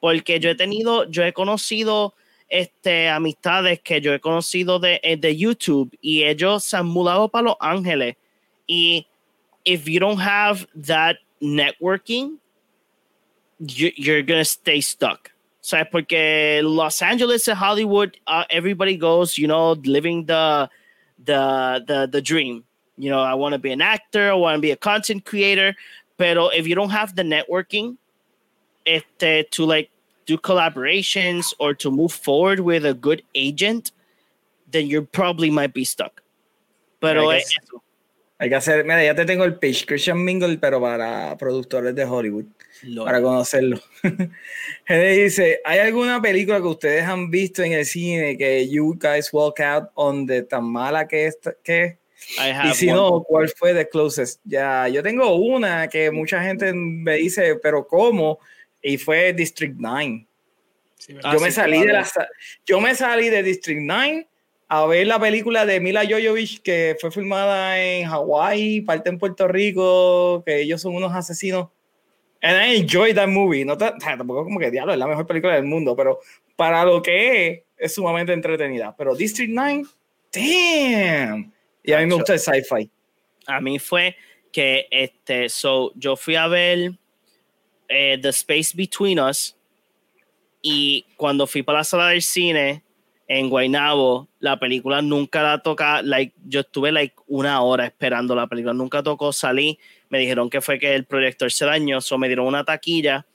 Porque 0.00 0.38
yo 0.38 0.50
he 0.50 0.54
tenido, 0.54 1.08
yo 1.10 1.24
he 1.24 1.32
conocido 1.32 2.14
este, 2.48 3.08
amistades 3.08 3.80
que 3.80 4.00
yo 4.00 4.12
he 4.12 4.20
conocido 4.20 4.78
de, 4.78 5.00
eh, 5.02 5.16
de 5.16 5.36
YouTube 5.36 5.96
y 6.00 6.24
ellos 6.24 6.64
se 6.64 6.76
han 6.76 6.86
mudado 6.86 7.28
para 7.28 7.44
Los 7.44 7.56
Ángeles. 7.60 8.16
Y 8.66 9.06
if 9.64 9.86
you 9.86 10.00
don't 10.00 10.20
have 10.20 10.66
that 10.74 11.16
networking, 11.40 12.38
you, 13.60 13.90
you're 13.96 14.22
gonna 14.22 14.44
stay 14.44 14.80
stuck. 14.80 15.30
¿Sabes? 15.60 15.88
Porque 15.90 16.62
Los 16.62 17.02
Angeles 17.02 17.46
and 17.48 17.58
Hollywood, 17.58 18.16
uh, 18.26 18.44
everybody 18.48 18.96
goes, 18.96 19.36
you 19.36 19.46
know, 19.46 19.72
living 19.84 20.24
the, 20.24 20.70
the, 21.24 21.84
the, 21.86 22.08
the 22.10 22.22
dream 22.22 22.64
you 22.98 23.10
know, 23.10 23.20
I 23.20 23.34
want 23.34 23.52
to 23.52 23.58
be 23.58 23.72
an 23.72 23.80
actor, 23.80 24.30
I 24.30 24.34
want 24.34 24.56
to 24.56 24.60
be 24.60 24.72
a 24.72 24.76
content 24.76 25.24
creator. 25.24 25.74
Pero 26.18 26.48
if 26.48 26.66
you 26.66 26.74
don't 26.74 26.90
have 26.90 27.14
the 27.14 27.22
networking 27.22 27.96
este, 28.84 29.50
to 29.52 29.64
like 29.64 29.90
do 30.28 30.36
collaborations 30.36 31.54
or 31.58 31.74
to 31.74 31.90
move 31.90 32.12
forward 32.12 32.60
with 32.60 32.84
a 32.84 32.92
good 32.92 33.22
agent, 33.34 33.92
then 34.70 34.86
you 34.86 35.02
probably 35.02 35.50
might 35.50 35.72
be 35.72 35.84
stuck. 35.84 36.22
Pero 37.00 37.30
hay 37.30 37.40
que, 37.40 37.78
hay 38.38 38.48
que 38.50 38.56
hacer, 38.56 38.84
mira, 38.84 39.02
ya 39.02 39.14
te 39.14 39.24
tengo 39.24 39.44
el 39.44 39.54
pitch, 39.54 39.86
Christian 39.86 40.22
Mingle, 40.22 40.58
pero 40.58 40.80
para 40.80 41.36
productores 41.38 41.94
de 41.94 42.04
Hollywood, 42.04 42.44
para 43.04 43.22
conocerlo. 43.22 43.80
Gente 44.84 45.08
dice, 45.08 45.60
¿hay 45.64 45.78
alguna 45.78 46.20
película 46.20 46.58
que 46.58 46.66
ustedes 46.66 47.04
han 47.04 47.30
visto 47.30 47.62
en 47.62 47.72
el 47.72 47.86
cine 47.86 48.36
que 48.36 48.68
you 48.68 48.98
guys 48.98 49.32
walk 49.32 49.60
out 49.60 49.88
on 49.94 50.26
de 50.26 50.42
tan 50.42 50.64
mala 50.64 51.08
que 51.08 51.26
es? 51.26 51.38
Que 51.62 51.98
y 52.66 52.74
si 52.74 52.88
no, 52.88 53.22
¿cuál 53.22 53.48
fue 53.48 53.72
The 53.72 53.88
Closest? 53.88 54.40
Ya, 54.44 54.88
yo 54.88 55.02
tengo 55.02 55.34
una 55.36 55.88
que 55.88 56.10
mucha 56.10 56.42
gente 56.42 56.72
me 56.74 57.14
dice, 57.14 57.56
pero 57.62 57.86
¿cómo? 57.86 58.40
Y 58.88 58.98
fue 58.98 59.32
District 59.32 59.74
9. 59.76 60.26
yo, 61.08 61.40
me 61.40 61.50
salí 61.50 61.80
de 61.80 61.92
la, 61.92 62.06
yo 62.66 62.80
me 62.80 62.94
salí 62.94 63.28
de 63.28 63.42
District 63.42 63.80
9 63.82 64.26
a 64.70 64.86
ver 64.86 65.06
la 65.06 65.18
película 65.18 65.64
de 65.64 65.80
Mila 65.80 66.04
Jovovich 66.04 66.60
que 66.60 66.96
fue 67.00 67.10
filmada 67.10 67.80
en 67.80 68.06
Hawái, 68.06 68.82
parte 68.82 69.08
en 69.08 69.18
Puerto 69.18 69.48
Rico, 69.48 70.42
que 70.44 70.60
ellos 70.60 70.82
son 70.82 70.94
unos 70.94 71.14
asesinos. 71.14 71.68
And 72.42 72.56
I 72.56 72.76
enjoyed 72.80 73.16
that 73.16 73.28
movie. 73.28 73.64
No 73.64 73.76
tampoco 73.76 74.44
como 74.44 74.60
que 74.60 74.70
diablo 74.70 74.92
es 74.92 74.98
la 74.98 75.06
mejor 75.06 75.26
película 75.26 75.54
del 75.54 75.64
mundo, 75.64 75.96
pero 75.96 76.20
para 76.54 76.84
lo 76.84 77.00
que 77.02 77.46
es, 77.46 77.62
es 77.76 77.94
sumamente 77.94 78.32
entretenida. 78.32 78.94
Pero 78.96 79.14
District 79.14 79.50
9, 79.52 79.84
damn 80.32 81.52
y 81.88 81.92
a 81.92 82.00
mí 82.00 82.06
me 82.06 82.16
gusta 82.16 82.34
el 82.34 82.38
sci-fi. 82.38 82.90
A 83.46 83.62
mí 83.62 83.78
fue 83.78 84.14
que 84.52 84.86
este, 84.90 85.48
so, 85.48 85.90
yo 85.94 86.16
fui 86.16 86.36
a 86.36 86.46
ver 86.46 86.92
eh, 87.88 88.18
The 88.20 88.28
Space 88.28 88.72
Between 88.74 89.20
Us 89.20 89.56
y 90.62 91.06
cuando 91.16 91.46
fui 91.46 91.62
para 91.62 91.78
la 91.78 91.84
sala 91.84 92.08
del 92.08 92.22
cine 92.22 92.82
en 93.28 93.50
Guaynabo, 93.50 94.28
la 94.40 94.58
película 94.58 95.02
nunca 95.02 95.42
la 95.42 95.62
toca, 95.62 96.02
like, 96.02 96.34
yo 96.46 96.60
estuve 96.60 96.90
like 96.92 97.14
una 97.26 97.60
hora 97.60 97.84
esperando 97.84 98.34
la 98.34 98.46
película, 98.46 98.72
nunca 98.72 99.02
tocó, 99.02 99.32
salí, 99.32 99.78
me 100.08 100.18
dijeron 100.18 100.48
que 100.48 100.60
fue 100.60 100.78
que 100.78 100.94
el 100.94 101.04
proyector 101.04 101.52
se 101.52 101.66
dañó, 101.66 102.00
so 102.00 102.16
me 102.16 102.26
dieron 102.26 102.46
una 102.46 102.64
taquilla, 102.64 103.26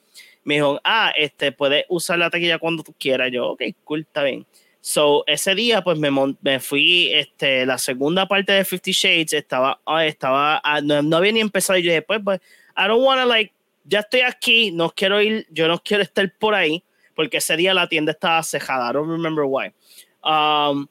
me 0.43 0.55
dijeron, 0.55 0.79
ah, 0.83 1.13
este, 1.15 1.51
puedes 1.51 1.85
usar 1.89 2.17
la 2.17 2.29
taquilla 2.29 2.57
cuando 2.57 2.83
tú 2.83 2.93
quieras, 2.99 3.31
yo, 3.31 3.49
ok, 3.49 3.61
cool, 3.83 4.01
está 4.01 4.23
bien. 4.23 4.45
So, 4.81 5.23
ese 5.27 5.55
día, 5.55 5.81
pues 5.81 5.97
me, 5.97 6.09
me 6.41 6.59
fui, 6.59 7.09
este, 7.13 7.65
la 7.65 7.77
segunda 7.77 8.27
parte 8.27 8.51
de 8.51 8.65
Fifty 8.65 8.91
Shades 8.91 9.31
estaba, 9.31 9.79
ah, 9.85 10.05
estaba, 10.05 10.59
ah, 10.61 10.81
no, 10.81 11.15
había 11.15 11.31
ni 11.31 11.39
empezado. 11.39 11.79
Y 11.79 11.83
yo 11.83 11.91
dije, 11.91 12.01
pues, 12.01 12.19
pues, 12.21 12.41
I 12.75 12.87
don't 12.89 13.01
wanna, 13.01 13.25
like, 13.25 13.53
ya 13.83 13.99
estoy 13.99 14.21
aquí, 14.21 14.71
no 14.71 14.89
quiero 14.89 15.21
ir, 15.21 15.47
yo 15.49 15.67
no 15.67 15.79
quiero 15.79 16.03
estar 16.03 16.31
por 16.37 16.55
ahí, 16.55 16.83
porque 17.15 17.37
ese 17.37 17.55
día 17.57 17.73
la 17.73 17.87
tienda 17.87 18.11
estaba 18.11 18.41
cejada. 18.43 18.89
I 18.89 18.93
don't 18.93 19.09
remember 19.09 19.45
why. 19.45 19.73
Um, 20.23 20.87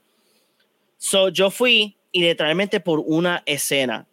so, 0.98 1.28
yo 1.28 1.50
fui 1.50 1.96
y 2.12 2.20
literalmente 2.20 2.80
por 2.80 3.00
una 3.04 3.42
escena. 3.46 4.06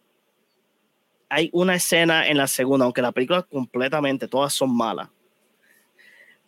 Hay 1.28 1.50
una 1.52 1.76
escena 1.76 2.26
en 2.26 2.38
la 2.38 2.48
segunda, 2.48 2.84
aunque 2.84 3.02
la 3.02 3.12
película 3.12 3.42
completamente, 3.42 4.26
todas 4.26 4.52
son 4.52 4.76
malas 4.76 5.08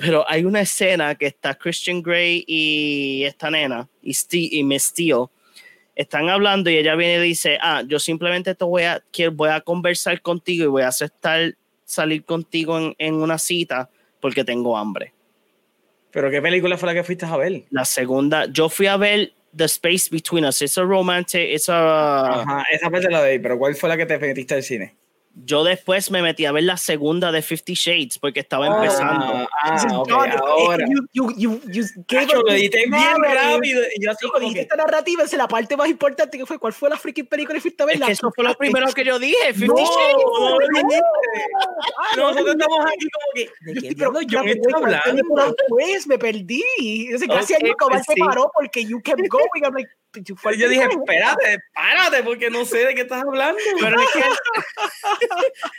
pero 0.02 0.28
hay 0.28 0.44
una 0.44 0.62
escena 0.62 1.14
que 1.14 1.26
está 1.26 1.54
Christian 1.54 2.02
Grey 2.02 2.44
y 2.48 3.22
esta 3.22 3.52
nena 3.52 3.88
y, 4.02 4.12
Steve, 4.14 4.48
y 4.50 4.64
Miss 4.64 4.92
están 5.94 6.28
hablando 6.28 6.70
y 6.70 6.76
ella 6.76 6.96
viene 6.96 7.24
y 7.24 7.28
dice, 7.28 7.56
ah, 7.60 7.84
yo 7.86 8.00
simplemente 8.00 8.54
te 8.56 8.64
voy 8.64 8.82
a, 8.82 9.00
voy 9.32 9.50
a 9.50 9.60
conversar 9.60 10.20
contigo 10.20 10.64
y 10.64 10.66
voy 10.66 10.82
a 10.82 10.88
aceptar 10.88 11.54
salir 11.92 12.24
contigo 12.24 12.78
en, 12.78 12.94
en 12.98 13.14
una 13.14 13.38
cita 13.38 13.90
porque 14.20 14.44
tengo 14.44 14.76
hambre. 14.76 15.12
¿Pero 16.10 16.30
qué 16.30 16.42
película 16.42 16.76
fue 16.76 16.88
la 16.88 16.94
que 16.94 17.04
fuiste 17.04 17.26
a 17.26 17.36
ver? 17.36 17.64
La 17.70 17.84
segunda, 17.84 18.46
yo 18.46 18.68
fui 18.68 18.86
a 18.86 18.96
ver 18.96 19.32
The 19.56 19.64
Space 19.64 20.08
Between 20.10 20.44
Us. 20.44 20.62
Es 20.62 20.76
a 20.78 20.82
romantic, 20.82 21.40
es 21.40 21.68
a... 21.68 22.42
Ajá, 22.42 22.64
esa 22.70 22.90
parte 22.90 23.10
la 23.10 23.22
de 23.22 23.40
pero 23.40 23.58
¿cuál 23.58 23.74
fue 23.74 23.88
la 23.88 23.96
que 23.96 24.06
te 24.06 24.18
metiste 24.18 24.54
al 24.54 24.62
cine? 24.62 24.94
Yo 25.34 25.64
después 25.64 26.10
me 26.10 26.20
metí 26.20 26.44
a 26.44 26.52
ver 26.52 26.64
la 26.64 26.76
segunda 26.76 27.32
de 27.32 27.42
Fifty 27.42 27.74
Shades 27.74 28.18
porque 28.18 28.40
estaba 28.40 28.68
oh, 28.68 28.76
empezando. 28.76 29.48
Ah, 29.62 29.98
okay, 29.98 30.14
ahora. 30.14 30.86
You, 30.86 31.06
you, 31.12 31.32
you, 31.36 31.60
you 31.70 31.84
Cacho, 32.06 32.42
lo 32.42 32.52
edité 32.52 32.84
bien 32.86 33.22
rápido. 33.22 33.82
Y 33.96 34.04
yo 34.04 34.10
así 34.10 34.28
como 34.28 34.52
que... 34.52 34.60
esta 34.60 34.76
narrativa 34.76 35.24
es 35.24 35.32
la 35.32 35.48
parte 35.48 35.76
más 35.76 35.88
importante 35.88 36.36
que 36.36 36.44
fue. 36.44 36.58
¿Cuál 36.58 36.72
fue 36.72 36.90
la 36.90 36.96
freaking 36.96 37.26
película 37.26 37.54
que 37.54 37.62
fuiste 37.62 37.82
a 37.82 37.86
ver? 37.86 37.96
Es 37.96 38.02
que 38.02 38.12
eso 38.12 38.30
fue 38.34 38.44
lo 38.44 38.54
primero 38.54 38.92
que 38.92 39.04
yo 39.04 39.18
dije. 39.18 39.54
Fifty 39.54 39.66
no, 39.66 39.76
Shades. 39.76 40.16
No, 40.16 40.50
no, 40.50 40.66
no, 42.16 42.28
nosotros 42.28 42.54
estamos 42.54 42.80
aquí 42.86 43.06
como 43.10 43.26
que. 43.34 43.50
¿De 43.72 43.88
qué 43.88 43.94
pero 43.96 44.20
yo 44.22 44.44
me 44.44 44.52
estoy 44.52 44.72
hablando? 44.74 45.54
Pues 45.68 46.06
me 46.06 46.18
perdí. 46.18 46.62
Gracias 47.26 47.60
a 47.60 47.64
Nico, 47.64 47.88
se 48.06 48.14
paró 48.16 48.50
porque 48.54 48.84
you 48.84 49.00
kept 49.00 49.26
going. 49.28 49.62
I'm 49.64 49.74
like, 49.74 49.88
yo 50.14 50.68
dije, 50.68 50.84
espérate, 50.84 51.58
párate, 51.74 52.22
porque 52.22 52.50
no 52.50 52.64
sé 52.64 52.86
de 52.86 52.94
qué 52.94 53.02
estás 53.02 53.22
hablando. 53.22 53.58
Pero 53.80 54.00
es 54.00 54.10
que. 54.10 54.22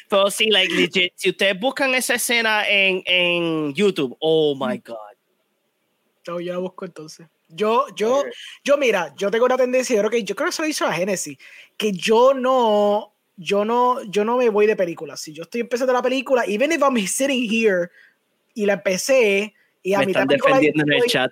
Pero 0.09 0.31
sí, 0.31 0.49
like, 0.49 0.73
legit, 0.73 1.13
si 1.15 1.29
ustedes 1.29 1.59
buscan 1.59 1.93
esa 1.93 2.15
escena 2.15 2.67
en, 2.67 3.03
en 3.05 3.73
YouTube, 3.73 4.15
oh 4.19 4.55
my 4.55 4.77
God. 4.79 4.97
No, 6.27 6.39
yo 6.39 6.53
la 6.53 6.59
busco 6.59 6.86
entonces. 6.86 7.27
Yo, 7.49 7.86
yo, 7.95 8.23
yo, 8.63 8.77
mira, 8.77 9.13
yo 9.15 9.29
tengo 9.29 9.45
una 9.45 9.57
tendencia, 9.57 9.95
yo 9.95 10.01
creo 10.01 10.11
que 10.11 10.23
yo 10.23 10.36
creo 10.36 10.47
que 10.47 10.49
eso 10.49 10.63
lo 10.63 10.67
hizo 10.67 10.86
a 10.86 10.93
Genesis, 10.93 11.38
que 11.77 11.91
yo 11.91 12.34
no, 12.34 13.13
yo 13.36 13.63
no, 13.63 14.01
yo 14.03 14.25
no 14.25 14.38
me 14.38 14.49
voy 14.49 14.65
de 14.65 14.75
películas. 14.75 15.19
Si 15.19 15.34
yo 15.34 15.43
estoy 15.43 15.61
empezando 15.61 15.93
la 15.93 16.01
película, 16.01 16.45
even 16.47 16.71
if 16.71 16.81
I'm 16.81 16.97
sitting 17.05 17.47
here 17.47 17.89
y 18.55 18.65
la 18.65 18.73
empecé 18.73 19.53
y 19.84 19.93
a 19.93 19.99
me 19.99 20.05
están 20.05 20.27
defendiendo 20.27 20.84
en 20.84 20.93
el 20.93 21.03
chat. 21.03 21.31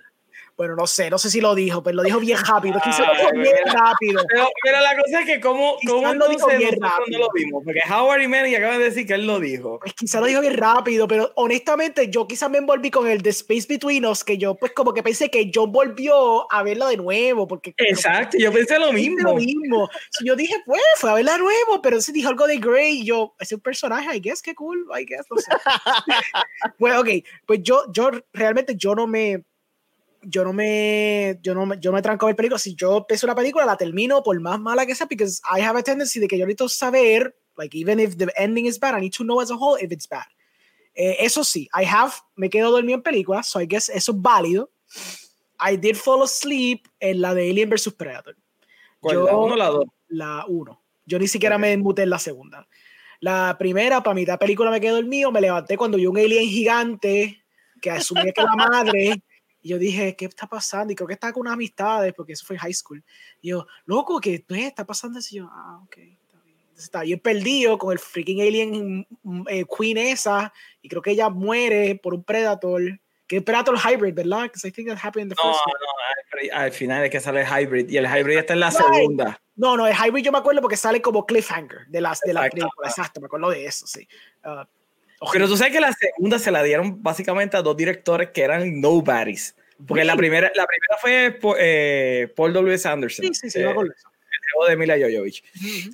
Bueno, 0.56 0.76
no 0.76 0.86
sé, 0.86 1.10
no 1.10 1.18
sé 1.18 1.30
si 1.30 1.40
lo 1.40 1.54
dijo, 1.54 1.82
pero 1.82 1.96
lo 1.96 2.02
dijo 2.02 2.20
bien 2.20 2.38
rápido. 2.46 2.80
Quizá 2.82 3.06
lo 3.06 3.14
dijo 3.14 3.32
bien 3.32 3.66
rápido. 3.66 4.22
Pero, 4.28 4.48
pero, 4.62 4.80
la 4.80 4.96
cosa 4.96 5.20
es 5.20 5.26
que, 5.26 5.40
¿cómo, 5.40 5.76
cómo 5.86 6.14
lo 6.14 6.28
dijo 6.28 6.46
bien 6.48 6.80
rápido? 6.80 7.18
No 7.18 7.26
lo 7.26 7.28
vimos? 7.34 7.62
Porque 7.64 7.80
Howard 7.90 8.22
y 8.22 8.28
Manny 8.28 8.54
acaban 8.54 8.78
de 8.78 8.84
decir 8.84 9.06
que 9.06 9.14
él 9.14 9.26
lo 9.26 9.40
dijo. 9.40 9.78
Pues 9.80 9.94
quizá 9.94 10.20
lo 10.20 10.26
dijo 10.26 10.40
bien 10.40 10.54
rápido, 10.54 11.08
pero 11.08 11.32
honestamente, 11.36 12.08
yo 12.10 12.26
quizá 12.26 12.48
me 12.48 12.58
envolví 12.58 12.90
con 12.90 13.08
el 13.08 13.22
The 13.22 13.30
Space 13.30 13.66
Between 13.68 14.06
Us, 14.06 14.24
que 14.24 14.38
yo, 14.38 14.54
pues, 14.54 14.72
como 14.72 14.92
que 14.92 15.02
pensé 15.02 15.30
que 15.30 15.50
John 15.52 15.72
volvió 15.72 16.52
a 16.52 16.62
verlo 16.62 16.88
de 16.88 16.96
nuevo. 16.96 17.46
Porque, 17.46 17.74
Exacto, 17.78 18.36
yo 18.38 18.52
pensé 18.52 18.78
lo 18.78 18.92
mismo. 18.92 19.30
Lo 19.30 19.34
mismo. 19.36 19.88
yo 20.24 20.36
dije, 20.36 20.56
pues, 20.66 20.82
fue 20.96 21.10
a 21.10 21.14
verla 21.14 21.32
de 21.32 21.38
nuevo, 21.38 21.82
pero 21.82 22.00
si 22.00 22.12
dijo 22.12 22.28
algo 22.28 22.46
de 22.46 22.58
Grey, 22.58 23.00
y 23.00 23.04
yo, 23.04 23.34
es 23.40 23.52
un 23.52 23.60
personaje, 23.60 24.16
I 24.16 24.20
guess, 24.20 24.42
qué 24.42 24.54
cool, 24.54 24.86
I 24.98 25.04
guess, 25.04 25.26
no 25.30 25.36
sé. 25.38 25.50
pues, 26.78 26.96
ok, 26.96 27.08
pues 27.46 27.60
yo, 27.62 27.84
yo 27.92 28.10
realmente, 28.32 28.74
yo 28.76 28.94
no 28.94 29.06
me 29.06 29.44
yo 30.22 30.44
no 30.44 30.52
me, 30.52 31.38
yo 31.42 31.54
no 31.54 31.66
me, 31.66 31.78
yo 31.80 31.92
me 31.92 32.02
tranco 32.02 32.26
a 32.26 32.28
ver 32.28 32.36
películas. 32.36 32.62
Si 32.62 32.74
yo 32.74 32.98
empiezo 32.98 33.26
una 33.26 33.34
película, 33.34 33.64
la 33.64 33.76
termino 33.76 34.22
por 34.22 34.38
más 34.40 34.58
mala 34.60 34.86
que 34.86 34.94
sea, 34.94 35.06
because 35.06 35.40
I 35.44 35.60
have 35.60 35.78
a 35.78 35.82
tendency 35.82 36.20
de 36.20 36.28
que 36.28 36.38
yo 36.38 36.46
necesito 36.46 36.68
saber, 36.68 37.36
like, 37.56 37.76
even 37.76 38.00
if 38.00 38.16
the 38.16 38.28
ending 38.36 38.66
is 38.66 38.78
bad, 38.78 38.96
I 38.96 39.00
need 39.00 39.14
to 39.14 39.24
know 39.24 39.40
as 39.40 39.50
a 39.50 39.56
whole 39.56 39.76
if 39.80 39.90
it's 39.92 40.08
bad. 40.08 40.26
Eh, 40.94 41.16
eso 41.20 41.42
sí, 41.42 41.68
I 41.74 41.84
have, 41.84 42.12
me 42.36 42.50
quedo 42.50 42.70
dormido 42.70 42.96
en 42.96 43.02
películas, 43.02 43.48
so 43.48 43.60
I 43.60 43.66
guess 43.66 43.88
eso 43.88 44.12
es 44.12 44.20
válido. 44.20 44.70
I 45.58 45.76
did 45.76 45.96
fall 45.96 46.22
asleep 46.22 46.86
en 47.00 47.20
la 47.20 47.34
de 47.34 47.50
Alien 47.50 47.70
vs 47.70 47.94
Predator. 47.94 48.36
¿Cuál, 49.00 49.24
¿La 49.24 49.36
1 49.36 49.54
o 49.54 49.56
la 49.56 49.66
2? 49.68 49.84
La 50.08 50.44
1. 50.48 50.82
Yo 51.06 51.18
ni 51.18 51.28
siquiera 51.28 51.58
me 51.58 51.76
muté 51.76 52.02
en 52.02 52.10
la 52.10 52.18
segunda. 52.18 52.68
La 53.20 53.56
primera, 53.58 54.02
para 54.02 54.14
mitad 54.14 54.38
película 54.38 54.70
me 54.70 54.80
quedé 54.80 54.92
dormido, 54.92 55.30
me 55.30 55.40
levanté 55.40 55.76
cuando 55.76 55.96
vi 55.96 56.06
un 56.06 56.18
alien 56.18 56.48
gigante 56.48 57.42
que 57.80 57.90
asumía 57.90 58.32
que 58.32 58.42
la 58.42 58.54
madre. 58.56 59.22
Y 59.62 59.68
yo 59.68 59.78
dije, 59.78 60.16
¿qué 60.16 60.24
está 60.24 60.46
pasando? 60.46 60.92
Y 60.92 60.96
creo 60.96 61.06
que 61.06 61.14
estaba 61.14 61.32
con 61.32 61.42
unas 61.42 61.54
amistades, 61.54 62.12
porque 62.14 62.32
eso 62.32 62.44
fue 62.44 62.58
high 62.58 62.74
school. 62.74 63.02
Y 63.40 63.50
yo, 63.50 63.66
loco, 63.86 64.20
¿qué 64.20 64.44
está 64.48 64.84
pasando? 64.84 65.20
Y 65.20 65.36
yo, 65.36 65.48
ah, 65.50 65.80
ok, 65.84 65.98
está 65.98 66.38
bien. 66.44 66.58
Entonces 66.58 66.84
está 66.84 67.02
bien 67.02 67.20
perdido 67.20 67.78
con 67.78 67.92
el 67.92 68.00
freaking 68.00 68.40
alien 68.40 69.06
mm, 69.22 69.44
eh, 69.48 69.64
queen 69.64 69.98
esa. 69.98 70.52
Y 70.82 70.88
creo 70.88 71.00
que 71.00 71.12
ella 71.12 71.28
muere 71.28 71.94
por 71.94 72.14
un 72.14 72.24
predator. 72.24 72.82
Que 73.28 73.36
es 73.38 73.42
Predator 73.44 73.78
Hybrid, 73.78 74.14
¿verdad? 74.14 74.42
Because 74.42 74.66
I 74.66 74.72
think 74.72 74.88
that 74.88 74.98
happened 74.98 75.22
in 75.22 75.28
the 75.30 75.36
first 75.36 75.58
no, 75.64 75.72
no, 75.72 76.54
al, 76.54 76.72
final 76.72 77.04
es 77.04 77.10
que 77.10 77.20
sale 77.20 77.40
el 77.40 77.46
Hybrid. 77.46 77.88
Y 77.88 77.96
el 77.96 78.04
Hybrid 78.04 78.36
está 78.36 78.52
en 78.52 78.60
la 78.60 78.70
segunda. 78.70 79.40
No, 79.54 79.76
no, 79.76 79.86
el 79.86 79.94
Hybrid 79.94 80.24
yo 80.24 80.32
me 80.32 80.38
acuerdo 80.38 80.60
porque 80.60 80.76
sale 80.76 81.00
como 81.00 81.24
cliffhanger 81.24 81.86
de 81.86 82.00
las 82.00 82.20
de 82.20 82.34
la 82.34 82.50
película. 82.50 82.88
Exacto, 82.88 83.20
me 83.20 83.26
acuerdo 83.26 83.48
de 83.50 83.64
eso, 83.64 83.86
sí. 83.86 84.06
Uh, 84.44 84.64
pero 85.32 85.46
tú 85.48 85.56
sabes 85.56 85.72
que 85.72 85.80
la 85.80 85.92
segunda 85.92 86.38
se 86.38 86.50
la 86.50 86.62
dieron 86.62 87.02
básicamente 87.02 87.56
a 87.56 87.62
dos 87.62 87.76
directores 87.76 88.30
que 88.30 88.42
eran 88.42 88.80
nobodies. 88.80 89.54
Porque 89.86 90.04
la, 90.04 90.16
primera, 90.16 90.50
la 90.54 90.66
primera 90.66 90.96
fue 91.00 91.38
eh, 91.58 92.28
Paul 92.36 92.52
W. 92.52 92.80
Anderson. 92.84 93.26
Sí, 93.26 93.34
sí, 93.34 93.50
sí, 93.50 93.58
eh, 93.58 93.70
eso. 93.70 93.80
El 93.80 93.92
de 94.68 94.76
Mila 94.76 94.96
Jovovich. 94.98 95.42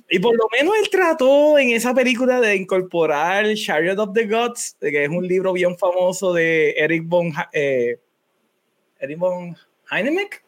Y 0.09 0.19
por 0.19 0.35
lo 0.35 0.47
menos 0.51 0.73
él 0.81 0.89
trató 0.89 1.57
en 1.57 1.71
esa 1.71 1.93
película 1.93 2.41
de 2.41 2.55
incorporar 2.55 3.45
Chariot 3.55 3.97
of 3.97 4.13
the 4.13 4.25
Gods, 4.25 4.75
que 4.79 5.05
es 5.05 5.09
un 5.09 5.25
libro 5.27 5.53
bien 5.53 5.77
famoso 5.77 6.33
de 6.33 6.71
Eric 6.71 7.03
von, 7.05 7.31
eh, 7.53 7.97
Eric 8.99 9.17
von 9.17 9.55
Heinemeck. 9.89 10.43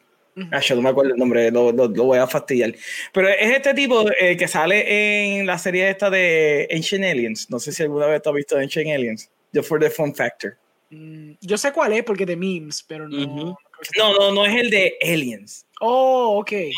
Ah, 0.50 0.60
yo 0.60 0.76
no 0.76 0.82
me 0.82 0.88
acuerdo 0.88 1.12
el 1.12 1.18
nombre, 1.18 1.50
lo, 1.50 1.72
lo, 1.72 1.88
voy 1.88 2.18
a 2.18 2.26
fastidiar. 2.26 2.74
Pero 3.12 3.28
es 3.28 3.50
este 3.50 3.74
tipo 3.74 4.04
eh, 4.18 4.36
que 4.36 4.48
sale 4.48 5.38
en 5.38 5.46
la 5.46 5.58
serie 5.58 5.90
esta 5.90 6.08
de 6.08 6.68
Ancient 6.70 7.04
Aliens. 7.04 7.50
No 7.50 7.58
sé 7.58 7.72
si 7.72 7.82
alguna 7.82 8.06
vez 8.06 8.22
has 8.24 8.32
visto 8.32 8.56
Ancient 8.56 8.90
Aliens. 8.90 9.30
Just 9.54 9.68
for 9.68 9.78
the 9.78 9.90
fun 9.90 10.14
factor. 10.14 10.56
Mm, 10.90 11.32
yo 11.40 11.58
sé 11.58 11.72
cuál 11.72 11.92
es 11.92 12.04
porque 12.04 12.24
de 12.24 12.36
memes, 12.36 12.82
pero 12.82 13.08
no. 13.08 13.58
No, 13.98 14.14
no, 14.14 14.32
no 14.32 14.46
es 14.46 14.60
el 14.60 14.70
de 14.70 14.94
Aliens. 15.02 15.66
Oh, 15.80 16.38
ok. 16.38 16.52
es, 16.52 16.72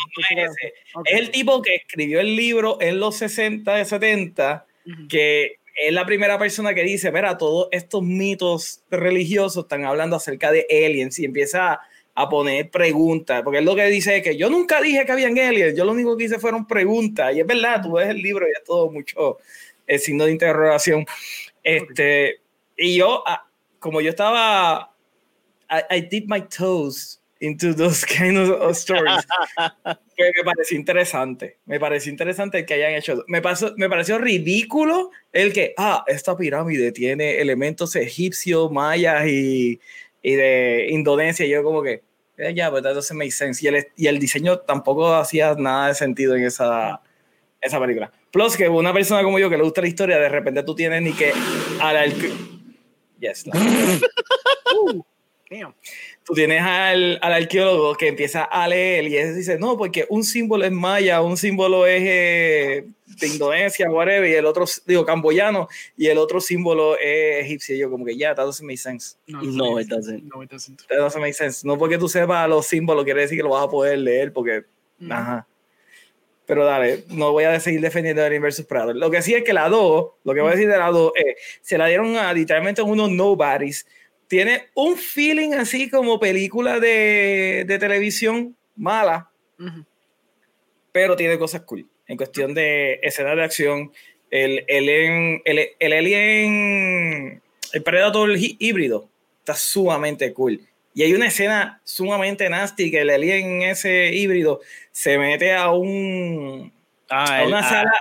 el 1.05 1.29
tipo 1.29 1.61
que 1.61 1.75
escribió 1.75 2.19
el 2.19 2.35
libro 2.35 2.77
en 2.81 2.99
los 2.99 3.17
60, 3.17 3.85
70, 3.85 4.65
que 5.07 5.57
es 5.75 5.93
la 5.93 6.05
primera 6.05 6.39
persona 6.39 6.73
que 6.73 6.83
dice, 6.83 7.11
mira, 7.11 7.37
todos 7.37 7.67
estos 7.71 8.01
mitos 8.01 8.83
religiosos 8.89 9.65
están 9.65 9.85
hablando 9.85 10.15
acerca 10.15 10.51
de 10.51 10.65
aliens 10.69 11.19
y 11.19 11.25
empieza 11.25 11.73
a 11.73 11.81
poner 12.29 12.71
preguntas, 12.71 13.43
porque 13.43 13.59
es 13.59 13.65
lo 13.65 13.75
que 13.75 13.85
dice 13.87 14.21
que 14.21 14.37
yo 14.37 14.49
nunca 14.49 14.81
dije 14.81 15.05
que 15.05 15.11
habían 15.11 15.37
aliens, 15.37 15.77
yo 15.77 15.83
lo 15.83 15.91
único 15.91 16.15
que 16.15 16.23
hice 16.23 16.39
fueron 16.39 16.65
preguntas, 16.65 17.35
y 17.35 17.41
es 17.41 17.45
verdad, 17.45 17.81
tú 17.83 17.93
ves 17.93 18.07
el 18.07 18.21
libro 18.21 18.47
y 18.47 18.51
es 18.51 18.63
todo 18.63 18.89
mucho 18.89 19.37
el 19.85 19.99
signo 19.99 20.25
de 20.25 20.31
interrogación. 20.31 21.05
Este, 21.61 22.39
y 22.77 22.95
yo, 22.95 23.21
ah, 23.27 23.45
como 23.79 23.99
yo 23.99 24.11
estaba, 24.11 24.95
I, 25.69 26.01
did 26.09 26.23
my 26.27 26.41
toes 26.41 27.21
into 27.41 27.73
those 27.73 28.05
kind 28.05 28.37
of 28.37 28.77
stories, 28.77 29.25
que 30.15 30.23
me 30.37 30.43
pareció 30.45 30.77
interesante, 30.77 31.57
me 31.65 31.81
pareció 31.81 32.11
interesante 32.11 32.65
que 32.65 32.75
hayan 32.75 32.93
hecho, 32.93 33.25
me, 33.27 33.41
pasó, 33.41 33.73
me 33.75 33.89
pareció 33.89 34.19
ridículo 34.19 35.11
el 35.33 35.51
que, 35.51 35.73
ah, 35.77 36.05
esta 36.07 36.37
pirámide 36.37 36.93
tiene 36.93 37.41
elementos 37.41 37.93
egipcios, 37.97 38.71
mayas 38.71 39.27
y 39.27 39.81
y 40.25 40.35
de 40.35 40.87
Indonesia. 40.89 41.45
yo 41.45 41.63
como 41.63 41.83
que, 41.83 41.93
eh, 41.93 42.03
ya, 42.53 42.69
pues 42.69 42.85
eso 42.85 43.01
se 43.01 43.13
me 43.13 43.29
sense. 43.31 43.63
Y 43.63 43.67
el, 43.67 43.87
y 43.95 44.07
el 44.07 44.19
diseño 44.19 44.59
tampoco 44.59 45.13
hacía 45.13 45.55
nada 45.55 45.89
de 45.89 45.95
sentido 45.95 46.35
en 46.35 46.43
esa, 46.43 47.01
esa 47.61 47.79
película. 47.79 48.11
Plus 48.31 48.57
que 48.57 48.67
una 48.67 48.93
persona 48.93 49.23
como 49.23 49.39
yo 49.39 49.49
que 49.49 49.57
le 49.57 49.63
gusta 49.63 49.81
la 49.81 49.87
historia, 49.87 50.17
de 50.17 50.29
repente 50.29 50.63
tú 50.63 50.75
tienes 50.75 51.01
ni 51.01 51.13
que 51.13 51.31
al... 51.79 52.13
Yes. 53.19 53.45
uh, 54.75 55.01
tú 56.25 56.33
tienes 56.33 56.61
al, 56.61 57.17
al, 57.21 57.33
arqueólogo 57.33 57.95
que 57.95 58.09
empieza 58.09 58.43
a 58.43 58.67
leer 58.67 59.07
y 59.07 59.17
él 59.17 59.35
dice, 59.35 59.57
no, 59.57 59.77
porque 59.77 60.05
un 60.09 60.23
símbolo 60.23 60.65
es 60.65 60.71
maya, 60.71 61.21
un 61.21 61.37
símbolo 61.37 61.87
es 61.87 62.01
eh, 62.03 62.85
de 63.19 63.27
Indonesia, 63.27 63.89
whatever, 63.89 64.29
y 64.29 64.33
el 64.33 64.45
otro, 64.45 64.65
digo, 64.85 65.05
camboyano, 65.05 65.67
y 65.95 66.07
el 66.07 66.17
otro 66.17 66.41
símbolo 66.41 66.97
es 66.97 67.45
egipcio. 67.45 67.75
Y 67.75 67.79
yo 67.79 67.89
como 67.89 68.05
que, 68.05 68.13
ya, 68.13 68.17
yeah, 68.17 68.35
that 68.35 68.45
doesn't 68.45 68.65
make 68.65 68.77
sense. 68.77 69.17
No, 69.27 69.41
no 69.41 69.79
it 69.79 69.87
doesn't. 69.87 70.23
No, 70.23 70.43
it 70.43 70.51
doesn't. 70.51 70.81
That 70.87 70.97
doesn't 70.97 71.21
make 71.21 71.33
sense. 71.33 71.65
No 71.65 71.77
porque 71.77 71.97
tú 71.97 72.09
sepas 72.09 72.47
los 72.49 72.65
símbolos 72.65 73.05
quiere 73.05 73.21
decir 73.21 73.37
que 73.37 73.43
lo 73.43 73.49
vas 73.49 73.65
a 73.65 73.69
poder 73.69 73.99
leer, 73.99 74.33
porque, 74.33 74.65
mm. 74.99 75.11
ajá. 75.11 75.47
Pero 76.45 76.63
dale, 76.63 77.05
no 77.09 77.31
voy 77.31 77.45
a 77.45 77.59
seguir 77.59 77.81
defendiendo 77.81 78.23
el 78.23 78.33
Inversus 78.33 78.65
Prado. 78.65 78.93
Lo 78.93 79.09
que 79.09 79.21
sí 79.23 79.33
es 79.33 79.43
que 79.43 79.53
la 79.53 79.67
2, 79.67 80.11
lo 80.23 80.33
que 80.33 80.41
voy 80.41 80.49
a 80.49 80.51
decir 80.51 80.69
de 80.69 80.77
la 80.77 80.91
2 80.91 81.11
es, 81.15 81.35
se 81.61 81.77
la 81.77 81.87
dieron 81.87 82.15
a 82.17 82.31
literalmente 82.33 82.83
unos 82.83 83.09
nobodies. 83.09 83.87
Tiene 84.27 84.67
un 84.75 84.95
feeling 84.95 85.53
así 85.53 85.89
como 85.89 86.19
película 86.19 86.79
de, 86.79 87.63
de 87.65 87.79
televisión 87.79 88.55
mala, 88.75 89.31
pero 90.91 91.15
tiene 91.15 91.39
cosas 91.39 91.61
cool 91.61 91.87
en 92.07 92.17
cuestión 92.17 92.53
de 92.53 92.99
escena 93.03 93.35
de 93.35 93.43
acción. 93.43 93.91
El, 94.31 94.65
el, 94.67 94.89
el, 95.45 95.69
el 95.79 95.93
alien, 95.93 97.41
el 97.73 97.83
Predator 97.83 98.29
híbrido, 98.37 99.09
está 99.39 99.53
sumamente 99.53 100.33
cool. 100.33 100.61
Y 100.93 101.03
hay 101.03 101.13
una 101.13 101.27
escena 101.27 101.81
sumamente 101.83 102.49
nasty 102.49 102.89
que 102.89 103.01
el 103.01 103.09
alien 103.09 103.61
ese 103.63 104.13
híbrido 104.13 104.61
se 104.91 105.17
mete 105.17 105.53
a 105.53 105.69
un 105.71 106.71
ah, 107.09 107.39
a 107.39 107.43
una 107.43 107.61
sala 107.67 107.93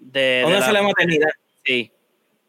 de, 0.00 0.42
a 0.44 0.48
una 0.48 0.60
sala 0.60 0.80
de 0.80 0.86
maternidad. 0.86 1.30
Sí. 1.64 1.92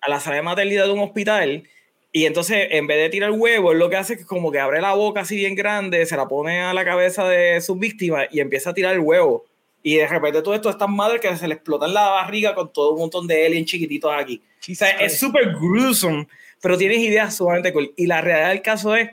A 0.02 0.10
la 0.10 0.20
sala 0.20 0.38
de 0.38 0.42
maternidad 0.42 0.86
de 0.86 0.92
un 0.92 1.00
hospital. 1.00 1.64
Y 2.12 2.26
entonces, 2.26 2.70
en 2.72 2.88
vez 2.88 2.98
de 2.98 3.10
tirar 3.10 3.32
huevo, 3.32 3.74
lo 3.74 3.90
que 3.90 3.98
hace 3.98 4.14
es 4.14 4.26
como 4.26 4.52
que 4.52 4.60
abre 4.60 4.82
la 4.82 4.94
boca 4.94 5.22
así 5.22 5.36
bien 5.36 5.54
grande, 5.54 6.06
se 6.06 6.16
la 6.16 6.28
pone 6.28 6.62
a 6.62 6.74
la 6.74 6.86
cabeza 6.86 7.28
de 7.28 7.60
sus 7.62 7.78
víctimas 7.78 8.28
y 8.32 8.40
empieza 8.40 8.70
a 8.70 8.74
tirar 8.74 8.94
el 8.94 9.02
huevo. 9.02 9.46
Y 9.88 9.98
de 9.98 10.08
repente 10.08 10.42
todo 10.42 10.56
esto 10.56 10.72
es 10.72 10.80
tan 10.80 10.96
madre 10.96 11.20
que 11.20 11.38
se 11.38 11.48
le 11.48 11.54
explota 11.54 11.86
en 11.86 11.94
la 11.94 12.10
barriga 12.10 12.56
con 12.56 12.74
todo 12.74 12.94
un 12.94 13.02
montón 13.02 13.28
de 13.28 13.46
aliens 13.46 13.68
chiquititos 13.68 14.12
aquí. 14.12 14.42
O 14.68 14.74
sea, 14.74 14.90
es 14.90 15.20
súper 15.20 15.54
gruesome, 15.54 16.28
pero 16.60 16.76
tienes 16.76 16.98
ideas 16.98 17.36
sumamente 17.38 17.72
cool. 17.72 17.94
Y 17.96 18.08
la 18.08 18.20
realidad 18.20 18.50
del 18.50 18.64
caso 18.64 18.96
es 18.96 19.12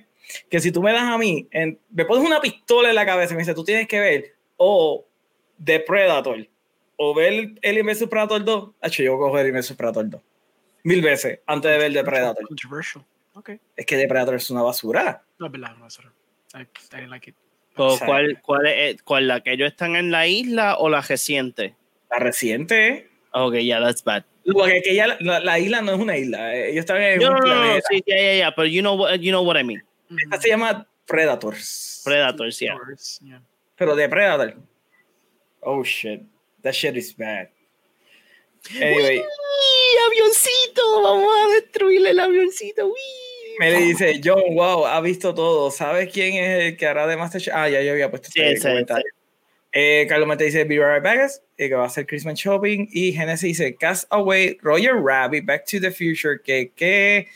que 0.48 0.60
si 0.60 0.72
tú 0.72 0.82
me 0.82 0.90
das 0.90 1.02
a 1.02 1.18
mí, 1.18 1.46
me 1.90 2.06
pones 2.06 2.24
una 2.24 2.40
pistola 2.40 2.88
en 2.88 2.94
la 2.94 3.04
cabeza 3.04 3.34
y 3.34 3.36
me 3.36 3.42
dices, 3.42 3.54
tú 3.54 3.64
tienes 3.64 3.86
que 3.86 4.00
ver 4.00 4.34
o 4.56 5.06
The 5.62 5.80
Predator 5.80 6.48
o 6.96 7.14
ver 7.14 7.52
Alien 7.62 7.86
vs 7.88 8.08
Predator 8.08 8.42
2, 8.42 8.70
hecho 8.80 9.02
yo 9.02 9.18
cojo 9.18 9.36
Alien 9.36 9.56
vs 9.56 9.74
Predator 9.74 10.08
2 10.08 10.22
mil 10.84 11.02
veces 11.02 11.40
antes 11.44 11.70
de 11.70 11.76
ver 11.76 11.92
The 11.92 12.02
Predator. 12.02 12.48
Controversial. 12.48 13.04
Okay. 13.34 13.60
Es 13.76 13.84
que 13.84 13.98
The 13.98 14.08
Predator 14.08 14.36
es 14.36 14.48
una 14.48 14.62
basura. 14.62 15.22
No 15.38 15.44
es 15.44 15.52
verdad, 15.52 15.76
no 15.76 15.86
es 15.86 15.98
basura. 15.98 16.14
I, 16.54 16.62
I 16.62 16.96
didn't 16.96 17.10
like 17.10 17.28
it. 17.28 17.36
¿Cuál, 17.74 18.40
cuál, 18.42 18.66
es, 18.66 19.02
¿Cuál 19.02 19.28
la 19.28 19.40
que 19.40 19.52
ellos 19.52 19.70
están 19.70 19.96
en 19.96 20.10
la 20.10 20.26
isla 20.26 20.76
o 20.76 20.88
la 20.88 21.00
reciente? 21.00 21.74
La 22.10 22.18
reciente. 22.18 23.08
Ok, 23.32 23.54
yeah, 23.54 23.80
that's 23.80 24.04
bad. 24.04 24.24
Porque 24.52 24.82
que 24.82 24.94
ya 24.94 25.16
la, 25.20 25.40
la, 25.40 25.58
isla 25.58 25.80
no 25.80 25.92
es 25.92 25.98
una 26.00 26.16
isla. 26.16 26.54
Ellos 26.54 26.80
están 26.80 27.00
en 27.00 27.20
no, 27.20 27.30
un 27.30 27.36
no, 27.38 27.74
no, 27.74 27.80
sí, 27.88 28.02
yeah, 28.04 28.16
yeah, 28.16 28.34
yeah, 28.34 28.54
pero 28.54 28.66
you 28.66 28.80
know 28.80 28.94
what, 28.94 29.20
you 29.20 29.30
know 29.30 29.42
what 29.42 29.56
I 29.56 29.64
mean. 29.64 29.82
Esta 30.10 30.40
se 30.40 30.48
llama 30.48 30.86
Predators. 31.06 32.02
Predators, 32.04 32.58
yeah. 32.58 32.76
yeah. 33.22 33.40
Pero 33.76 33.96
de 33.96 34.08
Predator. 34.08 34.56
Oh 35.60 35.82
shit. 35.82 36.22
That 36.62 36.74
shit 36.74 36.96
is 36.96 37.16
bad. 37.16 37.48
Anyway. 38.76 39.18
¡Uy, 39.18 39.98
avioncito! 40.06 41.02
Vamos 41.02 41.34
a 41.34 41.54
destruirle 41.54 42.10
el 42.10 42.20
avioncito. 42.20 42.86
¡Uy! 42.86 43.31
Me 43.58 43.72
dice, 43.80 44.20
John, 44.22 44.42
wow, 44.54 44.86
ha 44.86 45.00
visto 45.00 45.34
todo. 45.34 45.70
¿Sabes 45.70 46.12
quién 46.12 46.34
es 46.34 46.64
el 46.64 46.76
que 46.76 46.86
hará 46.86 47.06
de 47.06 47.16
Masterchef? 47.16 47.54
Ah, 47.54 47.68
ya 47.68 47.82
yo 47.82 47.92
había 47.92 48.10
puesto 48.10 48.28
este 48.34 48.60
comentario. 48.60 49.04
Eh, 49.72 50.04
Carlos 50.06 50.28
Mete 50.28 50.44
dice 50.44 50.64
Be 50.64 50.76
Right 50.76 51.02
Back, 51.02 51.30
eh, 51.56 51.68
que 51.68 51.74
va 51.74 51.84
a 51.84 51.86
hacer 51.86 52.06
Christmas 52.06 52.38
Shopping. 52.38 52.88
Y 52.92 53.12
Genesis 53.12 53.58
dice 53.58 53.74
Cast 53.76 54.06
Away, 54.10 54.58
Roger 54.60 54.94
Rabbit, 54.96 55.46
Back 55.46 55.64
to 55.64 55.80
the 55.80 55.90
Future, 55.90 56.40
que, 56.44 56.72
que, 56.76 57.28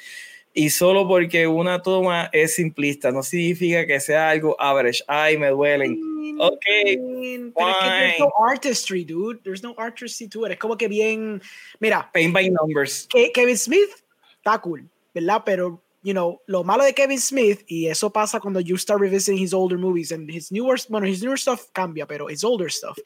y 0.53 0.71
solo 0.71 1.07
porque 1.07 1.47
una 1.47 1.83
toma 1.83 2.31
es 2.33 2.55
simplista, 2.55 3.11
no 3.11 3.23
significa 3.23 3.87
que 3.87 4.01
sea 4.01 4.31
algo 4.31 4.59
average. 4.59 5.03
Ay, 5.07 5.37
me 5.37 5.49
duelen. 5.49 6.01
Ok. 6.39 6.65
Pero 6.65 7.71
es 7.71 7.77
que 7.77 7.89
there's 7.89 8.19
no 8.19 8.33
artistry, 8.39 9.05
dude. 9.05 9.41
There's 9.43 9.63
no 9.63 9.75
artistry 9.77 10.29
to 10.29 10.47
it. 10.47 10.53
Es 10.53 10.59
como 10.59 10.77
que 10.77 10.89
bien. 10.89 11.43
Mira. 11.79 12.11
Paint 12.13 12.33
by 12.33 12.49
numbers. 12.49 13.07
Kevin 13.35 13.57
Smith 13.57 13.91
está 14.39 14.59
cool, 14.63 14.89
¿verdad? 15.15 15.43
Pero 15.45 15.83
you 16.07 16.13
know, 16.13 16.41
lo 16.47 16.63
malo 16.63 16.85
de 16.85 16.95
Kevin 16.95 17.21
Smith, 17.21 17.65
y 17.67 17.89
eso 17.89 18.13
pasa 18.13 18.39
cuando 18.39 18.61
you 18.61 18.79
start 18.79 19.01
revisiting 19.01 19.43
his 19.43 19.53
older 19.53 19.77
movies, 19.77 20.13
and 20.13 20.31
his 20.31 20.53
newer, 20.53 20.79
bueno, 20.89 21.05
his 21.05 21.21
newer 21.21 21.37
stuff 21.37 21.67
cambia, 21.73 22.07
pero 22.07 22.31
his 22.31 22.45
older 22.45 22.71
stuff, 22.71 22.97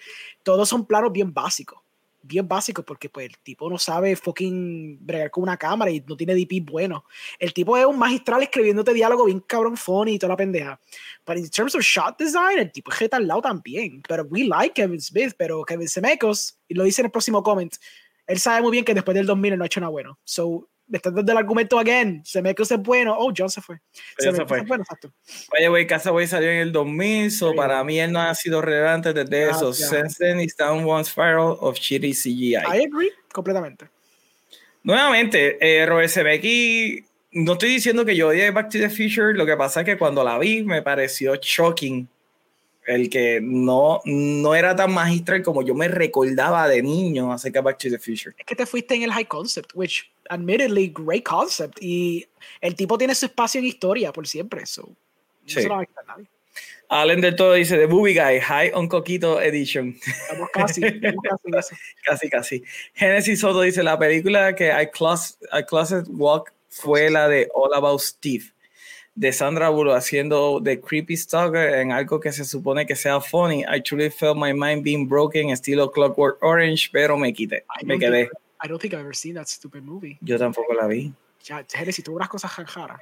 todos 0.43 0.69
son 0.69 0.85
planos 0.85 1.11
bien 1.11 1.33
básicos 1.33 1.79
bien 2.23 2.47
básicos 2.47 2.85
porque 2.85 3.09
pues 3.09 3.27
el 3.27 3.39
tipo 3.39 3.71
no 3.71 3.79
sabe 3.79 4.15
fucking 4.15 4.99
bregar 5.01 5.31
con 5.31 5.45
una 5.45 5.57
cámara 5.57 5.91
y 5.91 6.05
no 6.07 6.15
tiene 6.19 6.35
DP 6.35 6.71
bueno. 6.71 7.07
El 7.39 7.55
tipo 7.55 7.79
es 7.79 7.87
un 7.87 7.99
magistral 7.99 8.43
escribiéndote 8.43 8.93
diálogo 8.93 9.25
bien 9.25 9.41
cabrón 9.41 9.75
funny 9.75 10.13
y 10.13 10.19
toda 10.19 10.35
la 10.35 10.37
pendeja. 10.37 10.79
Pero 11.25 11.41
in 11.41 11.49
terms 11.49 11.75
of 11.75 11.81
shot 11.81 12.19
design, 12.19 12.59
el 12.59 12.71
tipo 12.71 12.93
es 12.93 13.09
lado 13.21 13.41
también. 13.41 14.03
Pero 14.07 14.25
we 14.25 14.45
like 14.45 14.75
Kevin 14.75 15.01
Smith, 15.01 15.33
pero 15.39 15.65
Kevin 15.65 15.89
Semecos, 15.89 16.59
y 16.69 16.75
lo 16.75 16.85
dice 16.85 17.01
en 17.01 17.07
el 17.07 17.11
próximo 17.11 17.43
comment, 17.43 17.75
él 18.27 18.39
sabe 18.39 18.61
muy 18.61 18.73
bien 18.73 18.85
que 18.85 18.93
después 18.93 19.15
del 19.15 19.25
2000 19.25 19.57
no 19.57 19.65
ha 19.65 19.67
hecho 19.67 19.81
nada 19.81 19.91
bueno. 19.91 20.19
So, 20.25 20.69
estás 20.97 21.15
dando 21.15 21.33
el 21.33 21.39
argumento 21.39 21.79
again. 21.79 22.23
Se 22.25 22.43
me 22.43 22.55
es 22.57 22.79
bueno. 22.79 23.15
Oh, 23.19 23.33
John 23.37 23.51
se 23.51 23.61
fue. 23.61 23.81
Se, 24.19 24.33
se 24.33 24.47
fue. 24.47 24.63
bueno, 24.63 24.83
exacto. 24.83 25.13
Oye, 25.57 25.69
güey, 25.69 25.87
Castaway 25.87 26.27
salió 26.27 26.51
en 26.51 26.59
el 26.59 26.73
2000, 26.73 27.31
so 27.31 27.55
para 27.55 27.83
mí 27.85 27.99
él 27.99 28.13
no 28.13 28.21
ha 28.21 28.35
sido 28.35 28.61
relevante 28.61 29.13
desde 29.13 29.45
ah, 29.45 29.51
eso. 29.51 29.73
Since 29.73 30.19
then, 30.19 30.41
he's 30.41 30.57
down 30.57 30.85
one 30.85 31.05
spiral 31.05 31.57
of 31.61 31.77
shitty 31.77 32.13
CGI. 32.13 32.57
I 32.57 32.85
agree, 32.85 33.11
completamente. 33.33 33.89
Nuevamente, 34.83 35.59
eh, 35.61 35.85
Robert 35.87 36.11
Zemeckis, 36.11 37.05
no 37.33 37.53
estoy 37.53 37.71
diciendo 37.71 38.05
que 38.05 38.17
yo 38.17 38.29
odie 38.29 38.51
Back 38.51 38.71
to 38.71 38.79
the 38.79 38.89
Future, 38.89 39.35
lo 39.35 39.47
que 39.47 39.57
pasa 39.57 39.81
es 39.81 39.87
que 39.87 39.99
cuando 39.99 40.25
la 40.25 40.39
vi 40.39 40.63
me 40.63 40.83
pareció 40.83 41.37
shocking 41.37 42.09
el 42.87 43.09
que 43.09 43.41
no, 43.41 44.01
no 44.05 44.55
era 44.55 44.75
tan 44.75 44.93
magistral 44.93 45.43
como 45.43 45.63
yo 45.63 45.75
me 45.75 45.87
recordaba 45.87 46.67
de 46.67 46.83
niño 46.83 47.33
acerca 47.33 47.61
de 47.61 47.65
Back 47.65 47.79
to 47.79 47.91
the 47.91 47.99
Future. 47.99 48.35
Es 48.39 48.47
que 48.47 48.57
te 48.57 48.67
fuiste 48.67 48.95
en 48.95 49.03
el 49.03 49.13
high 49.13 49.27
concept, 49.27 49.73
which 49.75 50.11
admittedly 50.31 50.93
great 50.95 51.25
concept 51.25 51.79
y 51.83 52.27
el 52.61 52.75
tipo 52.75 52.97
tiene 52.97 53.15
su 53.15 53.27
espacio 53.27 53.59
en 53.59 53.67
historia 53.67 54.13
por 54.13 54.27
siempre, 54.27 54.65
so 54.65 54.97
sí. 55.45 55.67
no 55.67 55.81
se 55.81 55.89
nadie. 56.07 56.27
Allen 56.89 57.21
del 57.21 57.37
todo 57.37 57.53
dice 57.53 57.77
The 57.77 57.87
Movie 57.87 58.15
Guy, 58.15 58.41
High 58.41 58.73
on 58.75 58.89
Coquito 58.89 59.41
Edition. 59.41 59.97
Estamos 60.05 60.49
casi, 60.53 60.81
casi, 60.81 61.75
casi, 62.05 62.31
casi. 62.31 62.65
Genesis 62.95 63.41
Soto 63.41 63.61
dice 63.61 63.85
la 63.85 63.97
película 63.97 64.57
que 64.57 64.71
I 64.71 64.89
Closet 64.91 66.07
Walk 66.09 66.53
fue 66.69 67.11
la 67.11 67.29
de 67.29 67.49
All 67.55 67.75
About 67.75 68.01
Steve 68.01 68.53
de 69.15 69.33
Sandra 69.33 69.69
Bullock 69.69 69.97
haciendo 69.97 70.61
The 70.63 70.81
Creepy 70.81 71.17
Stalker 71.17 71.75
en 71.75 71.93
algo 71.93 72.19
que 72.19 72.33
se 72.33 72.45
supone 72.45 72.87
que 72.87 72.97
sea 72.97 73.21
funny. 73.21 73.65
I 73.69 73.81
truly 73.83 74.11
felt 74.11 74.37
my 74.37 74.53
mind 74.53 74.83
being 74.83 75.09
broken, 75.09 75.51
estilo 75.51 75.93
Clockwork 75.93 76.43
Orange, 76.43 76.89
pero 76.91 77.17
me 77.17 77.33
quité, 77.33 77.65
me 77.85 77.99
quedé. 77.99 78.31
I 78.63 78.69
don't 78.69 78.81
think 78.81 78.95
I've 78.95 79.01
ever 79.01 79.15
seen 79.15 79.35
that 79.35 79.49
stupid 79.49 79.83
movie. 79.83 80.19
Yo 80.21 80.39
tampoco 80.39 80.75
la 80.75 80.87
vi. 80.87 81.13
Ya, 81.45 81.65
Genesis, 81.67 82.05
tuvo 82.05 82.17
unas 82.17 82.29
cosas 82.29 82.51
jajaras. 82.51 83.01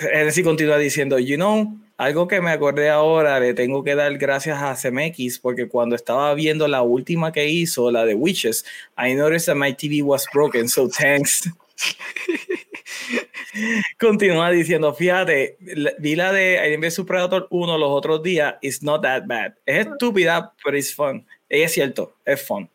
Genesis 0.00 0.44
continúa 0.44 0.78
diciendo, 0.78 1.18
you 1.18 1.36
know, 1.36 1.78
algo 1.96 2.26
que 2.26 2.40
me 2.40 2.50
acordé 2.50 2.88
ahora, 2.88 3.38
le 3.38 3.54
tengo 3.54 3.84
que 3.84 3.94
dar 3.94 4.16
gracias 4.18 4.58
a 4.60 4.74
CMX, 4.74 5.38
porque 5.38 5.68
cuando 5.68 5.94
estaba 5.94 6.34
viendo 6.34 6.66
la 6.66 6.82
última 6.82 7.30
que 7.30 7.46
hizo, 7.46 7.90
la 7.90 8.04
de 8.04 8.14
Witches, 8.14 8.64
I 8.98 9.14
noticed 9.14 9.46
that 9.46 9.56
my 9.56 9.72
TV 9.72 10.02
was 10.02 10.26
broken, 10.32 10.68
so 10.68 10.88
thanks. 10.88 11.48
Continúa 13.98 14.50
diciendo, 14.50 14.92
fíjate, 14.92 15.56
vi 15.98 16.16
la 16.16 16.32
de 16.32 16.58
Alien 16.58 16.80
vs 16.80 17.02
Predator 17.06 17.46
1 17.50 17.78
los 17.78 17.90
otros 17.90 18.22
días, 18.22 18.56
it's 18.62 18.82
not 18.82 19.02
that 19.02 19.24
bad. 19.26 19.54
Es 19.64 19.86
estúpida, 19.86 20.52
pero 20.64 20.76
es 20.76 20.94
fun. 20.94 21.26
Es 21.48 21.72
cierto, 21.72 22.16
es 22.24 22.42
fun. 22.42 22.68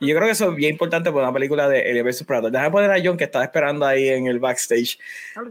Y 0.00 0.08
yo 0.08 0.14
creo 0.14 0.26
que 0.26 0.32
eso 0.32 0.50
es 0.50 0.56
bien 0.56 0.72
importante 0.72 1.10
para 1.10 1.24
una 1.24 1.32
película 1.32 1.68
de 1.68 1.80
Alien 1.82 2.06
vs 2.06 2.22
Predator. 2.24 2.52
Déjame 2.52 2.70
poner 2.70 2.90
a 2.90 3.00
John 3.02 3.16
que 3.16 3.24
está 3.24 3.42
esperando 3.42 3.84
ahí 3.84 4.08
en 4.08 4.26
el 4.26 4.38
backstage. 4.38 4.98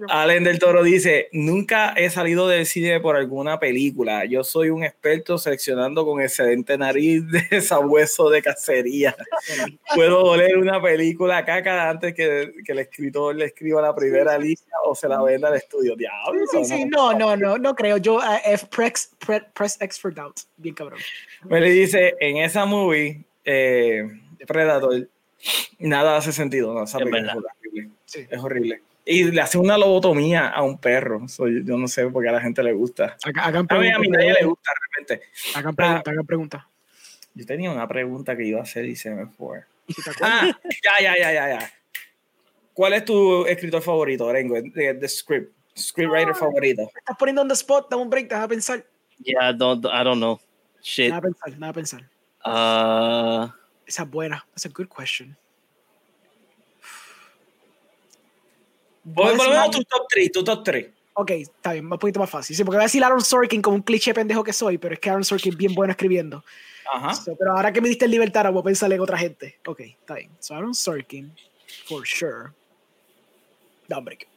Allen 0.10 0.44
del 0.44 0.58
Toro 0.58 0.84
dice, 0.84 1.28
nunca 1.34 1.94
he 1.98 2.10
salido 2.10 2.48
del 2.48 2.66
cine 2.66 3.00
por 3.00 3.16
alguna 3.16 3.60
película. 3.60 4.26
Yo 4.26 4.44
soy 4.44 4.70
un 4.70 4.84
experto 4.84 5.38
seleccionando 5.38 6.06
con 6.06 6.22
excelente 6.22 6.78
nariz 6.78 7.24
de 7.30 7.62
sabueso 7.62 8.30
de 8.30 8.42
cacería. 8.42 9.16
Puedo 9.94 10.24
oler 10.24 10.58
una 10.58 10.82
película 10.82 11.44
caca 11.44 11.90
antes 11.90 12.14
que, 12.14 12.54
que 12.66 12.72
el 12.72 12.80
escritor 12.80 13.36
le 13.36 13.46
escriba 13.46 13.82
la 13.82 13.94
primera 13.94 14.38
lista 14.38 14.76
o 14.86 14.96
se 14.96 15.10
la 15.10 15.22
venda 15.22 15.50
al 15.50 15.56
estudio. 15.56 15.96
Diablo. 15.96 16.42
Sí, 16.52 16.64
sí, 16.64 16.86
no, 16.86 17.14
no, 17.14 17.36
no, 17.36 17.58
no 17.58 17.76
creo. 17.76 17.98
Yo, 17.98 18.16
uh, 18.18 18.68
press, 18.70 19.12
press, 19.54 19.78
X 19.82 20.00
for 20.00 20.14
doubt. 20.14 20.40
Bien 20.56 20.74
cabrón. 20.74 21.00
Me 21.44 21.60
le 21.60 21.70
dice, 21.70 22.16
en 22.20 22.38
esa 22.38 22.66
movie... 22.66 23.26
Eh, 23.50 24.06
Predator, 24.46 25.08
nada 25.80 26.18
hace 26.18 26.32
sentido. 26.32 26.74
No, 26.74 26.84
es, 26.84 26.94
horrible. 26.94 27.90
es 28.06 28.40
horrible. 28.40 28.82
Y 29.06 29.32
le 29.32 29.42
hace 29.42 29.58
una 29.58 29.78
lobotomía 29.78 30.50
a 30.50 30.64
un 30.64 30.78
perro. 30.78 31.26
yo 31.38 31.78
no 31.78 31.88
sé 31.88 32.08
por 32.08 32.24
qué 32.24 32.30
a 32.30 32.34
la 32.34 32.42
gente 32.42 32.62
le 32.62 32.74
gusta. 32.74 33.18
a 33.24 33.52
mí 33.52 33.90
a 33.90 34.00
mí 34.00 34.08
nadie 34.10 34.34
le 34.34 34.46
gusta 34.46 34.72
realmente. 34.80 35.28
Hagan 35.56 35.76
pregunta, 35.76 36.04
ah, 36.06 36.12
hagan 36.12 36.26
pregunta. 36.26 36.70
Yo 37.34 37.46
tenía 37.46 37.72
una 37.72 37.88
pregunta 37.88 38.36
que 38.36 38.46
iba 38.46 38.60
a 38.60 38.64
hacer 38.64 38.86
y 38.86 38.96
se 38.96 39.12
me 39.12 39.28
fue. 39.28 39.64
ah, 40.22 40.52
ya, 40.84 41.02
ya, 41.02 41.18
ya, 41.18 41.32
ya, 41.32 41.60
ya. 41.60 41.72
¿Cuál 42.74 42.94
es 42.94 43.06
tu 43.06 43.46
escritor 43.46 43.82
favorito, 43.82 44.32
Rengo? 44.32 44.62
De, 44.62 45.08
script. 45.08 45.56
Scriptwriter 45.76 46.32
ah, 46.32 46.36
favorito. 46.36 46.90
estás 46.98 47.16
poniendo 47.18 47.42
on 47.42 47.48
the 47.48 47.56
spot, 47.56 47.90
dame 47.90 48.02
un 48.02 48.10
break, 48.10 48.28
déjame 48.28 48.50
pensar. 48.50 48.84
Yeah, 49.20 49.54
don't, 49.54 49.86
I 49.86 50.04
don't 50.04 50.20
know. 50.20 50.40
Shit. 50.82 51.10
Nada 51.10 51.22
pensar, 51.22 51.60
nada 51.60 51.74
pensar. 51.74 52.02
Uh, 52.46 53.50
esa 53.88 54.04
es 54.04 54.10
buena. 54.10 54.46
That's 54.50 54.66
a 54.66 54.70
good 54.70 54.88
question. 54.88 55.38
Volvemos 59.04 59.48
a 59.48 59.72
tu 59.72 59.84
top 59.86 60.08
3, 60.10 60.32
tu 60.32 60.44
top 60.44 60.64
3. 60.64 60.88
Ok, 61.14 61.32
está 61.32 61.72
bien, 61.74 61.92
un 61.92 61.98
poquito 61.98 62.20
más 62.20 62.30
fácil. 62.30 62.56
Sí, 62.56 62.64
porque 62.64 62.76
voy 62.76 62.84
a 62.84 62.86
decir 62.86 63.04
Aaron 63.04 63.22
Sorkin 63.22 63.62
como 63.62 63.78
un 63.78 63.82
cliché 63.82 64.14
pendejo 64.14 64.44
que 64.44 64.54
soy, 64.54 64.78
pero 64.78 64.94
es 64.94 65.00
que 65.00 65.10
Aaron 65.10 65.24
Sorkin 65.24 65.54
es 65.54 65.58
bien 65.58 65.74
bueno 65.74 65.92
escribiendo. 65.92 66.44
Ajá. 66.94 67.14
pero 67.38 67.52
ahora 67.54 67.74
que 67.74 67.82
me 67.82 67.90
diste 67.90 68.06
el 68.06 68.12
libertad, 68.12 68.52
voy 68.52 68.62
a 68.62 68.64
pensar 68.64 68.92
en 68.92 69.00
otra 69.00 69.18
gente. 69.18 69.58
Ok, 69.66 69.80
está 69.82 70.16
bien. 70.16 70.30
So 70.40 70.56
Aaron 70.56 70.76
Sorkin, 70.76 71.34
for 71.86 72.06
sure. 72.06 72.52
Da 73.88 74.00
break. 74.00 74.28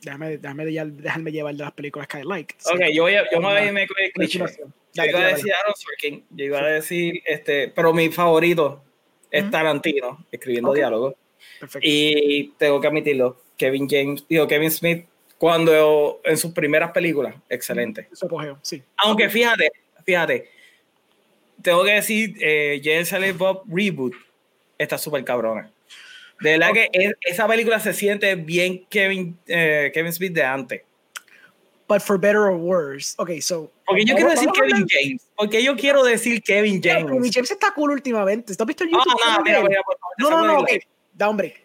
Déjame, 0.00 0.38
déjame, 0.38 0.64
déjame 0.64 1.32
llevar 1.32 1.54
de 1.54 1.62
las 1.62 1.72
películas 1.72 2.08
que 2.08 2.20
I 2.20 2.24
like. 2.24 2.54
Ok, 2.64 2.80
yo, 2.92 3.04
voy 3.04 3.14
a, 3.14 3.30
yo 3.30 3.40
me 3.40 3.46
voy 3.46 3.56
a 3.56 3.64
irme 3.66 3.86
con 3.86 3.96
el 4.02 4.12
cliché. 4.12 4.38
Yo 4.38 5.04
iba 5.04 5.18
a 5.18 5.28
decir 5.28 5.52
Aaron 5.52 5.74
Sorkin, 5.76 6.24
yo 6.30 6.44
iba 6.44 6.58
a 6.58 6.66
decir, 6.66 7.22
este, 7.26 7.68
pero 7.68 7.92
mi 7.92 8.10
favorito 8.10 8.83
es 9.34 9.50
Tarantino, 9.50 10.24
escribiendo 10.30 10.72
diálogos. 10.72 11.14
Y 11.80 12.50
tengo 12.52 12.80
que 12.80 12.86
admitirlo, 12.86 13.40
Kevin 13.56 13.88
James, 13.88 14.24
digo, 14.28 14.46
Kevin 14.46 14.70
Smith, 14.70 15.06
cuando 15.38 16.20
en 16.24 16.36
sus 16.36 16.52
primeras 16.52 16.92
películas, 16.92 17.34
excelente. 17.48 18.08
sí. 18.62 18.82
Aunque 18.96 19.28
fíjate, 19.28 19.70
fíjate, 20.04 20.48
tengo 21.60 21.84
que 21.84 21.92
decir, 21.92 22.36
eh, 22.40 22.80
James 22.82 23.36
Bob 23.36 23.64
Reboot 23.68 24.14
está 24.78 24.98
súper 24.98 25.24
cabrona. 25.24 25.70
De 26.40 26.58
verdad 26.58 26.72
que 26.72 26.90
esa 27.22 27.46
película 27.46 27.78
se 27.80 27.92
siente 27.92 28.34
bien 28.34 28.86
Kevin, 28.86 29.38
eh, 29.46 29.90
Kevin 29.92 30.12
Smith 30.12 30.32
de 30.32 30.42
antes 30.42 30.82
but 31.88 32.00
for 32.02 32.18
better 32.18 32.44
or 32.44 32.56
worse. 32.56 33.14
Ok, 33.18 33.40
so. 33.40 33.70
Porque 33.86 34.04
yo 34.04 34.14
quiero 34.14 34.30
decir 34.30 34.50
Kevin 34.52 34.86
James. 34.88 35.22
Porque 35.36 35.62
yo 35.62 35.76
quiero 35.76 36.02
decir 36.04 36.42
Kevin 36.42 36.80
James. 36.82 37.06
Kevin 37.06 37.32
James 37.32 37.50
está 37.50 37.72
cool 37.74 37.92
últimamente. 37.92 38.54
¿Tú 38.54 38.62
has 38.62 38.66
visto 38.66 38.84
el 38.84 38.90
YouTube? 38.90 39.06
no, 39.06 39.42
mira, 39.42 39.62
mira, 39.62 39.80
no, 40.18 40.30
no, 40.30 40.46
no, 40.46 40.58
ok. 40.60 40.70
Da 41.12 41.28
un 41.28 41.36
break. 41.36 41.62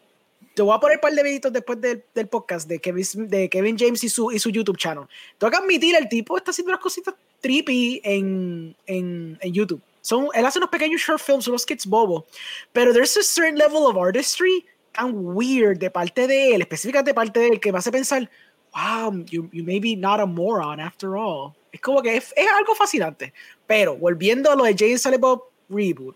Te 0.54 0.62
voy 0.62 0.76
a 0.76 0.80
poner 0.80 0.98
un 0.98 1.02
par 1.02 1.14
de 1.14 1.24
videitos 1.24 1.54
después 1.54 1.80
del, 1.80 2.04
del, 2.14 2.28
podcast 2.28 2.68
de 2.68 2.80
Kevin, 2.80 3.06
de 3.30 3.50
Kevin 3.50 3.78
James 3.80 4.04
y 4.04 4.10
su, 4.10 4.32
y 4.32 4.40
su 4.40 4.50
YouTube 4.50 4.78
channel. 4.78 5.06
Tengo 5.38 5.52
que 5.52 5.58
admitir, 5.58 5.96
el 5.96 6.10
tipo 6.10 6.36
está 6.36 6.52
haciendo 6.52 6.72
unas 6.72 6.82
cositas 6.82 7.16
trippy 7.40 8.02
en, 8.04 8.76
en, 8.86 9.38
en 9.40 9.54
YouTube. 9.54 9.82
Son, 10.02 10.28
él 10.34 10.46
hace 10.46 10.60
unos 10.60 10.70
pequeños 10.70 11.02
short 11.02 11.22
films, 11.22 11.48
unos 11.48 11.62
skits 11.62 11.86
bobo. 11.86 12.26
Pero 12.74 12.91
there's 12.91 13.16
a 13.16 13.24
certain 13.24 13.58
level 13.58 13.86
of 13.86 13.96
artistry 13.96 14.66
tan 14.91 15.12
weird 15.14 15.78
de 15.80 15.90
parte 15.90 16.28
de 16.28 16.56
él, 16.56 16.62
específicamente 16.62 17.12
de 17.12 17.16
parte 17.16 17.40
de 17.40 17.48
él, 17.48 17.60
que 17.60 17.72
me 17.72 17.78
hace 17.78 17.91
pensar, 17.91 18.30
wow, 18.76 19.12
you, 19.30 19.50
you 19.52 19.64
may 19.64 19.80
be 19.80 19.96
not 19.96 20.20
a 20.20 20.26
moron 20.26 20.80
after 20.80 21.16
all. 21.16 21.56
Es 21.72 21.82
como 21.82 22.02
que 22.02 22.18
es, 22.18 22.34
algo 22.58 22.76
fascinante. 22.76 23.34
Pero 23.68 23.96
volviendo 23.96 24.52
a 24.52 24.56
lo 24.56 24.64
de 24.64 24.76
James 24.78 25.08
Bob 25.20 25.44
Reboot. 25.70 26.16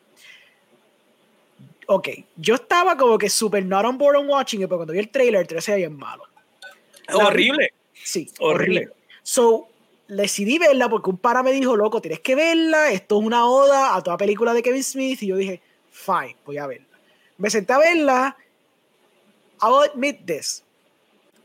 Ok, 1.88 2.10
yo 2.38 2.56
estaba 2.56 2.96
como 2.98 3.18
que 3.18 3.30
super 3.30 3.64
not 3.64 3.86
on 3.86 3.98
board 3.98 4.16
on 4.18 4.28
watching 4.28 4.62
it, 4.62 4.68
pero 4.68 4.78
cuando 4.78 4.94
vi 4.94 5.00
el 5.00 5.10
trailer, 5.10 5.42
el 5.42 5.48
trailer 5.48 5.62
se 5.62 5.74
veía 5.74 5.90
malo. 5.90 6.24
horrible. 7.14 7.74
Sí, 7.94 8.30
horrible. 8.40 8.90
So, 9.22 9.68
decidí 10.08 10.58
verla 10.58 10.90
porque 10.90 11.10
un 11.10 11.18
para 11.18 11.44
me 11.44 11.52
dijo, 11.52 11.76
loco, 11.76 12.02
tienes 12.02 12.20
que 12.20 12.36
verla, 12.36 12.92
esto 12.92 13.20
es 13.20 13.26
una 13.26 13.46
oda 13.46 13.96
a 13.96 14.02
toda 14.02 14.18
película 14.18 14.54
de 14.54 14.64
Kevin 14.64 14.84
Smith, 14.84 15.22
y 15.24 15.28
yo 15.28 15.36
dije, 15.36 15.62
fine, 15.92 16.36
voy 16.46 16.58
a 16.58 16.68
verla. 16.68 16.88
Me 17.38 17.50
senté 17.50 17.74
a 17.74 17.78
verla, 17.80 18.38
I'll 19.62 19.90
admit 19.90 20.26
this, 20.26 20.64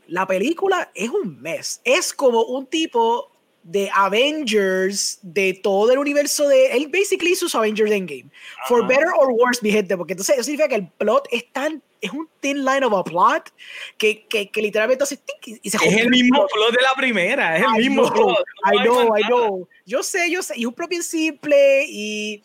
la 0.09 0.27
película 0.27 0.91
es 0.93 1.09
un 1.09 1.41
mes. 1.41 1.81
Es 1.83 2.13
como 2.13 2.43
un 2.43 2.65
tipo 2.65 3.31
de 3.63 3.89
Avengers 3.93 5.19
de 5.21 5.53
todo 5.53 5.91
el 5.91 5.99
universo 5.99 6.47
de. 6.47 6.71
Él 6.71 6.87
basically 6.87 7.31
hizo 7.31 7.47
su 7.47 7.57
Avengers 7.57 7.91
Endgame. 7.91 8.29
For 8.67 8.85
better 8.87 9.09
or 9.17 9.31
worse, 9.31 9.61
mi 9.61 9.71
gente, 9.71 9.95
porque 9.95 10.13
entonces 10.13 10.35
eso 10.35 10.43
significa 10.43 10.69
que 10.69 10.75
el 10.75 10.87
plot 10.87 11.27
es 11.31 11.51
tan 11.51 11.81
es 12.01 12.11
un 12.11 12.29
thin 12.39 12.63
line 12.63 12.85
of 12.85 12.93
a 12.93 13.03
plot 13.03 13.51
que, 13.97 14.25
que, 14.27 14.49
que 14.49 14.61
literalmente 14.61 15.03
hace 15.03 15.19
y 15.43 15.69
se 15.69 15.77
Es 15.77 15.97
el 15.97 16.09
mismo 16.09 16.47
plot 16.47 16.71
de 16.71 16.81
la 16.81 16.93
primera, 16.95 17.57
es 17.57 17.63
el 17.63 17.89
mismo 17.89 18.11
plot. 18.11 18.37
I 18.71 18.83
know, 18.83 19.17
I 19.17 19.23
know. 19.23 19.67
Yo 19.85 20.01
sé, 20.03 20.31
yo 20.31 20.41
sé, 20.41 20.53
y 20.57 20.61
es 20.61 20.65
un 20.65 20.75
bien 20.87 21.03
simple 21.03 21.85
y 21.87 22.41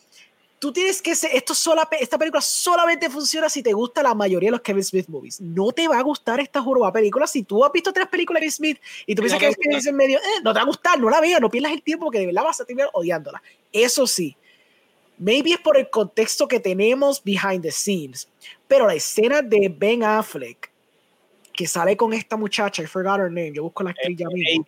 tú 0.64 0.72
tienes 0.72 1.02
que 1.02 1.14
ser, 1.14 1.30
esto 1.34 1.52
sola, 1.52 1.86
esta 2.00 2.16
película 2.16 2.40
solamente 2.40 3.10
funciona 3.10 3.50
si 3.50 3.62
te 3.62 3.74
gusta 3.74 4.02
la 4.02 4.14
mayoría 4.14 4.46
de 4.46 4.52
los 4.52 4.62
Kevin 4.62 4.82
Smith 4.82 5.08
movies. 5.08 5.38
No 5.38 5.72
te 5.72 5.86
va 5.86 5.98
a 5.98 6.02
gustar 6.02 6.40
esta 6.40 6.62
joroba 6.62 6.90
película 6.90 7.26
si 7.26 7.42
tú 7.42 7.62
has 7.62 7.70
visto 7.70 7.92
tres 7.92 8.06
películas 8.06 8.40
de 8.40 8.44
Kevin 8.46 8.52
Smith 8.52 8.78
y 9.04 9.14
tú 9.14 9.20
piensas 9.20 9.40
que 9.40 9.76
es 9.76 9.86
en 9.86 9.94
medio, 9.94 10.16
eh, 10.16 10.40
no 10.42 10.54
te 10.54 10.60
va 10.60 10.62
a 10.62 10.66
gustar, 10.66 10.98
no 10.98 11.10
la 11.10 11.20
veas, 11.20 11.38
no 11.38 11.50
pierdas 11.50 11.70
el 11.70 11.82
tiempo 11.82 12.06
porque 12.06 12.20
de 12.20 12.24
verdad 12.24 12.44
vas 12.44 12.62
a 12.62 12.64
terminar 12.64 12.88
odiándola. 12.94 13.42
Eso 13.70 14.06
sí, 14.06 14.38
maybe 15.18 15.52
es 15.52 15.58
por 15.58 15.76
el 15.76 15.90
contexto 15.90 16.48
que 16.48 16.58
tenemos 16.58 17.22
behind 17.22 17.60
the 17.60 17.70
scenes, 17.70 18.26
pero 18.66 18.86
la 18.86 18.94
escena 18.94 19.42
de 19.42 19.68
Ben 19.68 20.02
Affleck 20.02 20.72
que 21.52 21.66
sale 21.66 21.94
con 21.94 22.14
esta 22.14 22.38
muchacha, 22.38 22.82
I 22.82 22.86
forgot 22.86 23.20
her 23.20 23.30
name, 23.30 23.52
yo 23.52 23.64
busco 23.64 23.82
la 23.82 23.90
actriz 23.90 24.16
ya 24.16 24.28
mismo. 24.28 24.64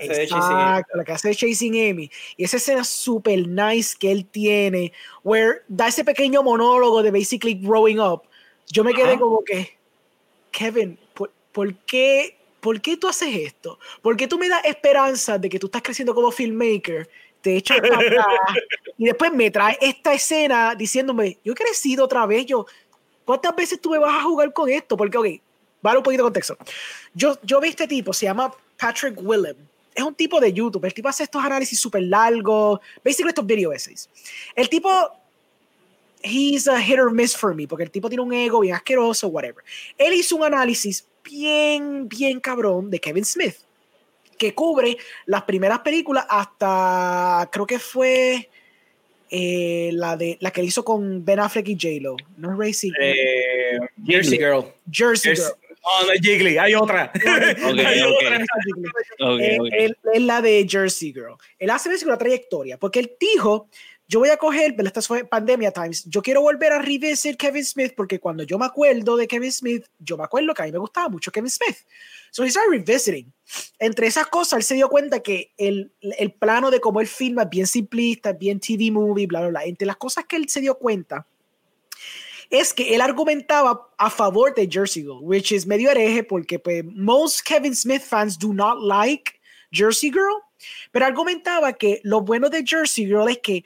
Exacto, 0.00 0.96
la 0.96 1.04
que 1.04 1.12
hace 1.12 1.28
de 1.28 1.34
Chasing 1.34 1.90
Amy. 1.90 2.10
Y 2.36 2.44
esa 2.44 2.56
escena 2.56 2.84
super 2.84 3.46
nice 3.46 3.96
que 3.98 4.10
él 4.10 4.26
tiene, 4.26 4.92
where 5.22 5.60
da 5.68 5.88
ese 5.88 6.04
pequeño 6.04 6.42
monólogo 6.42 7.02
de 7.02 7.10
basically 7.10 7.54
growing 7.54 8.00
up. 8.00 8.22
Yo 8.70 8.84
me 8.84 8.92
quedé 8.92 9.18
como 9.18 9.42
que, 9.44 9.78
Kevin, 10.50 10.98
¿por, 11.14 11.30
¿por, 11.52 11.74
qué, 11.74 12.36
¿por 12.60 12.80
qué 12.80 12.96
tú 12.96 13.08
haces 13.08 13.34
esto? 13.34 13.78
¿Por 14.02 14.16
qué 14.16 14.26
tú 14.26 14.38
me 14.38 14.48
das 14.48 14.64
esperanza 14.64 15.38
de 15.38 15.48
que 15.48 15.58
tú 15.58 15.66
estás 15.66 15.82
creciendo 15.82 16.14
como 16.14 16.30
filmmaker? 16.30 17.08
Te 17.40 17.56
echas 17.56 17.80
para 17.80 17.98
y 18.98 19.04
después 19.04 19.32
me 19.32 19.50
traes 19.50 19.78
esta 19.80 20.12
escena 20.12 20.74
diciéndome, 20.74 21.38
yo 21.44 21.52
he 21.52 21.56
crecido 21.56 22.04
otra 22.04 22.26
vez, 22.26 22.44
yo, 22.46 22.66
¿cuántas 23.24 23.54
veces 23.54 23.80
tú 23.80 23.90
me 23.90 23.98
vas 23.98 24.18
a 24.18 24.24
jugar 24.24 24.52
con 24.52 24.68
esto? 24.68 24.96
Porque, 24.96 25.18
ok, 25.18 25.26
vale 25.82 25.98
un 25.98 26.04
poquito 26.04 26.22
de 26.22 26.26
contexto. 26.26 26.56
Yo, 27.14 27.38
yo 27.42 27.60
vi 27.60 27.68
este 27.68 27.86
tipo, 27.86 28.12
se 28.12 28.26
llama 28.26 28.52
Patrick 28.78 29.18
Willem. 29.20 29.56
Es 29.94 30.04
un 30.04 30.14
tipo 30.14 30.40
de 30.40 30.52
YouTube. 30.52 30.84
El 30.84 30.94
tipo 30.94 31.08
hace 31.08 31.24
estos 31.24 31.44
análisis 31.44 31.80
súper 31.80 32.02
largos, 32.02 32.80
basically 33.04 33.30
estos 33.30 33.46
video 33.46 33.72
essays. 33.72 34.08
El 34.54 34.68
tipo, 34.68 34.88
he's 36.22 36.68
a 36.68 36.80
hit 36.80 36.98
or 36.98 37.10
miss 37.10 37.36
for 37.36 37.54
me, 37.54 37.66
porque 37.66 37.84
el 37.84 37.90
tipo 37.90 38.08
tiene 38.08 38.22
un 38.22 38.32
ego 38.32 38.60
bien 38.60 38.74
asqueroso, 38.74 39.28
whatever. 39.28 39.64
Él 39.96 40.14
hizo 40.14 40.36
un 40.36 40.44
análisis 40.44 41.04
bien, 41.24 42.08
bien 42.08 42.40
cabrón 42.40 42.90
de 42.90 43.00
Kevin 43.00 43.24
Smith, 43.24 43.56
que 44.38 44.54
cubre 44.54 44.96
las 45.26 45.42
primeras 45.42 45.80
películas 45.80 46.26
hasta, 46.28 47.48
creo 47.50 47.66
que 47.66 47.78
fue 47.78 48.48
eh, 49.30 49.90
la, 49.92 50.16
de, 50.16 50.38
la 50.40 50.50
que 50.50 50.62
hizo 50.62 50.84
con 50.84 51.24
Ben 51.24 51.40
Affleck 51.40 51.68
y 51.68 51.74
J-Lo. 51.74 52.16
No 52.36 52.52
es 52.52 52.58
Racing. 52.58 52.92
Eh, 53.00 53.78
Jersey 54.06 54.38
Girl. 54.38 54.72
Jersey 54.90 55.34
Girl. 55.34 55.52
No, 55.88 56.06
no 56.06 56.12
es 56.12 56.20
Jiggly, 56.20 56.58
hay 56.58 56.74
otra. 56.74 57.10
hay 57.24 58.02
otra. 58.02 58.44
Es 60.12 60.22
la 60.22 60.42
de 60.42 60.66
Jersey 60.68 61.12
Girl. 61.12 61.36
Él 61.58 61.70
hace 61.70 61.90
una 62.04 62.18
trayectoria, 62.18 62.78
porque 62.78 63.00
él 63.00 63.12
dijo, 63.18 63.68
yo 64.06 64.20
voy 64.20 64.30
a 64.30 64.36
coger, 64.36 64.74
pero 64.76 64.88
esta 64.88 65.02
fue 65.02 65.24
Pandemia 65.24 65.70
Times, 65.70 66.04
yo 66.06 66.22
quiero 66.22 66.42
volver 66.42 66.72
a 66.72 66.78
revisit 66.78 67.36
Kevin 67.36 67.64
Smith, 67.64 67.92
porque 67.96 68.18
cuando 68.18 68.42
yo 68.42 68.58
me 68.58 68.66
acuerdo 68.66 69.16
de 69.16 69.26
Kevin 69.26 69.52
Smith, 69.52 69.84
yo 69.98 70.16
me 70.16 70.24
acuerdo 70.24 70.54
que 70.54 70.62
a 70.62 70.64
mí 70.66 70.72
me 70.72 70.78
gustaba 70.78 71.08
mucho 71.08 71.30
Kevin 71.30 71.50
Smith. 71.50 71.76
So 72.30 72.44
he 72.44 72.50
started 72.50 72.70
revisiting. 72.70 73.32
Entre 73.78 74.06
esas 74.06 74.26
cosas, 74.26 74.58
él 74.58 74.62
se 74.62 74.74
dio 74.74 74.88
cuenta 74.88 75.20
que 75.20 75.52
el, 75.56 75.92
el 76.00 76.32
plano 76.32 76.70
de 76.70 76.80
cómo 76.80 77.00
él 77.00 77.06
filma 77.06 77.42
es 77.44 77.50
bien 77.50 77.66
simplista, 77.66 78.32
bien 78.32 78.60
TV 78.60 78.90
movie, 78.90 79.26
bla, 79.26 79.40
bla, 79.40 79.48
bla. 79.48 79.64
Entre 79.64 79.86
las 79.86 79.96
cosas 79.96 80.26
que 80.26 80.36
él 80.36 80.48
se 80.48 80.60
dio 80.60 80.76
cuenta 80.76 81.26
es 82.50 82.72
que 82.72 82.94
él 82.94 83.00
argumentaba 83.00 83.90
a 83.98 84.10
favor 84.10 84.54
de 84.54 84.66
Jersey 84.70 85.02
Girl, 85.02 85.20
which 85.20 85.52
is 85.52 85.66
medio 85.66 85.90
hereje 85.90 86.22
porque 86.24 86.58
pues 86.58 86.84
most 86.84 87.42
Kevin 87.42 87.74
Smith 87.74 88.02
fans 88.02 88.38
do 88.38 88.52
not 88.52 88.80
like 88.80 89.38
Jersey 89.70 90.10
Girl, 90.10 90.42
pero 90.90 91.04
argumentaba 91.04 91.72
que 91.74 92.00
lo 92.04 92.22
bueno 92.22 92.48
de 92.48 92.64
Jersey 92.64 93.06
Girl 93.06 93.28
es 93.28 93.38
que 93.38 93.64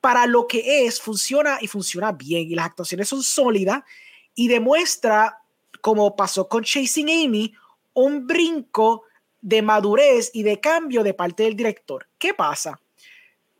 para 0.00 0.26
lo 0.26 0.46
que 0.46 0.86
es 0.86 1.00
funciona 1.00 1.58
y 1.60 1.66
funciona 1.66 2.12
bien 2.12 2.50
y 2.50 2.54
las 2.54 2.66
actuaciones 2.66 3.08
son 3.08 3.22
sólidas 3.22 3.82
y 4.34 4.48
demuestra 4.48 5.38
como 5.80 6.16
pasó 6.16 6.48
con 6.48 6.64
Chasing 6.64 7.10
Amy 7.10 7.52
un 7.94 8.26
brinco 8.26 9.04
de 9.40 9.60
madurez 9.60 10.30
y 10.32 10.42
de 10.42 10.60
cambio 10.60 11.02
de 11.02 11.14
parte 11.14 11.42
del 11.42 11.56
director. 11.56 12.08
¿Qué 12.18 12.32
pasa? 12.32 12.80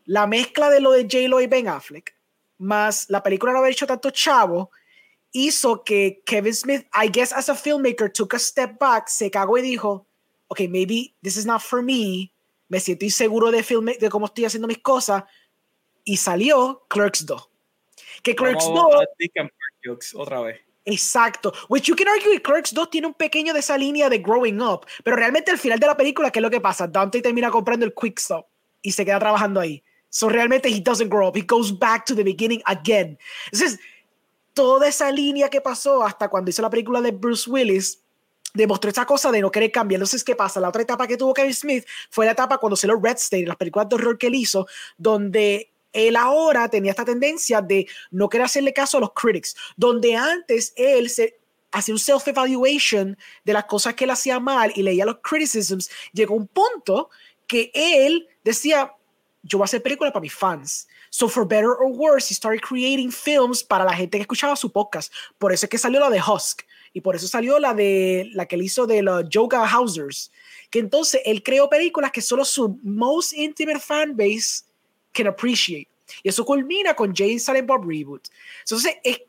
La 0.04 0.26
mezcla 0.26 0.70
de 0.70 0.80
lo 0.80 0.92
de 0.92 1.02
J-Lo 1.02 1.40
y 1.40 1.46
Ben 1.46 1.68
Affleck 1.68 2.14
más 2.58 3.06
la 3.08 3.22
película 3.22 3.52
no 3.52 3.58
haber 3.58 3.72
hecho 3.72 3.86
tanto 3.86 4.10
chavo, 4.10 4.70
hizo 5.32 5.82
que 5.82 6.22
Kevin 6.24 6.54
Smith, 6.54 6.86
I 6.92 7.08
guess 7.08 7.32
as 7.32 7.48
a 7.48 7.54
filmmaker, 7.54 8.12
took 8.12 8.34
a 8.34 8.38
step 8.38 8.78
back, 8.78 9.08
se 9.08 9.30
cagó 9.30 9.58
y 9.58 9.62
dijo, 9.62 10.06
ok, 10.48 10.60
maybe 10.68 11.14
this 11.22 11.36
is 11.36 11.46
not 11.46 11.62
for 11.62 11.82
me, 11.82 12.32
me 12.68 12.80
siento 12.80 13.04
inseguro 13.04 13.50
de, 13.50 13.62
film, 13.62 13.86
de 13.86 14.08
cómo 14.10 14.26
estoy 14.26 14.44
haciendo 14.44 14.68
mis 14.68 14.78
cosas, 14.78 15.24
y 16.04 16.16
salió 16.16 16.84
Clerks 16.88 17.26
2. 17.26 17.50
Que 18.22 18.34
Clerks 18.34 18.64
2... 18.64 20.14
Otra 20.14 20.40
vez. 20.40 20.60
Exacto. 20.84 21.52
Which 21.68 21.86
you 21.86 21.96
can 21.96 22.08
argue 22.08 22.32
que 22.32 22.42
Clerks 22.42 22.72
2 22.72 22.90
tiene 22.90 23.06
un 23.06 23.14
pequeño 23.14 23.52
de 23.52 23.60
esa 23.60 23.78
línea 23.78 24.08
de 24.08 24.18
growing 24.18 24.60
up, 24.60 24.86
pero 25.04 25.16
realmente 25.16 25.50
al 25.50 25.58
final 25.58 25.78
de 25.78 25.86
la 25.86 25.96
película, 25.96 26.30
¿qué 26.30 26.40
es 26.40 26.42
lo 26.42 26.50
que 26.50 26.60
pasa? 26.60 26.86
Dante 26.86 27.22
termina 27.22 27.50
comprando 27.50 27.86
el 27.86 27.94
Quick 27.94 28.18
Stop 28.18 28.46
y 28.80 28.92
se 28.92 29.04
queda 29.04 29.18
trabajando 29.18 29.60
ahí. 29.60 29.82
So 30.12 30.28
realmente 30.28 30.68
he 30.68 30.80
doesn't 30.80 31.08
grow 31.08 31.26
up, 31.26 31.36
he 31.36 31.42
goes 31.42 31.72
back 31.72 32.04
to 32.04 32.14
the 32.14 32.22
beginning 32.22 32.62
again. 32.66 33.18
Entonces, 33.50 33.80
toda 34.52 34.86
esa 34.86 35.10
línea 35.10 35.48
que 35.48 35.62
pasó 35.62 36.04
hasta 36.04 36.28
cuando 36.28 36.50
hizo 36.50 36.60
la 36.60 36.68
película 36.68 37.00
de 37.00 37.12
Bruce 37.12 37.48
Willis 37.50 37.98
demostró 38.52 38.90
esa 38.90 39.06
cosa 39.06 39.32
de 39.32 39.40
no 39.40 39.50
querer 39.50 39.72
cambiar. 39.72 40.00
Entonces, 40.00 40.22
¿qué 40.22 40.36
pasa? 40.36 40.60
La 40.60 40.68
otra 40.68 40.82
etapa 40.82 41.06
que 41.06 41.16
tuvo 41.16 41.32
Kevin 41.32 41.54
Smith 41.54 41.86
fue 42.10 42.26
la 42.26 42.32
etapa 42.32 42.58
cuando 42.58 42.76
se 42.76 42.86
lo 42.86 43.00
Red 43.00 43.16
State, 43.16 43.46
las 43.46 43.56
películas 43.56 43.88
de 43.88 43.94
horror 43.94 44.18
que 44.18 44.26
él 44.26 44.34
hizo, 44.34 44.66
donde 44.98 45.72
él 45.94 46.14
ahora 46.16 46.68
tenía 46.68 46.90
esta 46.90 47.06
tendencia 47.06 47.62
de 47.62 47.86
no 48.10 48.28
querer 48.28 48.44
hacerle 48.44 48.74
caso 48.74 48.98
a 48.98 49.00
los 49.00 49.14
critics, 49.14 49.56
donde 49.78 50.14
antes 50.14 50.74
él 50.76 51.08
se 51.08 51.38
hacía 51.70 51.94
un 51.94 51.98
self-evaluation 51.98 53.16
de 53.44 53.52
las 53.54 53.64
cosas 53.64 53.94
que 53.94 54.04
él 54.04 54.10
hacía 54.10 54.38
mal 54.38 54.72
y 54.74 54.82
leía 54.82 55.06
los 55.06 55.20
criticisms, 55.22 55.90
llegó 56.12 56.34
un 56.34 56.48
punto 56.48 57.08
que 57.46 57.70
él 57.72 58.28
decía, 58.44 58.92
yo 59.42 59.58
voy 59.58 59.64
a 59.64 59.66
hacer 59.66 59.82
películas 59.82 60.12
para 60.12 60.22
mis 60.22 60.34
fans. 60.34 60.86
So 61.10 61.28
for 61.28 61.46
better 61.46 61.70
or 61.70 61.88
worse, 61.88 62.30
he 62.30 62.34
started 62.34 62.62
creating 62.62 63.10
films 63.10 63.62
para 63.62 63.84
la 63.84 63.92
gente 63.92 64.18
que 64.18 64.22
escuchaba 64.22 64.56
su 64.56 64.70
podcast. 64.70 65.12
Por 65.38 65.52
eso 65.52 65.66
es 65.66 65.70
que 65.70 65.78
salió 65.78 66.00
la 66.00 66.10
de 66.10 66.20
Husk 66.20 66.62
y 66.92 67.00
por 67.00 67.16
eso 67.16 67.26
salió 67.26 67.58
la 67.58 67.74
de 67.74 68.30
la 68.34 68.46
que 68.46 68.56
él 68.56 68.62
hizo 68.62 68.86
de 68.86 69.02
los 69.02 69.28
Yoga 69.28 69.66
Housers. 69.66 70.30
Que 70.70 70.78
entonces 70.78 71.20
él 71.24 71.42
creó 71.42 71.68
películas 71.68 72.12
que 72.12 72.22
solo 72.22 72.44
su 72.44 72.78
most 72.82 73.32
intimate 73.32 73.80
fan 73.80 74.16
base 74.16 74.64
can 75.12 75.26
appreciate. 75.26 75.88
Y 76.22 76.28
eso 76.28 76.44
culmina 76.44 76.94
con 76.94 77.14
Jane 77.14 77.38
Silent 77.38 77.66
Bob 77.66 77.84
Reboot. 77.84 78.28
Entonces 78.60 78.96
es, 79.02 79.20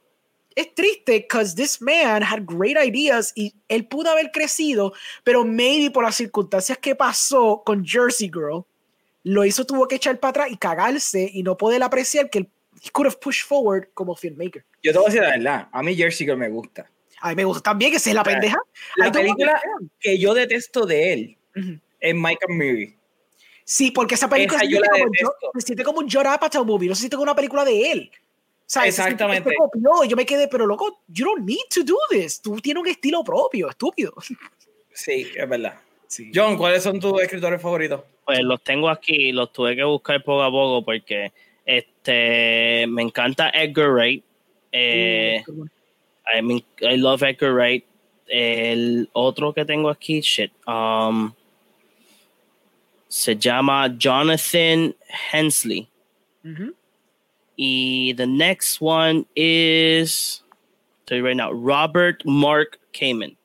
es 0.56 0.76
triste 0.76 1.20
because 1.22 1.56
this 1.56 1.82
man 1.82 2.22
had 2.22 2.46
great 2.46 2.78
ideas 2.78 3.32
y 3.36 3.54
él 3.68 3.88
pudo 3.88 4.12
haber 4.12 4.32
crecido, 4.32 4.94
pero 5.24 5.44
maybe 5.44 5.90
por 5.90 6.04
las 6.04 6.16
circunstancias 6.16 6.78
que 6.78 6.96
pasó 6.96 7.64
con 7.66 7.86
Jersey 7.86 8.30
Girl, 8.32 8.66
lo 9.24 9.46
hizo, 9.46 9.66
tuvo 9.66 9.88
que 9.88 9.96
echar 9.96 10.20
para 10.20 10.30
atrás 10.30 10.48
y 10.52 10.58
cagarse 10.58 11.30
y 11.34 11.44
no 11.44 11.58
poder 11.58 11.82
apreciar 11.84 12.30
que 12.30 12.40
él 12.40 12.50
could 12.92 13.08
have 13.08 13.18
pushed 13.20 13.46
forward 13.46 13.88
como 13.94 14.16
filmmaker. 14.16 14.66
Yo 14.82 14.92
te 14.92 14.98
voy 14.98 15.08
a 15.08 15.10
decir 15.10 15.22
la 15.22 15.30
verdad, 15.30 15.70
a 15.72 15.84
mí 15.84 15.96
Jersey 15.96 16.26
Girl 16.26 16.38
me 16.38 16.50
gusta. 16.50 16.90
A 17.22 17.30
mí 17.30 17.36
me 17.36 17.46
gusta 17.46 17.64
también 17.64 17.92
que 17.92 18.00
sea 18.00 18.14
la 18.14 18.24
pendeja. 18.24 18.58
La 18.98 19.12
película 19.12 19.62
que 20.00 20.20
yo 20.20 20.34
detesto 20.34 20.86
de 20.86 21.14
él 21.14 21.38
es 22.00 22.14
Michael 22.14 22.50
Murray. 22.50 22.98
Sí, 23.64 23.92
porque 23.92 24.16
esa 24.16 24.28
película 24.28 24.60
se, 24.60 24.68
siente 24.68 24.90
como, 24.90 25.52
se, 25.54 25.62
siente 25.62 25.84
como, 25.86 26.00
un 26.00 26.10
Joe 26.10 26.66
movie, 26.66 26.90
no 26.90 26.96
se 26.96 27.00
siente 27.00 27.16
como 27.16 27.24
una 27.24 27.36
película 27.36 27.64
de 27.64 27.92
él. 27.92 28.12
Exactamente. 28.84 29.50
Se, 29.50 30.08
yo 30.10 30.16
me 30.18 30.26
quedé, 30.26 30.50
pero 30.50 30.66
loco, 30.66 31.04
you 31.08 31.26
don't 31.26 31.46
need 31.46 31.66
to 31.74 31.84
do 31.84 31.98
this. 32.10 32.42
Tú 32.42 32.60
tienes 32.60 32.82
un 32.82 32.90
estilo 32.90 33.24
propio, 33.24 33.70
estúpido. 33.70 34.14
Sí, 34.96 35.28
es 35.36 35.50
verdad. 35.50 35.80
John, 36.34 36.58
¿cuáles 36.58 36.84
son 36.84 37.00
tus 37.00 37.22
escritores 37.22 37.62
favoritos? 37.62 38.02
Pues 38.26 38.40
los 38.42 38.62
tengo 38.64 38.90
aquí, 38.90 39.32
los 39.32 39.52
tuve 39.52 39.76
que 39.76 39.84
buscar 39.84 40.24
poco 40.24 40.44
a 40.44 40.52
poco 40.52 40.86
porque 40.86 41.32
este 41.66 42.86
me 42.88 43.02
encanta 43.02 43.50
Edgar 43.50 43.92
Wright. 43.92 44.24
Eh, 44.72 45.44
I, 46.26 46.98
love 46.98 47.24
Edgar 47.24 47.54
Wright. 47.54 47.86
El 48.28 49.10
otro 49.14 49.54
que 49.54 49.66
tengo 49.66 49.90
aquí, 49.90 50.22
shit, 50.22 50.52
um, 50.66 51.34
se 53.08 53.36
llama 53.36 53.94
Jonathan 53.98 54.96
Hensley. 55.32 55.88
Y 57.56 58.14
the 58.14 58.26
next 58.26 58.82
one 58.82 59.26
is, 59.36 60.44
tell 61.06 61.18
you 61.18 61.26
right 61.26 61.38
now, 61.38 61.52
Robert 61.52 62.24
Mark 62.26 62.80
Kamen. 62.94 63.38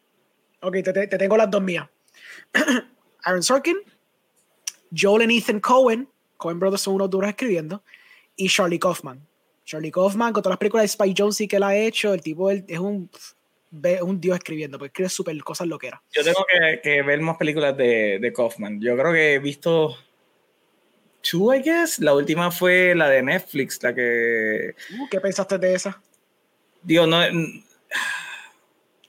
Ok, 0.62 0.82
te, 0.82 0.92
te 0.92 1.18
tengo 1.18 1.36
las 1.36 1.50
dos 1.50 1.62
mías. 1.62 1.86
Aaron 3.24 3.42
Sorkin, 3.42 3.76
Joel 4.96 5.30
y 5.30 5.38
Ethan 5.38 5.60
Cohen, 5.60 6.08
Cohen 6.36 6.58
Brothers 6.58 6.82
son 6.82 6.94
unos 6.94 7.10
duros 7.10 7.28
escribiendo, 7.28 7.82
y 8.36 8.48
Charlie 8.48 8.78
Kaufman. 8.78 9.26
Charlie 9.64 9.90
Kaufman, 9.90 10.32
con 10.32 10.42
todas 10.42 10.52
las 10.52 10.58
películas 10.58 10.84
de 10.84 10.86
Spike 10.86 11.14
Jonze 11.16 11.48
que 11.48 11.56
él 11.56 11.62
ha 11.62 11.76
hecho, 11.76 12.14
el 12.14 12.22
tipo 12.22 12.50
es 12.50 12.78
un 12.78 13.10
un 14.02 14.20
dios 14.20 14.36
escribiendo, 14.36 14.78
porque 14.78 14.88
escribe 14.88 15.08
súper 15.10 15.44
cosas 15.44 15.66
loqueras. 15.66 16.00
Yo 16.12 16.24
tengo 16.24 16.44
que, 16.48 16.80
que, 16.82 17.02
ver 17.02 17.20
más 17.20 17.36
películas 17.36 17.76
de, 17.76 18.18
de 18.18 18.32
Kaufman. 18.32 18.80
Yo 18.80 18.96
creo 18.96 19.12
que 19.12 19.34
he 19.34 19.38
visto 19.38 19.94
two, 21.20 21.52
I 21.52 21.62
guess. 21.62 21.98
La 21.98 22.14
última 22.14 22.50
fue 22.50 22.94
la 22.94 23.08
de 23.08 23.22
Netflix, 23.22 23.82
la 23.82 23.94
que... 23.94 24.74
Uh, 24.98 25.08
¿Qué 25.10 25.20
pensaste 25.20 25.58
de 25.58 25.74
esa? 25.74 26.00
Digo, 26.82 27.06
no... 27.06 27.20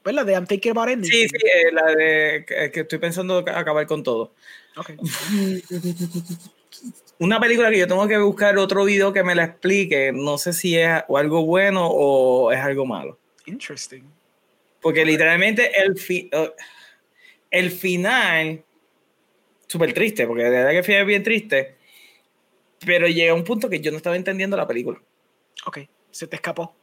Pues 0.10 0.16
la 0.16 0.24
de 0.24 0.34
I'm 0.34 0.48
Thinking 0.48 0.72
About 0.72 0.90
Ending. 0.90 1.12
Sí, 1.12 1.30
sí, 1.30 1.38
eh, 1.38 1.72
la 1.72 1.86
de 1.94 2.44
que, 2.74 2.80
estoy 2.80 2.98
pensando 2.98 3.38
acabar 3.38 3.86
con 3.86 4.02
todo. 4.02 4.34
Okay. 4.76 4.98
Una 7.20 7.40
película 7.40 7.70
que 7.70 7.78
yo 7.78 7.88
tengo 7.88 8.08
que 8.08 8.18
buscar 8.18 8.58
otro 8.58 8.86
video 8.86 9.14
que 9.14 9.24
me 9.24 9.36
la 9.36 9.44
explique. 9.44 10.12
No 10.12 10.40
sé 10.40 10.54
si 10.54 10.80
es 10.80 11.04
o 11.08 11.20
algo 11.20 11.46
bueno 11.46 11.88
o 11.88 12.52
es 12.52 12.60
algo 12.60 12.88
malo. 12.88 13.20
Interesting. 13.46 14.02
Porque 14.82 15.06
literalmente 15.06 15.80
el, 15.80 15.92
uh, 15.92 16.50
el 17.52 17.70
final, 17.70 18.64
súper 19.68 19.94
triste, 19.94 20.26
porque 20.26 20.46
de 20.46 20.50
verdad 20.50 20.72
que 20.72 20.80
el 20.80 20.84
final 20.84 21.02
es 21.02 21.08
bien 21.08 21.22
triste, 21.22 21.76
pero 22.84 23.08
llega 23.08 23.34
a 23.34 23.36
un 23.36 23.44
punto 23.44 23.70
que 23.70 23.80
yo 23.80 23.92
no 23.92 23.98
estaba 23.98 24.16
entendiendo 24.16 24.58
la 24.58 24.66
película. 24.66 25.00
Ok, 25.68 25.82
se 26.10 26.26
te 26.26 26.38
escapó. 26.38 26.80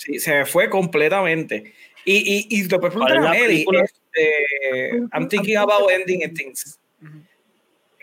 Sí, 0.00 0.18
se 0.18 0.32
me 0.32 0.46
fue 0.46 0.70
completamente. 0.70 1.74
Y, 2.04 2.16
y, 2.16 2.46
y 2.48 2.62
después 2.62 2.92
preguntar 2.92 3.18
a 3.18 3.20
Mary, 3.20 3.66
este, 3.72 5.06
I'm 5.12 5.28
thinking 5.28 5.56
about 5.56 5.90
ending 5.90 6.32
things. 6.34 6.78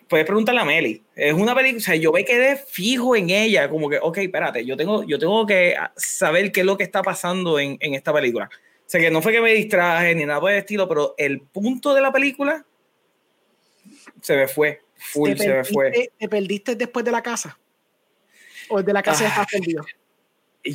Puedes 0.07 0.25
preguntarle 0.25 0.61
a 0.61 0.65
Meli. 0.65 1.03
Es 1.15 1.33
una 1.33 1.53
película, 1.53 1.79
o 1.79 1.81
sea, 1.81 1.95
yo 1.95 2.13
me 2.13 2.23
quedé 2.23 2.55
fijo 2.55 3.15
en 3.15 3.29
ella, 3.29 3.69
como 3.69 3.89
que, 3.89 3.99
ok, 4.01 4.19
espérate, 4.19 4.65
yo 4.65 4.77
tengo, 4.77 5.03
yo 5.03 5.19
tengo 5.19 5.45
que 5.45 5.75
saber 5.97 6.51
qué 6.51 6.61
es 6.61 6.65
lo 6.65 6.77
que 6.77 6.83
está 6.83 7.01
pasando 7.01 7.59
en, 7.59 7.77
en 7.81 7.93
esta 7.93 8.13
película. 8.13 8.49
O 8.53 8.89
sea, 8.89 9.01
que 9.01 9.11
no 9.11 9.21
fue 9.21 9.33
que 9.33 9.41
me 9.41 9.51
distraje 9.53 10.15
ni 10.15 10.25
nada 10.25 10.39
por 10.39 10.51
el 10.51 10.59
estilo, 10.59 10.87
pero 10.87 11.13
el 11.17 11.41
punto 11.41 11.93
de 11.93 11.99
la 11.99 12.13
película 12.13 12.65
se 14.21 14.37
me 14.37 14.47
fue. 14.47 14.81
Full 14.95 15.35
se 15.35 15.49
me 15.49 15.63
fue. 15.65 16.09
¿Te 16.17 16.29
perdiste 16.29 16.75
después 16.75 17.03
de 17.03 17.11
la 17.11 17.21
casa? 17.21 17.59
¿O 18.69 18.81
de 18.81 18.93
la 18.93 19.03
casa 19.03 19.23
ya 19.23 19.29
estás 19.29 19.47
perdido? 19.47 19.85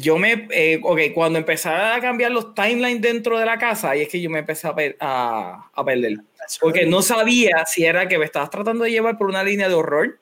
Yo 0.00 0.18
me, 0.18 0.48
eh, 0.50 0.80
ok, 0.82 1.00
cuando 1.14 1.38
empezaba 1.38 1.94
a 1.94 2.00
cambiar 2.00 2.30
los 2.30 2.54
timelines 2.54 3.00
dentro 3.00 3.38
de 3.38 3.44
la 3.44 3.58
casa, 3.58 3.90
ahí 3.90 4.02
es 4.02 4.08
que 4.08 4.20
yo 4.20 4.30
me 4.30 4.38
empecé 4.38 4.68
a, 5.00 5.70
a, 5.72 5.84
perder. 5.84 6.18
Porque 6.60 6.86
no 6.86 7.02
sabía 7.02 7.64
si 7.66 7.84
era 7.84 8.08
que 8.08 8.18
me 8.18 8.24
estabas 8.24 8.50
tratando 8.50 8.84
de 8.84 8.90
llevar 8.90 9.18
por 9.18 9.28
una 9.28 9.44
línea 9.44 9.68
de 9.68 9.74
horror 9.74 10.18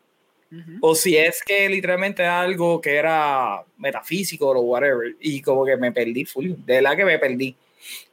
o 0.81 0.95
si 0.97 1.17
es 1.17 1.43
que 1.45 1.69
literalmente 1.69 2.25
algo 2.25 2.81
que 2.81 2.97
era 2.97 3.65
metafísico 3.79 4.51
o 4.51 4.61
whatever. 4.61 5.15
Y 5.21 5.41
como 5.41 5.65
que 5.65 5.77
me 5.77 5.93
perdí 5.93 6.25
full. 6.25 6.53
De 6.67 6.83
la 6.83 6.97
que 6.97 7.05
me 7.05 7.19
perdí. 7.19 7.55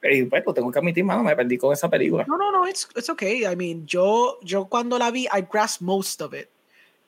Y 0.03 0.21
bueno, 0.23 0.53
tengo 0.53 0.71
que 0.71 0.79
admitir, 0.79 1.03
mano, 1.03 1.23
me 1.23 1.35
perdí 1.35 1.57
con 1.57 1.73
esa 1.73 1.89
película. 1.89 2.25
No, 2.27 2.37
no, 2.37 2.51
no, 2.51 2.67
it's, 2.67 2.87
it's 2.95 3.09
okay. 3.09 3.43
I 3.43 3.55
mean, 3.55 3.85
yo, 3.85 4.39
yo 4.43 4.65
cuando 4.65 4.97
la 4.97 5.11
vi, 5.11 5.23
I 5.25 5.45
grasped 5.51 5.85
most 5.85 6.21
of 6.21 6.33
it. 6.33 6.47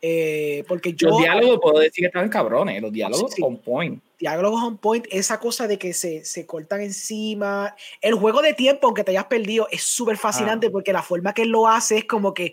Eh, 0.02 0.64
porque 0.68 0.94
yo, 0.94 1.10
los 1.10 1.20
diálogos 1.20 1.60
puedo 1.62 1.80
decir 1.80 2.04
que 2.04 2.08
estaban 2.08 2.30
cabrones, 2.30 2.82
los 2.82 2.92
diálogos 2.92 3.36
on 3.42 3.58
point. 3.58 4.02
Diálogos 4.20 4.62
on 4.62 4.78
point, 4.78 5.08
esa 5.12 5.40
cosa 5.40 5.68
de 5.68 5.80
que 5.80 5.94
se, 5.94 6.26
se, 6.26 6.46
cortan 6.46 6.82
encima. 6.82 7.74
El 8.02 8.16
juego 8.16 8.42
de 8.42 8.54
tiempo, 8.54 8.88
aunque 8.88 9.06
te 9.06 9.12
hayas 9.12 9.26
perdido, 9.26 9.68
es 9.72 9.82
súper 9.84 10.18
fascinante 10.18 10.68
ah. 10.68 10.70
porque 10.72 10.92
la 10.92 11.02
forma 11.02 11.34
que 11.34 11.44
él 11.44 11.50
lo 11.50 11.68
hace 11.68 12.00
es 12.00 12.06
como 12.06 12.34
que 12.34 12.52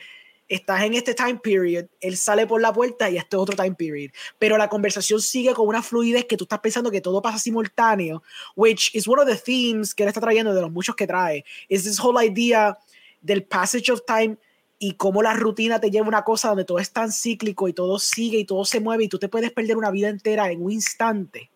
estás 0.49 0.83
en 0.83 0.95
este 0.95 1.15
time 1.15 1.41
period, 1.43 1.87
él 2.01 2.17
sale 2.17 2.47
por 2.47 2.61
la 2.61 2.73
puerta 2.73 3.11
y 3.11 3.17
este 3.17 3.37
es 3.37 3.43
otro 3.43 3.57
time 3.57 3.75
period. 3.75 4.11
Pero 4.39 4.57
la 4.57 4.69
conversación 4.69 5.21
sigue 5.21 5.55
con 5.55 5.67
una 5.67 5.83
fluidez 5.83 6.25
que 6.27 6.37
tú 6.37 6.45
estás 6.45 6.61
pensando 6.61 6.91
que 6.91 7.01
todo 7.01 7.21
pasa 7.21 7.39
simultáneo, 7.39 8.23
which 8.55 8.95
is 8.95 9.09
one 9.09 9.21
of 9.21 9.29
the 9.29 9.37
themes 9.37 9.95
que 9.95 10.05
él 10.05 10.09
está 10.09 10.21
trayendo 10.21 10.55
de 10.55 10.61
los 10.61 10.71
muchos 10.71 10.95
que 10.95 11.07
trae. 11.07 11.45
Es 11.69 11.85
this 11.85 11.99
whole 11.99 12.25
idea 12.25 12.79
del 13.21 13.43
passage 13.43 13.91
of 13.91 14.03
time 14.07 14.37
y 14.79 14.93
cómo 14.93 15.23
la 15.23 15.35
rutina 15.35 15.81
te 15.81 15.91
lleva 15.91 16.07
a 16.07 16.09
una 16.09 16.23
cosa 16.23 16.49
donde 16.49 16.65
todo 16.65 16.79
es 16.79 16.93
tan 16.93 17.11
cíclico 17.11 17.67
y 17.67 17.73
todo 17.73 17.99
sigue 17.99 18.39
y 18.39 18.45
todo 18.45 18.65
se 18.65 18.79
mueve 18.79 19.05
y 19.05 19.09
tú 19.09 19.19
te 19.19 19.29
puedes 19.29 19.51
perder 19.51 19.77
una 19.77 19.91
vida 19.91 20.09
entera 20.09 20.51
en 20.51 20.63
un 20.63 20.71
instante 20.71 21.51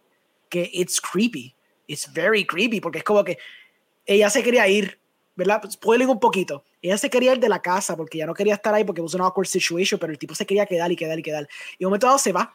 que 0.51 0.70
it's 0.72 1.01
creepy. 1.01 1.55
It's 1.86 2.12
very 2.12 2.44
creepy 2.44 2.81
porque 2.81 2.98
es 2.98 3.05
como 3.05 3.24
que 3.24 3.39
ella 4.05 4.28
se 4.28 4.43
quería 4.43 4.68
ir 4.68 5.01
¿verdad? 5.40 5.62
Spoiling 5.70 6.09
un 6.09 6.20
poquito. 6.20 6.64
Ella 6.82 6.98
se 6.98 7.09
quería 7.09 7.32
ir 7.32 7.40
de 7.40 7.48
la 7.48 7.62
casa 7.62 7.97
porque 7.97 8.18
ya 8.18 8.27
no 8.27 8.35
quería 8.35 8.55
estar 8.55 8.74
ahí 8.74 8.85
porque 8.85 9.01
was 9.01 9.14
una 9.14 9.24
awkward 9.24 9.47
situation, 9.47 9.98
pero 9.98 10.12
el 10.12 10.18
tipo 10.18 10.35
se 10.35 10.44
quería 10.44 10.66
quedar 10.66 10.93
y 10.93 10.97
quedar 10.97 11.18
y 11.18 11.22
quedar. 11.22 11.48
Y 11.78 11.85
un 11.85 11.90
momento 11.90 12.06
dado 12.06 12.18
se 12.18 12.32
va. 12.32 12.55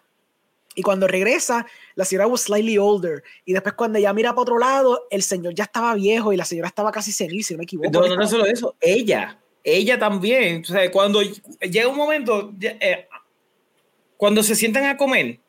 Y 0.76 0.84
cuando 0.84 1.08
regresa, 1.08 1.66
la 1.96 2.06
señora 2.06 2.28
was 2.28 2.42
slightly 2.42 2.78
older. 2.78 3.24
Y 3.44 3.54
después 3.54 3.74
cuando 3.74 3.98
ella 3.98 4.14
mira 4.14 4.32
para 4.32 4.42
otro 4.42 4.60
lado, 4.60 5.08
el 5.10 5.24
señor 5.24 5.56
ya 5.56 5.64
estaba 5.64 5.96
viejo 5.96 6.32
y 6.32 6.38
la 6.38 6.46
señora 6.46 6.68
estaba 6.68 6.92
casi 6.92 7.12
senil, 7.12 7.44
si 7.44 7.56
no 7.56 7.60
me 7.60 7.64
equivoco. 7.64 7.90
No, 7.90 8.08
no, 8.08 8.16
no 8.16 8.28
solo 8.28 8.46
eso, 8.46 8.76
ella, 8.80 9.40
ella 9.64 9.98
también. 9.98 10.62
O 10.62 10.66
sea, 10.66 10.92
cuando 10.92 11.22
llega 11.22 11.88
un 11.88 11.98
momento, 11.98 12.54
eh, 12.62 13.08
cuando 14.18 14.44
se 14.44 14.54
sientan 14.54 14.84
a 14.84 14.98
comer, 14.98 15.40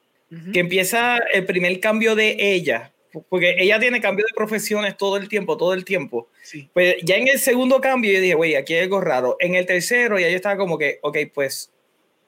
que 0.53 0.61
empieza 0.61 1.19
el 1.33 1.47
primer 1.47 1.79
cambio 1.81 2.15
de 2.15 2.37
ella, 2.39 2.93
porque 3.29 3.57
ella 3.59 3.79
tiene 3.79 4.01
cambio 4.01 4.25
de 4.27 4.35
profesiones 4.35 4.97
todo 4.97 5.17
el 5.17 5.29
tiempo, 5.29 5.57
todo 5.57 5.73
el 5.73 5.85
tiempo. 5.85 6.29
Pues 6.73 6.97
ya 7.03 7.17
en 7.17 7.29
el 7.29 7.39
segundo 7.39 7.81
cambio 7.81 8.13
yo 8.13 8.21
dije, 8.21 8.35
güey, 8.35 8.55
aquí 8.55 8.75
hay 8.75 8.83
algo 8.83 9.01
raro. 9.01 9.37
En 9.41 9.55
el 9.55 9.67
tercero 9.67 10.19
ya 10.19 10.29
yo 10.29 10.37
estaba 10.37 10.57
como 10.57 10.79
que, 10.79 10.99
ok, 11.03 11.19
pues 11.33 11.71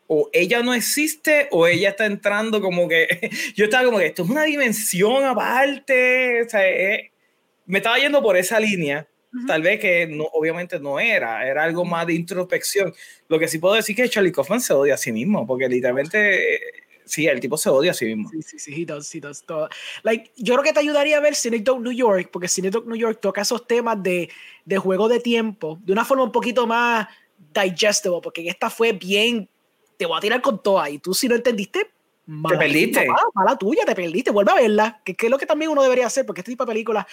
o 0.09 0.31
ella 0.33 0.63
no 0.63 0.73
existe 0.73 1.49
o 1.51 1.67
ella 1.67 1.91
está 1.91 2.07
entrando 2.07 2.61
como 2.61 2.89
que, 2.89 3.31
yo 3.55 3.67
estaba 3.67 3.85
como 3.85 3.99
que 3.99 4.07
esto 4.07 4.23
es 4.23 4.31
una 4.31 4.45
dimensión 4.45 5.25
aparte, 5.25 6.43
o 6.43 6.49
sea, 6.49 6.67
eh, 6.67 7.13
me 7.67 7.79
estaba 7.79 7.99
yendo 7.99 8.23
por 8.23 8.37
esa 8.37 8.59
línea. 8.59 9.07
Tal 9.47 9.61
vez 9.61 9.79
que 9.79 10.07
no, 10.07 10.25
obviamente 10.33 10.81
no 10.81 10.99
era, 10.99 11.47
era 11.47 11.63
algo 11.63 11.85
más 11.85 12.07
de 12.07 12.15
introspección. 12.15 12.95
Lo 13.29 13.39
que 13.39 13.47
sí 13.47 13.59
puedo 13.59 13.75
decir 13.75 13.95
es 13.95 14.05
que 14.05 14.09
Charlie 14.09 14.33
Kaufman 14.33 14.63
se 14.63 14.73
odia 14.73 14.95
a 14.95 14.97
sí 14.97 15.13
mismo, 15.13 15.47
porque 15.47 15.69
literalmente 15.69 16.55
eh, 16.55 16.61
Sí, 17.09 17.27
el 17.27 17.41
tipo 17.41 17.57
se 17.57 17.71
odia 17.71 17.93
a 17.93 17.95
sí 17.95 18.05
mismo. 18.05 18.29
Sí, 18.29 18.43
sí, 18.43 18.59
sí, 18.59 18.83
he 18.83 18.85
does, 18.85 19.15
he 19.15 19.21
does. 19.21 19.43
Todo. 19.43 19.69
Like, 20.03 20.31
yo 20.37 20.55
creo 20.55 20.65
que 20.65 20.73
te 20.75 20.81
ayudaría 20.81 21.17
a 21.17 21.21
ver 21.21 21.35
Cinecdoc 21.35 21.81
New 21.81 21.93
York, 21.93 22.29
porque 22.31 22.49
Cinecdoc 22.49 22.87
New 22.87 22.97
York 22.97 23.19
toca 23.21 23.41
esos 23.41 23.67
temas 23.67 24.03
de, 24.03 24.29
de 24.67 24.79
juego 24.79 25.09
de 25.09 25.19
tiempo 25.19 25.79
de 25.83 25.93
una 25.93 26.05
forma 26.05 26.25
un 26.25 26.33
poquito 26.33 26.67
más 26.67 27.09
digestible, 27.55 28.21
porque 28.23 28.47
esta 28.47 28.69
fue 28.69 28.93
bien, 28.93 29.49
te 29.97 30.05
voy 30.05 30.19
a 30.19 30.21
tirar 30.21 30.43
con 30.43 30.63
todo 30.63 30.81
ahí. 30.81 30.99
Tú 30.99 31.15
si 31.15 31.29
no 31.29 31.35
entendiste, 31.35 31.91
te 32.27 32.59
perdiste. 32.59 33.07
Mala, 33.07 33.23
mala, 33.35 33.57
tuya, 33.57 33.87
te 33.87 33.95
perdiste. 33.95 34.31
Vuelve 34.31 34.53
a 34.53 34.57
verla, 34.57 35.01
que, 35.03 35.15
que, 35.15 35.27
es 35.27 35.31
lo 35.31 35.39
que 35.39 35.47
también 35.47 35.71
uno 35.71 35.83
debería 35.83 36.07
hacer, 36.07 36.27
porque 36.27 36.43
este 36.43 36.53
tipo 36.53 36.65
de 36.65 36.73
películas, 36.73 37.07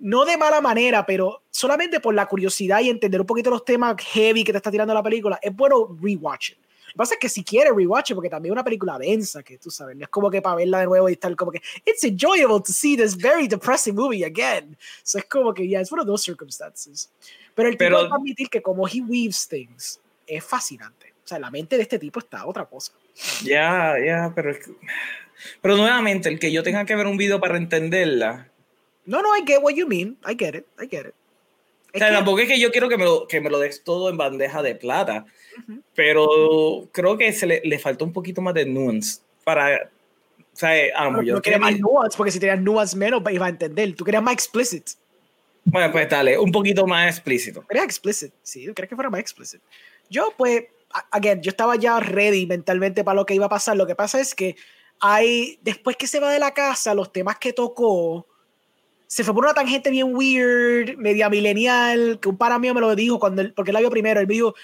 no 0.00 0.26
de 0.26 0.36
mala 0.36 0.60
manera, 0.60 1.06
pero 1.06 1.44
solamente 1.50 1.98
por 1.98 2.14
la 2.14 2.26
curiosidad 2.26 2.80
y 2.80 2.90
entender 2.90 3.22
un 3.22 3.26
poquito 3.26 3.48
los 3.48 3.64
temas 3.64 3.96
heavy 3.98 4.44
que 4.44 4.52
te 4.52 4.58
está 4.58 4.70
tirando 4.70 4.92
la 4.92 5.02
película, 5.02 5.38
es 5.40 5.56
bueno 5.56 5.96
rewatch 5.98 6.50
it. 6.50 6.58
Que 6.92 6.96
pasa 6.96 7.14
es 7.14 7.20
que 7.20 7.28
si 7.28 7.44
quieres 7.44 7.72
rewatch 7.74 8.12
porque 8.14 8.28
también 8.28 8.52
es 8.52 8.56
una 8.56 8.64
película 8.64 8.98
densa, 8.98 9.42
que 9.42 9.58
tú 9.58 9.70
sabes, 9.70 9.96
no 9.96 10.04
es 10.04 10.10
como 10.10 10.30
que 10.30 10.42
para 10.42 10.56
verla 10.56 10.80
de 10.80 10.86
nuevo 10.86 11.08
y 11.08 11.12
estar 11.12 11.34
como 11.36 11.52
que, 11.52 11.62
it's 11.84 12.04
enjoyable 12.04 12.60
to 12.60 12.72
see 12.72 12.96
this 12.96 13.16
very 13.16 13.46
depressing 13.46 13.94
movie 13.94 14.24
again. 14.24 14.76
So 15.02 15.18
es 15.18 15.24
como 15.24 15.54
que, 15.54 15.66
yeah, 15.66 15.80
it's 15.80 15.92
one 15.92 16.00
of 16.00 16.06
those 16.06 16.24
circumstances. 16.24 17.10
Pero 17.54 17.68
el 17.68 17.76
tipo 17.76 17.92
va 17.92 18.00
a 18.02 18.16
admitir 18.16 18.48
que 18.48 18.60
como 18.62 18.86
he 18.86 19.00
weaves 19.00 19.46
things, 19.48 20.00
es 20.26 20.44
fascinante. 20.44 21.14
O 21.24 21.28
sea, 21.30 21.38
la 21.38 21.50
mente 21.50 21.76
de 21.76 21.82
este 21.82 21.98
tipo 21.98 22.18
está 22.18 22.46
otra 22.46 22.64
cosa. 22.64 22.92
Ya, 23.44 23.94
ya, 24.04 24.32
pero 24.34 24.52
pero 25.60 25.76
nuevamente, 25.76 26.28
el 26.28 26.38
que 26.38 26.52
yo 26.52 26.62
tenga 26.62 26.84
que 26.84 26.96
ver 26.96 27.06
un 27.06 27.16
video 27.16 27.40
para 27.40 27.56
entenderla. 27.56 28.48
No, 29.06 29.22
no, 29.22 29.36
I 29.36 29.42
get 29.46 29.62
what 29.62 29.74
you 29.74 29.86
mean. 29.86 30.16
I 30.26 30.34
get 30.38 30.54
it, 30.54 30.66
I 30.80 30.86
get 30.88 31.06
it. 31.06 31.14
o 31.94 31.98
sea, 31.98 32.12
tampoco 32.12 32.38
es 32.40 32.48
que 32.48 32.60
yo 32.60 32.70
quiero 32.70 32.88
que 32.88 32.96
me, 32.96 33.04
lo, 33.04 33.26
que 33.26 33.40
me 33.40 33.50
lo 33.50 33.58
des 33.58 33.82
todo 33.82 34.10
en 34.10 34.16
bandeja 34.16 34.62
de 34.62 34.74
plata. 34.74 35.26
Pero 35.94 36.88
creo 36.92 37.16
que 37.16 37.32
se 37.32 37.46
le, 37.46 37.60
le 37.64 37.78
faltó 37.78 38.04
un 38.04 38.12
poquito 38.12 38.40
más 38.40 38.54
de 38.54 38.66
nuance 38.66 39.20
para. 39.44 39.90
O 40.52 40.56
sea, 40.60 40.72
a 40.96 41.04
lo 41.10 41.22
no, 41.22 41.40
quería 41.40 41.58
más 41.58 41.78
nuance, 41.78 42.16
porque 42.16 42.32
si 42.32 42.40
tenías 42.40 42.60
nuance 42.60 42.96
menos 42.96 43.22
iba 43.30 43.46
a 43.46 43.48
entender. 43.48 43.94
Tú 43.94 44.04
querías 44.04 44.22
más 44.22 44.34
explicit. 44.34 44.90
Bueno, 45.64 45.92
pues 45.92 46.08
dale, 46.08 46.38
un 46.38 46.50
poquito 46.50 46.86
más 46.86 47.08
explícito. 47.08 47.64
Quería 47.66 47.84
explicit, 47.84 48.32
sí, 48.42 48.66
quería 48.74 48.88
que 48.88 48.94
fuera 48.94 49.10
más 49.10 49.20
explicit. 49.20 49.60
Yo, 50.08 50.34
pues, 50.36 50.64
again, 51.10 51.40
yo 51.42 51.50
estaba 51.50 51.76
ya 51.76 52.00
ready 52.00 52.46
mentalmente 52.46 53.04
para 53.04 53.16
lo 53.16 53.26
que 53.26 53.34
iba 53.34 53.46
a 53.46 53.50
pasar. 53.50 53.76
Lo 53.76 53.86
que 53.86 53.94
pasa 53.94 54.20
es 54.20 54.34
que 54.34 54.56
hay, 55.00 55.58
después 55.62 55.96
que 55.96 56.06
se 56.06 56.20
va 56.20 56.32
de 56.32 56.38
la 56.38 56.52
casa, 56.52 56.94
los 56.94 57.12
temas 57.12 57.38
que 57.38 57.52
tocó, 57.52 58.26
se 59.06 59.24
fue 59.24 59.34
por 59.34 59.44
una 59.44 59.54
tangente 59.54 59.90
bien 59.90 60.14
weird, 60.14 60.96
media 60.96 61.28
milenial, 61.28 62.18
que 62.20 62.28
un 62.28 62.36
para 62.36 62.58
mío 62.58 62.74
me 62.74 62.80
lo 62.80 62.94
dijo 62.94 63.18
cuando 63.18 63.42
porque 63.54 63.70
él 63.70 63.74
la 63.74 63.80
vio 63.80 63.90
primero. 63.90 64.20
Él 64.20 64.26
me 64.26 64.34
dijo, 64.34 64.54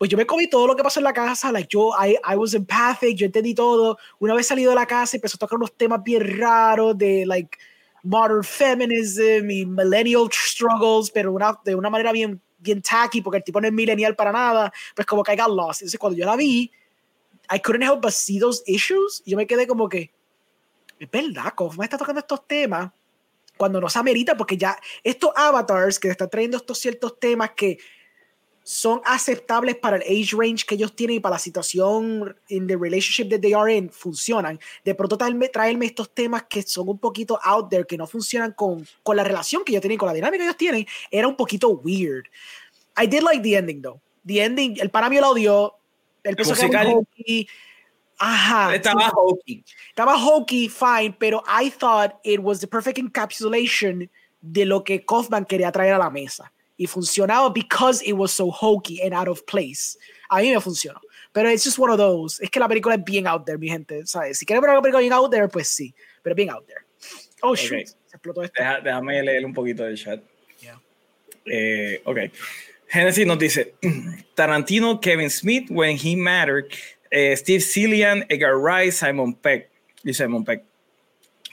pues 0.00 0.08
yo 0.08 0.16
me 0.16 0.24
comí 0.24 0.48
todo 0.48 0.66
lo 0.66 0.74
que 0.74 0.82
pasó 0.82 0.98
en 0.98 1.04
la 1.04 1.12
casa, 1.12 1.52
like 1.52 1.68
yo, 1.70 1.90
I, 1.90 2.16
I 2.26 2.34
was 2.34 2.54
empathic, 2.54 3.18
yo 3.18 3.26
entendí 3.26 3.54
todo. 3.54 3.98
Una 4.18 4.32
vez 4.32 4.46
salido 4.46 4.70
de 4.70 4.76
la 4.76 4.86
casa 4.86 5.18
empezó 5.18 5.36
a 5.36 5.40
tocar 5.40 5.58
unos 5.58 5.74
temas 5.74 6.02
bien 6.02 6.38
raros 6.38 6.96
de, 6.96 7.26
like, 7.26 7.58
modern 8.02 8.42
feminism 8.42 9.50
y 9.50 9.66
millennial 9.66 10.26
struggles, 10.32 11.10
pero 11.10 11.34
una, 11.34 11.60
de 11.66 11.74
una 11.74 11.90
manera 11.90 12.12
bien, 12.12 12.40
bien 12.60 12.80
tacky, 12.80 13.20
porque 13.20 13.36
el 13.36 13.44
tipo 13.44 13.60
no 13.60 13.66
es 13.66 13.74
millennial 13.74 14.16
para 14.16 14.32
nada, 14.32 14.72
pues 14.96 15.04
como 15.04 15.22
que 15.22 15.34
I 15.34 15.36
got 15.36 15.50
lost. 15.50 15.82
Entonces 15.82 16.00
cuando 16.00 16.18
yo 16.18 16.24
la 16.24 16.34
vi, 16.34 16.72
I 17.54 17.60
couldn't 17.60 17.82
help 17.82 18.00
but 18.00 18.12
see 18.12 18.40
those 18.40 18.62
issues, 18.64 19.22
y 19.26 19.32
yo 19.32 19.36
me 19.36 19.46
quedé 19.46 19.66
como 19.66 19.86
que, 19.86 20.10
es 20.98 21.10
verdad, 21.10 21.52
me 21.76 21.84
está 21.84 21.98
tocando 21.98 22.20
estos 22.20 22.46
temas, 22.46 22.90
cuando 23.58 23.78
no 23.78 23.90
se 23.90 23.98
amerita, 23.98 24.34
porque 24.34 24.56
ya 24.56 24.78
estos 25.04 25.30
avatars 25.36 25.98
que 25.98 26.08
están 26.08 26.30
trayendo 26.30 26.56
estos 26.56 26.78
ciertos 26.78 27.20
temas 27.20 27.50
que 27.54 27.76
son 28.70 29.00
aceptables 29.04 29.74
para 29.74 29.96
el 29.96 30.02
age 30.02 30.36
range 30.38 30.64
que 30.64 30.76
ellos 30.76 30.94
tienen 30.94 31.16
y 31.16 31.20
para 31.20 31.34
la 31.34 31.38
situación 31.40 32.36
in 32.50 32.68
the 32.68 32.76
relationship 32.76 33.28
that 33.28 33.40
they 33.40 33.52
are 33.52 33.68
in, 33.68 33.90
funcionan. 33.90 34.60
De 34.84 34.94
pronto 34.94 35.18
traerme, 35.18 35.48
traerme 35.48 35.86
estos 35.86 36.14
temas 36.14 36.44
que 36.44 36.62
son 36.62 36.88
un 36.88 36.96
poquito 36.96 37.36
out 37.42 37.68
there, 37.68 37.84
que 37.84 37.96
no 37.98 38.06
funcionan 38.06 38.52
con, 38.52 38.86
con 39.02 39.16
la 39.16 39.24
relación 39.24 39.64
que 39.64 39.72
ellos 39.72 39.80
tienen, 39.80 39.98
con 39.98 40.06
la 40.06 40.14
dinámica 40.14 40.38
que 40.38 40.44
ellos 40.44 40.56
tienen, 40.56 40.86
era 41.10 41.26
un 41.26 41.34
poquito 41.34 41.70
weird. 41.70 42.26
I 42.96 43.08
did 43.08 43.24
like 43.24 43.42
the 43.42 43.56
ending, 43.56 43.82
though. 43.82 44.00
The 44.24 44.40
ending, 44.40 44.76
el 44.80 44.88
para 44.88 45.10
mí 45.10 45.16
lo 45.16 45.30
odió. 45.30 45.74
El 46.22 46.36
musical. 46.36 46.94
Hokey. 46.94 47.48
Ajá. 48.18 48.76
Estaba 48.76 49.06
sí, 49.06 49.10
hokey. 49.12 49.64
Estaba 49.88 50.16
hokey, 50.16 50.68
fine, 50.68 51.16
pero 51.18 51.42
I 51.44 51.70
thought 51.70 52.20
it 52.22 52.38
was 52.38 52.60
the 52.60 52.68
perfect 52.68 52.98
encapsulation 52.98 54.08
de 54.40 54.64
lo 54.64 54.84
que 54.84 55.04
Kaufman 55.04 55.44
quería 55.44 55.72
traer 55.72 55.94
a 55.94 55.98
la 55.98 56.08
mesa 56.08 56.52
y 56.80 56.86
funcionaba 56.86 57.52
because 57.52 58.02
it 58.02 58.14
was 58.14 58.32
so 58.32 58.50
hokey 58.50 59.02
and 59.02 59.12
out 59.12 59.28
of 59.28 59.44
place. 59.44 59.98
A 60.30 60.36
mí 60.40 60.50
me 60.50 60.58
funcionó. 60.60 60.98
Pero 61.30 61.50
it's 61.50 61.62
just 61.62 61.78
one 61.78 61.90
of 61.90 61.98
those. 61.98 62.40
Es 62.42 62.48
que 62.48 62.58
la 62.58 62.68
película 62.68 62.94
es 62.94 63.04
bien 63.04 63.26
out 63.26 63.44
there, 63.44 63.58
mi 63.58 63.68
gente. 63.68 64.06
¿sabes? 64.06 64.38
Si 64.38 64.46
quieren 64.46 64.62
ver 64.62 64.70
una 64.70 64.80
película 64.80 65.00
bien 65.00 65.12
out 65.12 65.30
there, 65.30 65.46
pues 65.46 65.68
sí. 65.68 65.92
Pero 66.22 66.34
bien 66.34 66.48
out 66.48 66.66
there. 66.66 66.80
Oh, 67.42 67.54
shoot. 67.54 67.86
Se 67.86 68.16
explotó 68.16 68.42
esto. 68.42 68.62
déjame 68.82 69.22
leer 69.22 69.44
un 69.44 69.52
poquito 69.52 69.84
del 69.84 69.98
chat. 69.98 70.22
Yeah. 70.62 70.80
Eh, 71.44 72.00
ok. 72.02 72.18
Genesis 72.88 73.26
nos 73.26 73.38
dice: 73.38 73.74
Tarantino, 74.34 75.00
Kevin 75.02 75.28
Smith, 75.28 75.70
When 75.70 75.98
He 75.98 76.16
Mattered, 76.16 76.72
eh, 77.10 77.36
Steve 77.36 77.60
Cillian, 77.60 78.24
Edgar 78.30 78.58
Rice, 78.58 78.96
Simon 78.96 79.34
Peck. 79.34 79.68
Y 80.02 80.14
Simon 80.14 80.46
Peck. 80.46 80.64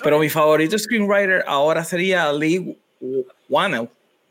Pero 0.01 0.19
mi 0.19 0.29
favorito 0.29 0.79
screenwriter 0.79 1.43
ahora 1.45 1.83
sería 1.83 2.31
Lee 2.31 2.77
Wannell 3.49 3.89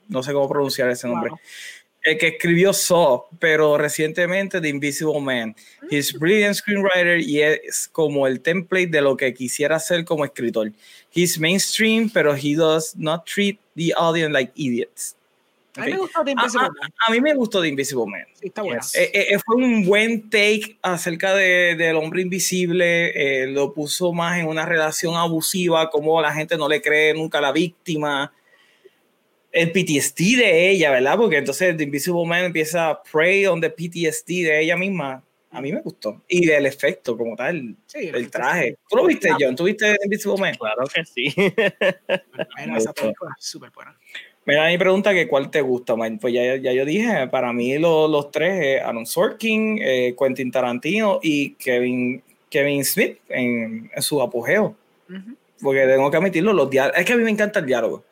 no 0.09 0.23
sé 0.23 0.33
cómo 0.33 0.49
pronunciar 0.49 0.91
ese 0.91 1.09
nombre. 1.09 1.33
El 2.03 2.19
que 2.19 2.29
escribió 2.29 2.73
Saw, 2.73 3.25
pero 3.41 3.77
recientemente 3.77 4.61
The 4.61 4.69
Invisible 4.69 5.21
Man. 5.21 5.57
He's 5.91 6.13
brilliant 6.13 6.55
screenwriter 6.55 7.19
y 7.19 7.43
es 7.43 7.89
como 7.91 8.29
el 8.29 8.41
template 8.41 8.87
de 8.87 9.01
lo 9.01 9.17
que 9.17 9.35
quisiera 9.35 9.77
hacer 9.77 10.05
como 10.05 10.25
escritor. 10.25 10.71
He's 11.13 11.37
mainstream, 11.39 12.09
pero 12.09 12.37
he 12.37 12.55
does 12.55 12.95
not 12.97 13.25
treat 13.27 13.59
the 13.75 13.93
audience 13.97 14.33
like 14.33 14.53
idiots. 14.55 15.17
A, 15.77 15.85
mí 15.85 15.91
me 15.91 15.99
gustó 15.99 16.25
The 16.25 16.31
Invisible 16.31 16.69
Man. 16.69 16.93
A, 17.07 17.11
mí 17.11 17.21
me 17.21 17.35
gustó 17.35 17.61
The 17.61 17.69
Invisible 17.69 18.07
Man. 18.07 18.25
Sí, 18.35 18.47
está 18.47 18.63
bueno. 18.63 18.81
Eh, 18.95 19.11
eh, 19.13 19.27
eh, 19.31 19.39
fue 19.45 19.57
un 19.57 19.85
buen 19.85 20.31
take 20.31 20.79
acerca 20.83 21.35
de, 21.35 21.75
del 21.77 21.97
hombre 21.97 22.23
invisible. 22.23 23.47
lo 23.49 23.75
puso 23.75 24.13
más 24.13 24.39
en 24.39 24.47
una 24.47 24.65
relación 24.65 25.17
abusiva, 25.17 25.91
como 25.91 26.21
la 26.23 26.33
gente 26.33 26.57
no 26.57 26.69
le 26.69 26.81
cree 26.81 27.13
nunca 27.15 27.39
a 27.39 27.43
la 27.43 27.53
víctima 27.53 28.33
el 29.57 29.73
PTSD 29.73 30.37
de 30.37 30.71
ella, 30.71 30.91
¿verdad? 30.91 31.17
Porque 31.17 31.39
entonces 31.39 31.75
The 31.79 31.85
Invisible 31.85 32.27
Man 32.27 32.45
empieza 32.45 32.91
a 32.91 33.03
prey 33.03 33.47
on 33.47 33.59
the 33.59 33.71
PTSD 33.71 34.45
de 34.45 34.61
ella 34.61 34.77
misma. 34.77 35.25
A 35.51 35.63
mí 35.63 35.73
me 35.73 35.81
gustó. 35.81 36.21
Y 36.29 36.45
del 36.45 36.67
efecto 36.67 37.17
como 37.17 37.35
tal, 37.35 37.75
sí, 37.87 38.11
el, 38.13 38.31
traje. 38.31 38.77
¿Tú 38.87 38.97
lo 38.97 39.07
viste, 39.07 39.31
John? 39.41 39.57
¿Tú 39.57 39.65
viste 39.65 39.97
Invisible 40.05 40.37
Man? 40.39 40.55
Claro 40.57 40.87
que 40.87 41.03
sí. 41.07 41.35
Mira, 41.37 42.77
esa 42.77 42.93
película 42.93 43.35
súper 43.39 43.71
buena. 43.71 43.97
Mira, 44.45 44.69
mi 44.69 44.77
pregunta 44.77 45.15
que 45.15 45.27
cuál 45.27 45.51
te 45.51 45.63
gusta, 45.63 45.97
man. 45.97 46.19
Pues 46.19 46.35
ya, 46.35 46.57
ya 46.57 46.73
yo 46.75 46.85
dije, 46.85 47.27
para 47.29 47.55
mí 47.55 47.79
los 47.79 48.31
tres, 48.31 48.83
Aaron 48.83 49.07
Sorkin, 49.07 49.79
eh, 49.81 50.15
Quentin 50.19 50.51
Tarantino 50.51 51.19
y 51.23 51.55
Kevin, 51.55 52.23
Kevin 52.51 52.85
Smith 52.85 53.21
en, 53.31 53.91
su 54.01 54.21
apogeo. 54.21 54.77
Porque 55.63 55.87
tengo 55.87 56.11
que 56.11 56.17
admitirlo, 56.19 56.53
los 56.53 56.69
diálogos, 56.69 57.01
es 57.01 57.07
que 57.07 57.15
a 57.15 57.17
mí 57.17 57.23
me 57.25 57.31
encanta 57.31 57.61
el 57.61 57.67
diálogo. 57.67 58.05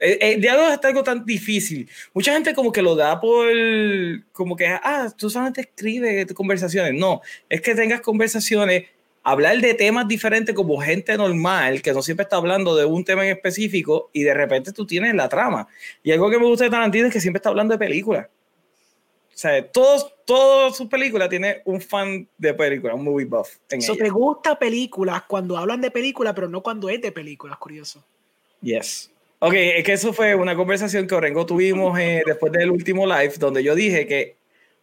El, 0.00 0.12
eh, 0.12 0.18
eh, 0.20 0.36
diálogo 0.38 0.68
es 0.68 0.80
algo 0.82 1.04
tan 1.04 1.24
difícil. 1.24 1.88
Mucha 2.14 2.32
gente 2.32 2.54
como 2.54 2.72
que 2.72 2.80
lo 2.80 2.96
da 2.96 3.20
por, 3.20 3.46
como 4.32 4.56
que, 4.56 4.66
ah, 4.66 5.08
tú 5.16 5.28
solamente 5.28 5.60
escribes 5.60 6.32
conversaciones. 6.32 6.94
No, 6.94 7.20
es 7.48 7.60
que 7.60 7.74
tengas 7.74 8.00
conversaciones, 8.00 8.84
hablar 9.22 9.60
de 9.60 9.74
temas 9.74 10.08
diferentes 10.08 10.54
como 10.54 10.80
gente 10.80 11.16
normal, 11.18 11.82
que 11.82 11.92
no 11.92 12.00
siempre 12.00 12.24
está 12.24 12.36
hablando 12.36 12.74
de 12.74 12.86
un 12.86 13.04
tema 13.04 13.24
en 13.24 13.36
específico 13.36 14.08
y 14.14 14.22
de 14.22 14.32
repente 14.32 14.72
tú 14.72 14.86
tienes 14.86 15.14
la 15.14 15.28
trama. 15.28 15.68
Y 16.02 16.12
algo 16.12 16.30
que 16.30 16.38
me 16.38 16.46
gusta 16.46 16.64
de 16.64 16.70
Tarantino 16.70 17.06
es 17.06 17.12
que 17.12 17.20
siempre 17.20 17.38
está 17.38 17.50
hablando 17.50 17.74
de 17.74 17.78
películas. 17.78 18.26
O 19.34 19.38
sea, 19.40 19.66
todos, 19.66 20.14
todas 20.26 20.76
sus 20.76 20.86
películas 20.88 21.28
tiene 21.28 21.62
un 21.64 21.80
fan 21.80 22.28
de 22.36 22.52
películas, 22.52 22.94
un 22.94 23.04
movie 23.04 23.24
buff. 23.24 23.56
Eso 23.68 23.96
te 23.96 24.08
gusta 24.10 24.58
películas 24.58 25.22
cuando 25.26 25.56
hablan 25.56 25.80
de 25.80 25.90
películas, 25.90 26.34
pero 26.34 26.48
no 26.48 26.62
cuando 26.62 26.88
es 26.90 27.00
de 27.00 27.12
películas, 27.12 27.56
curioso. 27.58 28.04
Yes. 28.60 29.09
Ok, 29.42 29.54
es 29.54 29.84
que 29.84 29.94
eso 29.94 30.12
fue 30.12 30.34
una 30.34 30.54
conversación 30.54 31.06
que 31.06 31.14
Orengo 31.14 31.46
tuvimos 31.46 31.98
eh, 31.98 32.22
después 32.26 32.52
del 32.52 32.70
último 32.70 33.06
live, 33.06 33.32
donde 33.38 33.64
yo 33.64 33.74
dije 33.74 34.06
que 34.06 34.36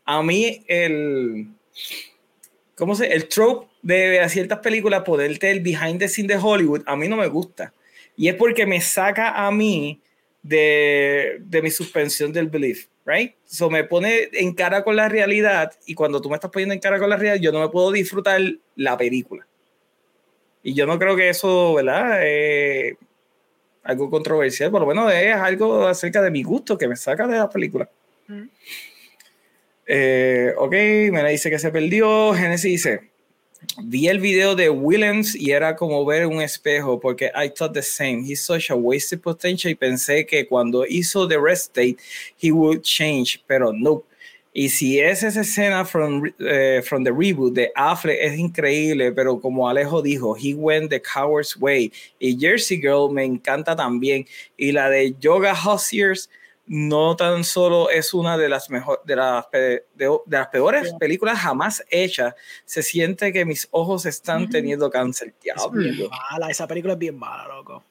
a 0.04 0.24
mí 0.24 0.64
el. 0.68 1.50
¿Cómo 2.76 2.96
se? 2.96 3.14
El 3.14 3.28
trope 3.28 3.68
de 3.84 4.28
ciertas 4.30 4.58
películas, 4.58 5.04
ponerte 5.04 5.52
el 5.52 5.60
behind 5.60 6.00
the 6.00 6.08
scene 6.10 6.28
de 6.28 6.40
Hollywood, 6.42 6.82
a 6.88 6.96
mí 6.96 7.08
no 7.08 7.18
me 7.18 7.28
gusta. 7.28 7.72
Y 8.16 8.30
es 8.30 8.34
porque 8.34 8.66
me 8.66 8.82
saca 8.82 9.46
a 9.46 9.52
mí 9.52 10.02
de, 10.42 11.38
de 11.42 11.62
mi 11.62 11.70
suspensión 11.70 12.34
del 12.34 12.48
belief, 12.48 12.88
right? 13.06 13.36
So 13.46 13.70
me 13.70 13.84
pone 13.84 14.30
en 14.34 14.56
cara 14.56 14.84
con 14.84 14.96
la 14.96 15.08
realidad 15.08 15.72
y 15.86 15.94
cuando 15.94 16.20
tú 16.20 16.30
me 16.30 16.36
estás 16.36 16.50
poniendo 16.50 16.74
en 16.74 16.80
cara 16.80 16.98
con 16.98 17.12
la 17.12 17.18
realidad, 17.18 17.44
yo 17.44 17.52
no 17.52 17.60
me 17.60 17.70
puedo 17.70 17.92
disfrutar 17.92 18.42
la 18.76 18.98
película. 18.98 19.46
Y 20.64 20.74
yo 20.74 20.88
no 20.88 20.98
creo 20.98 21.16
que 21.16 21.30
eso, 21.30 21.76
¿verdad? 21.76 22.22
Eh, 22.24 22.98
algo 23.88 24.10
controversial, 24.10 24.70
por 24.70 24.82
lo 24.82 24.88
menos 24.88 25.12
es 25.14 25.34
algo 25.34 25.88
acerca 25.88 26.22
de 26.22 26.30
mi 26.30 26.44
gusto 26.44 26.78
que 26.78 26.90
me 26.90 26.98
saca 26.98 27.26
de 27.26 27.38
la 27.38 27.50
película. 27.50 27.90
Eh, 29.86 30.54
ok, 30.58 30.72
me 31.14 31.32
dice 31.32 31.50
que 31.50 31.58
se 31.58 31.72
perdió. 31.72 32.34
Genesis 32.34 32.70
dice: 32.70 33.10
Vi 33.84 34.10
el 34.10 34.20
video 34.20 34.56
de 34.56 34.70
Williams 34.70 35.34
y 35.36 35.52
era 35.52 35.78
como 35.78 36.06
ver 36.06 36.28
un 36.28 36.42
espejo 36.42 37.00
porque 37.00 37.32
I 37.34 37.50
thought 37.50 37.74
the 37.74 37.82
same. 37.82 38.24
He's 38.28 38.42
such 38.42 38.70
a 38.70 38.76
wasted 38.76 39.22
potential 39.22 39.72
y 39.72 39.76
pensé 39.76 40.26
que 40.26 40.46
cuando 40.46 40.86
hizo 40.86 41.26
The 41.26 41.40
Rest 41.40 41.78
State 41.78 41.98
he 42.42 42.52
would 42.52 42.82
change, 42.82 43.42
pero 43.48 43.72
no. 43.72 44.04
Y 44.60 44.70
si 44.70 45.00
es 45.00 45.22
esa 45.22 45.42
escena 45.42 45.86
from, 45.86 46.24
eh, 46.40 46.82
from 46.84 47.04
the 47.04 47.12
reboot 47.12 47.54
de 47.54 47.72
Affleck 47.76 48.18
es 48.20 48.40
increíble, 48.40 49.12
pero 49.12 49.40
como 49.40 49.70
Alejo 49.70 50.02
dijo, 50.02 50.36
he 50.36 50.56
went 50.56 50.90
the 50.90 51.00
coward's 51.00 51.56
way. 51.56 51.94
Y 52.18 52.36
Jersey 52.40 52.82
Girl 52.82 53.12
me 53.12 53.24
encanta 53.24 53.76
también. 53.76 54.26
Y 54.58 54.72
la 54.72 54.90
de 54.90 55.16
Yoga 55.20 55.54
Hossiers 55.54 56.28
no 56.66 57.16
tan 57.16 57.44
solo 57.44 57.92
es 57.92 58.16
una 58.16 58.36
de 58.36 58.50
las 58.50 58.72
mejor, 58.72 59.00
de 59.06 59.16
las, 59.16 59.46
de, 59.52 59.84
las 60.26 60.48
peores 60.48 60.92
películas 61.00 61.38
jamás 61.38 61.84
hechas. 61.92 62.34
Se 62.66 62.82
siente 62.82 63.32
que 63.32 63.46
mis 63.46 63.68
ojos 63.70 64.08
están 64.08 64.50
teniendo 64.50 64.90
cáncer. 64.90 65.36
mala, 66.32 66.50
esa 66.50 66.68
película 66.68 66.94
es 66.94 67.00
bien 67.00 67.16
mala, 67.16 67.48
loco. 67.48 67.84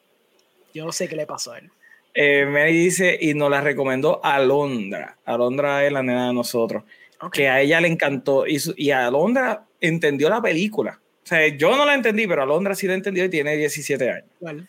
Yo 0.74 0.84
no 0.84 0.90
sé 0.90 1.06
qué 1.06 1.14
le 1.14 1.26
pasó 1.26 1.52
a 1.52 1.59
él. 1.59 1.70
Eh, 2.18 2.47
me 2.47 2.64
dice, 2.64 3.18
y 3.20 3.34
nos 3.34 3.51
la 3.51 3.60
recomendó 3.60 4.24
Alondra. 4.24 5.18
Alondra 5.26 5.84
es 5.84 5.93
la 5.93 6.02
nena 6.02 6.28
de 6.28 6.32
nosotros. 6.32 6.82
Que 7.30 7.51
a 7.51 7.60
ella 7.60 7.78
le 7.78 7.88
encantó. 7.88 8.47
Y, 8.47 8.59
y 8.76 8.90
Alondra 8.90 9.66
entendió 9.78 10.30
la 10.30 10.40
película. 10.40 10.98
O 11.22 11.26
sea, 11.26 11.47
yo 11.48 11.76
no 11.76 11.84
la 11.84 11.93
entendí, 11.93 12.26
pero 12.26 12.43
Alondra 12.43 12.74
sí 12.74 12.86
la 12.86 12.94
entendió 12.94 13.24
y 13.26 13.28
tiene 13.28 13.55
17 13.56 14.10
años. 14.10 14.30
¿Cuál? 14.40 14.66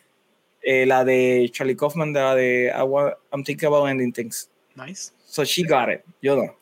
Eh, 0.60 0.84
la 0.84 1.04
de 1.04 1.48
Charlie 1.50 1.74
Kaufman, 1.74 2.12
de 2.12 2.20
la 2.20 2.34
de 2.34 2.72
I'm 3.32 3.44
Thinking 3.44 3.68
About 3.68 3.88
Ending 3.88 4.12
Things. 4.12 4.50
Nice. 4.74 5.12
So 5.24 5.42
she 5.44 5.62
got 5.62 5.88
it. 5.88 6.02
Yo 6.20 6.36
no. 6.36 6.54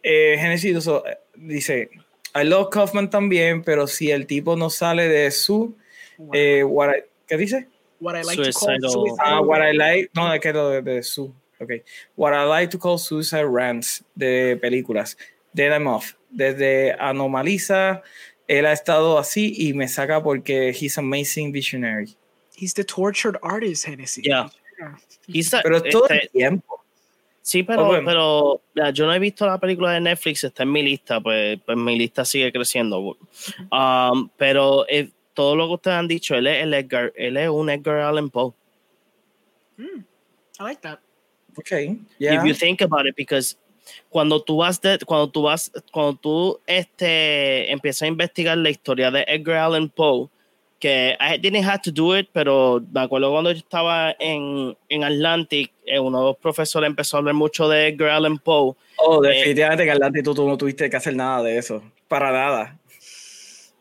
Eh, 0.00 0.36
Genesis 0.38 0.88
dice, 1.34 1.90
I 2.36 2.44
love 2.44 2.68
Kaufman 2.70 3.10
también, 3.10 3.64
pero 3.64 3.88
si 3.88 4.12
el 4.12 4.28
tipo 4.28 4.54
no 4.54 4.70
sale 4.70 5.08
de 5.08 5.32
su... 5.32 5.76
Eh, 6.32 6.64
¿Qué 7.26 7.36
dice? 7.36 7.66
What 8.04 8.14
I 8.14 8.22
like 8.22 8.36
to 8.36 8.52
call 8.52 8.78
suicide. 8.80 9.18
Ah, 9.24 9.40
what 9.40 9.62
I 9.62 9.72
like, 9.72 10.10
no, 10.14 10.30
es 10.30 10.40
que 10.40 10.52
de, 10.52 10.82
de 10.82 11.02
su, 11.02 11.32
okay. 11.60 11.82
What 12.16 12.34
I 12.34 12.44
like 12.44 12.70
to 12.72 12.78
call 12.78 12.98
suicide 12.98 13.46
rants 13.46 14.04
de 14.16 14.56
películas. 14.62 15.16
Dead 15.54 15.72
I'm 15.72 15.86
off. 15.86 16.14
Desde 16.30 16.94
Anomaliza, 16.98 18.02
él 18.46 18.66
ha 18.66 18.72
estado 18.72 19.18
así 19.18 19.54
y 19.56 19.72
me 19.72 19.88
saca 19.88 20.22
porque 20.22 20.70
he's 20.70 20.98
amazing 20.98 21.52
visionary. 21.52 22.14
He's 22.54 22.74
the 22.74 22.84
tortured 22.84 23.38
artist, 23.42 23.86
Hennessy. 23.86 24.22
Yeah. 24.22 24.50
He's 25.26 25.50
pero 25.50 25.80
todo 25.82 26.04
este, 26.08 26.24
el 26.24 26.30
tiempo. 26.30 26.84
Sí, 27.40 27.62
pero, 27.62 27.88
oh, 27.88 28.04
pero 28.04 28.60
ya, 28.74 28.90
yo 28.90 29.06
no 29.06 29.14
he 29.14 29.18
visto 29.18 29.46
la 29.46 29.58
película 29.58 29.92
de 29.92 30.00
Netflix, 30.00 30.44
está 30.44 30.62
en 30.62 30.72
mi 30.72 30.82
lista, 30.82 31.20
pues, 31.20 31.58
pues 31.64 31.76
mi 31.76 31.96
lista 31.96 32.24
sigue 32.24 32.50
creciendo. 32.52 33.16
Um, 33.70 34.28
pero 34.36 34.86
eh, 34.88 35.10
todo 35.34 35.56
lo 35.56 35.66
que 35.68 35.74
ustedes 35.74 35.96
han 35.96 36.08
dicho, 36.08 36.34
él 36.34 36.46
es 36.46 36.62
el 36.62 36.74
Edgar, 36.74 37.12
él 37.16 37.36
es 37.36 37.48
un 37.48 37.68
Edgar 37.68 37.98
Allan 37.98 38.30
Poe. 38.30 38.52
Mm, 39.76 40.04
I 40.60 40.62
like 40.62 40.80
that. 40.82 41.00
Okay. 41.58 41.98
Yeah. 42.18 42.38
If 42.38 42.44
you 42.44 42.54
think 42.54 42.80
about 42.80 43.06
it, 43.06 43.14
because 43.16 43.56
cuando 44.08 44.42
tú 44.42 44.58
vas 44.58 44.80
de, 44.80 44.98
cuando 45.04 45.28
tú 45.28 45.42
vas, 45.42 45.70
cuando 45.92 46.14
tú 46.14 46.60
este 46.66 47.70
empiezas 47.70 48.02
a 48.02 48.06
investigar 48.06 48.56
la 48.58 48.70
historia 48.70 49.10
de 49.10 49.24
Edgar 49.28 49.56
Allan 49.56 49.88
Poe, 49.88 50.28
que 50.78 51.16
I 51.20 51.38
didn't 51.38 51.64
have 51.64 51.80
to 51.82 51.90
do 51.90 52.16
it, 52.16 52.28
pero 52.32 52.82
me 52.92 53.00
acuerdo 53.00 53.30
cuando 53.30 53.50
yo 53.52 53.58
estaba 53.58 54.14
en, 54.18 54.76
en 54.88 55.04
Atlantic, 55.04 55.72
eh, 55.86 55.98
uno 55.98 56.18
de 56.18 56.24
los 56.26 56.36
profesores 56.36 56.88
empezó 56.88 57.16
a 57.16 57.20
hablar 57.20 57.34
mucho 57.34 57.68
de 57.68 57.88
Edgar 57.88 58.10
Allan 58.10 58.38
Poe. 58.38 58.74
Oh, 58.96 59.24
eh, 59.24 59.28
definitivamente 59.28 59.84
en 59.84 59.90
Atlantic 59.90 60.24
tú, 60.24 60.34
tú, 60.34 60.48
no 60.48 60.56
tuviste 60.56 60.90
que 60.90 60.96
hacer 60.96 61.16
nada 61.16 61.42
de 61.42 61.58
eso, 61.58 61.82
para 62.08 62.32
nada. 62.32 62.78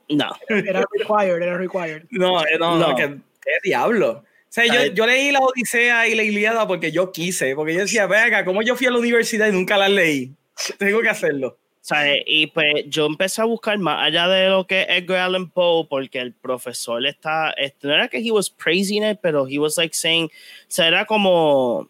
No. 0.10 0.32
Era 0.50 0.84
required, 0.92 1.42
era 1.42 1.58
required. 1.58 2.04
No, 2.12 2.42
eh, 2.42 2.58
no, 2.60 2.78
no, 2.78 2.96
que, 2.96 3.18
qué 3.42 3.52
diablo. 3.64 4.12
O 4.24 4.26
sea, 4.50 4.66
yo, 4.66 4.94
yo, 4.94 5.08
leí 5.08 5.32
la 5.32 5.40
Odisea 5.40 6.08
y 6.08 6.16
la 6.16 6.24
Iliada 6.24 6.68
porque 6.68 6.92
yo 6.92 7.12
quise, 7.12 7.56
porque 7.56 7.74
yo 7.74 7.82
decía, 7.82 8.06
venga, 8.06 8.46
como 8.46 8.62
yo 8.62 8.76
fui 8.76 8.86
a 8.86 8.92
la 8.92 9.00
universidad 9.00 9.48
y 9.48 9.52
nunca 9.52 9.78
la 9.78 9.90
leí, 9.90 10.32
tengo 10.78 11.02
que 11.02 11.10
hacerlo. 11.10 11.58
Y 12.26 12.48
pues 12.48 12.86
yo 12.88 13.06
empecé 13.06 13.42
a 13.42 13.46
buscar 13.46 13.78
más 13.78 14.08
allá 14.08 14.28
de 14.28 14.48
lo 14.48 14.66
que 14.66 14.84
Edgar 14.84 15.20
Allan 15.20 15.50
Poe, 15.50 15.86
porque 15.90 16.20
el 16.20 16.34
profesor 16.34 17.06
está, 17.06 17.52
este, 17.52 17.88
no 17.88 17.94
era 17.94 18.08
que 18.08 18.20
he 18.20 18.32
was 18.32 18.50
praising 18.50 19.04
it, 19.04 19.20
pero 19.22 19.46
he 19.48 19.60
was 19.60 19.78
like 19.78 19.94
saying, 19.94 20.26
o 20.26 20.30
sea, 20.68 20.88
era 20.88 21.06
como, 21.06 21.90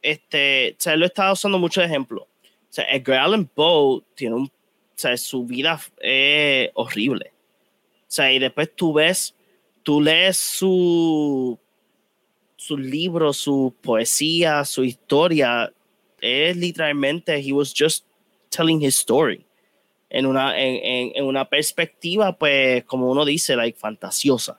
este, 0.00 0.76
o 0.78 0.80
sea, 0.80 0.92
él 0.92 1.00
lo 1.00 1.06
estaba 1.06 1.32
usando 1.32 1.58
mucho 1.58 1.80
de 1.80 1.86
ejemplo. 1.86 2.22
O 2.22 2.72
sea, 2.76 2.84
Edgar 2.84 3.18
Allan 3.18 3.46
Poe 3.46 4.02
tiene 4.14 4.36
un, 4.36 4.44
o 4.44 4.50
sea, 4.94 5.16
su 5.16 5.44
vida 5.44 5.80
es 6.00 6.70
horrible. 6.74 7.32
Sea, 8.16 8.32
y 8.32 8.38
después 8.38 8.70
tú 8.74 8.94
ves, 8.94 9.34
tú 9.82 10.00
lees 10.00 10.38
su, 10.38 11.58
sus 12.56 12.80
libros, 12.80 13.36
su 13.36 13.74
poesía, 13.82 14.64
su 14.64 14.84
historia, 14.84 15.70
es 16.20 16.56
literalmente, 16.56 17.36
he 17.38 17.52
was 17.52 17.74
just 17.76 18.06
telling 18.48 18.82
his 18.82 18.94
story 18.96 19.44
en 20.08 20.24
una, 20.24 20.58
en, 20.58 21.12
en, 21.14 21.24
una 21.24 21.46
perspectiva, 21.46 22.32
pues, 22.38 22.84
como 22.84 23.10
uno 23.10 23.22
dice, 23.24 23.54
like, 23.54 23.78
fantasiosa. 23.78 24.58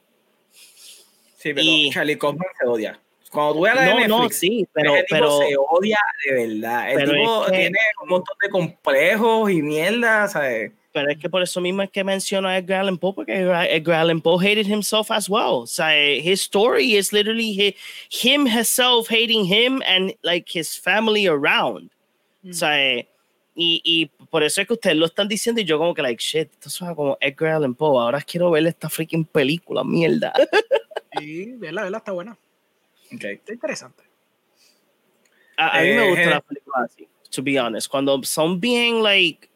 Sí, 1.37 1.53
pero 1.53 1.67
Charlie 1.91 2.17
Kaufman 2.17 2.47
se 2.59 2.67
odia. 2.67 2.99
Cuando 3.31 3.55
tú 3.55 3.61
ves 3.61 3.73
la 3.73 3.85
no, 3.85 3.95
Netflix, 3.95 4.09
no, 4.09 4.29
sí, 4.29 4.67
pero, 4.71 4.95
el 4.95 5.05
pero 5.09 5.39
se 5.39 5.55
odia 5.57 5.99
de 6.25 6.47
verdad. 6.47 6.91
El 6.91 7.09
tipo 7.09 7.45
que, 7.45 7.51
tiene 7.57 7.79
un 8.03 8.09
montón 8.09 8.37
de 8.39 8.49
complejos 8.49 9.51
y 9.51 9.61
mierda, 9.63 10.27
¿sabes? 10.27 10.73
Pero 10.97 11.11
es 11.11 11.19
que 11.19 11.29
por 11.29 11.43
eso 11.43 11.61
mismo 11.61 11.83
es 11.83 11.91
que 11.91 12.03
menciono 12.03 12.47
a 12.47 12.57
Edgar 12.57 12.79
Allan 12.79 12.97
Poe, 12.97 13.13
porque 13.13 13.33
Edgar 13.35 13.99
Allan 13.99 14.19
Poe 14.19 14.39
hated 14.39 14.65
himself 14.65 15.11
as 15.11 15.29
well. 15.29 15.61
O 15.61 15.67
sea, 15.67 15.93
his 15.93 16.41
story 16.41 16.95
is 16.95 17.13
literally 17.13 17.75
him 18.09 18.47
himself 18.47 19.07
hating 19.07 19.45
him 19.45 19.83
and 19.85 20.15
like 20.23 20.49
his 20.49 20.75
family 20.75 21.27
around. 21.27 21.91
Mm. 22.43 22.49
O 22.49 22.53
sea, 22.53 23.05
y, 23.55 23.79
y, 23.83 24.07
por 24.31 24.41
eso 24.41 24.59
es 24.59 24.65
que 24.65 24.73
ustedes 24.73 24.97
lo 24.97 25.05
están 25.05 25.27
diciendo 25.27 25.61
y 25.61 25.65
yo 25.65 25.77
como 25.77 25.93
que 25.93 26.01
like, 26.01 26.19
shit, 26.19 26.51
esto 26.51 26.71
suena 26.71 26.95
como 26.95 27.15
Edgar 27.21 27.51
Allan 27.51 27.75
Poe, 27.75 28.01
ahora 28.01 28.19
quiero 28.19 28.49
ver 28.49 28.65
esta 28.65 28.89
freaking 28.89 29.25
película, 29.25 29.83
mierda. 29.83 30.33
Sí, 31.19 31.53
verla, 31.57 31.83
verla, 31.83 31.99
está 31.99 32.11
buena. 32.11 32.35
Okay. 33.13 33.33
Está 33.33 33.53
interesante. 33.53 34.03
A, 35.57 35.77
a 35.77 35.81
mí 35.83 35.89
me 35.89 36.09
gusta 36.09 36.23
eh, 36.23 36.29
la 36.31 36.41
película 36.41 36.85
así, 36.85 37.07
to 37.29 37.43
be 37.43 37.59
honest. 37.59 37.87
Cuando 37.87 38.19
son 38.23 38.59
bien, 38.59 39.03
like, 39.03 39.47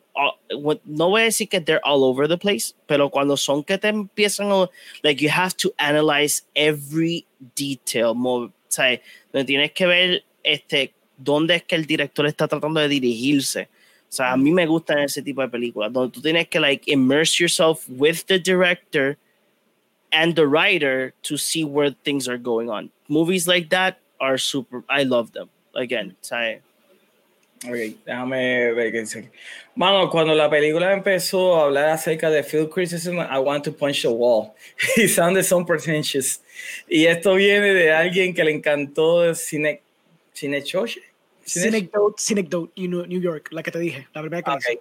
no 0.86 1.10
voy 1.10 1.22
a 1.22 1.26
decir 1.26 1.50
que 1.50 1.60
they're 1.60 1.82
all 1.84 2.04
over 2.04 2.28
the 2.28 2.38
place, 2.38 2.74
pero 2.88 3.10
cuando 3.10 3.38
son 3.38 3.64
que 3.64 3.78
te 3.78 3.90
empiezan 3.90 4.52
a, 4.52 4.70
like, 5.04 5.22
you 5.22 5.30
have 5.30 5.56
to 5.58 5.74
analyze 5.78 6.44
every 6.56 7.26
detail, 7.56 8.14
more, 8.14 8.46
o 8.46 8.52
sea, 8.68 9.00
tienes 9.46 9.72
que 9.74 9.86
ver 9.86 10.24
este, 10.44 10.94
dónde 11.18 11.56
es 11.56 11.64
que 11.64 11.76
el 11.76 11.86
director 11.86 12.26
está 12.26 12.48
tratando 12.48 12.80
de 12.80 12.88
dirigirse 12.88 13.70
o 14.12 14.14
sea, 14.14 14.34
a 14.34 14.38
mí 14.38 14.52
me 14.52 14.66
gustan 14.66 15.00
ese 15.00 15.22
tipo 15.22 15.42
de 15.42 15.48
películas 15.48 15.94
donde 15.94 16.12
tú 16.12 16.22
tienes 16.22 16.46
que 16.50 16.60
like 16.60 16.84
immerse 16.92 17.40
yourself 17.40 17.88
with 17.88 18.26
the 18.28 18.38
director 18.38 19.18
and 20.12 20.36
the 20.36 20.46
writer 20.46 21.14
to 21.22 21.38
see 21.38 21.64
where 21.64 21.96
things 22.04 22.28
are 22.28 22.38
going 22.38 22.70
on. 22.70 22.92
Movies 23.08 23.48
like 23.48 23.70
that 23.70 24.00
are 24.20 24.38
super. 24.38 24.84
I 24.90 25.04
love 25.04 25.32
them. 25.32 25.50
Again, 25.74 26.18
o 26.22 26.26
sea, 26.26 26.60
Ok, 27.68 27.76
déjame 28.06 28.74
ver 28.74 28.92
qué 28.92 29.00
dice. 29.02 29.32
Mano, 29.76 30.10
cuando 30.10 30.34
la 30.34 30.50
película 30.50 30.92
empezó 30.94 31.58
a 31.58 31.66
hablar 31.66 31.90
acerca 31.90 32.30
de 32.30 32.44
field 32.44 32.70
criticism, 32.72 33.20
I 33.20 33.38
want 33.38 33.64
to 33.66 33.72
punch 33.72 34.02
the 34.02 34.10
wall. 34.10 34.54
It 34.98 35.10
sounded 35.10 35.44
so 35.44 35.64
pretentious. 35.64 36.42
Y 36.88 37.06
esto 37.06 37.36
viene 37.36 37.74
de 37.74 37.92
alguien 37.92 38.34
que 38.34 38.44
le 38.44 38.52
encantó 38.52 39.36
Cine, 39.36 39.82
Cine 40.34 40.64
Choche. 40.64 41.02
Synecdoche, 41.46 42.88
New 42.88 43.22
York, 43.22 43.50
la 43.52 43.62
que 43.62 43.72
te 43.72 43.80
dije, 43.80 44.08
la 44.14 44.22
primera 44.22 44.42
que 44.42 44.52
okay. 44.52 44.80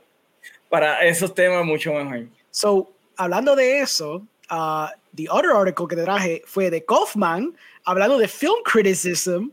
Para 0.68 1.04
esos 1.04 1.34
temas 1.34 1.64
mucho 1.64 1.92
mejor. 1.92 2.28
So, 2.50 2.92
hablando 3.16 3.56
de 3.56 3.80
eso, 3.80 4.26
uh, 4.50 4.86
the 5.14 5.28
other 5.28 5.50
article 5.50 5.86
que 5.88 5.96
te 5.96 6.04
traje 6.04 6.42
fue 6.46 6.70
de 6.70 6.84
Kaufman, 6.84 7.54
hablando 7.84 8.18
de 8.18 8.28
film 8.28 8.62
criticism, 8.64 9.50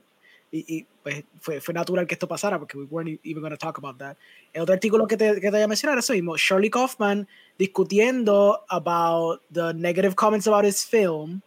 y, 0.51 0.77
y 0.77 0.85
pues 1.03 1.23
fue, 1.39 1.73
natural 1.73 2.07
que 2.07 2.15
esto 2.15 2.27
pasara 2.27 2.57
porque 2.57 2.77
we 2.77 2.85
weren't 2.85 3.19
even 3.23 3.41
going 3.41 3.51
to 3.51 3.57
talk 3.57 3.77
about 3.77 3.97
that. 3.97 4.17
El 4.53 4.61
otro 4.61 4.73
artículo 4.73 5.07
que 5.07 5.17
te, 5.17 5.35
que 5.35 5.41
te 5.41 5.51
voy 5.51 5.61
a 5.61 5.67
mencionar 5.67 5.97
es 5.97 6.09
eso 6.09 6.35
Shirley 6.37 6.69
Kaufman 6.69 7.27
discutiendo 7.57 8.63
about 8.69 9.41
the 9.51 9.73
negative 9.73 10.15
comments 10.15 10.47
about 10.47 10.65
his 10.65 10.85
film, 10.85 11.41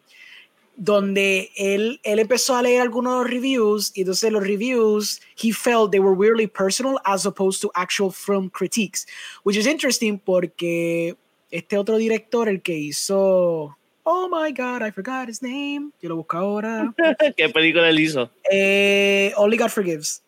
donde 0.77 1.51
él, 1.57 2.01
él 2.03 2.19
empezó 2.19 2.57
a 2.57 2.63
leer 2.63 2.83
algunos 2.83 3.29
reviews 3.29 3.93
y 3.95 4.03
entonces 4.03 4.33
los 4.33 4.43
reviews, 4.43 5.21
he 5.37 5.53
felt 5.53 5.91
they 5.91 6.01
were 6.01 6.15
weirdly 6.15 6.47
personal 6.47 6.99
as 7.05 7.27
opposed 7.27 7.61
to 7.61 7.71
actual 7.75 8.11
film 8.11 8.51
critiques, 8.51 9.07
which 9.45 9.57
is 9.57 9.67
interesting 9.67 10.19
porque 10.19 11.17
este 11.51 11.77
otro 11.77 11.97
director, 11.99 12.49
el 12.49 12.63
que 12.63 12.79
hizo, 12.79 13.77
oh 14.05 14.29
my 14.29 14.51
god, 14.51 14.83
I 14.83 14.91
forgot 14.91 15.29
his 15.29 15.43
name, 15.43 15.93
yo 16.01 16.09
lo 16.09 16.17
busco 16.17 16.39
ahora. 16.39 16.95
¿Qué 17.37 17.49
película 17.49 17.89
él 17.89 18.01
hizo? 18.01 18.31
Eh, 18.51 19.33
Only 19.37 19.57
God 19.57 19.71
Forgives. 19.71 20.23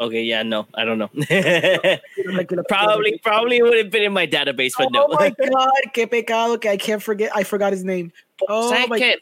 Okay, 0.00 0.24
yeah, 0.24 0.42
no, 0.42 0.66
I 0.74 0.84
don't 0.84 0.98
know. 0.98 1.08
probably, 2.68 3.18
probably 3.22 3.62
would 3.62 3.78
have 3.78 3.90
been 3.90 4.02
in 4.02 4.12
my 4.12 4.26
database, 4.26 4.72
but 4.76 4.88
oh 4.88 4.90
no. 4.90 5.06
Oh 5.08 5.16
my 5.18 5.30
god, 5.38 5.92
qué 5.92 6.08
pecado 6.08 6.58
que 6.58 6.68
I 6.68 6.76
can't 6.76 7.02
forget, 7.02 7.30
I 7.34 7.44
forgot 7.44 7.72
his 7.72 7.84
name. 7.84 8.12
Oh 8.48 8.72
¿Sabes 8.72 9.00
qué? 9.00 9.16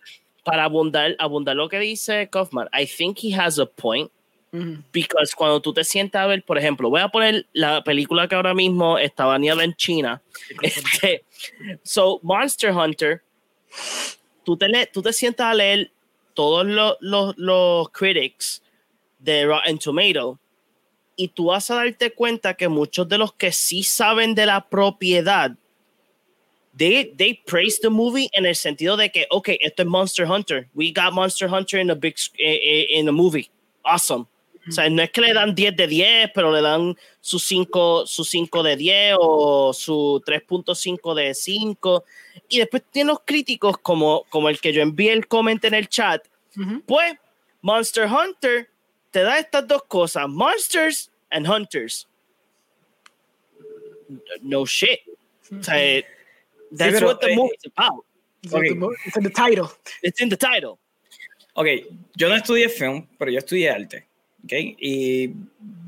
para 0.45 0.65
abundar, 0.65 1.15
abundar 1.19 1.57
lo 1.57 1.69
que 1.69 1.79
dice 1.79 2.29
Kaufman, 2.31 2.69
I 2.73 2.87
think 2.87 3.19
he 3.23 3.33
has 3.33 3.59
a 3.59 3.67
point. 3.67 4.11
Because 4.93 5.35
cuando 5.35 5.63
tú 5.63 5.73
te 5.73 5.83
sientas 5.83 6.21
a 6.23 6.27
ver, 6.27 6.43
por 6.43 6.59
ejemplo, 6.59 6.91
voy 6.91 7.01
a 7.01 7.09
poner 7.09 7.47
la 7.55 7.83
película 7.83 8.29
que 8.29 8.35
ahora 8.35 8.53
mismo 8.53 8.99
está 8.99 9.25
baneada 9.25 9.65
en 9.65 9.73
China. 9.77 10.21
Este, 10.61 11.25
so, 11.83 12.21
Monster 12.23 12.71
Hunter, 12.71 13.23
tú 14.45 14.57
te, 14.57 14.69
le, 14.69 14.87
tú 14.87 15.03
te 15.03 15.13
sientas 15.13 15.47
a 15.47 15.55
leer 15.55 15.91
todos 16.35 16.67
los, 16.67 16.97
los, 17.01 17.35
los 17.37 17.91
critics 17.91 18.63
de 19.19 19.47
Rotten 19.47 19.79
Tomato 19.79 20.39
y 21.17 21.29
tú 21.29 21.47
vas 21.47 21.71
a 21.71 21.77
darte 21.77 22.13
cuenta 22.13 22.55
que 22.55 22.69
muchos 22.69 23.09
de 23.09 23.19
los 23.19 23.33
que 23.35 23.53
sí 23.53 23.83
saben 23.83 24.35
de 24.35 24.47
la 24.47 24.69
propiedad 24.69 25.57
they 26.77 27.13
they 27.17 27.35
praise 27.47 27.79
the 27.81 27.91
movie 27.91 28.29
en 28.33 28.47
el 28.47 28.55
sentido 28.55 28.97
de 28.97 29.11
que 29.11 29.27
okay 29.31 29.59
esto 29.61 29.83
es 29.83 29.89
Monster 29.89 30.27
Hunter. 30.27 30.69
We 30.75 30.91
got 30.91 31.13
Monster 31.13 31.49
Hunter 31.49 31.79
in 31.79 31.91
a 31.91 31.95
big 31.95 32.17
in 32.39 33.09
a 33.09 33.13
movie. 33.13 33.51
Awesome 33.85 34.27
o 34.69 34.71
sea, 34.71 34.89
no 34.89 35.03
es 35.03 35.11
que 35.11 35.21
le 35.21 35.33
dan 35.33 35.55
10 35.55 35.77
de 35.77 35.87
10, 35.87 36.31
pero 36.35 36.53
le 36.53 36.61
dan 36.61 36.97
su 37.21 37.39
5, 37.39 38.07
su 38.07 38.25
5 38.25 38.63
de 38.63 38.77
10 38.77 39.17
o 39.19 39.73
su 39.73 40.23
3.5 40.25 41.15
de 41.15 41.35
5. 41.35 42.05
Y 42.49 42.59
después 42.59 42.85
tiene 42.91 43.09
los 43.09 43.21
críticos 43.25 43.79
como, 43.79 44.25
como 44.29 44.49
el 44.49 44.61
que 44.61 44.73
yo 44.73 44.83
envié 44.83 45.13
el 45.13 45.27
comment 45.27 45.65
en 45.65 45.75
el 45.75 45.89
chat. 45.89 46.27
Pues 46.87 47.15
Monster 47.61 48.07
Hunter 48.07 48.69
te 49.11 49.23
da 49.23 49.39
estas 49.39 49.67
dos 49.67 49.83
cosas, 49.85 50.29
Monsters 50.29 51.11
and 51.31 51.49
Hunters. 51.49 52.09
No 54.43 54.65
shit. 54.65 55.01
O 55.59 55.63
sea, 55.63 56.03
That's 56.71 56.99
sí, 56.99 57.05
what 57.05 57.21
the 57.21 57.33
eh, 57.33 57.37
movie 57.37 57.55
is 57.59 57.71
about. 57.77 58.05
Okay. 58.51 58.71
It's 59.07 59.17
in 59.17 59.23
the 59.25 59.31
title. 59.31 59.71
It's 60.03 60.21
in 60.21 60.29
the 60.29 60.37
title. 60.37 60.79
Ok, 61.55 61.67
yo 62.17 62.29
no 62.29 62.37
estudié 62.37 62.69
film, 62.71 63.07
pero 63.19 63.31
yo 63.31 63.39
estudié 63.39 63.71
arte. 63.71 64.07
Okay? 64.45 64.77
Y 64.79 65.31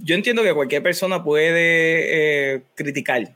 yo 0.02 0.14
entiendo 0.14 0.42
que 0.42 0.54
cualquier 0.54 0.82
persona 0.82 1.22
puede 1.22 2.54
eh, 2.54 2.62
criticar. 2.74 3.34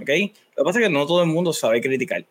Okay? 0.00 0.32
Lo 0.56 0.64
que 0.64 0.64
pasa 0.64 0.78
es 0.78 0.86
que 0.86 0.92
no 0.92 1.06
todo 1.06 1.22
el 1.22 1.28
mundo 1.28 1.52
sabe 1.52 1.80
criticar. 1.80 2.24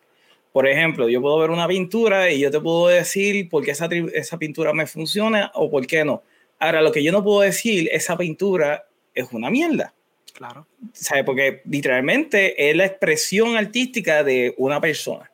Por 0.52 0.68
ejemplo, 0.68 1.08
yo 1.08 1.20
puedo 1.20 1.38
ver 1.38 1.50
una 1.50 1.66
pintura 1.66 2.30
y 2.30 2.40
yo 2.40 2.50
te 2.50 2.60
puedo 2.60 2.88
decir 2.88 3.48
por 3.48 3.64
qué 3.64 3.72
esa, 3.72 3.88
esa 4.12 4.38
pintura 4.38 4.72
me 4.72 4.86
funciona 4.86 5.50
o 5.54 5.70
por 5.70 5.86
qué 5.86 6.04
no. 6.04 6.22
Ahora, 6.58 6.80
lo 6.80 6.92
que 6.92 7.02
yo 7.02 7.12
no 7.12 7.24
puedo 7.24 7.40
decir, 7.40 7.88
esa 7.92 8.16
pintura 8.16 8.86
es 9.14 9.32
una 9.32 9.50
mierda. 9.50 9.92
Claro. 10.32 10.66
¿Sabe? 10.92 11.24
Porque 11.24 11.62
literalmente 11.64 12.70
es 12.70 12.76
la 12.76 12.86
expresión 12.86 13.56
artística 13.56 14.24
de 14.24 14.54
una 14.56 14.80
persona. 14.80 15.30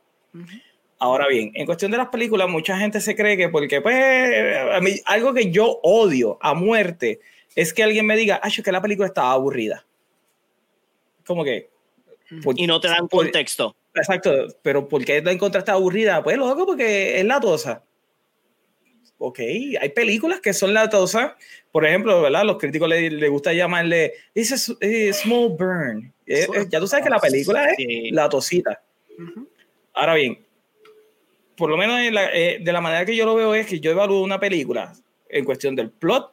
Ahora 1.02 1.26
bien, 1.28 1.50
en 1.54 1.64
cuestión 1.64 1.90
de 1.90 1.96
las 1.96 2.08
películas, 2.08 2.46
mucha 2.46 2.76
gente 2.78 3.00
se 3.00 3.16
cree 3.16 3.34
que 3.34 3.48
porque, 3.48 3.80
pues, 3.80 3.96
a 4.70 4.80
mí, 4.82 5.00
algo 5.06 5.32
que 5.32 5.50
yo 5.50 5.80
odio 5.82 6.36
a 6.42 6.52
muerte 6.52 7.20
es 7.56 7.72
que 7.72 7.82
alguien 7.82 8.04
me 8.04 8.16
diga, 8.16 8.38
ay, 8.42 8.52
que 8.62 8.70
la 8.70 8.82
película 8.82 9.08
estaba 9.08 9.32
aburrida. 9.32 9.86
Como 11.26 11.42
que. 11.42 11.70
y 12.54 12.66
no 12.66 12.80
te 12.80 12.88
dan 12.88 13.08
contexto. 13.08 13.74
Exacto, 13.94 14.30
pero 14.62 14.86
¿por 14.88 15.02
qué 15.02 15.22
la 15.22 15.32
encontraste 15.32 15.70
aburrida? 15.70 16.22
Pues 16.22 16.36
loco, 16.36 16.66
porque 16.66 17.18
es 17.18 17.24
latosa. 17.24 17.82
Ok, 19.16 19.38
hay 19.38 19.88
películas 19.94 20.40
que 20.40 20.52
son 20.52 20.74
latosas. 20.74 21.32
Por 21.72 21.86
ejemplo, 21.86 22.20
¿verdad? 22.20 22.44
Los 22.44 22.58
críticos 22.58 22.88
le, 22.90 23.10
le 23.10 23.28
gusta 23.28 23.54
llamarle 23.54 24.12
It's 24.34 24.52
a, 24.52 25.12
small 25.12 25.48
burn. 25.50 26.12
Eh, 26.26 26.46
eh, 26.54 26.66
ya 26.68 26.78
tú 26.78 26.86
sabes 26.86 27.04
que 27.04 27.10
la 27.10 27.18
película 27.18 27.70
es 27.70 28.12
latosita. 28.12 28.82
Ahora 29.94 30.14
bien, 30.14 30.38
por 31.60 31.68
lo 31.68 31.76
menos 31.76 32.00
eh, 32.00 32.58
de 32.58 32.72
la 32.72 32.80
manera 32.80 33.04
que 33.04 33.14
yo 33.14 33.26
lo 33.26 33.34
veo 33.34 33.54
es 33.54 33.66
que 33.66 33.80
yo 33.80 33.90
evalúo 33.90 34.22
una 34.22 34.40
película 34.40 34.94
en 35.28 35.44
cuestión 35.44 35.76
del 35.76 35.90
plot, 35.90 36.32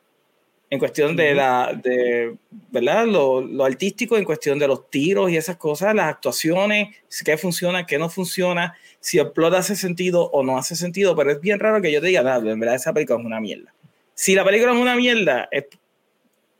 en 0.70 0.80
cuestión 0.80 1.18
de 1.18 1.36
la, 1.36 1.78
de, 1.84 2.38
¿verdad? 2.72 3.06
Lo, 3.06 3.42
lo, 3.42 3.66
artístico, 3.66 4.16
en 4.16 4.24
cuestión 4.24 4.58
de 4.58 4.70
los 4.70 4.90
tiros 4.90 5.30
y 5.30 5.36
esas 5.36 5.58
cosas, 5.58 5.94
las 5.94 6.08
actuaciones, 6.08 6.96
qué 7.26 7.38
funciona, 7.38 7.86
qué 7.86 8.00
no 8.00 8.10
funciona, 8.10 8.74
si 9.02 9.20
el 9.20 9.32
plot 9.34 9.54
hace 9.56 9.76
sentido 9.76 10.30
o 10.32 10.44
no 10.44 10.58
hace 10.58 10.78
sentido, 10.78 11.14
pero 11.14 11.30
es 11.30 11.42
bien 11.42 11.60
raro 11.60 11.82
que 11.82 11.92
yo 11.92 12.00
te 12.00 12.08
diga, 12.08 12.24
nada, 12.24 12.50
en 12.50 12.60
verdad 12.62 12.76
esa 12.76 12.94
película 12.94 13.20
es 13.20 13.26
una 13.26 13.42
mierda. 13.42 13.74
Si 14.14 14.34
la 14.34 14.46
película 14.46 14.72
es 14.72 14.80
una 14.80 14.96
mierda, 14.96 15.50
es, 15.52 15.66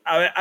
a 0.04 0.18
ver, 0.18 0.32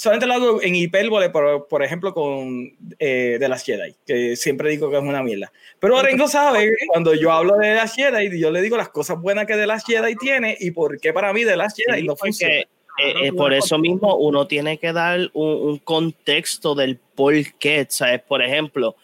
solamente 0.00 0.26
lo 0.26 0.32
hago 0.32 0.62
en 0.62 0.74
hipérbole, 0.74 1.28
por, 1.28 1.68
por 1.68 1.82
ejemplo, 1.82 2.14
con 2.14 2.72
eh, 2.98 3.36
The 3.38 3.48
Last 3.50 3.66
Jedi, 3.66 3.94
que 4.06 4.34
siempre 4.34 4.70
digo 4.70 4.88
que 4.88 4.96
es 4.96 5.02
una 5.02 5.22
mierda. 5.22 5.52
Pero 5.78 6.00
Rengo 6.00 6.26
sabe 6.26 6.72
cuando 6.88 7.12
yo 7.12 7.30
hablo 7.30 7.58
de 7.58 7.68
The 7.68 7.74
Last 7.74 7.96
Jedi, 7.96 8.40
yo 8.40 8.50
le 8.50 8.62
digo 8.62 8.78
las 8.78 8.88
cosas 8.88 9.20
buenas 9.20 9.44
que 9.44 9.56
The 9.56 9.66
Last 9.66 9.86
Jedi 9.86 10.16
tiene 10.16 10.56
y 10.58 10.70
por 10.70 10.98
qué 10.98 11.12
para 11.12 11.34
mí 11.34 11.44
The 11.44 11.54
Last 11.54 11.78
Jedi 11.78 12.02
no 12.04 12.16
funciona 12.16 12.54
eh, 12.54 12.66
eh, 12.98 13.32
por 13.34 13.52
eso 13.52 13.78
mismo 13.78 14.16
uno 14.16 14.46
tiene 14.46 14.78
que 14.78 14.94
dar 14.94 15.30
un, 15.34 15.76
contexto 15.84 16.74
del 16.74 16.96
por 16.96 17.34
qué, 17.58 17.86
¿sabes? 17.90 18.22
Por 18.22 18.42
ejemplo, 18.42 18.96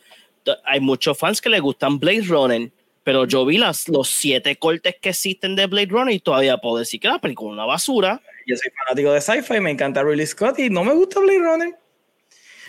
hay 0.64 0.80
muchos 0.80 1.18
fans 1.18 1.42
que 1.42 1.50
les 1.50 1.60
gustan 1.60 1.98
Blade 1.98 2.24
Runner, 2.26 2.70
pero 3.04 3.26
yo 3.26 3.44
vi 3.44 3.58
las, 3.58 3.86
los 3.90 4.08
siete 4.08 4.56
cortes 4.56 4.96
que 4.98 5.10
existen 5.10 5.56
de 5.56 5.66
Blade 5.66 5.88
Runner 5.90 6.14
y 6.14 6.20
todavía 6.20 6.56
puedo 6.56 6.78
decir 6.78 7.00
que 7.00 7.08
la 7.08 7.18
película 7.18 7.50
es 7.50 7.52
una 7.52 7.66
basura. 7.66 8.22
Yo 8.46 8.56
soy 8.56 8.70
fanático 8.70 9.12
de 9.12 9.20
sci-fi, 9.20 9.60
me 9.60 9.72
encanta 9.72 10.02
Ridley 10.02 10.26
Scott 10.26 10.58
y 10.58 10.70
no 10.70 10.84
me 10.84 10.94
gusta 10.94 11.20
Blade 11.20 11.38
Runner. 11.38 11.74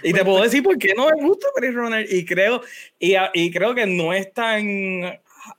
Y 0.03 0.13
te 0.13 0.23
puedo 0.25 0.43
decir 0.43 0.61
por 0.63 0.77
qué 0.77 0.93
no 0.95 1.07
me 1.07 1.21
gusta 1.23 1.47
Blade 1.55 1.73
Runner 1.73 2.05
y 2.09 2.25
creo, 2.25 2.61
y, 2.99 3.15
y 3.33 3.51
creo 3.51 3.73
que 3.73 3.85
no 3.85 4.13
es 4.13 4.31
tan 4.33 4.67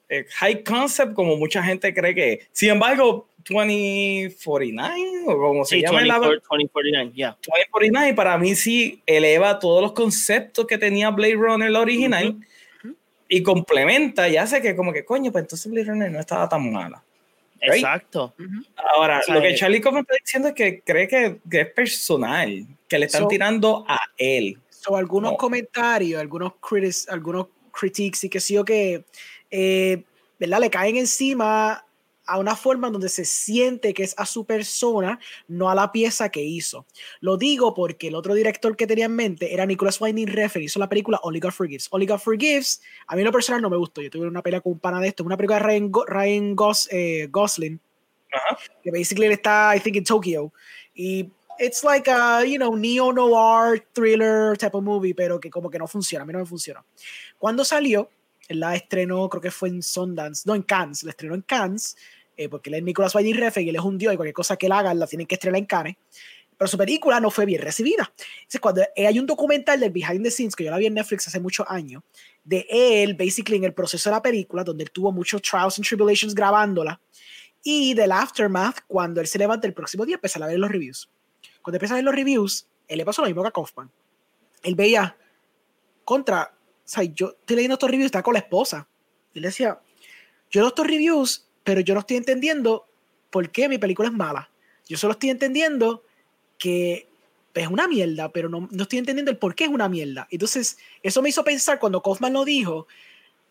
eh, 0.09 0.25
high 0.37 0.63
concept 0.65 1.15
como 1.15 1.37
mucha 1.37 1.63
gente 1.63 1.93
cree 1.95 2.15
que 2.15 2.47
Sin 2.53 2.71
embargo, 2.71 3.29
2049 3.49 5.25
o 5.27 5.39
como 5.39 5.65
se 5.65 5.81
llama 5.81 6.03
2049, 6.03 7.13
yeah. 7.15 7.37
2049 7.47 8.15
para 8.15 8.37
mí 8.37 8.55
sí 8.55 9.03
eleva 9.07 9.59
todos 9.59 9.81
los 9.81 9.93
conceptos 9.93 10.67
que 10.67 10.77
tenía 10.77 11.11
Blade 11.11 11.35
Runner 11.35 11.71
la 11.71 11.81
original 11.81 12.37
y 13.29 13.43
complementa 13.43 14.29
y 14.29 14.37
hace 14.37 14.61
que 14.61 14.75
como 14.75 14.93
que 14.93 15.05
coño, 15.05 15.31
pues 15.33 15.45
entonces 15.45 15.71
Blade 15.71 15.87
Runner 15.87 16.11
no 16.11 16.21
estaba 16.21 16.49
tan 16.49 16.71
mala. 16.73 17.03
Exacto. 17.61 18.35
Ahora, 18.77 19.23
lo 19.29 19.41
que 19.41 19.55
Charlie 19.55 19.81
como 19.81 20.01
está 20.01 20.15
diciendo 20.21 20.49
es 20.49 20.55
que 20.55 20.81
cree 20.83 21.09
que, 21.09 21.41
que 21.51 21.61
es 21.63 21.73
personal, 21.73 22.67
que 22.89 22.99
le 22.99 23.07
están 23.07 23.29
tirando 23.29 23.85
a 23.89 24.01
él. 24.17 24.59
O 24.87 24.97
algunos 24.97 25.37
comentarios, 25.37 26.21
algunos 26.21 26.55
critics, 26.61 27.09
algunos 27.09 27.49
critiques 27.73 28.25
y 28.25 28.31
que 28.31 28.41
sí 28.41 28.57
o 28.57 28.65
que, 28.65 29.05
eh, 29.51 30.03
¿verdad? 30.39 30.61
Le 30.61 30.71
caen 30.71 30.97
encima 30.97 31.85
a 32.29 32.39
una 32.39 32.55
forma 32.55 32.91
donde 32.91 33.09
se 33.09 33.25
siente 33.25 33.95
que 33.95 34.05
es 34.05 34.15
a 34.19 34.27
su 34.27 34.45
persona, 34.45 35.19
no 35.49 35.71
a 35.71 35.75
la 35.75 35.91
pieza 35.91 36.29
que 36.29 36.43
hizo. 36.43 36.87
Lo 37.21 37.39
digo 37.39 37.73
porque 37.73 38.09
el 38.09 38.15
otro 38.15 38.35
director 38.35 38.77
que 38.77 38.87
tenía 38.87 39.07
en 39.07 39.17
mente 39.17 39.55
era 39.55 39.65
Nicholas 39.65 39.99
Winding 39.99 40.29
Refn, 40.29 40.63
hizo 40.63 40.79
la 40.79 40.91
película 40.91 41.19
Only 41.23 41.41
God 41.41 41.53
Forgives. 41.53 41.89
Only 41.91 42.07
God 42.07 42.19
Forgives, 42.19 42.83
a 43.07 43.17
mí 43.17 43.25
lo 43.25 43.33
personal 43.33 43.63
no 43.63 43.71
me 43.71 43.79
gustó. 43.79 44.03
Yo 44.03 44.11
tuve 44.11 44.29
una 44.29 44.43
pelea 44.43 44.61
con 44.61 44.73
un 44.73 44.79
pana 44.79 45.01
de 45.01 45.09
esto, 45.09 45.25
una 45.25 45.39
película 45.39 45.59
de 45.59 45.65
Ryan, 45.65 45.91
Ryan 46.07 46.57
eh, 46.91 47.29
Gosling, 47.31 47.81
que 48.83 48.91
basically 48.91 49.27
está, 49.29 49.75
I 49.75 49.81
think, 49.81 49.97
en 49.97 50.05
Tokyo. 50.05 50.53
Y 50.95 51.31
it's 51.59 51.83
like 51.83 52.11
a, 52.11 52.45
you 52.45 52.59
know, 52.59 52.77
neo-noir 52.77 53.87
thriller 53.95 54.55
type 54.59 54.77
of 54.77 54.85
movie, 54.85 55.15
pero 55.15 55.41
que 55.41 55.49
como 55.49 55.71
que 55.71 55.79
no 55.79 55.87
funciona, 55.87 56.25
a 56.25 56.27
mí 56.27 56.33
no 56.35 56.41
me 56.41 56.47
funciona. 56.47 56.85
Cuando 57.39 57.65
salió, 57.65 58.11
la 58.49 58.75
estrenó, 58.75 59.29
creo 59.29 59.43
que 59.43 59.51
fue 59.51 59.69
en 59.69 59.83
Sundance, 59.83 60.45
no, 60.47 60.55
en 60.55 60.63
Cannes, 60.63 61.03
la 61.03 61.11
estrenó 61.11 61.35
en 61.35 61.43
Cannes, 61.43 61.97
eh, 62.39 62.49
porque 62.49 62.71
él 62.71 62.77
es 62.77 62.83
Nicolas 62.85 63.15
Winding 63.17 63.35
Refn 63.35 63.63
y 63.63 63.69
él 63.71 63.77
es 63.77 63.83
un 63.83 63.99
dios 63.99 64.15
y 64.15 64.17
cualquier 64.17 64.35
cosa 64.35 64.57
que 64.57 64.67
él 64.67 64.73
haga 64.73 64.95
la 64.95 65.09
tienen 65.09 65.27
que 65.27 65.35
estrenar 65.35 65.59
en 65.59 65.67
Cannes. 65.67 65.97
Pero 66.57 66.69
su 66.69 66.79
película 66.79 67.19
no 67.19 67.31
fue 67.31 67.47
bien 67.47 67.61
recibida. 67.61 68.13
Entonces, 68.39 68.61
cuando 68.61 68.83
eh, 68.95 69.07
hay 69.07 69.19
un 69.19 69.27
documental 69.27 69.79
del 69.81 69.91
Behind 69.91 70.23
the 70.23 70.31
Scenes, 70.31 70.55
que 70.55 70.65
yo 70.65 70.71
la 70.71 70.79
vi 70.79 70.87
en 70.87 70.95
Netflix 70.95 71.27
hace 71.27 71.41
muchos 71.41 71.67
años, 71.69 72.03
de 72.45 72.65
él, 72.71 73.15
basically, 73.15 73.57
en 73.57 73.65
el 73.65 73.75
proceso 73.75 74.09
de 74.09 74.17
la 74.17 74.23
película, 74.23 74.63
donde 74.63 74.85
él 74.85 74.91
tuvo 74.91 75.13
muchos 75.13 75.43
trials 75.43 75.79
and 75.79 75.87
tribulations 75.87 76.35
grabándola, 76.35 77.01
y 77.63 77.95
del 77.95 78.13
aftermath, 78.13 78.79
cuando 78.87 79.21
él 79.21 79.27
se 79.27 79.39
levanta 79.39 79.67
el 79.67 79.75
próximo 79.75 80.07
día, 80.07 80.15
empieza 80.15 80.43
a 80.43 80.47
ver 80.47 80.59
los 80.59 80.71
reviews. 80.71 81.11
Cuando 81.61 81.77
empieza 81.77 81.95
a 81.95 81.97
ver 81.97 82.05
los 82.05 82.15
reviews, 82.15 82.69
él 82.87 82.99
le 82.99 83.05
pasó 83.05 83.23
lo 83.23 83.29
mismo 83.29 83.43
que 83.43 83.49
a 83.49 83.53
Kaufman. 83.53 83.91
Él 84.63 84.75
veía 84.77 85.17
contra, 86.05 86.55
o 86.55 86.89
sea, 86.89 87.03
yo 87.03 87.37
estoy 87.41 87.57
leyendo 87.57 87.75
estos 87.75 87.91
reviews, 87.91 88.07
está 88.07 88.23
con 88.23 88.35
la 88.35 88.41
esposa. 88.41 88.89
Él 89.35 89.43
decía, 89.43 89.81
yo 90.51 90.61
leo 90.61 90.69
estos 90.69 90.87
reviews 90.87 91.48
pero 91.69 91.83
yo 91.83 91.93
no 91.93 92.01
estoy 92.01 92.17
entendiendo 92.17 92.89
por 93.29 93.51
qué 93.51 93.69
mi 93.69 93.77
película 93.77 94.09
es 94.09 94.15
mala. 94.15 94.51
Yo 94.87 94.97
solo 94.97 95.13
estoy 95.13 95.29
entendiendo 95.29 96.03
que 96.57 97.07
es 97.53 97.69
una 97.69 97.87
mierda, 97.87 98.31
pero 98.31 98.49
no, 98.49 98.67
no 98.71 98.83
estoy 98.85 99.01
entendiendo 99.01 99.31
el 99.31 99.37
por 99.37 99.55
qué 99.55 99.65
es 99.65 99.71
una 99.71 99.87
mierda. 99.87 100.27
Entonces, 100.31 100.79
eso 101.03 101.21
me 101.21 101.29
hizo 101.29 101.45
pensar 101.45 101.79
cuando 101.79 102.01
Kaufman 102.01 102.33
lo 102.33 102.47
dijo, 102.47 102.87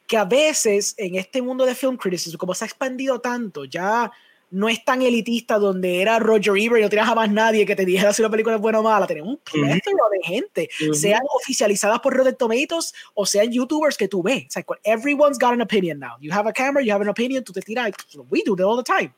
que 0.07 0.17
a 0.17 0.25
veces 0.25 0.95
en 0.97 1.13
este 1.13 1.43
mundo 1.43 1.63
de 1.67 1.75
film 1.75 1.95
criticism, 1.95 2.37
como 2.37 2.55
se 2.55 2.65
ha 2.65 2.67
expandido 2.67 3.21
tanto, 3.21 3.65
ya 3.65 4.11
no 4.49 4.69
es 4.69 4.83
tan 4.85 5.01
elitista 5.01 5.57
donde 5.57 6.01
era 6.01 6.19
Roger 6.19 6.53
Ebert 6.57 6.79
y 6.79 6.81
no 6.83 6.89
tenías 6.89 7.07
jamás 7.07 7.29
nadie 7.29 7.65
que 7.65 7.75
te 7.75 7.85
dijera 7.85 8.13
si 8.13 8.21
una 8.21 8.31
película 8.31 8.55
es 8.55 8.61
buena 8.61 8.79
o 8.79 8.83
mala. 8.83 9.05
Tenemos 9.05 9.29
un 9.29 9.37
plethora 9.37 10.09
de 10.11 10.23
gente, 10.23 10.69
sean 10.93 11.21
oficializadas 11.35 11.99
por 11.99 12.15
Rotten 12.15 12.35
Tomatoes 12.35 12.93
o 13.13 13.25
sean 13.25 13.51
youtubers 13.51 13.97
que 13.97 14.07
tú 14.07 14.23
ves. 14.23 14.43
It's 14.43 14.55
like, 14.55 14.69
everyone's 14.83 15.37
got 15.37 15.53
an 15.53 15.61
opinion 15.61 15.99
now. 15.99 16.15
You 16.19 16.31
have 16.31 16.47
a 16.47 16.53
camera, 16.53 16.83
you 16.83 16.93
have 16.93 17.01
an 17.01 17.09
opinion, 17.09 17.43
tú 17.43 17.51
te 17.51 17.61
tiras. 17.61 17.91
We 18.29 18.43
do 18.43 18.55
that 18.55 18.65
all 18.65 18.77
the 18.77 18.83
time. 18.83 19.13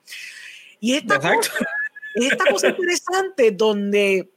Y 0.79 0.93
esta 0.93 1.19
cosa, 1.19 1.51
esta 2.15 2.45
cosa 2.45 2.67
interesante 2.69 3.51
donde 3.51 4.29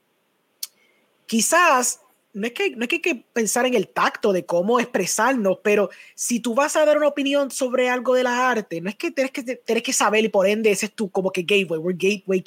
quizás 1.27 2.02
no 2.35 2.47
es, 2.47 2.53
que, 2.53 2.71
no 2.71 2.83
es 2.83 2.89
que 2.89 2.97
hay 2.97 3.03
que 3.03 3.15
pensar 3.33 3.67
en 3.67 3.75
el 3.75 3.89
tacto 3.89 4.33
de 4.33 4.47
cómo 4.47 4.81
expresarnos, 4.81 5.59
pero 5.63 5.91
si 6.15 6.41
tú 6.41 6.55
vas 6.55 6.77
a 6.77 6.85
dar 6.85 6.97
una 6.97 7.09
opinión 7.09 7.51
sobre 7.51 7.91
algo 7.91 8.15
de 8.15 8.23
la 8.23 8.51
arte, 8.51 8.81
no 8.81 8.89
es 8.89 8.97
que 8.97 9.11
tienes 9.11 9.33
que, 9.33 9.43
tienes 9.43 9.83
que 9.83 9.93
saber 9.93 10.25
y 10.25 10.29
por 10.29 10.47
ende 10.47 10.71
ese 10.71 10.87
es 10.87 10.93
tu 10.93 11.11
como 11.11 11.31
que 11.31 11.43
gateway, 11.43 11.79
we're 11.79 11.97
gateway, 11.97 12.43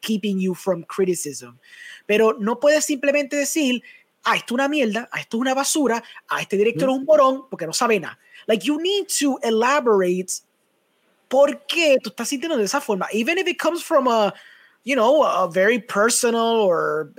keeping 0.00 0.38
you 0.38 0.54
from 0.54 0.82
criticism. 0.82 1.56
Pero 2.04 2.36
no 2.38 2.60
puedes 2.60 2.84
simplemente 2.84 3.36
decir, 3.36 3.82
ah, 4.24 4.36
esto 4.36 4.46
es 4.48 4.52
una 4.52 4.68
mierda, 4.68 5.08
ah, 5.10 5.20
esto 5.20 5.38
es 5.38 5.40
una 5.40 5.54
basura, 5.54 6.02
ah, 6.28 6.42
este 6.42 6.58
director 6.58 6.90
es 6.90 6.96
un 6.96 7.04
morón, 7.04 7.48
porque 7.48 7.66
no 7.66 7.72
sabe 7.72 7.98
nada. 8.00 8.18
Like, 8.46 8.66
you 8.66 8.78
need 8.80 9.06
to 9.20 9.38
elaborate 9.42 10.42
por 11.28 11.64
qué 11.66 11.96
tú 12.02 12.10
estás 12.10 12.28
sintiendo 12.28 12.58
de 12.58 12.64
esa 12.64 12.82
forma, 12.82 13.08
even 13.12 13.38
if 13.38 13.48
it 13.48 13.58
comes 13.58 13.82
from 13.82 14.08
a, 14.08 14.34
you 14.84 14.94
know, 14.94 15.24
a 15.24 15.48
very 15.48 15.78
personal 15.78 16.60
or 16.60 17.10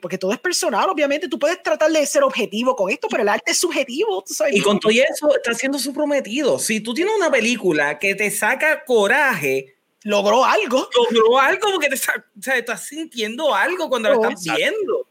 porque 0.00 0.18
todo 0.18 0.32
es 0.32 0.38
personal, 0.38 0.88
obviamente, 0.90 1.28
tú 1.28 1.38
puedes 1.38 1.62
tratar 1.62 1.90
de 1.90 2.04
ser 2.06 2.22
objetivo 2.22 2.76
con 2.76 2.90
esto, 2.90 3.08
pero 3.08 3.22
el 3.22 3.28
arte 3.28 3.52
es 3.52 3.58
subjetivo. 3.58 4.24
Y 4.50 4.60
con 4.60 4.78
todo 4.80 4.92
eso 4.92 5.34
está 5.34 5.54
siendo 5.54 5.78
su 5.78 5.92
prometido. 5.92 6.58
Si 6.58 6.80
tú 6.80 6.92
tienes 6.92 7.14
una 7.16 7.30
película 7.30 7.98
que 7.98 8.14
te 8.14 8.30
saca 8.30 8.84
coraje, 8.84 9.76
logró 10.02 10.44
algo. 10.44 10.88
Logró 11.10 11.38
algo 11.38 11.68
porque 11.72 11.88
te 11.88 11.94
o 11.94 12.42
sea, 12.42 12.56
estás 12.56 12.84
sintiendo 12.84 13.54
algo 13.54 13.88
cuando 13.88 14.10
lo 14.10 14.28
estás 14.28 14.56
viendo. 14.56 15.06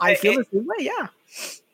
I 0.00 0.16
feel 0.16 0.46
yeah. 0.78 1.12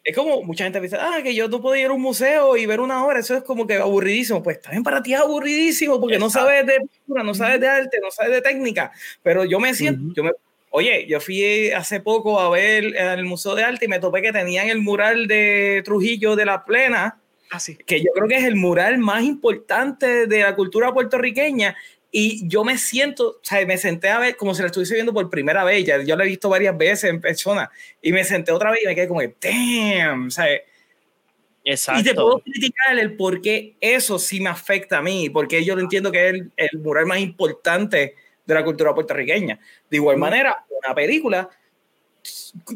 Es 0.03 0.15
como 0.15 0.43
mucha 0.43 0.65
gente 0.65 0.81
dice, 0.81 0.99
ah, 1.01 1.21
que 1.23 1.35
yo 1.35 1.49
no 1.49 1.63
puedo 1.63 1.77
ir 1.77 1.87
a 1.87 1.93
un 1.93 2.03
museo 2.03 2.59
y 2.59 2.67
ver 2.67 2.81
una 2.81 3.03
obra, 3.07 3.21
eso 3.21 3.35
es 3.37 3.43
como 3.43 3.67
que 3.67 3.77
aburridísimo. 3.77 4.43
Pues 4.43 4.61
también 4.61 4.83
para 4.83 5.03
ti 5.03 5.15
es 5.15 5.21
aburridísimo 5.21 5.99
porque 5.99 6.19
no 6.19 6.29
sabes 6.29 6.67
de 6.67 6.81
pintura, 6.81 7.23
no 7.23 7.35
sabes 7.35 7.61
de 7.61 7.69
arte, 7.69 7.99
no 8.03 8.11
sabes 8.11 8.33
de 8.33 8.43
técnica. 8.43 8.93
Pero 9.23 9.45
yo 9.45 9.59
me 9.59 9.73
siento, 9.73 10.13
yo 10.15 10.25
me 10.25 10.33
Oye, 10.77 11.07
yo 11.07 11.21
fui 11.21 11.71
hace 11.71 12.01
poco 12.01 12.41
a 12.41 12.51
ver 12.51 12.97
el 12.97 13.25
Museo 13.27 13.55
de 13.55 13.63
Arte 13.63 13.85
y 13.85 13.89
me 13.89 14.01
topé 14.01 14.21
que 14.23 14.33
tenían 14.33 14.69
el 14.69 14.81
mural 14.81 15.29
de 15.29 15.83
Trujillo 15.85 16.35
de 16.35 16.45
la 16.45 16.65
Plena. 16.65 17.21
Ah, 17.53 17.61
que 17.87 18.01
yo 18.01 18.11
creo 18.13 18.27
que 18.27 18.39
es 18.39 18.43
el 18.43 18.57
mural 18.57 18.99
más 18.99 19.23
importante 19.23 20.27
de 20.27 20.41
la 20.41 20.57
cultura 20.57 20.93
puertorriqueña. 20.93 21.77
Y 22.11 22.49
yo 22.49 22.65
me 22.65 22.77
siento, 22.77 23.29
o 23.29 23.41
sea, 23.41 23.65
me 23.65 23.79
senté 23.79 24.09
a 24.09 24.19
ver 24.19 24.35
como 24.35 24.53
si 24.53 24.63
la 24.63 24.67
estuviese 24.67 24.95
viendo 24.95 25.15
por 25.15 25.31
primera 25.31 25.63
vez. 25.63 25.85
Ya, 25.85 26.03
yo 26.03 26.17
la 26.17 26.25
he 26.25 26.27
visto 26.27 26.49
varias 26.49 26.77
veces 26.77 27.05
en 27.09 27.21
persona. 27.21 27.71
Y 28.03 28.11
me 28.11 28.25
senté 28.25 28.51
otra 28.51 28.73
vez 28.73 28.81
y 28.83 28.87
me 28.89 28.97
quedé 28.97 29.07
como, 29.07 29.21
damn, 29.41 30.29
¿sabes? 30.33 30.63
Exacto. 31.63 32.01
Y 32.01 32.03
te 32.05 32.15
puedo 32.15 32.41
criticar 32.41 32.99
el 32.99 33.15
por 33.15 33.41
qué 33.41 33.77
eso 33.81 34.19
sí 34.19 34.41
me 34.41 34.51
afecta 34.51 34.99
a 34.99 35.03
mí, 35.03 35.31
porque 35.31 35.65
yo 35.65 35.77
lo 35.77 35.83
entiendo 35.83 36.11
que 36.11 36.27
es 36.27 36.35
el, 36.35 36.53
el 36.57 36.81
mural 36.81 37.07
más 37.07 37.21
importante 37.21 38.17
de 38.47 38.55
la 38.55 38.65
cultura 38.65 38.95
puertorriqueña. 38.95 39.59
De 39.91 39.97
igual 39.97 40.17
manera, 40.17 40.65
una 40.71 40.95
película, 40.95 41.49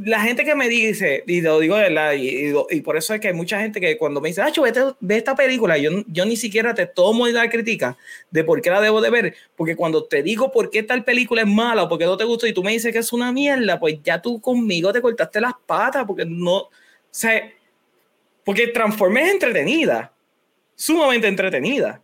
la 0.05 0.21
gente 0.21 0.45
que 0.45 0.55
me 0.55 0.69
dice, 0.69 1.25
y 1.27 1.41
lo 1.41 1.59
digo 1.59 1.77
de 1.77 1.85
verdad, 1.85 2.13
y, 2.13 2.53
y, 2.71 2.81
por 2.83 2.97
eso 2.97 3.15
es 3.15 3.21
que 3.21 3.29
hay 3.29 3.35
mucha 3.35 3.61
gente 3.61 3.81
que 3.81 3.97
cuando 3.97 4.21
me 4.21 4.29
dice, 4.29 4.43
ah, 4.43 4.53
vete, 4.63 4.81
ve 5.01 5.17
esta 5.17 5.35
película, 5.35 5.79
yo, 5.79 5.91
yo 6.07 6.27
ni 6.27 6.37
siquiera 6.37 6.75
te 6.75 6.87
tomo 6.87 7.27
la 7.29 7.49
crítica 7.49 7.97
de 8.31 8.45
por 8.45 8.61
qué 8.61 8.71
la 8.71 8.81
debo 8.81 9.01
de 9.01 9.11
ver, 9.11 9.35
porque 9.57 9.75
cuando 9.75 10.05
te 10.05 10.23
digo 10.23 10.53
por 10.53 10.69
qué 10.69 10.83
tal 10.83 11.05
película 11.05 11.43
es 11.43 11.49
mala 11.49 11.85
o 11.85 11.89
por 11.89 11.99
qué 11.99 12.05
no 12.05 12.17
te 12.17 12.25
gustó 12.25 12.47
y 12.47 12.53
tú 12.53 12.63
me 12.63 12.73
dices 12.73 12.93
que 12.93 12.99
es 12.99 13.13
una 13.13 13.33
mierda, 13.33 13.81
pues 13.81 13.99
ya 14.03 14.21
tú 14.21 14.41
conmigo 14.41 14.93
te 14.93 15.01
cortaste 15.01 15.41
las 15.41 15.55
patas, 15.65 16.05
porque 16.07 16.27
no, 16.27 16.57
o 16.57 16.71
sea, 17.11 17.51
porque 18.45 18.69
Transformers 18.69 19.29
es 19.29 19.33
entretenida, 19.35 20.13
sumamente 20.75 21.27
entretenida, 21.27 22.03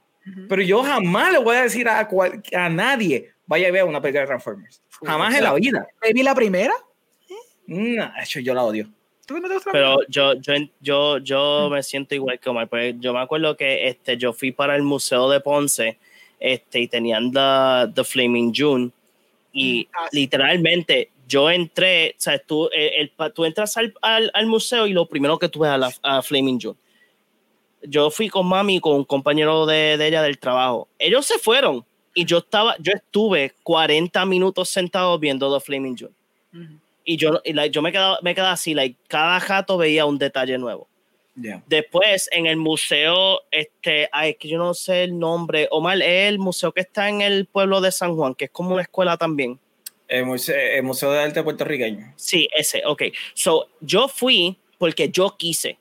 pero 0.49 0.63
yo 0.63 0.83
jamás 0.83 1.33
le 1.33 1.39
voy 1.39 1.57
a 1.57 1.65
decir 1.65 1.87
a, 1.87 2.09
a 2.55 2.69
nadie, 2.71 3.34
vaya 3.47 3.69
a 3.69 3.71
ver 3.71 3.85
una 3.85 4.01
película 4.01 4.23
de 4.23 4.27
Transformers. 4.29 4.83
Jamás 5.03 5.35
en 5.35 5.45
la 5.45 5.55
vida. 5.55 5.87
¿Vi 6.13 6.23
la 6.23 6.35
primera? 6.35 6.75
No, 7.67 8.11
yo 8.43 8.55
la 8.55 8.65
odio. 8.65 8.89
Pero 9.73 10.01
yo, 10.09 10.35
yo, 10.35 10.55
yo, 10.81 11.19
yo 11.19 11.69
me 11.71 11.83
siento 11.83 12.15
igual 12.15 12.39
que 12.39 12.51
Omar, 12.51 12.69
porque 12.69 12.95
yo 12.99 13.15
me 13.15 13.21
acuerdo 13.21 13.57
que 13.57 13.89
este, 13.89 14.19
yo 14.19 14.33
fui 14.33 14.53
para 14.53 14.77
el 14.77 14.83
Museo 14.83 15.31
de 15.31 15.41
Ponce 15.41 15.99
este, 16.39 16.81
y 16.81 16.89
tenían 16.89 17.33
The, 17.33 17.93
the 17.95 18.05
Flaming 18.05 18.53
June 18.55 18.91
y 19.53 19.85
mm, 19.85 19.97
ah, 19.97 20.09
literalmente 20.13 21.11
yo 21.27 21.51
entré, 21.51 22.11
o 22.19 22.21
sea, 22.21 22.39
tú, 22.39 22.69
el, 22.73 23.13
tú 23.35 23.47
entras 23.47 23.77
al, 23.79 23.95
al, 24.03 24.47
museo 24.47 24.87
y 24.87 24.93
lo 24.93 25.07
primero 25.07 25.39
que 25.39 25.49
tú 25.49 25.61
ves 25.61 25.71
a, 25.71 25.79
la, 25.79 25.91
a 26.03 26.21
Flaming 26.21 26.61
June. 26.61 26.77
Yo 27.83 28.11
fui 28.11 28.29
con 28.29 28.47
mami, 28.47 28.81
con 28.81 28.95
un 28.97 29.05
compañero 29.05 29.65
de, 29.65 29.97
de 29.97 30.07
ella 30.07 30.23
del 30.23 30.39
trabajo. 30.39 30.89
Ellos 30.99 31.25
se 31.25 31.39
fueron 31.39 31.85
y 32.15 32.25
yo 32.25 32.39
estaba, 32.39 32.77
yo 32.79 32.93
estuve 32.93 33.53
40 33.63 34.25
minutos 34.27 34.69
sentado 34.69 35.19
viendo 35.19 35.53
The 35.53 35.65
Flaming 35.65 35.97
June. 35.99 36.15
Y 37.05 37.17
yo, 37.17 37.43
yo 37.71 37.83
me 37.83 37.93
quedaba, 37.93 38.19
me 38.23 38.35
quedaba 38.35 38.53
así, 38.53 38.73
like, 38.73 38.97
cada 39.09 39.41
jato 39.41 39.77
veía 39.77 40.07
un 40.07 40.19
detalle 40.19 40.57
nuevo. 40.57 40.89
Después, 41.67 42.29
en 42.31 42.47
el 42.47 42.57
museo, 42.57 43.41
este, 43.51 44.09
ay, 44.13 44.35
que 44.35 44.49
yo 44.49 44.57
no 44.57 44.73
sé 44.73 45.03
el 45.03 45.19
nombre, 45.19 45.67
Omar, 45.73 46.01
es 46.01 46.29
el 46.29 46.39
museo 46.39 46.71
que 46.71 46.83
está 46.83 47.09
en 47.09 47.23
el 47.23 47.47
pueblo 47.47 47.81
de 47.81 47.91
San 47.91 48.15
Juan, 48.15 48.35
que 48.35 48.45
es 48.45 48.51
como 48.53 48.73
una 48.73 48.83
escuela 48.83 49.17
también. 49.17 49.59
El 50.07 50.27
Museo, 50.27 51.11
de 51.11 51.19
Arte 51.19 51.43
Puertorriqueño. 51.43 52.13
Sí, 52.15 52.49
ese, 52.55 52.83
ok. 52.87 53.05
So, 53.33 53.69
yo 53.81 54.07
fui 54.07 54.57
porque 54.79 55.09
yo 55.09 55.35
quise. 55.37 55.79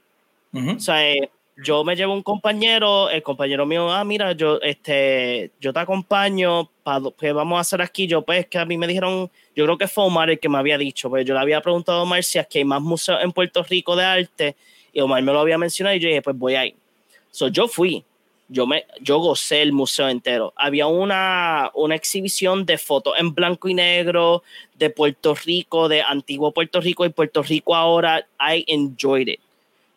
O 0.53 0.79
sea, 0.79 1.07
eh, 1.11 1.29
yo 1.55 1.83
me 1.83 1.95
llevo 1.95 2.13
un 2.13 2.23
compañero, 2.23 3.09
el 3.09 3.21
compañero 3.21 3.65
mío, 3.65 3.91
ah, 3.91 4.03
mira, 4.03 4.31
yo, 4.31 4.59
este, 4.61 5.51
yo 5.59 5.71
te 5.71 5.79
acompaño, 5.79 6.69
para 6.83 7.05
¿qué 7.17 7.31
vamos 7.31 7.57
a 7.57 7.61
hacer 7.61 7.81
aquí? 7.81 8.07
Yo, 8.07 8.23
pues, 8.23 8.47
que 8.47 8.57
a 8.57 8.65
mí 8.65 8.77
me 8.77 8.87
dijeron, 8.87 9.29
yo 9.55 9.65
creo 9.65 9.77
que 9.77 9.87
fue 9.87 10.05
Omar 10.05 10.29
el 10.31 10.39
que 10.39 10.49
me 10.49 10.57
había 10.57 10.77
dicho, 10.77 11.09
pues 11.09 11.25
yo 11.25 11.33
le 11.33 11.39
había 11.39 11.61
preguntado 11.61 11.99
a 11.99 12.03
Omar 12.03 12.23
si 12.23 12.39
es 12.39 12.47
que 12.47 12.59
hay 12.59 12.65
más 12.65 12.81
museos 12.81 13.19
en 13.21 13.31
Puerto 13.31 13.63
Rico 13.63 13.95
de 13.95 14.03
arte, 14.03 14.55
y 14.91 15.01
Omar 15.01 15.21
me 15.21 15.31
lo 15.31 15.39
había 15.39 15.57
mencionado, 15.57 15.95
y 15.95 15.99
yo 15.99 16.07
dije, 16.07 16.21
pues 16.21 16.37
voy 16.37 16.55
ahí. 16.55 16.75
So, 17.29 17.47
yo 17.47 17.67
fui, 17.67 18.03
yo, 18.47 18.67
me, 18.67 18.85
yo 19.01 19.19
gocé 19.19 19.61
el 19.61 19.73
museo 19.73 20.09
entero. 20.09 20.53
Había 20.55 20.87
una, 20.87 21.71
una 21.73 21.95
exhibición 21.95 22.65
de 22.65 22.77
fotos 22.77 23.13
en 23.17 23.33
blanco 23.33 23.67
y 23.69 23.73
negro 23.73 24.43
de 24.75 24.89
Puerto 24.89 25.35
Rico, 25.35 25.87
de 25.87 26.01
antiguo 26.01 26.51
Puerto 26.51 26.81
Rico 26.81 27.05
y 27.05 27.09
Puerto 27.09 27.41
Rico 27.41 27.75
ahora. 27.75 28.27
I 28.39 28.63
enjoyed 28.67 29.27
it. 29.27 29.39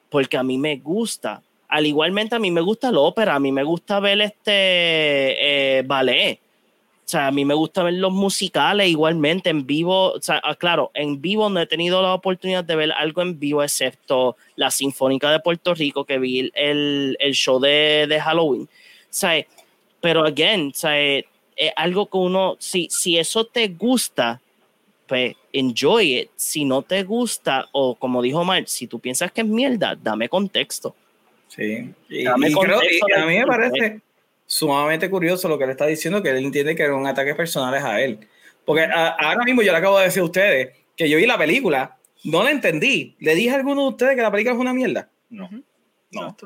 Porque 0.09 0.37
a 0.39 0.43
mí 0.43 0.57
me 0.57 0.77
gusta 0.77 1.43
al 1.69 1.87
igualmente 1.87 2.37
a 2.37 2.39
mí 2.39 2.51
me 2.51 2.61
gusta 2.61 2.93
la 2.93 3.01
ópera, 3.01 3.35
a 3.35 3.41
mí 3.41 3.53
me 3.53 3.65
gusta 3.65 4.01
ver 4.01 4.21
este 4.21 5.79
eh, 5.79 5.83
ballet. 5.83 6.41
O 7.07 7.09
sea, 7.09 7.29
a 7.29 7.31
mí 7.31 7.45
me 7.45 7.55
gusta 7.55 7.85
ver 7.85 7.95
los 7.95 8.13
musicales 8.13 8.89
igualmente 8.89 9.49
en 9.49 9.65
vivo. 9.65 10.13
O 10.13 10.21
sea, 10.21 10.41
ah, 10.43 10.57
claro, 10.57 10.91
en 10.93 11.21
vivo 11.21 11.49
no 11.49 11.61
he 11.61 11.67
tenido 11.67 12.03
la 12.03 12.13
oportunidad 12.13 12.65
de 12.65 12.75
ver 12.75 12.91
algo 12.91 13.23
en 13.23 13.39
vivo, 13.39 13.63
excepto 13.63 14.37
la 14.57 14.73
Sinfónica 14.73 15.31
de 15.31 15.39
Puerto 15.39 15.73
Rico, 15.73 16.05
que 16.05 16.19
vi 16.19 16.51
el, 16.55 17.17
el 17.21 17.33
show 17.33 17.61
de, 17.61 18.07
de, 18.09 18.21
Halloween. 18.21 18.63
O 18.63 18.69
sea, 19.09 19.47
pero, 20.01 20.25
again, 20.25 20.73
o 20.75 20.77
sea, 20.77 20.99
es 20.99 21.25
algo 21.77 22.07
que 22.07 22.19
uno, 22.19 22.57
si, 22.59 22.89
si 22.91 23.17
eso 23.19 23.45
te 23.45 23.69
gusta, 23.69 24.41
pues 25.07 25.37
enjoy 25.53 26.19
it. 26.19 26.31
Si 26.35 26.65
no 26.65 26.83
te 26.83 27.05
gusta, 27.05 27.69
o 27.71 27.95
como 27.95 28.21
dijo 28.21 28.45
Mark, 28.45 28.69
si 28.69 28.89
tú 28.89 28.99
piensas 28.99 29.31
que 29.31 29.43
es 29.43 29.47
mierda, 29.47 29.95
dame 29.95 30.29
contexto. 30.29 30.95
Sí, 31.49 31.95
y, 32.09 32.27
a 32.27 32.37
mí 32.37 32.49
me 32.51 33.47
parece 33.47 34.01
sumamente 34.47 35.09
curioso 35.09 35.49
lo 35.49 35.59
que 35.59 35.67
le 35.67 35.73
está 35.73 35.87
diciendo, 35.87 36.23
que 36.23 36.31
él 36.31 36.45
entiende 36.45 36.75
que 36.75 36.83
eran 36.83 37.07
ataques 37.07 37.35
personales 37.35 37.83
a 37.83 38.01
él. 38.01 38.19
Porque 38.65 38.85
ahora 38.85 39.45
mismo 39.45 39.63
yo 39.63 39.73
le 39.73 39.79
acabo 39.79 39.99
de 39.99 40.05
decir 40.05 40.23
a 40.23 40.27
ustedes 40.27 40.77
que 40.97 41.09
yo 41.09 41.19
vi 41.19 41.27
la 41.27 41.39
película, 41.39 41.97
no 42.25 42.43
la 42.43 42.51
entendí. 42.51 43.15
¿Le 43.21 43.35
dije 43.35 43.51
a 43.51 43.57
alguno 43.57 43.83
de 43.83 43.89
ustedes 43.89 44.17
que 44.17 44.23
la 44.23 44.31
película 44.31 44.55
es 44.55 44.61
una 44.61 44.75
mierda? 44.75 45.09
No. 45.31 45.49
No. 46.11 46.37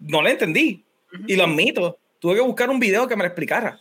No 0.00 0.22
la 0.22 0.30
entendí. 0.30 0.84
Y 1.26 1.36
lo 1.36 1.44
admito. 1.44 1.98
Tuve 2.18 2.36
que 2.36 2.40
buscar 2.42 2.70
un 2.70 2.78
video 2.78 3.08
que 3.08 3.16
me 3.16 3.22
lo 3.22 3.28
explicara. 3.28 3.80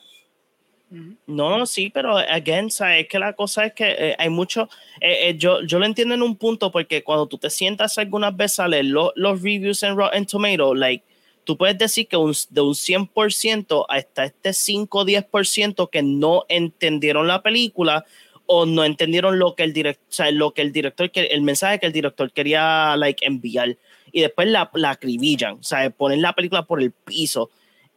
No, 1.25 1.65
sí, 1.65 1.89
pero 1.89 2.17
again, 2.17 2.67
es 2.67 3.07
que 3.07 3.17
la 3.17 3.31
cosa 3.31 3.65
es 3.65 3.73
que 3.73 3.95
eh, 3.97 4.15
hay 4.19 4.29
mucho, 4.29 4.67
eh, 4.99 5.29
eh, 5.29 5.35
yo, 5.37 5.61
yo 5.61 5.79
lo 5.79 5.85
entiendo 5.85 6.15
en 6.15 6.21
un 6.21 6.35
punto 6.35 6.69
porque 6.69 7.01
cuando 7.01 7.27
tú 7.27 7.37
te 7.37 7.49
sientas 7.49 7.97
algunas 7.97 8.35
veces 8.35 8.59
a 8.59 8.67
leer 8.67 8.85
los 8.85 9.41
reviews 9.41 9.83
en 9.83 9.95
Rotten 9.95 10.25
Tomato, 10.25 10.75
like, 10.75 11.05
tú 11.45 11.55
puedes 11.55 11.77
decir 11.77 12.09
que 12.09 12.17
un, 12.17 12.33
de 12.49 12.59
un 12.59 12.73
100% 12.73 13.85
hasta 13.87 14.25
este 14.25 14.51
5 14.51 14.99
o 14.99 15.05
10% 15.05 15.89
que 15.89 16.03
no 16.03 16.43
entendieron 16.49 17.25
la 17.25 17.41
película 17.41 18.03
o 18.45 18.65
no 18.65 18.83
entendieron 18.83 19.39
lo 19.39 19.55
que 19.55 19.63
el 19.63 19.71
director, 19.71 20.05
o 20.09 20.13
sea, 20.13 20.31
lo 20.31 20.51
que 20.51 20.61
el 20.61 20.73
director, 20.73 21.09
el 21.13 21.41
mensaje 21.41 21.79
que 21.79 21.85
el 21.85 21.93
director 21.93 22.33
quería 22.33 22.97
like, 22.97 23.25
enviar. 23.25 23.77
Y 24.11 24.19
después 24.19 24.49
la, 24.49 24.69
la 24.73 24.89
acribillan, 24.89 25.53
o 25.53 25.63
sea, 25.63 25.89
ponen 25.89 26.21
la 26.21 26.33
película 26.33 26.63
por 26.63 26.81
el 26.81 26.91
piso. 26.91 27.49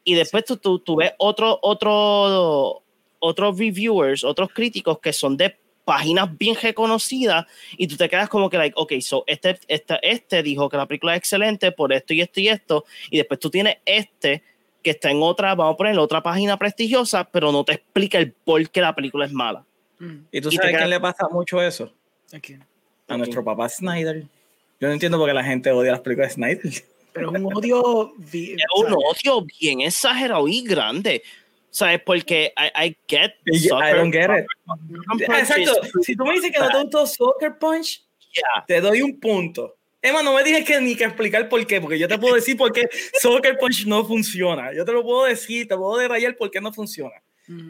Y 0.05 0.15
después 0.15 0.45
tú, 0.45 0.59
tú, 0.59 0.79
tú 0.79 0.97
ves 0.97 1.13
otro, 1.19 1.59
otro, 1.63 2.84
otros 3.25 3.59
reviewers, 3.59 4.23
otros 4.23 4.51
críticos 4.53 4.99
que 4.99 5.13
son 5.13 5.37
de 5.37 5.57
páginas 5.85 6.37
bien 6.37 6.57
reconocidas 6.61 7.47
y 7.77 7.87
tú 7.87 7.97
te 7.97 8.09
quedas 8.09 8.29
como 8.29 8.51
que, 8.51 8.59
like, 8.59 8.75
ok, 8.77 8.93
so 9.01 9.25
este, 9.27 9.59
este, 9.67 9.99
este 10.03 10.43
dijo 10.43 10.69
que 10.69 10.77
la 10.77 10.87
película 10.87 11.15
es 11.15 11.19
excelente 11.19 11.73
por 11.73 11.93
esto 11.93 12.13
y 12.13 12.21
esto 12.21 12.41
y 12.41 12.49
esto, 12.49 12.85
y 13.11 13.19
después 13.19 13.41
tú 13.41 13.51
tienes 13.51 13.79
este 13.85 14.43
que 14.83 14.91
está 14.91 15.11
en 15.11 15.23
otra, 15.23 15.55
vamos 15.55 15.75
a 15.75 15.77
poner 15.79 15.99
otra 15.99 16.23
página 16.23 16.59
prestigiosa, 16.59 17.25
pero 17.25 17.51
no 17.51 17.65
te 17.65 17.73
explica 17.73 18.19
el 18.19 18.33
por 18.33 18.69
qué 18.69 18.83
la 18.83 18.95
película 18.95 19.25
es 19.25 19.33
mala. 19.33 19.65
Mm. 19.99 20.17
¿Y 20.31 20.41
tú 20.43 20.53
sabes 20.53 20.75
a 20.75 20.79
quién 20.79 20.91
le 20.91 21.01
pasa 21.01 21.27
mucho 21.31 21.63
eso? 21.63 21.91
¿A, 23.09 23.17
nuestro 23.17 23.43
papá 23.43 23.69
Snyder. 23.71 24.23
Yo 24.81 24.89
no 24.89 24.93
entiendo 24.93 25.17
por 25.17 25.29
qué 25.29 25.35
la 25.35 25.45
gente 25.45 25.71
odia 25.71 25.93
las 25.93 26.01
películas 26.01 26.31
de 26.31 26.35
Snyder. 26.35 26.85
Pero 27.15 27.35
es 27.35 27.41
un 27.41 27.57
odio 27.57 28.13
bien, 28.19 28.59
es 28.59 28.67
un 28.77 28.93
odio 28.93 29.47
bien 29.59 29.81
exagerado 29.81 30.47
y 30.49 30.63
grande. 30.63 31.23
¿Sabes? 31.75 32.03
Porque 32.07 32.53
I, 32.57 32.87
I 32.87 32.97
get 33.09 33.33
I 33.49 33.95
don't 33.95 34.13
get 34.13 34.31
it. 34.31 34.47
Exacto. 35.23 35.73
Si 36.03 36.15
tú 36.15 36.25
me 36.25 36.35
dices 36.35 36.53
que 36.53 36.61
no 36.61 36.69
te 36.69 36.79
gustó 36.83 37.05
Soccer 37.05 37.59
Punch, 37.59 38.07
te 38.69 38.81
doy 38.81 39.03
un 39.03 39.19
punto. 39.19 39.75
Emma, 40.01 40.23
no 40.23 40.35
me 40.35 40.45
digas 40.45 40.65
que 40.65 40.81
ni 40.81 40.95
que 40.95 41.03
explicar 41.03 41.49
por 41.49 41.67
qué, 41.67 41.81
porque 41.81 41.99
yo 41.99 42.07
te 42.07 42.17
puedo 42.17 42.37
decir 42.37 42.57
por 42.57 42.71
qué 42.71 42.89
Soccer 43.21 43.59
Punch 43.59 43.87
no 43.87 44.05
funciona. 44.05 44.73
Yo 44.73 44.85
te 44.85 44.93
lo 44.93 45.03
puedo 45.03 45.25
decir, 45.25 45.67
te 45.67 45.77
puedo 45.77 45.99
detallar 45.99 46.37
por 46.37 46.49
qué 46.49 46.61
no 46.61 46.73
funciona. 46.73 47.21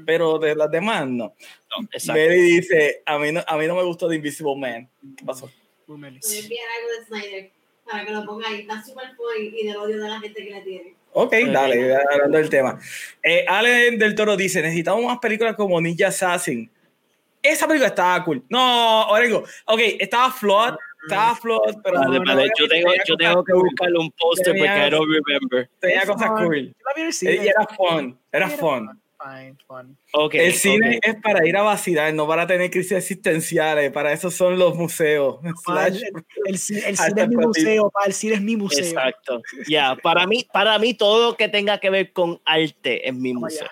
Pero 0.04 0.38
de 0.38 0.54
las 0.54 0.70
demás, 0.70 1.08
no. 1.08 1.34
no 1.78 1.88
Mary 2.08 2.42
dice, 2.42 3.02
a 3.06 3.18
mí 3.18 3.32
no, 3.32 3.42
a 3.46 3.56
mí 3.56 3.66
no 3.66 3.74
me 3.74 3.84
gustó 3.84 4.06
The 4.06 4.16
Invisible 4.16 4.56
Man. 4.56 4.86
¿Qué 5.16 5.24
pasó? 5.24 5.50
Me 5.86 6.08
algo 6.08 6.18
de 6.20 7.06
Snyder 7.06 7.50
para 7.90 8.04
que 8.04 8.12
lo 8.12 8.26
ponga 8.26 8.48
ahí. 8.48 8.60
Está 8.60 8.84
súper 8.84 9.12
y 9.40 9.66
del 9.66 9.76
odio 9.76 10.02
de 10.02 10.08
la 10.10 10.20
gente 10.20 10.44
que 10.44 10.50
le 10.50 10.60
tiene. 10.60 10.94
Ok, 11.16 11.32
dale, 11.52 11.96
hablando 12.12 12.38
del 12.38 12.50
tema. 12.50 12.78
Eh, 13.22 13.44
Ale 13.46 13.92
del 13.92 14.14
Toro 14.16 14.36
dice, 14.36 14.60
necesitamos 14.60 15.04
más 15.04 15.18
películas 15.18 15.54
como 15.54 15.80
Ninja 15.80 16.08
Assassin. 16.08 16.68
Esa 17.40 17.68
película 17.68 17.88
estaba 17.88 18.24
cool. 18.24 18.42
No, 18.48 19.06
Orengo. 19.08 19.44
Ok, 19.66 19.80
estaba 20.00 20.32
flawed, 20.32 20.74
estaba 21.04 21.36
flawed, 21.36 21.76
pero... 21.84 22.00
Vale, 22.00 22.18
vale, 22.18 22.48
yo, 22.58 22.66
tengo, 22.66 22.90
yo 23.06 23.16
tengo 23.16 23.44
que 23.44 23.52
buscarle 23.52 23.98
un 23.98 24.10
póster 24.10 24.56
porque 24.56 24.86
I 24.86 24.90
don't 24.90 25.08
remember. 25.08 25.70
Tenía 25.78 26.04
cosas 26.04 26.30
cool. 26.30 26.74
Y 27.22 27.46
era 27.46 27.66
fun, 27.76 28.18
era 28.32 28.48
fun. 28.48 29.00
Okay, 30.12 30.46
el 30.46 30.52
cine 30.52 31.00
es 31.02 31.16
para 31.22 31.46
ir 31.46 31.56
a 31.56 31.62
vacilar, 31.62 32.12
no 32.12 32.26
para 32.26 32.46
tener 32.46 32.70
crisis 32.70 32.92
existenciales. 32.92 33.90
Para 33.90 34.12
eso 34.12 34.30
son 34.30 34.58
los 34.58 34.74
museos. 34.74 35.38
el, 36.46 36.58
cine 36.58 36.82
es 36.86 37.28
mi 37.28 37.36
museo, 37.36 37.90
para 37.90 38.06
el 38.06 38.12
cine 38.12 38.34
es 38.34 38.42
mi 38.42 38.56
museo. 38.56 38.84
Exacto. 38.84 39.42
Ya, 39.66 39.96
para 40.02 40.26
mí, 40.26 40.46
para 40.52 40.78
mí 40.78 40.94
todo 40.94 41.36
que 41.36 41.48
tenga 41.48 41.78
que 41.78 41.90
ver 41.90 42.12
con 42.12 42.40
arte 42.44 43.08
es 43.08 43.14
mi 43.14 43.32
museo. 43.32 43.68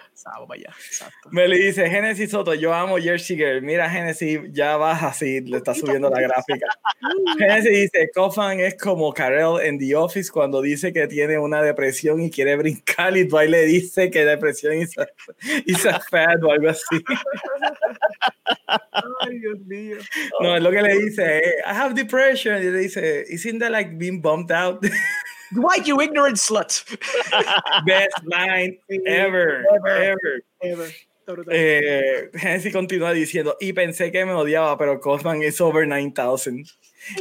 Me 1.30 1.48
le 1.48 1.56
dice 1.56 1.88
Genesis 1.88 2.30
Soto, 2.30 2.54
yo 2.54 2.72
amo 2.72 2.98
Jersey 2.98 3.36
Girl. 3.36 3.62
Mira, 3.62 3.88
Genesis, 3.88 4.40
ya 4.52 4.76
vas 4.76 5.02
así, 5.02 5.40
le 5.40 5.58
está 5.58 5.74
subiendo 5.74 6.10
la 6.10 6.20
gráfica. 6.20 6.66
Genesis 7.38 7.70
dice: 7.70 8.10
Coffin 8.14 8.60
es 8.60 8.76
como 8.76 9.12
Carell 9.12 9.60
en 9.62 9.78
The 9.78 9.96
Office 9.96 10.30
cuando 10.30 10.60
dice 10.62 10.92
que 10.92 11.06
tiene 11.06 11.38
una 11.38 11.62
depresión 11.62 12.20
y 12.20 12.30
quiere 12.30 12.56
brincar 12.56 13.16
y 13.16 13.24
Dwight 13.24 13.50
le 13.50 13.64
dice 13.66 14.10
que 14.10 14.24
depresión 14.24 14.74
y 14.74 14.86
se 14.86 15.92
fat 16.10 16.42
o 16.42 16.50
algo 16.50 16.70
así. 16.70 17.04
Ay, 19.20 19.38
Dios 19.38 19.58
mío. 19.60 19.96
No, 20.40 20.56
es 20.56 20.62
lo 20.62 20.70
que 20.70 20.82
le 20.82 20.98
dice, 20.98 21.38
eh, 21.38 21.54
I 21.66 21.74
have 21.74 21.94
depression. 21.94 22.60
Y 22.62 22.66
le 22.66 22.78
dice, 22.78 23.24
isn't 23.28 23.60
that 23.60 23.70
like 23.70 23.96
being 23.96 24.20
bumped 24.20 24.54
out? 24.54 24.82
Why, 25.54 25.76
you 25.84 26.00
ignorant 26.00 26.36
slut. 26.36 26.84
Best 27.86 28.24
line 28.24 28.78
ever, 29.06 29.64
ever. 29.86 30.42
ever. 30.62 30.88
Eh, 31.50 32.30
Genesis 32.34 32.72
continúa 32.72 33.12
diciendo, 33.12 33.56
y 33.60 33.72
pensé 33.72 34.10
que 34.10 34.24
me 34.24 34.32
odiaba, 34.32 34.76
pero 34.76 35.00
Kaufman 35.00 35.42
es 35.42 35.60
over 35.60 35.86
9000. 35.86 36.64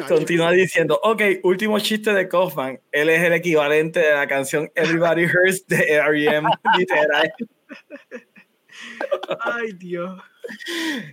Continúa 0.08 0.52
diciendo, 0.52 1.00
ok, 1.04 1.22
último 1.44 1.80
chiste 1.80 2.14
de 2.14 2.28
Kaufman. 2.28 2.80
Él 2.92 3.10
es 3.10 3.24
el 3.24 3.34
equivalente 3.34 4.00
de 4.00 4.14
la 4.14 4.28
canción 4.28 4.72
Everybody 4.76 5.26
Hurts 5.26 5.66
de 5.68 5.94
R.E.M. 5.94 6.48
literal. 6.78 7.34
Ay, 9.40 9.72
Dios. 9.74 10.22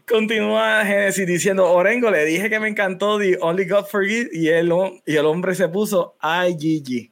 Continúa 0.09 0.85
Genesis 0.85 1.27
diciendo, 1.27 1.71
Orengo, 1.71 2.11
le 2.11 2.25
dije 2.25 2.49
que 2.49 2.61
me 2.61 2.69
encantó 2.69 3.19
The 3.19 3.39
Only 3.41 3.67
God 3.67 3.87
Forgive 3.87 4.31
y 4.33 4.49
el, 4.49 4.73
y 5.07 5.17
el 5.17 5.27
hombre 5.27 5.55
se 5.55 5.69
puso 5.69 6.17
IGG. 6.23 7.11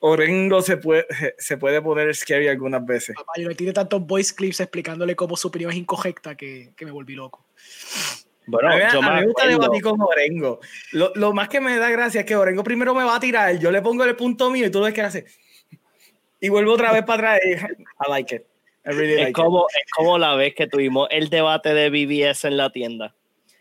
Orengo 0.00 0.62
se 0.62 0.76
puede, 0.76 1.06
se 1.38 1.56
puede 1.56 1.80
poner 1.82 2.14
scary 2.14 2.48
algunas 2.48 2.84
veces. 2.84 3.16
Papá, 3.16 3.32
yo 3.38 3.48
le 3.48 3.54
tiene 3.54 3.72
tantos 3.72 4.06
voice 4.06 4.34
clips 4.34 4.60
explicándole 4.60 5.16
cómo 5.16 5.36
su 5.36 5.48
opinión 5.48 5.70
es 5.70 5.78
incorrecta 5.78 6.36
que, 6.36 6.72
que 6.76 6.84
me 6.84 6.92
volví 6.92 7.14
loco. 7.14 7.46
Bueno, 8.46 8.70
a 8.70 8.76
mí, 8.76 8.82
yo 8.92 9.02
me 9.02 9.24
gusta 9.24 9.46
debatir 9.46 9.82
con 9.82 10.00
Orengo. 10.00 10.60
Lo, 10.92 11.12
lo, 11.16 11.32
más 11.32 11.48
que 11.48 11.60
me 11.60 11.76
da 11.78 11.90
gracia 11.90 12.20
es 12.20 12.26
que 12.26 12.36
Orengo 12.36 12.62
primero 12.62 12.94
me 12.94 13.02
va 13.02 13.16
a 13.16 13.20
tirar, 13.20 13.58
yo 13.58 13.72
le 13.72 13.82
pongo 13.82 14.04
el 14.04 14.14
punto 14.14 14.50
mío 14.50 14.66
y 14.66 14.70
tú 14.70 14.80
ves 14.82 14.94
que 14.94 15.02
hace. 15.02 15.26
Y 16.38 16.48
vuelvo 16.48 16.74
otra 16.74 16.92
vez 16.92 17.02
para 17.04 17.34
atrás. 17.34 17.70
I 18.06 18.10
like 18.10 18.36
it. 18.36 18.42
Really 18.94 19.16
like 19.16 19.28
es, 19.30 19.34
como, 19.34 19.62
it. 19.68 19.76
es 19.84 19.90
como 19.92 20.18
la 20.18 20.34
vez 20.36 20.54
que 20.54 20.66
tuvimos 20.66 21.08
el 21.10 21.28
debate 21.28 21.74
de 21.74 21.90
BBS 21.90 22.44
en 22.46 22.56
la 22.56 22.70
tienda. 22.70 23.14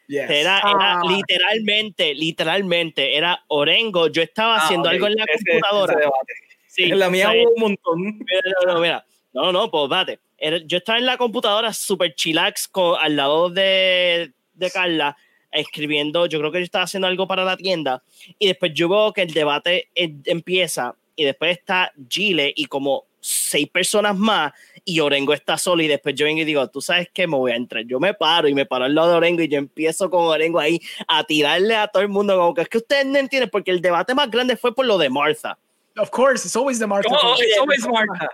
Yes. 0.08 0.30
Era, 0.30 0.60
era 0.60 1.00
Ah. 1.00 1.02
literalmente, 1.10 2.14
literalmente, 2.14 3.16
era 3.18 3.44
Orengo. 3.48 4.08
Yo 4.08 4.22
estaba 4.22 4.56
Ah, 4.58 4.60
haciendo 4.66 4.88
ok, 4.90 4.94
algo 4.96 5.08
en 5.08 5.16
la 5.16 5.24
ese- 5.26 5.44
computadora. 5.52 5.94
ese. 5.94 6.34
Sí, 6.68 6.84
en 6.84 7.00
la 7.00 7.10
mía 7.10 7.30
o 7.30 7.32
sea, 7.32 7.42
hubo 7.42 7.52
un 7.56 7.62
montón. 7.62 8.02
Mira, 8.20 8.42
no, 8.66 8.74
no, 8.74 8.80
mira. 8.82 9.06
No, 9.34 9.52
no, 9.52 9.72
pues 9.72 9.90
date. 9.90 10.20
Era- 10.38 10.60
Yo 10.66 10.78
estaba 10.78 11.00
en 11.00 11.06
la 11.06 11.18
computadora 11.18 11.74
super 11.74 12.14
chillax 12.14 12.68
con, 12.68 12.98
al 13.00 13.16
lado 13.16 13.50
de, 13.50 14.32
de 14.54 14.72
Carla 14.72 15.18
escribiendo, 15.52 16.26
yo 16.26 16.38
creo 16.40 16.52
que 16.52 16.60
yo 16.60 16.66
estaba 16.66 16.84
haciendo 16.84 17.08
algo 17.08 17.28
para 17.28 17.46
la 17.46 17.56
tienda 17.56 18.04
y 18.38 18.48
después 18.48 18.74
yo 18.74 18.90
veo 18.90 19.14
que 19.14 19.22
el 19.22 19.34
debate 19.34 19.88
em- 19.96 20.22
empieza 20.26 20.96
y 21.16 21.24
después 21.24 21.58
está 21.58 21.94
Gile 22.10 22.52
y 22.56 22.66
como 22.66 23.06
seis 23.26 23.68
personas 23.68 24.16
más 24.16 24.54
y 24.84 25.00
Orengo 25.00 25.34
está 25.34 25.58
solo 25.58 25.82
y 25.82 25.88
después 25.88 26.14
yo 26.14 26.26
vengo 26.26 26.42
y 26.42 26.46
digo, 26.46 26.68
tú 26.70 26.80
sabes 26.80 27.10
qué, 27.12 27.26
me 27.26 27.36
voy 27.36 27.52
a 27.52 27.56
entrar. 27.56 27.84
Yo 27.86 28.00
me 28.00 28.14
paro 28.14 28.48
y 28.48 28.54
me 28.54 28.68
paro 28.68 28.86
al 28.86 28.94
lado 28.94 29.10
de 29.10 29.16
Orengo 29.16 29.42
y 29.42 29.48
yo 29.48 29.58
empiezo 29.58 30.10
con 30.12 30.26
Orengo 30.26 30.60
ahí 30.60 30.80
a 31.08 31.24
tirarle 31.24 31.76
a 31.76 31.88
todo 31.88 32.04
el 32.04 32.10
mundo 32.10 32.38
como 32.38 32.54
que 32.54 32.62
es 32.62 32.70
que 32.70 32.78
ustedes 32.78 33.06
no 33.08 33.18
entienden 33.18 33.50
porque 33.50 33.72
el 33.72 33.82
debate 33.82 34.14
más 34.14 34.30
grande 34.30 34.56
fue 34.56 34.76
por 34.76 34.86
lo 34.86 35.00
de 35.00 35.10
Martha. 35.10 35.58
Of 35.98 36.12
course, 36.12 36.46
it's 36.46 36.56
always 36.56 36.78
the 36.78 36.86
Martha. 36.86 37.10
Oh, 37.10 37.36
it's 37.40 37.58
always 37.58 37.88
Martha. 37.88 38.30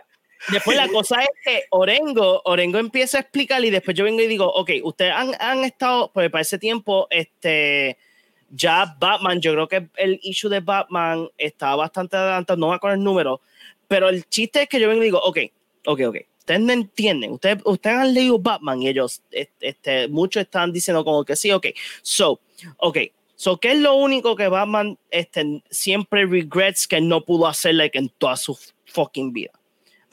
Después 0.50 0.76
la 0.76 0.88
cosa 0.90 1.22
es 1.22 1.30
que 1.44 1.64
Orengo, 1.70 2.42
Orengo 2.46 2.80
empieza 2.80 3.20
a 3.20 3.22
explicar 3.22 3.64
y 3.64 3.70
después 3.70 3.96
yo 3.96 4.04
vengo 4.04 4.22
y 4.22 4.28
digo, 4.28 4.52
ok, 4.52 4.72
ustedes 4.84 5.14
han, 5.14 5.36
han 5.40 5.64
estado, 5.64 6.12
pues 6.12 6.30
para 6.32 6.42
ese 6.42 6.58
tiempo, 6.58 7.08
este, 7.12 7.98
ya 8.50 8.96
Batman, 9.00 9.40
yo 9.40 9.54
creo 9.54 9.68
que 9.68 9.88
el 9.96 10.20
issue 10.24 10.50
de 10.50 10.60
Batman 10.60 11.30
estaba 11.38 11.76
bastante 11.78 12.18
adelantado, 12.18 12.60
no 12.60 12.70
me 12.70 12.76
acuerdo 12.76 12.96
el 12.96 13.04
número, 13.04 13.40
pero 13.92 14.08
el 14.08 14.24
chiste 14.30 14.62
es 14.62 14.70
que 14.70 14.80
yo 14.80 14.88
vengo 14.88 15.02
y 15.02 15.08
digo, 15.08 15.20
ok, 15.20 15.38
ok, 15.86 16.00
ok, 16.08 16.16
ustedes 16.40 16.62
no 16.62 16.72
entienden, 16.72 17.32
ustedes, 17.32 17.58
ustedes 17.66 17.98
han 17.98 18.14
leído 18.14 18.40
Batman 18.40 18.82
y 18.82 18.88
ellos, 18.88 19.22
este, 19.60 20.08
muchos 20.08 20.44
están 20.44 20.72
diciendo 20.72 21.04
como 21.04 21.26
que 21.26 21.36
sí, 21.36 21.52
ok, 21.52 21.68
so, 22.02 22.40
ok, 22.78 22.98
so, 23.36 23.58
¿qué 23.58 23.74
es 23.74 23.80
lo 23.80 23.96
único 23.96 24.34
que 24.38 24.48
Batman 24.48 24.98
este, 25.10 25.62
siempre 25.70 26.26
regrets 26.26 26.88
que 26.88 27.02
no 27.02 27.20
pudo 27.26 27.48
hacer 27.48 27.76
like, 27.76 27.98
en 27.98 28.08
toda 28.18 28.38
su 28.38 28.58
fucking 28.86 29.34
vida? 29.34 29.52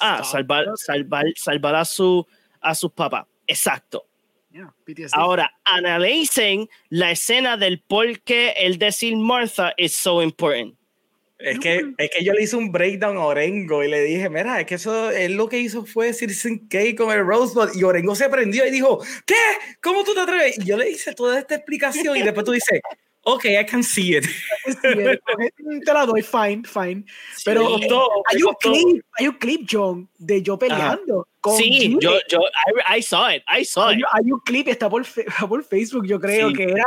Ah, 0.01 0.25
salvar, 0.25 0.67
salvar, 0.75 1.27
salvar 1.37 1.77
a, 1.77 1.85
su, 1.85 2.27
a 2.61 2.75
sus 2.75 2.91
papás. 2.91 3.27
Exacto. 3.47 4.05
Yeah. 4.51 4.75
Ahora, 5.13 5.53
analicen 5.63 6.69
la 6.89 7.13
escena 7.13 7.57
del 7.57 7.79
por 7.79 8.19
qué 8.23 8.55
el 8.57 8.77
decir 8.77 9.17
Martha 9.17 9.73
is 9.77 9.95
so 9.95 10.21
important. 10.21 10.78
Es 11.39 11.61
que, 11.61 11.93
es 11.97 12.11
que 12.11 12.25
yo 12.25 12.33
le 12.33 12.43
hice 12.43 12.57
un 12.57 12.73
breakdown 12.73 13.17
a 13.17 13.25
Orengo 13.25 13.85
y 13.85 13.89
le 13.89 14.03
dije, 14.03 14.29
mira, 14.29 14.61
es 14.61 14.67
que 14.67 14.75
eso, 14.75 15.11
él 15.11 15.35
lo 15.35 15.49
que 15.49 15.61
hizo 15.61 15.87
fue 15.87 16.13
Citizen 16.13 16.67
K 16.69 16.97
con 16.97 17.13
el 17.13 17.25
Rosebud 17.25 17.71
y 17.75 17.85
Orengo 17.85 18.17
se 18.17 18.29
prendió 18.29 18.67
y 18.67 18.73
dijo, 18.73 18.99
¿qué? 19.25 19.37
¿Cómo 19.81 20.03
tú 20.03 20.15
te 20.15 20.21
atreves? 20.21 20.59
Y 20.59 20.65
yo 20.65 20.77
le 20.77 20.91
hice 20.91 21.15
toda 21.15 21.39
esta 21.39 21.55
explicación 21.55 22.17
y 22.17 22.23
después 22.23 22.45
tú 22.45 22.53
dices, 22.53 22.81
ok, 23.35 23.45
I 23.47 23.65
can 23.65 23.83
see 23.83 24.17
it. 24.17 24.25
Sí, 24.69 25.81
te 25.85 25.93
la 25.93 26.05
doy, 26.07 26.23
fine, 26.23 26.63
fine. 26.65 27.05
Pero 27.45 27.69
gustó, 27.69 28.09
hay 28.27 28.43
un 28.43 28.55
clip, 28.61 29.05
hay 29.19 29.29
un 29.29 29.35
clip, 29.35 29.67
John, 29.71 30.09
de 30.19 30.43
yo 30.43 30.59
peleando. 30.59 31.27
Con 31.41 31.57
Sí, 31.57 31.97
yo, 32.01 32.19
yo, 32.29 32.41
I, 32.91 32.99
I 32.99 33.03
saw 33.03 33.31
it, 33.31 33.43
I 33.49 33.65
saw 33.65 33.89
Hay, 33.89 33.99
it. 33.99 34.05
hay 34.13 34.33
un 34.33 34.41
clip, 34.41 34.67
está 34.69 34.91
por, 34.91 35.07
por 35.49 35.65
Facebook, 35.65 36.05
yo 36.07 36.19
creo 36.21 36.49
Sí. 36.49 36.55
que 36.55 36.65
era 36.65 36.85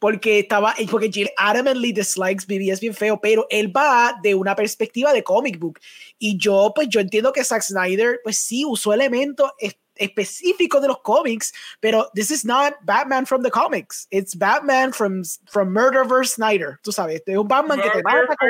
porque 0.00 0.40
estaba, 0.40 0.74
porque 0.90 1.08
Jill 1.10 1.30
adamantly 1.36 1.92
dislikes 1.92 2.44
BBS 2.46 2.80
bien 2.80 2.94
feo, 2.94 3.18
pero 3.20 3.46
él 3.48 3.74
va 3.74 4.14
de 4.22 4.34
una 4.34 4.56
perspectiva 4.56 5.12
de 5.12 5.22
comic 5.22 5.58
book. 5.58 5.78
Y 6.18 6.36
yo, 6.36 6.72
pues 6.74 6.88
yo 6.88 7.00
entiendo 7.00 7.32
que 7.32 7.44
Zack 7.44 7.62
Snyder, 7.62 8.20
pues 8.24 8.38
sí, 8.38 8.64
usó 8.66 8.92
elementos 8.92 9.50
es- 9.96 10.08
específicos 10.08 10.80
de 10.82 10.88
los 10.88 11.00
cómics, 11.02 11.52
pero 11.80 12.10
this 12.14 12.30
is 12.30 12.44
not 12.44 12.74
Batman 12.82 13.26
from 13.26 13.42
the 13.42 13.50
comics. 13.50 14.06
It's 14.10 14.36
Batman 14.36 14.92
from, 14.92 15.22
from 15.50 15.72
Murderverse 15.72 16.34
Snyder. 16.34 16.78
Tú 16.82 16.92
sabes, 16.92 17.16
este 17.16 17.32
es 17.32 17.38
un 17.38 17.48
Batman 17.48 17.80
que 17.80 17.90
te 17.90 18.02
mata 18.02 18.36
con 18.36 18.48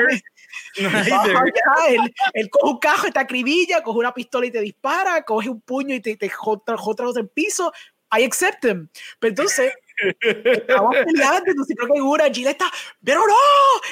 él, 1.87 2.13
él 2.33 2.49
coge 2.49 2.71
un 2.73 2.79
cajo 2.79 3.07
y 3.07 3.11
te 3.11 3.19
acribilla, 3.19 3.81
coge 3.83 3.99
una 3.99 4.13
pistola 4.13 4.45
y 4.45 4.51
te 4.51 4.61
dispara, 4.61 5.23
coge 5.23 5.49
un 5.49 5.61
puño 5.61 5.95
y 5.95 5.99
te, 5.99 6.15
te 6.15 6.29
jota 6.29 6.77
jota 6.77 7.03
en 7.03 7.17
el 7.17 7.29
piso. 7.29 7.71
I 8.15 8.23
accept 8.23 8.63
him. 8.63 8.89
Pero 9.19 9.29
entonces, 9.29 9.73
estamos 10.21 10.95
peleando, 11.03 11.49
entonces 11.49 11.75
creo 11.75 11.93
que 11.93 12.01
una 12.01 12.25
Gile 12.25 12.51
está, 12.51 12.71
pero 13.03 13.21
no, 13.25 13.35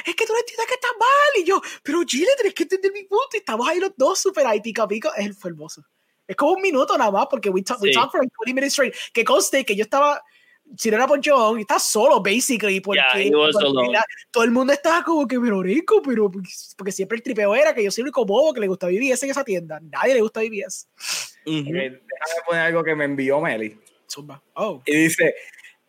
es 0.05 0.15
que 0.15 0.25
tú 0.25 0.33
no 0.33 0.39
entiendes 0.39 0.67
que 0.67 0.75
está 0.75 0.87
mal. 0.99 1.41
Y 1.41 1.43
yo, 1.43 1.59
pero 1.83 2.01
Gile, 2.07 2.27
tienes 2.37 2.53
que 2.53 2.63
entender 2.63 2.91
mi 2.91 3.03
punto. 3.03 3.29
Y 3.33 3.37
estamos 3.37 3.67
ahí 3.67 3.79
los 3.79 3.91
dos 3.97 4.19
súper 4.19 4.45
ahí, 4.45 4.61
pica 4.61 4.87
pica. 4.87 5.11
Es, 5.17 5.37
fue 5.39 5.49
hermoso. 5.49 5.83
Es 6.27 6.35
como 6.35 6.53
un 6.53 6.61
minuto 6.61 6.97
nada 6.97 7.11
más, 7.11 7.27
porque 7.29 7.49
we 7.49 7.61
talk, 7.63 7.81
we 7.81 7.89
Sí. 7.89 7.93
talk 7.95 8.11
for 8.11 8.21
like 8.21 8.33
20 8.45 8.53
minutes 8.53 8.73
straight. 8.73 8.93
Que 9.13 9.23
conste 9.23 9.65
que 9.65 9.75
yo 9.75 9.83
estaba, 9.83 10.21
si 10.77 10.89
no 10.89 10.95
era 10.97 11.07
por 11.07 11.19
John, 11.23 11.57
y 11.57 11.61
estaba 11.61 11.79
solo, 11.79 12.21
basically, 12.21 12.79
porque, 12.79 13.01
Yeah, 13.01 13.31
porque 13.51 13.91
la- 13.91 14.05
todo 14.31 14.43
el 14.43 14.51
mundo 14.51 14.71
estaba 14.71 15.03
como 15.03 15.27
que, 15.27 15.39
pero 15.39 15.61
rico, 15.61 16.01
pero 16.01 16.31
porque 16.77 16.91
siempre 16.91 17.17
el 17.17 17.23
tripeo 17.23 17.53
era 17.55 17.73
que 17.73 17.83
yo 17.83 17.91
soy 17.91 18.03
el 18.03 18.05
único 18.07 18.25
bobo 18.25 18.53
que 18.53 18.61
le 18.61 18.67
gusta 18.67 18.87
BBS 18.87 19.23
en 19.25 19.31
esa 19.31 19.43
tienda. 19.43 19.79
Nadie 19.81 20.13
le 20.13 20.21
gusta 20.21 20.39
BBS. 20.41 20.87
Ujú. 21.45 21.59
Ok, 21.59 21.65
déjame 21.65 22.41
poner 22.45 22.61
algo 22.67 22.83
que 22.83 22.95
me 22.95 23.05
envió 23.05 23.41
Meli. 23.41 23.77
Zumba. 24.09 24.41
Oh. 24.53 24.81
Y 24.85 24.95
dice, 24.95 25.33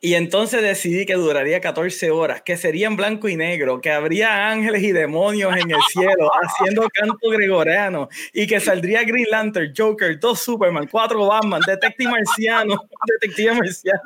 y 0.05 0.15
entonces 0.15 0.63
decidí 0.63 1.07
que 1.07 1.15
duraría 1.15 1.61
14 1.61 2.11
horas, 2.11 2.43
que 2.43 2.57
sería 2.57 2.89
en 2.89 2.97
blanco 2.97 3.29
y 3.29 3.37
negro, 3.37 3.81
que 3.81 3.93
habría 3.93 4.51
ángeles 4.51 4.83
y 4.83 4.91
demonios 4.91 5.57
en 5.57 5.71
el 5.71 5.81
cielo 5.93 6.29
haciendo 6.43 6.89
canto 6.93 7.31
gregoriano 7.31 8.09
y 8.33 8.49
que 8.49 8.59
saldría 8.59 9.05
Green 9.05 9.29
Lantern, 9.31 9.73
Joker, 9.75 10.19
dos 10.19 10.41
Superman, 10.41 10.89
cuatro 10.91 11.25
Batman, 11.29 11.63
detective 11.65 12.11
marciano, 12.11 12.85
detective 13.21 13.55
marciano. 13.55 14.01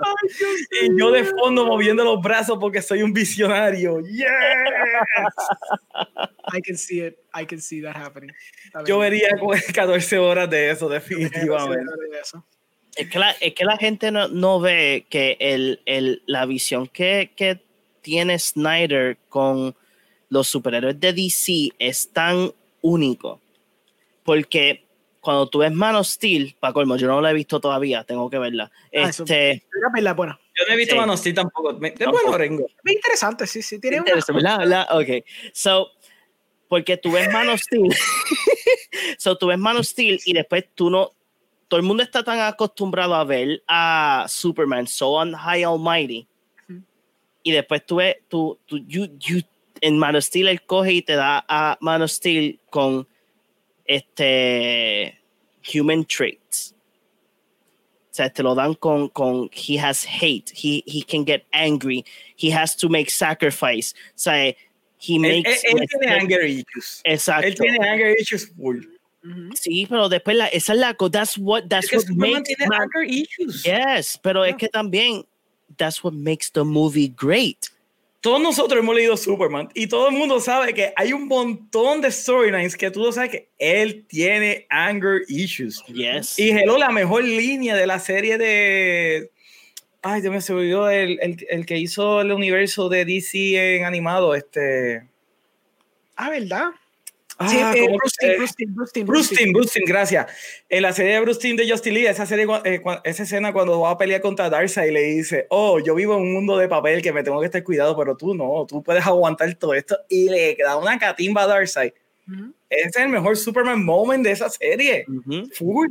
Y 0.82 1.00
yo 1.00 1.10
de 1.10 1.24
fondo 1.24 1.64
moviendo 1.64 2.04
los 2.04 2.20
brazos 2.20 2.58
porque 2.60 2.82
soy 2.82 3.02
un 3.02 3.14
visionario. 3.14 3.98
¡Yes! 4.00 4.26
I 6.52 6.60
can 6.60 6.76
see 6.76 7.06
it. 7.06 7.16
I 7.32 7.46
can 7.46 7.58
see 7.58 7.80
that 7.80 7.96
happening. 7.96 8.32
Yo 8.84 8.98
vería 8.98 9.30
como 9.38 9.52
14 9.74 10.18
horas 10.18 10.50
de 10.50 10.72
eso, 10.72 10.90
definitivamente. 10.90 11.86
Es 12.96 13.08
que 13.10 13.18
la, 13.18 13.30
es 13.32 13.54
que 13.54 13.64
la 13.64 13.76
gente 13.76 14.10
no, 14.10 14.28
no 14.28 14.58
ve 14.60 15.06
que 15.10 15.36
el, 15.38 15.80
el, 15.86 16.22
la 16.26 16.46
visión 16.46 16.86
que, 16.88 17.32
que 17.36 17.60
tiene 18.00 18.38
Snyder 18.38 19.18
con 19.28 19.74
los 20.28 20.48
superhéroes 20.48 20.98
de 20.98 21.12
DC 21.12 21.70
es 21.78 22.12
tan 22.12 22.52
único. 22.80 23.40
Porque 24.24 24.84
cuando 25.20 25.48
tú 25.48 25.58
ves 25.58 25.72
Man 25.72 25.96
of 25.96 26.06
Steel, 26.06 26.56
para 26.58 26.72
colmo, 26.72 26.96
yo 26.96 27.06
no 27.08 27.20
la 27.20 27.30
he 27.30 27.34
visto 27.34 27.60
todavía, 27.60 28.04
tengo 28.04 28.30
que 28.30 28.38
verla. 28.38 28.70
Ah, 28.94 29.08
Este, 29.10 29.64
Una 29.78 29.90
pelea 29.92 30.14
buena. 30.14 30.40
Yo 30.56 30.64
no 30.66 30.72
he 30.74 30.76
visto 30.76 30.94
Sí. 30.94 30.98
Man 31.00 31.10
of 31.10 31.18
Steel 31.20 31.34
tampoco. 31.34 31.72
Me- 31.74 31.90
Tampoco. 31.90 32.22
bueno, 32.22 32.38
Rengo. 32.38 32.66
Muy 32.84 32.94
interesante, 32.94 33.46
sí, 33.46 33.60
sí. 33.60 33.78
Tiene 33.78 34.00
una. 34.00 34.56
¿verdad? 34.58 34.86
Ok. 34.92 35.24
So, 35.52 35.90
porque 36.68 36.96
tú 36.96 37.12
ves 37.12 37.30
Man 37.32 37.48
of 37.50 37.60
Steel. 37.60 37.92
so, 39.18 39.36
tú 39.36 39.48
ves 39.48 39.58
Man 39.58 39.76
of 39.76 39.84
Steel 39.86 40.20
y 40.24 40.32
después 40.32 40.64
tú 40.74 40.90
no. 40.90 41.12
Todo 41.68 41.80
el 41.80 41.86
mundo 41.86 42.02
está 42.02 42.22
tan 42.22 42.38
acostumbrado 42.40 43.14
a 43.14 43.24
ver 43.24 43.62
a 43.66 44.26
Superman, 44.28 44.86
so 44.86 45.14
on 45.14 45.32
high 45.32 45.64
almighty. 45.64 46.26
Y 47.42 47.52
después 47.52 47.84
tú 47.86 47.96
ves, 47.96 48.16
tú, 48.28 48.58
tú, 48.66 48.78
you, 48.78 49.06
you- 49.18 49.42
en 49.80 49.98
Man 49.98 50.16
of 50.16 50.24
Steel 50.24 50.48
él 50.48 50.62
coge 50.64 50.92
y 50.94 51.02
te 51.02 51.14
da 51.14 51.44
a 51.48 51.76
Man 51.80 52.02
of 52.02 52.10
Steel 52.10 52.58
con 52.70 53.06
este 53.84 55.18
human 55.62 56.04
traits. 56.04 56.74
sea, 58.10 58.30
te 58.30 58.42
lo 58.42 58.54
dan 58.54 58.74
con, 58.74 59.08
con 59.10 59.50
he 59.52 59.76
has 59.78 60.02
hate, 60.04 60.50
he, 60.54 60.82
he 60.86 61.02
can 61.02 61.24
get 61.24 61.44
angry, 61.52 62.02
he 62.36 62.50
has 62.50 62.74
to 62.74 62.88
make 62.88 63.10
sacrifice. 63.10 63.92
O 63.94 64.18
sea, 64.18 64.54
he 64.98 65.18
makes. 65.18 65.62
Él, 65.64 65.80
él 65.82 65.86
tiene 65.88 66.12
anger 66.14 66.42
issues. 66.46 67.02
Exacto. 67.04 67.46
Él 67.46 67.54
tiene 67.54 67.78
anger 67.86 68.16
issues 68.18 68.46
full. 68.56 68.78
Sí, 69.54 69.86
pero 69.88 70.08
después 70.08 70.36
la, 70.36 70.46
esa 70.48 70.72
es 70.72 70.78
la 70.78 70.96
that's 71.10 71.38
what 71.38 71.64
that's 71.68 71.92
what 71.92 72.04
makes 72.14 72.42
tiene 72.44 72.74
anger 72.74 73.04
issues. 73.04 73.62
Yes, 73.64 74.18
pero 74.22 74.44
yeah. 74.44 74.50
es 74.50 74.56
que 74.56 74.68
también 74.68 75.24
that's 75.76 76.02
what 76.02 76.12
makes 76.12 76.50
the 76.50 76.64
movie 76.64 77.08
great. 77.08 77.70
Todos 78.20 78.40
nosotros 78.40 78.80
hemos 78.80 78.94
leído 78.96 79.16
Superman 79.16 79.68
y 79.74 79.86
todo 79.86 80.08
el 80.08 80.16
mundo 80.16 80.40
sabe 80.40 80.74
que 80.74 80.92
hay 80.96 81.12
un 81.12 81.28
montón 81.28 82.00
de 82.00 82.10
storylines 82.10 82.76
que 82.76 82.90
tú 82.90 83.00
lo 83.04 83.12
sabes 83.12 83.30
que 83.30 83.48
él 83.58 84.04
tiene 84.08 84.66
anger 84.68 85.22
issues. 85.28 85.80
Yes. 85.86 86.38
Y 86.38 86.50
Hello, 86.50 86.76
la 86.76 86.90
mejor 86.90 87.22
línea 87.22 87.76
de 87.76 87.86
la 87.86 88.00
serie 88.00 88.36
de. 88.36 89.30
Ay, 90.02 90.22
Dios 90.22 90.32
me 90.32 90.40
se 90.40 90.52
olvidó 90.52 90.90
el, 90.90 91.18
el, 91.20 91.46
el, 91.48 91.66
que 91.66 91.78
hizo 91.78 92.20
el 92.20 92.32
universo 92.32 92.88
de 92.88 93.04
DC 93.04 93.76
en 93.76 93.84
animado. 93.84 94.34
Este. 94.34 95.06
Ah, 96.16 96.30
¿verdad? 96.30 96.70
Ah, 97.38 97.48
sí, 97.50 97.58
eh, 97.58 97.88
Bruce 98.66 99.04
Bruce 99.04 99.46
Bruce 99.52 99.80
gracias. 99.86 100.26
En 100.70 100.82
la 100.82 100.92
serie 100.94 101.14
de 101.14 101.20
Bruce 101.20 101.38
Timm 101.38 101.56
de 101.56 101.68
Justin 101.70 101.92
Lee, 101.92 102.06
esa, 102.06 102.24
serie, 102.24 102.46
eh, 102.64 102.80
esa 103.04 103.22
escena 103.24 103.52
cuando 103.52 103.78
va 103.80 103.90
a 103.90 103.98
pelear 103.98 104.22
contra 104.22 104.48
Darkseid 104.48 104.88
y 104.88 104.92
le 104.92 105.02
dice, 105.02 105.46
oh, 105.50 105.78
yo 105.78 105.94
vivo 105.94 106.14
en 106.14 106.22
un 106.22 106.32
mundo 106.32 106.56
de 106.56 106.66
papel 106.66 107.02
que 107.02 107.12
me 107.12 107.22
tengo 107.22 107.38
que 107.40 107.46
estar 107.46 107.62
cuidado, 107.62 107.94
pero 107.96 108.16
tú 108.16 108.34
no, 108.34 108.64
tú 108.66 108.82
puedes 108.82 109.06
aguantar 109.06 109.54
todo 109.56 109.74
esto. 109.74 109.98
Y 110.08 110.30
le 110.30 110.56
da 110.56 110.76
una 110.78 110.98
catimba 110.98 111.42
a 111.42 111.46
Darkseid. 111.46 111.92
Uh 112.26 112.32
-huh. 112.32 112.52
Ese 112.70 112.88
es 112.88 112.96
el 112.96 113.08
mejor 113.10 113.36
Superman 113.36 113.84
moment 113.84 114.24
de 114.24 114.30
esa 114.32 114.48
serie. 114.48 115.04
Uh 115.06 115.12
-huh. 115.12 115.52
Full. 115.54 115.88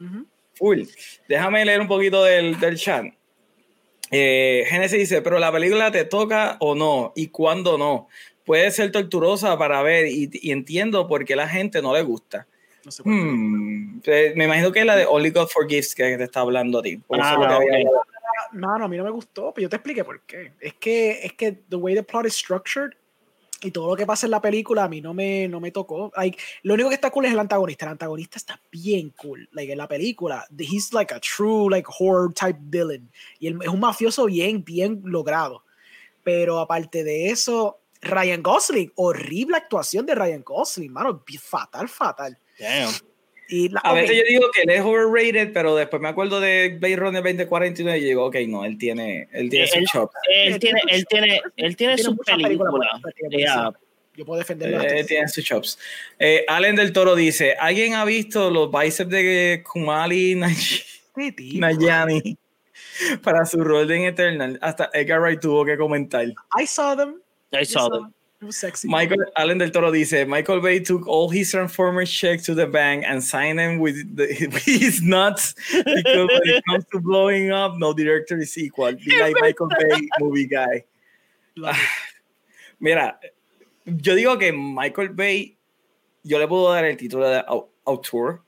Uh 0.00 0.04
-huh. 0.04 0.26
Full. 0.54 0.82
Déjame 1.28 1.64
leer 1.64 1.80
un 1.80 1.88
poquito 1.88 2.24
del, 2.24 2.58
del 2.58 2.76
chat. 2.76 3.06
Eh, 4.10 4.64
Genesis 4.68 4.98
dice, 4.98 5.22
pero 5.22 5.38
la 5.38 5.52
película 5.52 5.92
te 5.92 6.04
toca 6.04 6.56
o 6.58 6.74
no, 6.74 7.12
y 7.14 7.28
cuándo 7.28 7.78
no 7.78 8.08
puede 8.44 8.70
ser 8.70 8.90
torturosa 8.92 9.56
para 9.58 9.82
ver 9.82 10.06
y, 10.06 10.30
y, 10.32 10.50
entiendo 10.50 11.06
por 11.06 11.24
qué 11.24 11.36
la 11.36 11.48
gente 11.48 11.82
no 11.82 11.94
le 11.94 12.02
gusta. 12.02 12.46
No 12.84 12.90
sé 12.90 13.02
hmm, 13.04 14.00
me 14.36 14.44
imagino 14.44 14.72
que 14.72 14.80
es 14.80 14.86
la 14.86 14.96
de 14.96 15.06
Only 15.06 15.30
God 15.30 15.48
Forgives 15.48 15.94
que 15.94 16.16
te 16.16 16.24
está 16.24 16.40
hablando 16.40 16.78
a 16.78 16.82
ti. 16.82 17.00
Ah, 17.10 17.58
okay. 17.58 17.84
No, 18.52 18.78
no, 18.78 18.84
a 18.86 18.88
mí 18.88 18.96
no 18.96 19.04
me 19.04 19.10
gustó, 19.10 19.52
pero 19.54 19.66
yo 19.66 19.68
te 19.68 19.76
expliqué 19.76 20.04
por 20.04 20.22
qué. 20.22 20.52
Es 20.60 20.74
que, 20.74 21.20
es 21.22 21.32
que 21.34 21.52
the 21.68 21.76
way 21.76 21.94
the 21.94 22.02
plot 22.02 22.26
is 22.26 22.34
structured 22.34 22.92
y 23.62 23.70
todo 23.70 23.88
lo 23.88 23.96
que 23.96 24.06
pasa 24.06 24.26
en 24.26 24.30
la 24.30 24.40
película 24.40 24.84
a 24.84 24.88
mí 24.88 25.00
no 25.00 25.12
me, 25.12 25.46
no 25.46 25.60
me 25.60 25.70
tocó. 25.70 26.10
Like, 26.16 26.38
lo 26.62 26.74
único 26.74 26.88
que 26.88 26.94
está 26.94 27.10
cool 27.10 27.26
es 27.26 27.32
el 27.32 27.38
antagonista. 27.38 27.84
El 27.84 27.92
antagonista 27.92 28.38
está 28.38 28.60
bien 28.72 29.10
cool. 29.10 29.48
Like, 29.52 29.72
en 29.72 29.78
la 29.78 29.86
película, 29.86 30.46
he's 30.58 30.92
like 30.92 31.12
a 31.12 31.20
true 31.20 31.68
like 31.68 31.88
horror 31.98 32.32
type 32.32 32.58
villain. 32.62 33.10
Y 33.38 33.48
él, 33.48 33.58
es 33.62 33.68
un 33.68 33.80
mafioso 33.80 34.26
bien, 34.26 34.64
bien 34.64 35.02
logrado. 35.04 35.64
Pero 36.24 36.58
aparte 36.58 37.04
de 37.04 37.30
eso, 37.30 37.79
Ryan 38.02 38.42
Gosling, 38.42 38.92
horrible 38.96 39.56
actuación 39.56 40.06
de 40.06 40.14
Ryan 40.14 40.42
Gosling, 40.42 40.92
mano, 40.92 41.22
fatal, 41.40 41.88
fatal. 41.88 42.38
Damn. 42.58 42.90
Y 43.48 43.68
la, 43.68 43.80
a 43.80 43.90
okay. 43.90 44.02
veces 44.02 44.16
yo 44.18 44.22
digo 44.28 44.46
que 44.54 44.62
él 44.62 44.70
es 44.70 44.80
overrated, 44.80 45.52
pero 45.52 45.74
después 45.74 46.00
me 46.00 46.08
acuerdo 46.08 46.40
de 46.40 46.76
Blade 46.78 46.96
Runner 46.96 47.22
2049 47.22 47.98
y 47.98 48.04
digo, 48.04 48.26
ok, 48.26 48.36
no, 48.46 48.64
él 48.64 48.78
tiene, 48.78 49.28
él 49.32 49.50
tiene 49.50 49.64
él, 49.64 49.86
su 49.88 49.98
chops. 49.98 50.14
Él, 50.32 50.58
tiene, 50.60 50.80
él 50.88 51.04
tiene, 51.06 51.40
él 51.56 51.76
tiene, 51.76 51.98
su 51.98 52.16
película. 52.16 52.88
Yeah. 53.30 53.72
Yo 54.14 54.24
puedo 54.24 54.38
defenderlo. 54.38 54.80
Eh, 54.82 55.04
tiene 55.04 55.26
sus 55.28 55.44
chops. 55.44 55.78
Eh, 56.18 56.44
Allen 56.46 56.76
del 56.76 56.92
Toro 56.92 57.16
dice, 57.16 57.56
¿alguien 57.58 57.94
ha 57.94 58.04
visto 58.04 58.50
los 58.50 58.70
bíceps 58.70 59.10
de 59.10 59.64
Kumali 59.68 60.40
Nayani 61.54 62.38
para 63.22 63.44
su 63.46 63.64
rol 63.64 63.90
en 63.90 64.04
Eternal? 64.04 64.58
Hasta 64.62 64.90
Edgar 64.92 65.20
Wright 65.20 65.40
tuvo 65.40 65.64
que 65.64 65.76
comentar. 65.76 66.24
I 66.26 66.66
saw 66.66 66.96
them. 66.96 67.20
I 67.52 67.64
saw 67.64 67.88
them. 67.88 68.14
It 68.40 68.46
was 68.46 68.56
sexy. 68.56 68.88
Michael 68.88 69.18
Allen 69.36 69.58
del 69.58 69.70
Toro 69.70 69.90
dice, 69.92 70.26
Michael 70.26 70.62
Bay 70.62 70.80
took 70.80 71.06
all 71.06 71.28
his 71.28 71.50
Transformers 71.50 72.10
checks 72.10 72.44
to 72.44 72.54
the 72.54 72.66
bank 72.66 73.04
and 73.06 73.22
signed 73.22 73.58
them 73.58 73.78
with, 73.78 74.16
the, 74.16 74.48
with 74.50 74.62
his 74.64 75.02
nuts 75.02 75.54
because 75.74 76.06
when 76.14 76.40
it 76.44 76.64
comes 76.66 76.84
to 76.86 77.00
blowing 77.00 77.52
up, 77.52 77.76
no 77.76 77.92
director 77.92 78.38
is 78.38 78.56
equal. 78.56 78.92
Be 78.92 79.20
like 79.20 79.36
Michael 79.40 79.68
Bay, 79.68 80.08
movie 80.20 80.46
guy. 80.46 80.84
Mira, 82.80 83.18
yo 83.84 84.14
digo 84.14 84.38
que 84.38 84.52
Michael 84.52 85.10
Bay, 85.10 85.58
yo 86.24 86.38
le 86.38 86.48
puedo 86.48 86.72
dar 86.72 86.86
el 86.86 86.96
título 86.96 87.28
de 87.28 87.44
autor, 87.84 88.40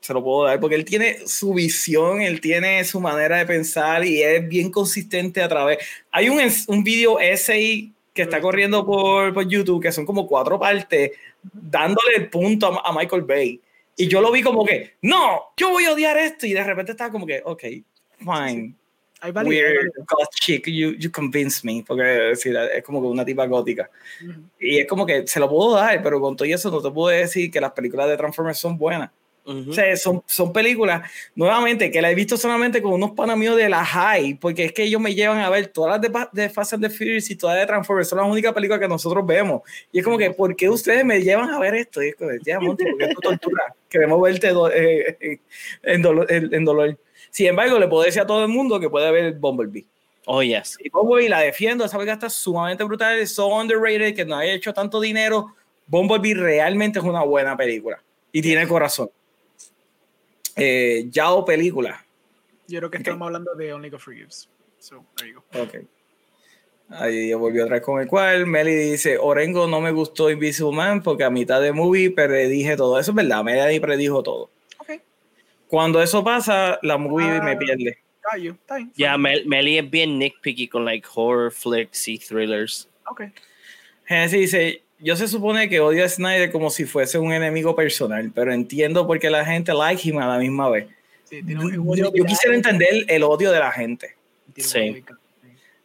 se 0.00 0.14
lo 0.14 0.22
puedo 0.22 0.44
dar 0.44 0.60
porque 0.60 0.76
él 0.76 0.84
tiene 0.84 1.26
su 1.26 1.54
visión, 1.54 2.22
él 2.22 2.40
tiene 2.40 2.84
su 2.84 3.00
manera 3.00 3.38
de 3.38 3.46
pensar 3.46 4.04
y 4.04 4.22
es 4.22 4.48
bien 4.48 4.70
consistente 4.70 5.42
a 5.42 5.48
través. 5.48 5.78
Hay 6.12 6.28
un, 6.28 6.40
un 6.68 6.84
video 6.84 7.18
essay 7.18 7.92
que 8.20 8.24
está 8.24 8.40
corriendo 8.40 8.84
por, 8.84 9.32
por, 9.32 9.48
YouTube, 9.48 9.82
que 9.82 9.92
son 9.92 10.04
como 10.04 10.26
cuatro 10.26 10.58
partes, 10.58 11.12
dándole 11.42 12.16
el 12.16 12.28
punto 12.28 12.66
a, 12.66 12.88
a, 12.88 12.92
Michael 12.92 13.22
Bay. 13.22 13.60
Y 13.96 14.08
yo 14.08 14.20
lo 14.20 14.30
vi 14.30 14.42
como 14.42 14.64
que, 14.64 14.96
no, 15.02 15.52
yo 15.56 15.70
voy 15.70 15.84
a 15.86 15.92
odiar 15.92 16.18
esto. 16.18 16.46
Y 16.46 16.52
de 16.52 16.62
repente 16.62 16.92
estaba 16.92 17.10
como 17.10 17.26
que, 17.26 17.42
ok, 17.44 17.62
fine. 18.18 18.74
Hay 19.22 19.32
Weird 19.32 19.92
goth 20.06 20.30
chick, 20.40 20.66
you, 20.66 20.92
you 20.92 21.10
convinced 21.10 21.62
me. 21.64 21.84
Porque 21.86 22.30
es, 22.30 22.38
decir, 22.38 22.56
es 22.56 22.82
como 22.82 23.02
que 23.02 23.08
una 23.08 23.24
tipa 23.24 23.46
gótica. 23.46 23.90
Uh 24.22 24.26
-huh. 24.26 24.42
Y 24.58 24.78
es 24.78 24.86
como 24.86 25.04
que 25.04 25.26
se 25.26 25.40
lo 25.40 25.48
puedo 25.48 25.74
dar, 25.74 26.02
pero 26.02 26.20
con 26.20 26.36
todo 26.36 26.48
eso 26.48 26.70
no 26.70 26.80
te 26.80 26.90
puedo 26.90 27.16
decir 27.16 27.50
que 27.50 27.60
las 27.60 27.72
películas 27.72 28.08
de 28.08 28.16
Transformers 28.16 28.58
son 28.58 28.78
buenas. 28.78 29.10
Uh 29.50 29.54
-huh. 29.54 29.70
O 29.70 29.72
sea, 29.72 29.96
son, 29.96 30.22
son 30.26 30.52
películas, 30.52 31.10
nuevamente, 31.34 31.90
que 31.90 32.00
la 32.00 32.10
he 32.10 32.14
visto 32.14 32.36
solamente 32.36 32.80
con 32.80 32.92
unos 32.92 33.10
panas 33.12 33.36
míos 33.36 33.56
de 33.56 33.68
la 33.68 33.84
high, 33.84 34.34
porque 34.34 34.66
es 34.66 34.72
que 34.72 34.84
ellos 34.84 35.00
me 35.00 35.12
llevan 35.12 35.38
a 35.38 35.50
ver 35.50 35.66
todas 35.66 36.00
las 36.00 36.00
de, 36.00 36.42
de 36.42 36.48
Fast 36.48 36.74
and 36.74 36.84
the 36.84 36.90
Furious 36.90 37.30
y 37.30 37.36
todas 37.36 37.58
de 37.58 37.66
Transformers, 37.66 38.08
son 38.08 38.18
las 38.20 38.28
únicas 38.28 38.52
películas 38.52 38.80
que 38.80 38.86
nosotros 38.86 39.26
vemos. 39.26 39.62
Y 39.90 39.98
es 39.98 40.04
como 40.04 40.16
que, 40.16 40.30
¿por 40.30 40.54
qué 40.54 40.68
ustedes 40.68 41.04
me 41.04 41.20
llevan 41.20 41.50
a 41.50 41.58
ver 41.58 41.74
esto? 41.74 42.00
Y 42.02 42.08
es 42.08 42.14
como, 42.14 42.30
ya, 42.44 42.60
Monty, 42.60 42.84
porque 42.84 43.04
es 43.06 43.14
tu 43.14 43.20
tortura. 43.20 43.74
Queremos 43.88 44.22
verte 44.22 44.48
do, 44.50 44.70
eh, 44.70 45.40
en, 45.82 46.02
dolor, 46.02 46.26
en 46.30 46.64
dolor. 46.64 46.96
Sin 47.30 47.46
embargo, 47.46 47.78
le 47.78 47.88
puedo 47.88 48.04
decir 48.04 48.22
a 48.22 48.26
todo 48.26 48.42
el 48.44 48.48
mundo 48.48 48.78
que 48.78 48.88
puede 48.88 49.10
ver 49.10 49.34
Bumblebee. 49.34 49.86
Oh, 50.26 50.42
yes. 50.42 50.76
Y 50.78 50.90
Bumblebee 50.90 51.28
la 51.28 51.40
defiendo, 51.40 51.84
esa 51.84 51.96
película 51.96 52.14
está 52.14 52.30
sumamente 52.30 52.84
brutal, 52.84 53.18
es 53.18 53.34
so 53.34 53.48
underrated, 53.48 54.14
que 54.14 54.24
no 54.24 54.36
haya 54.36 54.52
hecho 54.52 54.72
tanto 54.72 55.00
dinero. 55.00 55.54
Bumblebee 55.86 56.34
realmente 56.34 57.00
es 57.00 57.04
una 57.04 57.24
buena 57.24 57.56
película 57.56 58.00
y 58.30 58.40
tiene 58.40 58.68
corazón 58.68 59.10
eh, 60.60 61.06
Yao 61.10 61.44
película. 61.44 62.04
Yo 62.68 62.78
creo 62.78 62.90
que 62.90 62.98
okay. 62.98 63.10
estamos 63.10 63.26
hablando 63.26 63.54
de 63.54 63.72
Only 63.72 63.90
God 63.90 63.98
Forgives. 63.98 64.48
So, 64.78 65.04
there 65.16 65.30
you 65.30 65.42
go. 65.52 65.62
Ok. 65.62 65.84
Ahí 66.90 67.32
volvió 67.34 67.64
otra 67.64 67.76
vez 67.76 67.84
con 67.84 68.00
el 68.00 68.08
cual. 68.08 68.46
Meli 68.46 68.74
dice: 68.74 69.16
Orengo 69.18 69.66
no 69.66 69.80
me 69.80 69.92
gustó 69.92 70.30
Invisible 70.30 70.72
Man 70.72 71.02
porque 71.02 71.24
a 71.24 71.30
mitad 71.30 71.60
de 71.60 71.72
movie 71.72 72.10
predije 72.10 72.76
todo. 72.76 72.98
Eso 72.98 73.12
es 73.12 73.14
verdad, 73.14 73.44
Meli 73.44 73.78
predijo 73.80 74.22
todo. 74.22 74.50
Okay. 74.78 75.00
Cuando 75.68 76.02
eso 76.02 76.24
pasa, 76.24 76.78
la 76.82 76.98
movie 76.98 77.38
uh, 77.38 77.42
me 77.42 77.56
pierde. 77.56 77.98
Ya, 78.32 78.90
yeah, 78.94 79.18
Mel 79.18 79.46
Meli 79.46 79.78
es 79.78 79.88
bien 79.88 80.18
nitpicky 80.18 80.68
con 80.68 80.84
like 80.84 81.06
horror 81.14 81.50
flicks 81.50 82.06
y 82.06 82.18
thrillers. 82.18 82.88
Ok. 83.06 83.22
Genesis 84.06 84.40
dice: 84.40 84.82
yo 85.02 85.16
se 85.16 85.28
supone 85.28 85.68
que 85.68 85.80
odio 85.80 86.04
a 86.04 86.08
Snyder 86.08 86.50
como 86.50 86.70
si 86.70 86.84
fuese 86.84 87.18
un 87.18 87.32
enemigo 87.32 87.74
personal, 87.74 88.30
pero 88.34 88.52
entiendo 88.52 89.06
por 89.06 89.18
qué 89.18 89.30
la 89.30 89.44
gente 89.44 89.72
like 89.72 90.06
him 90.06 90.18
a 90.18 90.26
la 90.26 90.38
misma 90.38 90.68
vez. 90.68 90.86
Sí, 91.24 91.42
yo, 91.46 92.12
quisiera 92.26 92.54
entender 92.54 93.04
el 93.08 93.22
odio 93.22 93.52
de 93.52 93.58
la 93.60 93.70
gente. 93.70 94.16
Sí. 94.56 95.04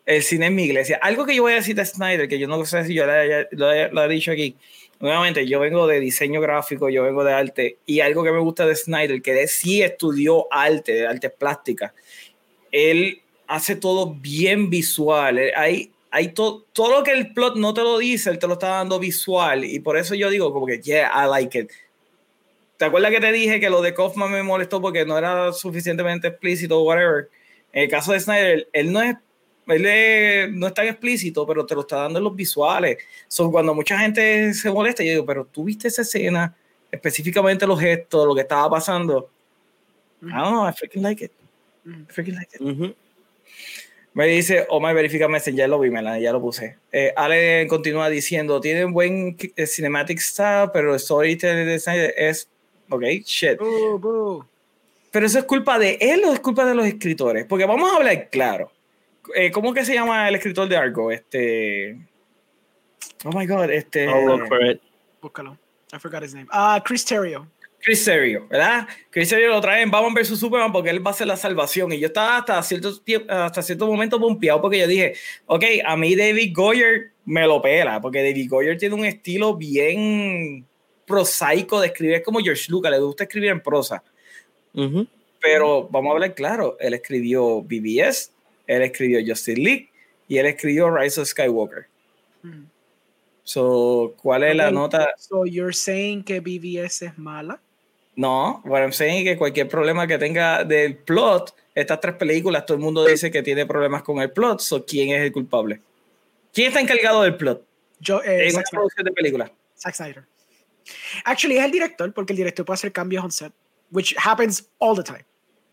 El 0.05 0.21
cine 0.21 0.47
en 0.47 0.55
mi 0.55 0.63
iglesia. 0.63 0.99
Algo 1.01 1.25
que 1.25 1.35
yo 1.35 1.43
voy 1.43 1.53
a 1.53 1.55
decir 1.55 1.75
de 1.75 1.85
Snyder, 1.85 2.27
que 2.27 2.39
yo 2.39 2.47
no 2.47 2.63
sé 2.65 2.83
si 2.85 2.93
yo 2.93 3.05
lo, 3.05 4.03
he 4.03 4.07
dicho 4.09 4.31
aquí. 4.31 4.55
Nuevamente, 4.99 5.45
yo 5.47 5.59
vengo 5.59 5.87
de 5.87 5.99
diseño 5.99 6.41
gráfico, 6.41 6.89
yo 6.89 7.03
vengo 7.03 7.23
de 7.23 7.33
arte, 7.33 7.77
y 7.85 7.99
algo 7.99 8.23
que 8.23 8.31
me 8.31 8.39
gusta 8.39 8.65
de 8.65 8.75
Snyder, 8.75 9.21
que 9.21 9.41
él 9.41 9.47
sí 9.47 9.81
estudió 9.81 10.47
arte, 10.51 10.93
de 10.93 11.07
artes 11.07 11.31
plásticas. 11.31 11.91
Él 12.71 13.21
hace 13.47 13.75
todo 13.75 14.13
bien 14.13 14.69
visual. 14.69 15.39
Hay, 15.55 15.91
hay 16.15 16.29
to, 16.29 16.65
todo 16.71 16.99
lo 16.99 17.03
que 17.03 17.11
el 17.11 17.33
plot 17.33 17.57
no 17.57 17.73
te 17.73 17.81
lo 17.81 17.97
dice, 17.97 18.29
él 18.29 18.39
te 18.39 18.47
lo 18.47 18.53
está 18.53 18.67
dando 18.69 18.97
visual 18.99 19.65
y 19.65 19.81
por 19.81 19.97
eso 19.97 20.15
yo 20.15 20.29
digo 20.29 20.53
como 20.53 20.65
que, 20.65 20.79
yeah, 20.79 21.11
I 21.13 21.29
like 21.29 21.59
it. 21.59 21.71
¿Te 22.77 22.85
acuerdas 22.85 23.11
que 23.11 23.19
te 23.19 23.33
dije 23.33 23.59
que 23.59 23.69
lo 23.69 23.81
de 23.81 23.93
Kaufman 23.93 24.31
me 24.31 24.41
molestó 24.41 24.79
porque 24.79 25.05
no 25.05 25.17
era 25.17 25.51
suficientemente 25.51 26.29
explícito 26.29 26.79
o 26.79 26.83
whatever? 26.83 27.29
En 27.73 27.83
el 27.83 27.89
caso 27.89 28.13
de 28.13 28.21
Snyder, 28.21 28.69
él 28.71 28.93
no 28.93 29.01
es, 29.01 29.17
él 29.67 29.85
es, 29.85 30.53
no 30.53 30.67
es 30.67 30.73
tan 30.73 30.87
explícito, 30.87 31.45
pero 31.45 31.65
te 31.65 31.75
lo 31.75 31.81
está 31.81 31.97
dando 31.97 32.19
en 32.19 32.23
los 32.23 32.35
visuales. 32.35 32.97
So, 33.27 33.51
cuando 33.51 33.75
mucha 33.75 33.99
gente 33.99 34.53
se 34.53 34.71
molesta, 34.71 35.03
yo 35.03 35.11
digo, 35.11 35.25
pero 35.25 35.43
tú 35.43 35.65
viste 35.65 35.89
esa 35.89 36.03
escena, 36.03 36.55
específicamente 36.89 37.67
los 37.67 37.77
gestos, 37.77 38.25
lo 38.25 38.33
que 38.33 38.41
estaba 38.41 38.69
pasando. 38.69 39.29
Mm 40.21 40.29
-hmm. 40.29 40.31
I 40.31 40.37
don't 40.37 40.51
know, 40.51 40.69
I 40.69 40.71
freaking 40.71 41.03
like 41.03 41.25
it. 41.25 41.31
I 41.85 42.05
freaking 42.07 42.35
like 42.35 42.55
it. 42.55 42.61
Mm 42.61 42.79
-hmm. 42.79 42.95
Me 44.15 44.27
dice, 44.27 44.65
oh 44.69 44.79
my 44.79 44.93
verifica 44.93 45.27
Messenger, 45.27 45.67
lo 45.67 45.77
vi, 45.77 45.89
me 45.89 46.21
ya 46.21 46.31
lo 46.31 46.39
puse. 46.39 46.77
Eh, 46.89 47.13
Ale 47.17 47.67
continúa 47.67 48.09
diciendo, 48.09 48.61
tienen 48.61 48.93
buen 48.93 49.35
eh, 49.57 49.67
cinematic 49.67 50.19
style, 50.19 50.69
pero 50.71 50.93
el 50.93 50.99
storytelling 51.01 51.67
de 51.67 51.77
Snyder 51.77 52.13
es, 52.17 52.49
ok, 52.89 53.03
shit. 53.25 53.59
Boo, 53.59 53.99
boo. 53.99 54.45
pero 55.11 55.25
eso 55.25 55.39
es 55.39 55.43
culpa 55.43 55.77
de 55.77 55.97
él 55.99 56.23
o 56.25 56.31
es 56.31 56.39
culpa 56.39 56.65
de 56.65 56.75
los 56.75 56.85
escritores, 56.85 57.45
porque 57.45 57.65
vamos 57.65 57.91
a 57.91 57.97
hablar 57.97 58.29
claro. 58.29 58.71
Eh, 59.35 59.51
¿Cómo 59.51 59.73
que 59.73 59.83
se 59.83 59.93
llama 59.93 60.29
el 60.29 60.35
escritor 60.35 60.69
de 60.69 60.77
Argo? 60.77 61.11
Este. 61.11 61.97
Oh 63.25 63.37
my 63.37 63.45
god, 63.45 63.69
este. 63.69 64.07
Búscalo. 65.21 65.57
I 65.91 65.99
forgot 65.99 66.23
his 66.23 66.33
name. 66.33 66.47
Ah, 66.51 66.81
Chris 66.85 67.03
Terrio. 67.03 67.47
Chris 67.85 68.03
Serio, 68.03 68.47
¿verdad? 68.49 68.87
Chris 69.11 69.29
Serio 69.29 69.49
lo 69.49 69.61
trae 69.61 69.83
en 69.83 69.91
Batman 69.91 70.15
vs 70.15 70.39
Superman 70.39 70.71
porque 70.71 70.89
él 70.89 71.05
va 71.05 71.11
a 71.11 71.13
ser 71.13 71.27
la 71.27 71.37
salvación. 71.37 71.93
Y 71.93 71.99
yo 71.99 72.07
estaba 72.07 72.37
hasta 72.37 72.63
cierto, 72.63 72.91
hasta 73.29 73.61
cierto 73.61 73.85
momento 73.85 74.19
pompeado 74.19 74.59
porque 74.59 74.79
yo 74.79 74.87
dije, 74.87 75.13
ok, 75.45 75.63
a 75.85 75.95
mí 75.95 76.15
David 76.15 76.51
Goyer 76.51 77.11
me 77.25 77.45
lo 77.45 77.61
pela, 77.61 78.01
porque 78.01 78.23
David 78.23 78.49
Goyer 78.49 78.75
tiene 78.79 78.95
un 78.95 79.05
estilo 79.05 79.55
bien 79.55 80.65
prosaico 81.05 81.79
de 81.79 81.87
escribir, 81.87 82.15
es 82.15 82.23
como 82.23 82.39
George 82.39 82.71
Lucas, 82.71 82.91
le 82.91 82.97
gusta 82.97 83.25
escribir 83.25 83.51
en 83.51 83.61
prosa. 83.61 84.03
Pero 85.39 85.87
vamos 85.87 86.09
a 86.09 86.13
hablar 86.13 86.33
claro, 86.33 86.77
él 86.79 86.95
escribió 86.95 87.61
BBS, 87.61 88.31
él 88.65 88.81
escribió 88.81 89.19
Justice 89.19 89.61
League 89.61 89.91
y 90.27 90.39
él 90.39 90.47
escribió 90.47 90.89
Rise 90.89 91.21
of 91.21 91.27
Skywalker. 91.27 91.85
Mm. 92.41 92.63
So, 93.43 94.15
¿cuál 94.23 94.41
es 94.41 94.55
la 94.55 94.71
nota? 94.71 95.13
So, 95.19 95.45
you're 95.45 95.71
saying 95.71 96.23
que 96.23 96.39
BBS 96.39 97.03
es 97.03 97.15
mala? 97.15 97.61
No, 98.15 98.61
bueno, 98.63 98.85
I'm 98.85 98.93
saying 98.93 99.25
que 99.25 99.37
cualquier 99.37 99.67
problema 99.67 100.07
que 100.07 100.17
tenga 100.17 100.63
del 100.63 100.97
plot, 100.97 101.53
estas 101.73 101.99
tres 101.99 102.15
películas, 102.15 102.65
todo 102.65 102.77
el 102.77 102.83
mundo 102.83 103.05
dice 103.05 103.29
que 103.29 103.43
tiene 103.43 103.65
problemas 103.65 104.03
con 104.03 104.21
el 104.21 104.31
plot, 104.31 104.61
so 104.61 104.85
¿quién 104.85 105.09
es 105.09 105.21
el 105.21 105.31
culpable? 105.33 105.81
¿Quién 106.53 106.69
está 106.69 106.79
encargado 106.79 107.23
del 107.23 107.35
plot? 107.35 107.65
Yo, 107.99 108.23
eh, 108.23 108.47
en 108.47 108.55
una 108.55 108.63
producción 108.71 109.05
de 109.05 109.11
película. 109.11 109.51
Zack 109.77 109.95
Snyder. 109.95 110.23
Actually, 111.25 111.57
es 111.57 111.65
el 111.65 111.71
director, 111.71 112.13
porque 112.13 112.31
el 112.31 112.37
director 112.37 112.65
puede 112.65 112.75
hacer 112.75 112.91
cambios 112.93 113.23
on 113.23 113.31
set, 113.31 113.51
which 113.91 114.15
happens 114.17 114.69
all 114.77 114.95
the 114.95 115.03
time. 115.03 115.25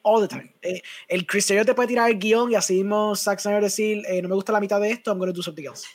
All 0.02 0.20
the 0.20 0.26
time. 0.26 0.52
Eh, 0.62 0.82
el 1.06 1.24
cristiano 1.26 1.64
te 1.64 1.74
puede 1.74 1.88
tirar 1.88 2.10
el 2.10 2.18
guion 2.18 2.50
y 2.50 2.56
así 2.56 2.74
mismo 2.74 3.14
Zack 3.14 3.38
Snyder 3.38 3.62
decir, 3.62 4.02
eh, 4.08 4.20
no 4.20 4.28
me 4.28 4.34
gusta 4.34 4.50
la 4.50 4.58
mitad 4.58 4.80
de 4.80 4.90
esto, 4.90 5.12
I'm 5.12 5.18
going 5.18 5.30
to 5.30 5.36
do 5.36 5.42
something 5.42 5.64
else. 5.64 5.86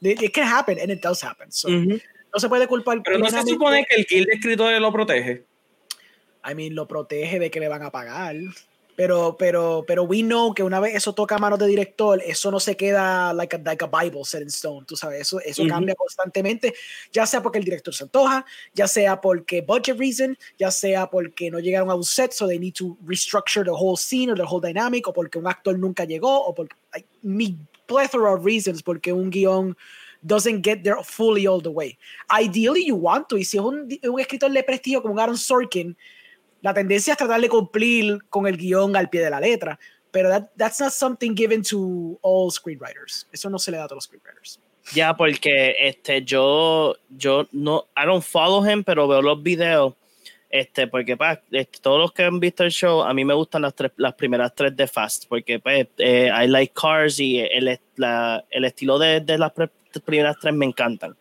It 0.00 0.34
can 0.34 0.48
happen, 0.48 0.80
and 0.80 0.90
it 0.90 1.00
does 1.00 1.22
happen. 1.22 1.52
So, 1.52 1.68
No 1.68 2.40
se 2.40 2.48
puede 2.48 2.66
culpar. 2.66 3.00
Pero 3.04 3.18
no 3.18 3.28
se 3.28 3.42
supone 3.42 3.86
que 3.88 3.94
el 3.94 4.06
guild 4.06 4.26
de 4.26 4.34
escritores 4.34 4.80
lo 4.80 4.90
protege. 4.92 5.44
I 6.44 6.54
mean, 6.54 6.74
lo 6.74 6.86
protege 6.86 7.38
de 7.38 7.50
que 7.50 7.60
le 7.60 7.68
van 7.68 7.82
a 7.82 7.90
pagar. 7.90 8.36
Pero, 8.94 9.36
pero, 9.38 9.84
pero 9.86 10.02
we 10.02 10.22
know 10.22 10.52
que 10.52 10.62
una 10.62 10.78
vez 10.78 10.94
eso 10.94 11.14
toca 11.14 11.36
a 11.36 11.38
manos 11.38 11.58
de 11.58 11.66
director, 11.66 12.20
eso 12.24 12.50
no 12.50 12.60
se 12.60 12.76
queda 12.76 13.32
like 13.32 13.56
a, 13.56 13.58
like 13.58 13.82
a 13.82 13.86
Bible 13.86 14.22
set 14.24 14.42
in 14.42 14.48
stone, 14.48 14.84
tú 14.84 14.96
sabes, 14.96 15.22
eso, 15.22 15.40
eso 15.40 15.66
cambia 15.66 15.94
constantemente, 15.94 16.74
ya 17.10 17.24
sea 17.24 17.42
porque 17.42 17.58
el 17.58 17.64
director 17.64 17.94
se 17.94 18.04
antoja, 18.04 18.44
ya 18.74 18.86
sea 18.86 19.18
porque 19.18 19.62
budget 19.62 19.98
reason, 19.98 20.36
ya 20.58 20.70
sea 20.70 21.08
porque 21.08 21.50
no 21.50 21.58
llegaron 21.58 21.90
a 21.90 21.94
un 21.94 22.04
set, 22.04 22.32
so 22.32 22.46
they 22.46 22.58
need 22.58 22.74
to 22.74 22.98
restructure 23.06 23.64
the 23.64 23.70
whole 23.70 23.96
scene 23.96 24.30
or 24.30 24.36
the 24.36 24.44
whole 24.44 24.60
dynamic, 24.60 25.08
o 25.08 25.12
porque 25.12 25.38
un 25.38 25.46
actor 25.46 25.78
nunca 25.78 26.04
llegó, 26.04 26.44
o 26.44 26.54
por 26.54 26.68
like, 26.92 27.08
me 27.22 27.56
plethora 27.86 28.34
of 28.34 28.44
reasons 28.44 28.82
porque 28.82 29.10
un 29.10 29.30
guion 29.30 29.74
doesn't 30.22 30.62
get 30.62 30.82
there 30.82 31.02
fully 31.02 31.46
all 31.46 31.60
the 31.60 31.70
way. 31.70 31.98
Ideally 32.30 32.84
you 32.84 32.96
want 32.96 33.28
to, 33.30 33.38
y 33.38 33.44
si 33.44 33.56
es 33.56 33.64
un, 33.64 33.88
un 34.02 34.20
escritor 34.20 34.52
de 34.52 34.62
prestigio 34.62 35.02
como 35.02 35.18
Aaron 35.18 35.38
Sorkin, 35.38 35.96
la 36.62 36.72
tendencia 36.72 37.12
es 37.12 37.18
tratar 37.18 37.40
de 37.40 37.48
cumplir 37.48 38.18
con 38.30 38.46
el 38.46 38.56
guion 38.56 38.96
al 38.96 39.10
pie 39.10 39.20
de 39.20 39.30
la 39.30 39.40
letra, 39.40 39.78
pero 40.10 40.30
that, 40.30 40.50
that's 40.56 40.80
not 40.80 40.92
something 40.92 41.34
given 41.34 41.62
to 41.62 42.18
all 42.22 42.50
screenwriters. 42.50 43.26
Eso 43.32 43.50
no 43.50 43.58
se 43.58 43.70
le 43.70 43.76
da 43.76 43.84
a 43.84 43.88
todos 43.88 43.96
los 43.96 44.04
screenwriters. 44.04 44.60
Ya, 44.94 45.14
porque 45.14 45.76
este, 45.78 46.22
yo, 46.24 46.96
yo 47.08 47.46
no, 47.52 47.86
I 47.96 48.06
don't 48.06 48.24
follow 48.24 48.64
him, 48.64 48.82
pero 48.84 49.06
veo 49.06 49.22
los 49.22 49.42
videos. 49.42 49.94
Este, 50.50 50.86
porque 50.86 51.16
pa, 51.16 51.40
este, 51.50 51.80
todos 51.80 51.98
los 51.98 52.12
que 52.12 52.24
han 52.24 52.38
visto 52.38 52.62
el 52.62 52.70
show, 52.70 53.02
a 53.02 53.14
mí 53.14 53.24
me 53.24 53.32
gustan 53.32 53.62
las, 53.62 53.74
tres, 53.74 53.92
las 53.96 54.14
primeras 54.14 54.54
tres 54.54 54.76
de 54.76 54.86
Fast, 54.86 55.24
porque 55.26 55.58
pues, 55.58 55.88
eh, 55.96 56.30
I 56.30 56.46
like 56.46 56.74
cars 56.74 57.18
y 57.18 57.38
el, 57.38 57.80
la, 57.96 58.44
el 58.50 58.64
estilo 58.66 58.98
de, 58.98 59.20
de 59.20 59.38
las 59.38 59.52
primeras 60.04 60.36
tres 60.38 60.52
me 60.52 60.66
encantan. 60.66 61.16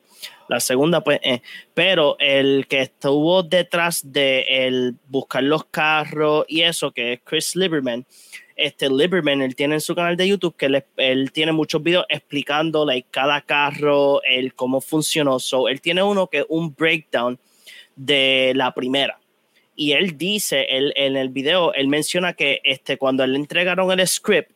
La 0.51 0.59
segunda, 0.59 1.01
pues, 1.01 1.21
eh, 1.23 1.41
pero 1.73 2.17
el 2.19 2.67
que 2.67 2.81
estuvo 2.81 3.41
detrás 3.41 4.01
de 4.11 4.41
el 4.49 4.95
buscar 5.07 5.43
los 5.43 5.63
carros 5.63 6.43
y 6.49 6.63
eso, 6.63 6.91
que 6.91 7.13
es 7.13 7.21
Chris 7.23 7.55
Lieberman, 7.55 8.05
este 8.57 8.89
Lieberman, 8.89 9.41
él 9.41 9.55
tiene 9.55 9.75
en 9.75 9.79
su 9.79 9.95
canal 9.95 10.17
de 10.17 10.27
YouTube 10.27 10.57
que 10.57 10.83
él, 10.97 11.31
tiene 11.31 11.53
muchos 11.53 11.81
videos 11.81 12.05
explicando 12.09 12.85
like, 12.85 13.07
cada 13.11 13.39
carro, 13.39 14.21
el 14.23 14.53
cómo 14.53 14.81
funcionó. 14.81 15.39
So, 15.39 15.69
él 15.69 15.79
tiene 15.79 16.03
uno 16.03 16.27
que 16.27 16.39
es 16.39 16.45
un 16.49 16.75
breakdown 16.75 17.39
de 17.95 18.51
la 18.53 18.73
primera. 18.73 19.21
Y 19.73 19.93
él 19.93 20.17
dice, 20.17 20.65
él, 20.69 20.91
en 20.97 21.15
el 21.15 21.29
video, 21.29 21.73
él 21.73 21.87
menciona 21.87 22.33
que 22.33 22.59
este, 22.65 22.97
cuando 22.97 23.25
le 23.25 23.37
entregaron 23.37 23.89
el 23.97 24.05
script, 24.05 24.51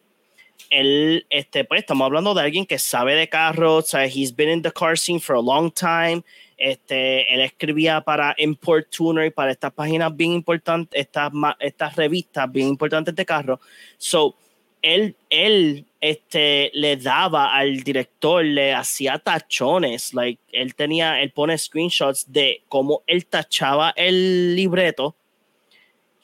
él, 0.69 1.25
este, 1.29 1.63
pues 1.63 1.81
estamos 1.81 2.05
hablando 2.05 2.33
de 2.33 2.41
alguien 2.41 2.65
que 2.65 2.79
sabe 2.79 3.15
de 3.15 3.29
carros, 3.29 3.93
o 3.93 3.99
he's 3.99 4.35
been 4.35 4.49
in 4.49 4.61
the 4.61 4.71
car 4.71 4.97
scene 4.97 5.19
for 5.19 5.35
a 5.35 5.41
long 5.41 5.71
time. 5.71 6.23
Este, 6.57 7.33
él 7.33 7.41
escribía 7.41 8.01
para 8.01 8.33
Import 8.37 8.89
Tuner 8.89 9.25
y 9.25 9.29
para 9.29 9.51
estas 9.51 9.73
páginas 9.73 10.15
bien 10.15 10.31
importantes, 10.31 10.99
estas, 10.99 11.31
estas 11.59 11.95
revistas 11.95 12.51
bien 12.51 12.69
importantes 12.69 13.13
de 13.15 13.25
carros. 13.25 13.59
So, 13.97 14.35
él, 14.81 15.15
él 15.29 15.85
este, 15.99 16.69
le 16.73 16.95
daba 16.97 17.55
al 17.55 17.81
director, 17.81 18.45
le 18.45 18.73
hacía 18.73 19.17
tachones, 19.17 20.13
like, 20.13 20.39
él 20.51 20.75
tenía, 20.75 21.21
él 21.21 21.31
pone 21.31 21.57
screenshots 21.57 22.31
de 22.31 22.61
cómo 22.69 23.01
él 23.07 23.25
tachaba 23.25 23.93
el 23.95 24.55
libreto 24.55 25.15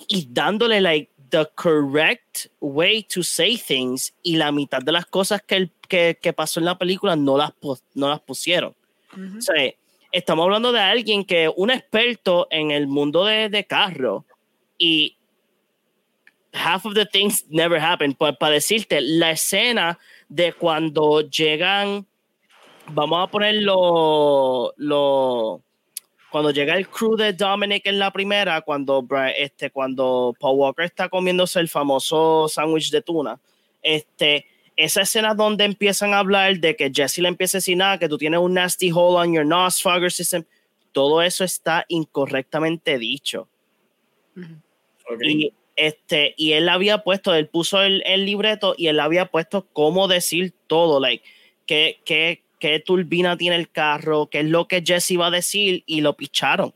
y 0.07 0.27
dándole, 0.29 0.79
like, 0.79 1.09
the 1.31 1.49
correct 1.55 2.47
way 2.59 3.03
to 3.03 3.23
say 3.23 3.57
things 3.57 4.13
y 4.21 4.35
la 4.35 4.51
mitad 4.51 4.81
de 4.81 4.91
las 4.91 5.05
cosas 5.05 5.41
que, 5.41 5.55
el, 5.55 5.71
que, 5.87 6.17
que 6.21 6.33
pasó 6.33 6.59
en 6.59 6.65
la 6.65 6.77
película 6.77 7.15
no 7.15 7.37
las, 7.37 7.53
no 7.93 8.09
las 8.09 8.19
pusieron. 8.21 8.75
o 9.13 9.41
sea, 9.41 9.73
estamos 10.11 10.43
hablando 10.43 10.71
de 10.71 10.79
alguien 10.79 11.25
que 11.25 11.51
un 11.55 11.71
experto 11.71 12.47
en 12.51 12.71
el 12.71 12.87
mundo 12.87 13.25
de, 13.25 13.49
de 13.49 13.65
carro 13.65 14.25
y 14.77 15.17
half 16.53 16.85
of 16.85 16.93
the 16.93 17.05
things 17.05 17.45
never 17.49 17.79
happen. 17.79 18.13
Pues 18.13 18.35
para 18.37 18.53
decirte, 18.53 19.01
la 19.01 19.31
escena 19.31 19.97
de 20.29 20.53
cuando 20.53 21.21
llegan, 21.21 22.05
vamos 22.87 23.27
a 23.27 23.31
ponerlo, 23.31 24.73
lo 24.77 25.61
cuando 26.31 26.51
llega 26.51 26.77
el 26.77 26.87
crew 26.87 27.17
de 27.17 27.33
Dominic 27.33 27.85
en 27.85 27.99
la 27.99 28.09
primera, 28.09 28.61
cuando, 28.61 29.05
este, 29.37 29.69
cuando 29.69 30.33
Paul 30.39 30.57
Walker 30.59 30.85
está 30.85 31.09
comiéndose 31.09 31.59
el 31.59 31.67
famoso 31.67 32.47
sándwich 32.47 32.89
de 32.89 33.01
tuna, 33.01 33.37
este, 33.83 34.45
esa 34.77 35.01
escena 35.01 35.35
donde 35.35 35.65
empiezan 35.65 36.13
a 36.13 36.19
hablar 36.19 36.57
de 36.57 36.75
que 36.77 36.89
Jesse 36.93 37.19
le 37.19 37.27
empieza 37.27 37.57
a 37.57 37.59
decir 37.59 37.75
nada, 37.75 37.99
que 37.99 38.07
tú 38.07 38.17
tienes 38.17 38.39
un 38.39 38.53
nasty 38.53 38.91
hole 38.91 39.17
on 39.17 39.33
your 39.33 39.45
nose 39.45 39.81
fogger 39.81 40.09
system, 40.09 40.45
todo 40.93 41.21
eso 41.21 41.43
está 41.43 41.85
incorrectamente 41.89 42.97
dicho. 42.97 43.49
Y, 45.21 45.51
este, 45.75 46.33
y 46.37 46.53
él 46.53 46.69
había 46.69 46.99
puesto, 46.99 47.35
él 47.35 47.49
puso 47.49 47.81
el, 47.81 48.03
el, 48.05 48.25
libreto 48.25 48.73
y 48.77 48.87
él 48.87 49.01
había 49.01 49.25
puesto 49.25 49.67
cómo 49.73 50.07
decir 50.07 50.53
todo, 50.67 51.01
like, 51.01 51.25
que, 51.65 51.99
que 52.05 52.40
qué 52.61 52.79
turbina 52.79 53.35
tiene 53.35 53.55
el 53.57 53.69
carro, 53.69 54.27
qué 54.27 54.41
es 54.41 54.45
lo 54.45 54.67
que 54.67 54.83
Jesse 54.85 55.19
va 55.19 55.27
a 55.27 55.31
decir 55.31 55.83
y 55.87 55.99
lo 55.99 56.15
picharon. 56.15 56.73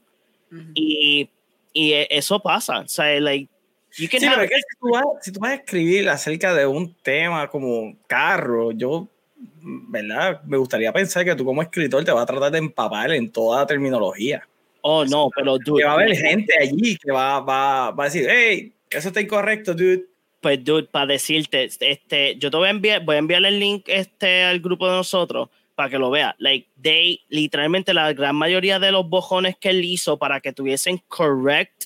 y, 0.74 1.30
y, 1.72 1.94
eso 2.10 2.40
pasa. 2.42 2.80
O 2.80 2.88
sea, 2.88 3.20
like, 3.20 3.48
sí, 3.92 4.10
pero 4.10 4.42
es 4.42 4.50
que 4.50 4.56
si 4.56 4.80
tú, 4.80 4.90
vas, 4.90 5.06
si 5.22 5.32
tú 5.32 5.40
vas 5.40 5.52
a 5.52 5.56
escribir 5.56 6.10
acerca 6.10 6.54
de 6.56 6.66
un 6.66 6.94
tema 6.96 7.48
como 7.48 7.96
carro, 8.08 8.72
yo, 8.72 9.08
¿verdad? 9.38 10.42
Me 10.44 10.58
gustaría 10.58 10.92
pensar 10.92 11.24
que 11.24 11.36
tú 11.36 11.46
como 11.46 11.62
escritor 11.62 12.04
te 12.04 12.12
vas 12.12 12.24
a 12.24 12.26
tratar 12.26 12.52
de 12.52 12.58
empapar 12.58 13.12
en 13.12 13.32
toda 13.32 13.62
la 13.62 13.68
terminología. 13.68 14.48
Oh, 14.82 15.06
no, 15.06 15.30
pero 15.36 15.58
dude. 15.60 15.82
Que 15.82 15.86
va 15.86 15.92
a 15.92 15.96
haber 15.96 16.16
gente 16.16 16.54
allí 16.60 16.98
que 16.98 17.12
va, 17.12 17.40
va, 17.42 17.92
va 17.92 18.04
a 18.04 18.08
decir, 18.08 18.28
hey, 18.28 18.74
eso 18.90 19.10
está 19.10 19.22
incorrecto, 19.22 19.74
dude 19.74 20.08
pues 20.42 20.64
dude, 20.64 20.84
para 20.84 21.08
decirte, 21.08 21.64
este, 21.64 22.36
yo 22.38 22.52
te 22.52 22.58
voy 22.58 22.68
a 22.68 22.70
enviar, 22.70 23.04
voy 23.04 23.16
a 23.16 23.18
enviar 23.18 23.44
el 23.44 23.60
link 23.60 23.86
este 23.88 24.44
al 24.44 24.60
grupo 24.60 24.88
de 24.88 24.94
nosotros 24.94 25.50
para 25.76 25.90
que 25.90 26.00
lo 26.00 26.10
vea. 26.10 26.36
Like, 26.40 26.68
they, 26.82 27.22
literalmente 27.30 27.94
la 27.94 28.14
gran 28.14 28.36
mayoría 28.36 28.80
de 28.80 28.92
los 28.92 29.08
bojones 29.08 29.58
que 29.58 29.70
él 29.70 29.84
hizo 29.84 30.18
para 30.18 30.40
que 30.40 30.54
tuviesen 30.54 31.02
correct 31.10 31.86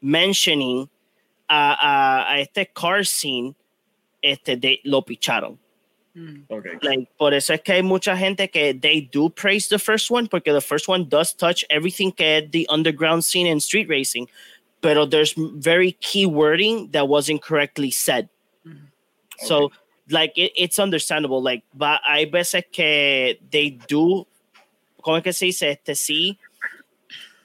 mentioning 0.00 0.88
a, 1.48 2.32
a, 2.32 2.40
este 2.40 2.66
car 2.66 3.04
scene, 3.04 3.54
este, 4.20 4.56
de, 4.56 4.80
lo 4.84 5.02
picharon. 5.02 5.58
Mm. 6.14 6.44
Okay. 6.48 6.72
Like, 6.82 7.08
por 7.16 7.32
eso 7.32 7.54
es 7.54 7.62
que 7.62 7.72
hay 7.72 7.82
mucha 7.82 8.16
gente 8.16 8.48
que 8.48 8.74
they 8.74 9.00
do 9.00 9.30
praise 9.30 9.68
the 9.68 9.78
first 9.78 10.10
one, 10.10 10.28
porque 10.28 10.52
the 10.52 10.60
first 10.60 10.88
one 10.88 11.08
does 11.08 11.32
touch 11.34 11.64
everything 11.70 12.12
que 12.12 12.38
es 12.38 12.50
the 12.50 12.66
underground 12.68 13.24
scene 13.24 13.46
in 13.46 13.60
street 13.60 13.88
racing, 13.88 14.28
pero 14.82 15.06
there's 15.06 15.32
very 15.36 15.92
key 16.00 16.26
wording 16.26 16.90
that 16.90 17.08
wasn't 17.08 17.40
correctly 17.40 17.90
said. 17.90 18.28
Mm. 18.66 18.72
Okay. 19.38 19.46
So 19.46 19.72
like 20.12 20.36
it, 20.36 20.52
it's 20.56 20.78
understandable. 20.78 21.42
Like, 21.42 21.64
but 21.74 22.00
hay 22.04 22.26
veces 22.26 22.64
que 22.70 23.38
they 23.50 23.70
do, 23.88 24.26
¿cómo 25.02 25.18
es 25.18 25.22
que 25.24 25.32
se 25.32 25.46
dice? 25.46 25.70
Este 25.70 25.94
sí, 25.94 26.38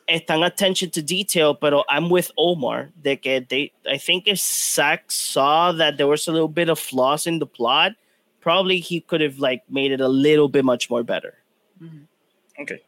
están 0.07 0.45
attention 0.45 0.89
to 0.91 1.01
detail, 1.01 1.55
pero 1.55 1.83
I'm 1.89 2.09
with 2.09 2.31
Omar 2.37 2.89
de 3.01 3.17
que 3.17 3.41
they, 3.41 3.71
I 3.85 3.97
think 3.97 4.27
if 4.27 4.39
Zack 4.39 5.11
saw 5.11 5.71
that 5.73 5.97
there 5.97 6.07
was 6.07 6.27
a 6.27 6.31
little 6.31 6.47
bit 6.47 6.69
of 6.69 6.79
flaws 6.79 7.27
in 7.27 7.39
the 7.39 7.45
plot, 7.45 7.93
probably 8.41 8.79
he 8.79 9.01
could 9.01 9.21
have 9.21 9.39
like 9.39 9.63
made 9.69 9.91
it 9.91 10.01
a 10.01 10.07
little 10.07 10.47
bit 10.47 10.63
much 10.63 10.89
more 10.89 11.03
better. 11.03 11.35
Mm-hmm. 11.81 12.61
Okay. 12.61 12.81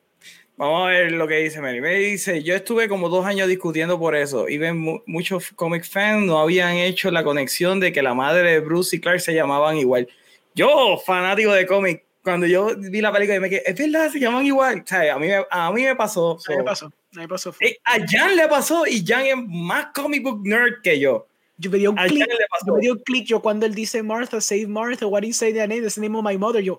Vamos 0.59 0.87
a 0.87 0.89
ver 0.89 1.13
lo 1.13 1.25
que 1.25 1.37
dice 1.37 1.61
Mary. 1.61 1.79
Me 1.79 1.95
dice, 1.95 2.43
yo 2.43 2.53
estuve 2.53 2.89
como 2.89 3.07
dos 3.07 3.25
años 3.25 3.47
discutiendo 3.47 3.97
por 3.97 4.13
eso. 4.13 4.49
Y 4.49 4.57
ven, 4.57 5.01
muchos 5.05 5.51
comic 5.55 5.85
fans 5.85 6.25
no 6.25 6.37
habían 6.37 6.75
hecho 6.75 7.09
la 7.11 7.23
conexión 7.23 7.79
de 7.79 7.93
que 7.93 8.01
la 8.01 8.13
madre 8.13 8.51
de 8.51 8.59
Bruce 8.59 8.97
y 8.97 8.99
Clark 8.99 9.21
se 9.21 9.33
llamaban 9.33 9.77
igual. 9.77 10.09
Yo, 10.53 11.01
fanático 11.05 11.53
de 11.53 11.65
cómic, 11.65 12.03
cuando 12.21 12.45
yo 12.45 12.75
vi 12.75 12.99
la 12.99 13.13
película, 13.13 13.39
me 13.39 13.49
quedé, 13.49 13.63
es 13.65 13.73
verdad, 13.73 14.11
se 14.11 14.19
llaman 14.19 14.45
igual. 14.45 14.81
O 14.83 14.85
sea, 14.85 15.15
a, 15.15 15.17
mí, 15.17 15.29
a 15.49 15.71
mí 15.71 15.83
me 15.83 15.95
pasó. 15.95 16.37
a 16.45 16.51
mí 16.51 16.57
me 16.57 16.63
pasó. 16.65 16.87
A, 16.87 17.19
mí 17.21 17.27
pasó. 17.27 17.55
a 17.85 17.97
Jan 18.05 18.35
le 18.35 18.47
pasó 18.49 18.85
y 18.85 19.01
Jan 19.05 19.27
es 19.27 19.37
más 19.47 19.87
comic 19.95 20.21
book 20.23 20.45
nerd 20.45 20.81
que 20.83 20.99
yo. 20.99 21.25
Yo 21.57 21.71
me 21.71 21.77
dio 21.77 21.91
un 21.91 21.95
clic. 21.95 22.27
Yo 22.67 22.73
me 22.73 22.81
dio 22.81 22.93
un. 22.95 23.25
Yo 23.25 23.41
cuando 23.41 23.65
él 23.65 23.73
dice 23.73 24.03
Martha, 24.03 24.41
save 24.41 24.67
Martha, 24.67 25.07
what 25.07 25.21
do 25.21 25.27
you 25.27 25.33
say 25.33 25.53
that 25.53 25.69
name? 25.69 25.87
The 25.87 26.01
name 26.01 26.17
of 26.17 26.25
my 26.25 26.37
mother. 26.37 26.61
Yo, 26.61 26.77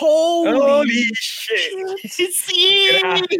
Holy, 0.00 0.58
Holy 0.58 1.10
shit. 1.12 2.30
sí. 2.32 2.88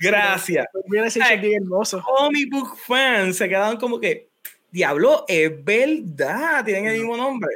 Gracias. 0.00 0.66
Gracias. 0.86 1.40
Bien 1.40 1.62
hermoso. 1.62 2.02
Comic 2.02 2.50
book 2.50 2.76
fans 2.86 3.36
se 3.36 3.48
quedaron 3.48 3.76
como 3.78 4.00
que, 4.00 4.30
diablo, 4.70 5.24
es 5.28 5.52
verdad, 5.62 6.64
tienen 6.64 6.86
el 6.86 6.98
mismo 6.98 7.16
nombre. 7.16 7.50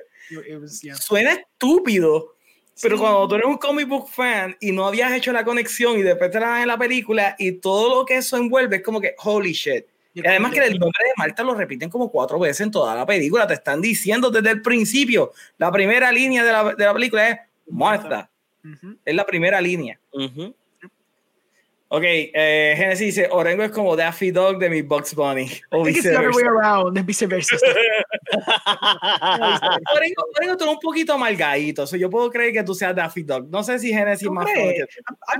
Was, 0.61 0.81
yeah. 0.81 0.95
Suena 0.95 1.33
estúpido, 1.33 2.35
pero 2.83 2.99
cuando 2.99 3.29
tú 3.29 3.35
eres 3.37 3.47
un 3.47 3.57
comic 3.57 3.89
book 3.89 4.09
fan 4.11 4.57
y 4.61 4.73
no 4.73 4.87
habías 4.87 5.13
hecho 5.13 5.33
la 5.33 5.45
conexión 5.45 5.99
y 5.99 6.03
después 6.03 6.31
te 6.31 6.41
la 6.41 6.49
dan 6.49 6.63
en 6.63 6.69
la 6.69 6.79
película 6.79 7.37
y 7.39 7.53
todo 7.53 7.95
lo 7.95 8.05
que 8.05 8.17
eso 8.17 8.37
envuelve 8.37 8.77
es 8.77 8.83
como 8.83 9.01
que, 9.01 9.15
holy 9.23 9.53
shit. 9.53 9.87
Y 10.15 10.27
además 10.27 10.53
que 10.53 10.61
el 10.61 10.79
nombre 10.79 11.05
de 11.05 11.13
Marta 11.17 11.43
lo 11.43 11.55
repiten 11.55 11.91
como 11.91 12.11
cuatro 12.11 12.39
veces 12.39 12.61
en 12.61 12.71
toda 12.71 12.95
la 12.95 13.05
película. 13.05 13.47
Te 13.47 13.55
están 13.55 13.81
diciendo 13.81 14.31
desde 14.31 14.51
el 14.51 14.63
principio. 14.63 15.33
La 15.59 15.73
primera 15.73 16.13
línea 16.13 16.45
de 16.45 16.53
la, 16.53 16.75
de 16.75 16.85
la 16.85 16.95
película 16.95 17.29
es 17.29 17.39
Martha. 17.67 18.31
Uh 18.65 18.69
-huh. 18.69 18.99
Es 19.05 19.15
la 19.15 19.27
primera 19.27 19.61
línea. 19.61 20.01
Uh 20.13 20.23
-huh. 20.23 20.55
Ok, 21.97 22.03
eh, 22.05 22.75
Genesis 22.77 23.15
dice, 23.15 23.29
Orengo 23.31 23.63
es 23.63 23.71
como 23.71 23.95
Daffy 23.95 24.33
Dog 24.33 24.59
de 24.59 24.69
mi 24.69 24.83
Bugs 24.83 25.15
Bunny. 25.15 25.49
O 25.71 25.83
I 25.83 25.93
think 25.93 25.99
it's 25.99 26.11
the 26.11 26.17
other 26.17 26.33
way 26.33 26.43
around, 26.43 26.99
es 26.99 27.07
viceversa. 27.07 27.55
Orengo, 29.95 30.25
Orengo 30.37 30.57
tú 30.57 30.65
eres 30.65 30.75
un 30.75 30.81
poquito 30.81 31.13
amargadito, 31.13 31.87
so 31.87 31.97
yo 31.97 32.11
puedo 32.11 32.31
creer 32.31 32.53
que 32.53 32.65
tú 32.65 32.75
seas 32.75 32.97
Daffy 32.97 33.23
Dog. 33.23 33.49
No 33.49 33.63
sé 33.63 33.79
si 33.79 33.93
Genesis 33.93 34.29
más 34.29 34.45
funny. 34.45 34.75
I'm, 34.77 34.87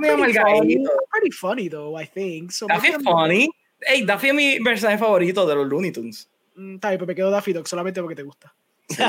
funny. 0.05 0.75
I'm 0.75 0.87
pretty 1.11 1.33
funny, 1.33 1.69
though, 1.69 2.01
I 2.01 2.07
think. 2.07 2.53
So 2.53 2.69
Daffy 2.69 2.93
es 2.93 3.03
funny. 3.03 3.51
Hey, 3.81 4.05
Daffy 4.05 4.29
es 4.29 4.35
mi 4.35 4.61
personaje 4.61 4.99
favorito 4.99 5.45
de 5.47 5.57
los 5.57 5.67
Looney 5.67 5.91
Tunes. 5.91 6.31
Mm, 6.55 6.77
está 6.77 6.91
bien, 6.91 6.99
pero 6.99 7.09
me 7.09 7.17
quedo 7.17 7.33
Daffy 7.33 7.53
Dog 7.53 7.67
solamente 7.67 8.01
porque 8.01 8.15
te 8.15 8.23
gusta. 8.23 8.55
Sí. 8.89 9.03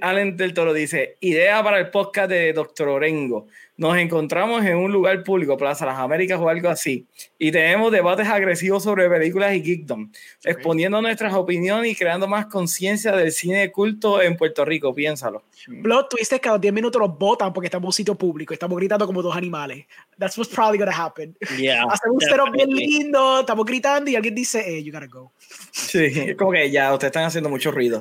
Allen 0.00 0.36
del 0.36 0.52
Toro 0.52 0.72
dice: 0.72 1.16
Idea 1.20 1.62
para 1.62 1.78
el 1.78 1.90
podcast 1.90 2.30
de 2.30 2.52
Doctor 2.52 2.88
Orengo. 2.88 3.46
Nos 3.76 3.96
encontramos 3.96 4.64
en 4.64 4.76
un 4.76 4.92
lugar 4.92 5.24
público, 5.24 5.56
Plaza 5.56 5.84
Las 5.84 5.98
Américas 5.98 6.38
o 6.38 6.48
algo 6.48 6.68
así, 6.68 7.08
y 7.38 7.50
tenemos 7.50 7.90
debates 7.90 8.28
agresivos 8.28 8.84
sobre 8.84 9.08
películas 9.10 9.52
y 9.56 9.62
geekdom, 9.64 10.10
okay. 10.10 10.52
exponiendo 10.52 11.02
nuestras 11.02 11.34
opiniones 11.34 11.90
y 11.90 11.96
creando 11.96 12.28
más 12.28 12.46
conciencia 12.46 13.10
del 13.16 13.32
cine 13.32 13.58
de 13.58 13.72
culto 13.72 14.22
en 14.22 14.36
Puerto 14.36 14.64
Rico. 14.64 14.94
Piénsalo. 14.94 15.42
Blood 15.66 16.06
tuviste 16.10 16.38
que 16.40 16.48
a 16.48 16.52
los 16.52 16.60
10 16.60 16.72
minutos 16.72 17.00
nos 17.00 17.18
votan 17.18 17.52
porque 17.52 17.66
estamos 17.66 17.84
en 17.84 17.88
un 17.88 17.92
sitio 17.92 18.14
público 18.14 18.54
estamos 18.54 18.78
gritando 18.78 19.06
como 19.06 19.22
dos 19.22 19.36
animales. 19.36 19.86
That's 20.18 20.38
what's 20.38 20.52
probably 20.52 20.78
gonna 20.78 20.92
happen. 20.92 21.36
Yeah, 21.58 21.84
Hacemos 21.90 22.22
un 22.22 22.28
cero 22.28 22.44
bien 22.52 22.70
lindo, 22.70 23.40
estamos 23.40 23.64
gritando 23.66 24.10
y 24.10 24.16
alguien 24.16 24.34
dice, 24.34 24.62
hey, 24.64 24.82
you 24.82 24.92
gotta 24.92 25.06
go. 25.06 25.32
Sí, 25.76 26.04
es 26.04 26.36
como 26.36 26.52
que 26.52 26.70
ya, 26.70 26.92
ustedes 26.92 27.08
están 27.08 27.24
haciendo 27.24 27.50
mucho 27.50 27.72
ruido. 27.72 28.00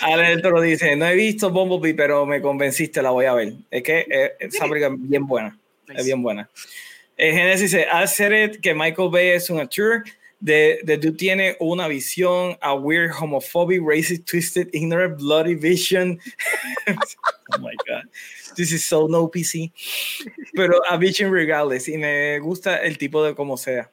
Ale 0.00 0.36
lo 0.36 0.58
dice, 0.62 0.96
no 0.96 1.06
he 1.06 1.14
visto 1.14 1.50
Bumblebee, 1.50 1.92
pero 1.92 2.24
me 2.24 2.40
convenciste, 2.40 3.02
la 3.02 3.10
voy 3.10 3.26
a 3.26 3.34
ver. 3.34 3.52
Es 3.70 3.82
que 3.82 4.06
eh, 4.08 4.32
esa 4.40 4.66
película 4.66 4.86
es 4.94 5.08
bien 5.10 5.26
buena, 5.26 5.58
nice. 5.86 6.00
es 6.00 6.06
bien 6.06 6.22
buena. 6.22 6.48
Eh, 7.18 7.32
Genesis 7.32 7.72
dice, 7.72 7.86
hacer 7.92 8.58
que 8.58 8.74
Michael 8.74 9.10
Bay 9.10 9.28
es 9.28 9.50
un 9.50 9.60
actor, 9.60 10.02
de, 10.40 10.80
de 10.82 10.96
tú 10.96 11.14
tiene 11.14 11.58
una 11.60 11.88
visión, 11.88 12.56
a 12.62 12.72
weird, 12.72 13.12
homophobic, 13.20 13.82
racist, 13.82 14.24
twisted, 14.24 14.70
ignorant, 14.72 15.18
bloody 15.18 15.54
vision. 15.54 16.18
oh 16.88 17.58
my 17.58 17.74
God. 17.86 18.04
This 18.56 18.72
is 18.72 18.82
so 18.82 19.08
no 19.08 19.28
PC. 19.28 19.72
Pero 20.54 20.80
a 20.88 20.96
vision 20.96 21.30
regardless. 21.30 21.86
Y 21.86 21.98
me 21.98 22.38
gusta 22.38 22.76
el 22.78 22.96
tipo 22.96 23.22
de 23.22 23.34
como 23.34 23.58
sea. 23.58 23.90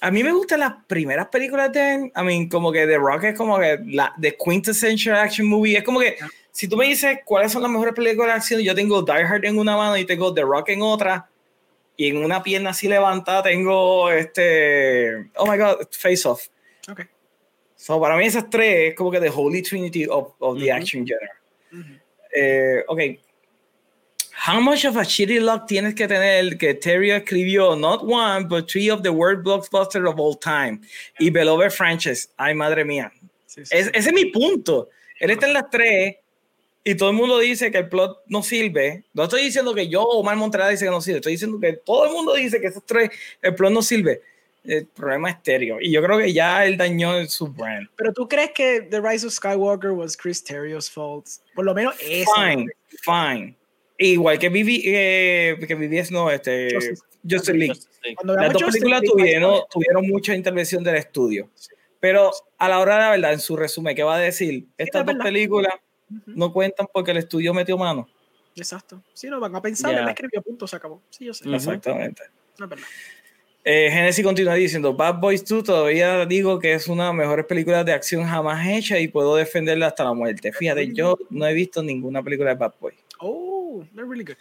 A 0.00 0.10
mí 0.10 0.22
me 0.22 0.32
gustan 0.32 0.60
las 0.60 0.74
primeras 0.86 1.28
películas 1.28 1.72
de 1.72 2.12
I 2.14 2.22
mean, 2.22 2.48
como 2.48 2.70
que 2.70 2.86
The 2.86 2.98
Rock 2.98 3.24
es 3.24 3.36
como 3.36 3.58
que 3.58 3.78
la 3.86 4.14
the 4.20 4.36
quintessential 4.36 5.16
action 5.16 5.46
movie. 5.46 5.76
Es 5.76 5.84
como 5.84 6.00
que 6.00 6.16
yeah. 6.18 6.28
si 6.52 6.68
tú 6.68 6.76
me 6.76 6.86
dices 6.86 7.18
cuáles 7.24 7.52
son 7.52 7.62
las 7.62 7.70
mejores 7.70 7.94
películas 7.94 8.28
de 8.28 8.32
acción, 8.34 8.60
yo 8.60 8.74
tengo 8.74 9.02
Die 9.02 9.12
Hard 9.12 9.44
en 9.44 9.58
una 9.58 9.76
mano 9.76 9.96
y 9.96 10.04
tengo 10.04 10.32
The 10.32 10.42
Rock 10.42 10.68
en 10.70 10.82
otra 10.82 11.28
y 11.96 12.08
en 12.08 12.18
una 12.18 12.42
pierna 12.42 12.70
así 12.70 12.86
levantada 12.86 13.42
tengo 13.42 14.08
este, 14.10 15.30
oh 15.34 15.50
my 15.50 15.58
god, 15.58 15.88
Face 15.90 16.28
Off. 16.28 16.46
Okay. 16.88 17.06
So 17.74 18.00
para 18.00 18.16
mí 18.16 18.24
esas 18.24 18.48
tres 18.48 18.90
es 18.90 18.94
como 18.94 19.10
que 19.10 19.20
the 19.20 19.28
holy 19.28 19.62
trinity 19.62 20.06
of, 20.06 20.34
of 20.38 20.58
the 20.58 20.64
mm 20.64 20.68
-hmm. 20.68 20.76
action 20.76 21.06
genre. 21.06 21.30
Mm 21.72 21.82
-hmm. 21.82 22.00
eh, 22.34 22.84
ok. 22.86 23.00
How 24.40 24.60
much 24.60 24.84
of 24.84 24.96
a 24.96 25.00
shitty 25.00 25.40
luck 25.40 25.66
tienes 25.66 25.94
que 25.94 26.06
tener 26.06 26.56
que 26.56 26.74
Terry 26.74 27.10
escribió 27.10 27.78
not 27.78 28.06
one, 28.06 28.46
but 28.46 28.70
three 28.70 28.88
of 28.88 29.02
the 29.02 29.12
worst 29.12 29.42
blockbusters 29.42 30.08
of 30.08 30.20
all 30.20 30.34
time? 30.34 30.80
Y 31.18 31.30
Beloved 31.30 31.72
franchise. 31.72 32.28
Ay, 32.38 32.54
madre 32.54 32.84
mía. 32.84 33.10
Sí, 33.46 33.64
sí, 33.64 33.76
es, 33.76 33.86
sí. 33.86 33.90
Ese 33.94 34.08
es 34.10 34.14
mi 34.14 34.26
punto. 34.26 34.88
Él 35.18 35.30
está 35.30 35.48
en 35.48 35.54
las 35.54 35.68
tres 35.68 36.16
y 36.84 36.94
todo 36.94 37.10
el 37.10 37.16
mundo 37.16 37.38
dice 37.40 37.72
que 37.72 37.78
el 37.78 37.88
plot 37.88 38.22
no 38.28 38.42
sirve. 38.42 39.04
No 39.12 39.24
estoy 39.24 39.42
diciendo 39.42 39.74
que 39.74 39.88
yo 39.88 40.02
o 40.02 40.20
Omar 40.20 40.36
Montreal 40.36 40.70
dice 40.70 40.84
que 40.84 40.90
no 40.90 41.00
sirve. 41.00 41.18
Estoy 41.18 41.32
diciendo 41.32 41.58
que 41.58 41.72
todo 41.72 42.06
el 42.06 42.12
mundo 42.12 42.34
dice 42.34 42.60
que 42.60 42.68
esos 42.68 42.86
tres, 42.86 43.10
el 43.42 43.54
plot 43.56 43.72
no 43.72 43.82
sirve. 43.82 44.22
El 44.64 44.86
problema 44.86 45.30
es 45.30 45.36
estéreo. 45.36 45.80
Y 45.80 45.90
yo 45.90 46.02
creo 46.02 46.18
que 46.18 46.32
ya 46.32 46.64
él 46.64 46.76
dañó 46.76 47.26
su 47.26 47.48
brand. 47.48 47.88
Pero 47.96 48.12
tú 48.12 48.28
crees 48.28 48.52
que 48.54 48.82
The 48.82 49.00
Rise 49.00 49.26
of 49.26 49.32
Skywalker 49.32 49.90
was 49.90 50.16
Chris 50.16 50.42
Terrio's 50.42 50.88
fault? 50.88 51.26
Por 51.54 51.64
lo 51.64 51.74
menos 51.74 51.96
es. 52.00 52.26
Fine, 52.36 52.68
fine. 53.02 53.56
Igual 53.98 54.38
que 54.38 54.48
Vivi, 54.48 54.82
eh, 54.86 55.58
que 55.66 55.74
BBS 55.74 56.12
no, 56.12 56.30
este, 56.30 56.72
Justice, 56.72 57.02
Justice 57.28 57.52
League. 57.54 57.80
Las 58.22 58.52
dos 58.52 58.62
películas 58.62 59.02
tuvieron, 59.02 59.62
tuvieron 59.70 60.06
mucha 60.06 60.34
intervención 60.36 60.84
del 60.84 60.96
estudio. 60.96 61.50
Sí. 61.54 61.74
Pero 62.00 62.30
a 62.58 62.68
la 62.68 62.78
hora 62.78 62.94
de 62.94 63.00
la 63.00 63.10
verdad, 63.10 63.32
en 63.32 63.40
su 63.40 63.56
resumen, 63.56 63.96
¿qué 63.96 64.04
va 64.04 64.16
a 64.16 64.20
decir? 64.20 64.68
Estas 64.78 65.04
dos 65.04 65.16
películas 65.16 65.74
uh 66.10 66.14
-huh. 66.14 66.22
no 66.26 66.52
cuentan 66.52 66.86
porque 66.92 67.10
el 67.10 67.16
estudio 67.16 67.52
metió 67.52 67.76
mano. 67.76 68.08
Exacto. 68.54 69.02
Si 69.12 69.28
no, 69.28 69.40
van 69.40 69.54
a 69.54 69.62
pensar, 69.62 69.90
yeah. 69.90 70.02
él 70.02 70.08
escribió, 70.08 70.42
punto, 70.42 70.66
se 70.66 70.76
acabó. 70.76 71.02
Sí, 71.10 71.24
yo 71.24 71.34
sé. 71.34 71.48
Exactamente. 71.52 72.22
No 72.58 72.66
es 72.66 72.70
verdad. 72.70 72.86
Eh, 73.64 73.90
Genesis 73.90 74.24
continúa 74.24 74.54
diciendo, 74.54 74.94
Bad 74.94 75.18
Boys 75.20 75.44
2 75.44 75.64
todavía 75.64 76.24
digo 76.24 76.58
que 76.58 76.72
es 76.72 76.88
una 76.88 77.02
de 77.04 77.08
las 77.08 77.16
mejores 77.16 77.44
películas 77.44 77.84
de 77.84 77.92
acción 77.92 78.24
jamás 78.24 78.66
hecha 78.66 78.98
y 78.98 79.08
puedo 79.08 79.36
defenderla 79.36 79.88
hasta 79.88 80.04
la 80.04 80.14
muerte. 80.14 80.52
Fíjate, 80.52 80.92
yo 80.94 81.18
no 81.28 81.46
he 81.46 81.52
visto 81.52 81.82
ninguna 81.82 82.22
película 82.22 82.50
de 82.50 82.56
Bad 82.56 82.74
Boys. 82.80 82.96
Oh, 83.18 83.57
they're 83.94 84.10
really 84.12 84.24
good. 84.24 84.36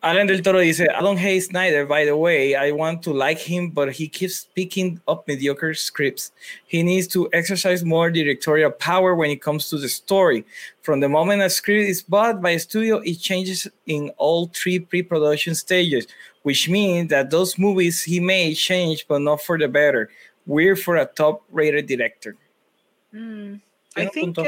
Alan 0.00 0.28
del 0.28 0.38
Toro 0.38 0.60
dice, 0.60 0.80
I 0.80 1.00
don't 1.00 1.16
hate 1.16 1.40
Snyder, 1.40 1.84
by 1.84 2.04
the 2.04 2.16
way. 2.16 2.54
I 2.54 2.70
want 2.70 3.02
to 3.02 3.12
like 3.12 3.38
him, 3.38 3.70
but 3.70 3.92
he 3.92 4.06
keeps 4.06 4.46
picking 4.54 5.00
up 5.08 5.26
mediocre 5.26 5.74
scripts. 5.74 6.30
He 6.66 6.84
needs 6.84 7.08
to 7.08 7.28
exercise 7.32 7.84
more 7.84 8.08
directorial 8.08 8.70
power 8.70 9.16
when 9.16 9.30
it 9.30 9.42
comes 9.42 9.68
to 9.70 9.76
the 9.76 9.88
story. 9.88 10.44
From 10.82 11.00
the 11.00 11.08
moment 11.08 11.42
a 11.42 11.50
script 11.50 11.88
is 11.88 12.02
bought 12.02 12.40
by 12.40 12.50
a 12.50 12.60
studio, 12.60 12.98
it 12.98 13.18
changes 13.18 13.66
in 13.86 14.10
all 14.18 14.46
three 14.54 14.78
pre-production 14.78 15.56
stages, 15.56 16.06
which 16.42 16.68
means 16.68 17.10
that 17.10 17.30
those 17.30 17.58
movies 17.58 18.00
he 18.04 18.20
made 18.20 18.54
change, 18.54 19.04
but 19.08 19.20
not 19.20 19.42
for 19.42 19.58
the 19.58 19.66
better. 19.66 20.10
We're 20.46 20.76
for 20.76 20.96
a 20.96 21.06
top-rated 21.06 21.86
director. 21.86 22.36
Mm, 23.12 23.60
I 23.96 24.06
think, 24.06 24.38
uh, 24.38 24.44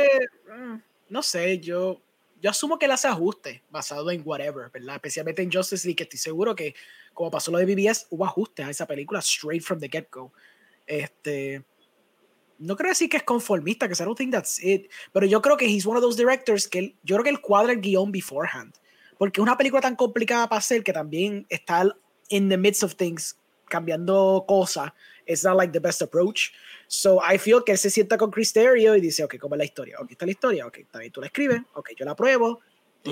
no 1.10 1.20
sé, 1.20 1.58
yo 1.60 2.00
yo 2.40 2.50
asumo 2.50 2.78
que 2.78 2.86
él 2.86 2.92
hace 2.92 3.08
ajustes 3.08 3.60
basado 3.70 4.10
en 4.10 4.22
whatever, 4.24 4.70
¿verdad? 4.70 4.96
Especialmente 4.96 5.42
en 5.42 5.52
Justice 5.52 5.86
League, 5.86 5.96
que 5.96 6.02
estoy 6.04 6.18
seguro 6.18 6.54
que, 6.54 6.74
como 7.12 7.30
pasó 7.30 7.50
lo 7.50 7.58
de 7.58 7.66
BBS, 7.66 8.06
hubo 8.10 8.24
ajustes 8.24 8.66
a 8.66 8.70
esa 8.70 8.86
película 8.86 9.20
straight 9.20 9.62
from 9.62 9.78
the 9.78 9.88
get-go. 9.88 10.32
Este, 10.86 11.64
no 12.58 12.76
creo 12.76 12.90
decir 12.90 13.08
que 13.08 13.16
es 13.16 13.22
conformista, 13.22 13.88
que 13.88 13.94
I 13.94 14.04
don't 14.04 14.16
think 14.16 14.32
that's 14.32 14.62
it, 14.62 14.90
pero 15.12 15.26
yo 15.26 15.40
creo 15.40 15.56
que 15.56 15.66
he's 15.66 15.86
one 15.86 15.96
of 15.96 16.02
those 16.02 16.16
directors 16.16 16.68
que 16.68 16.78
él, 16.78 16.96
yo 17.02 17.16
creo 17.16 17.24
que 17.24 17.30
él 17.30 17.40
cuadra 17.40 17.72
el 17.72 17.80
guion 17.80 18.12
beforehand, 18.12 18.74
porque 19.18 19.40
es 19.40 19.42
una 19.42 19.56
película 19.56 19.80
tan 19.80 19.96
complicada 19.96 20.48
para 20.48 20.58
hacer 20.58 20.84
que 20.84 20.92
también 20.92 21.46
está 21.48 21.84
in 22.28 22.48
the 22.48 22.56
midst 22.56 22.82
of 22.82 22.94
things, 22.96 23.39
cambiando 23.70 24.44
cosas, 24.46 24.92
it's 25.26 25.44
not 25.44 25.56
like 25.56 25.72
the 25.72 25.80
best 25.80 26.02
approach. 26.02 26.52
So 26.88 27.20
I 27.22 27.38
feel 27.38 27.62
que 27.64 27.72
él 27.72 27.78
se 27.78 27.88
sienta 27.88 28.18
con 28.18 28.30
Chris 28.30 28.52
Terrio 28.52 28.96
y 28.96 29.00
dice, 29.00 29.24
ok, 29.24 29.38
¿cómo 29.38 29.54
es 29.54 29.58
la 29.60 29.64
historia? 29.64 29.96
Ok, 30.00 30.10
está 30.10 30.26
la 30.26 30.32
historia, 30.32 30.66
ok, 30.66 30.78
está 30.78 30.98
bien, 30.98 31.12
tú 31.12 31.20
la 31.20 31.28
escribes, 31.28 31.62
ok, 31.74 31.90
yo 31.96 32.04
la 32.04 32.14
pruebo, 32.14 32.60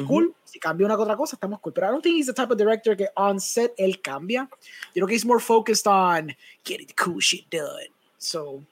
cool. 0.06 0.34
Si 0.44 0.58
cambia 0.58 0.86
una 0.86 0.96
otra 0.96 1.16
cosa, 1.16 1.36
estamos 1.36 1.60
cool. 1.60 1.72
Pero 1.72 1.86
I 1.86 1.90
don't 1.90 2.02
think 2.02 2.16
he's 2.16 2.26
the 2.26 2.32
type 2.32 2.52
of 2.52 2.58
director 2.58 2.96
que 2.96 3.08
on 3.16 3.40
set 3.40 3.72
él 3.78 4.00
cambia. 4.00 4.48
Yo 4.94 5.04
creo 5.04 5.06
que 5.06 5.14
he's 5.14 5.24
more 5.24 5.40
focused 5.40 5.86
on 5.86 6.34
getting 6.64 6.86
the 6.86 6.94
cool 6.94 7.20
shit 7.20 7.48
done. 7.50 7.88
So. 8.18 8.62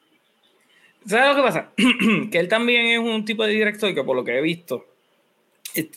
¿Sabes 1.07 1.29
lo 1.29 1.37
que 1.37 1.43
pasa? 1.43 1.71
que 2.31 2.39
él 2.39 2.49
también 2.49 2.87
es 2.87 2.99
un 2.99 3.25
tipo 3.25 3.45
de 3.45 3.53
director 3.53 3.95
que, 3.95 4.03
por 4.03 4.17
lo 4.17 4.25
que 4.25 4.37
he 4.37 4.43
visto, 4.43 4.85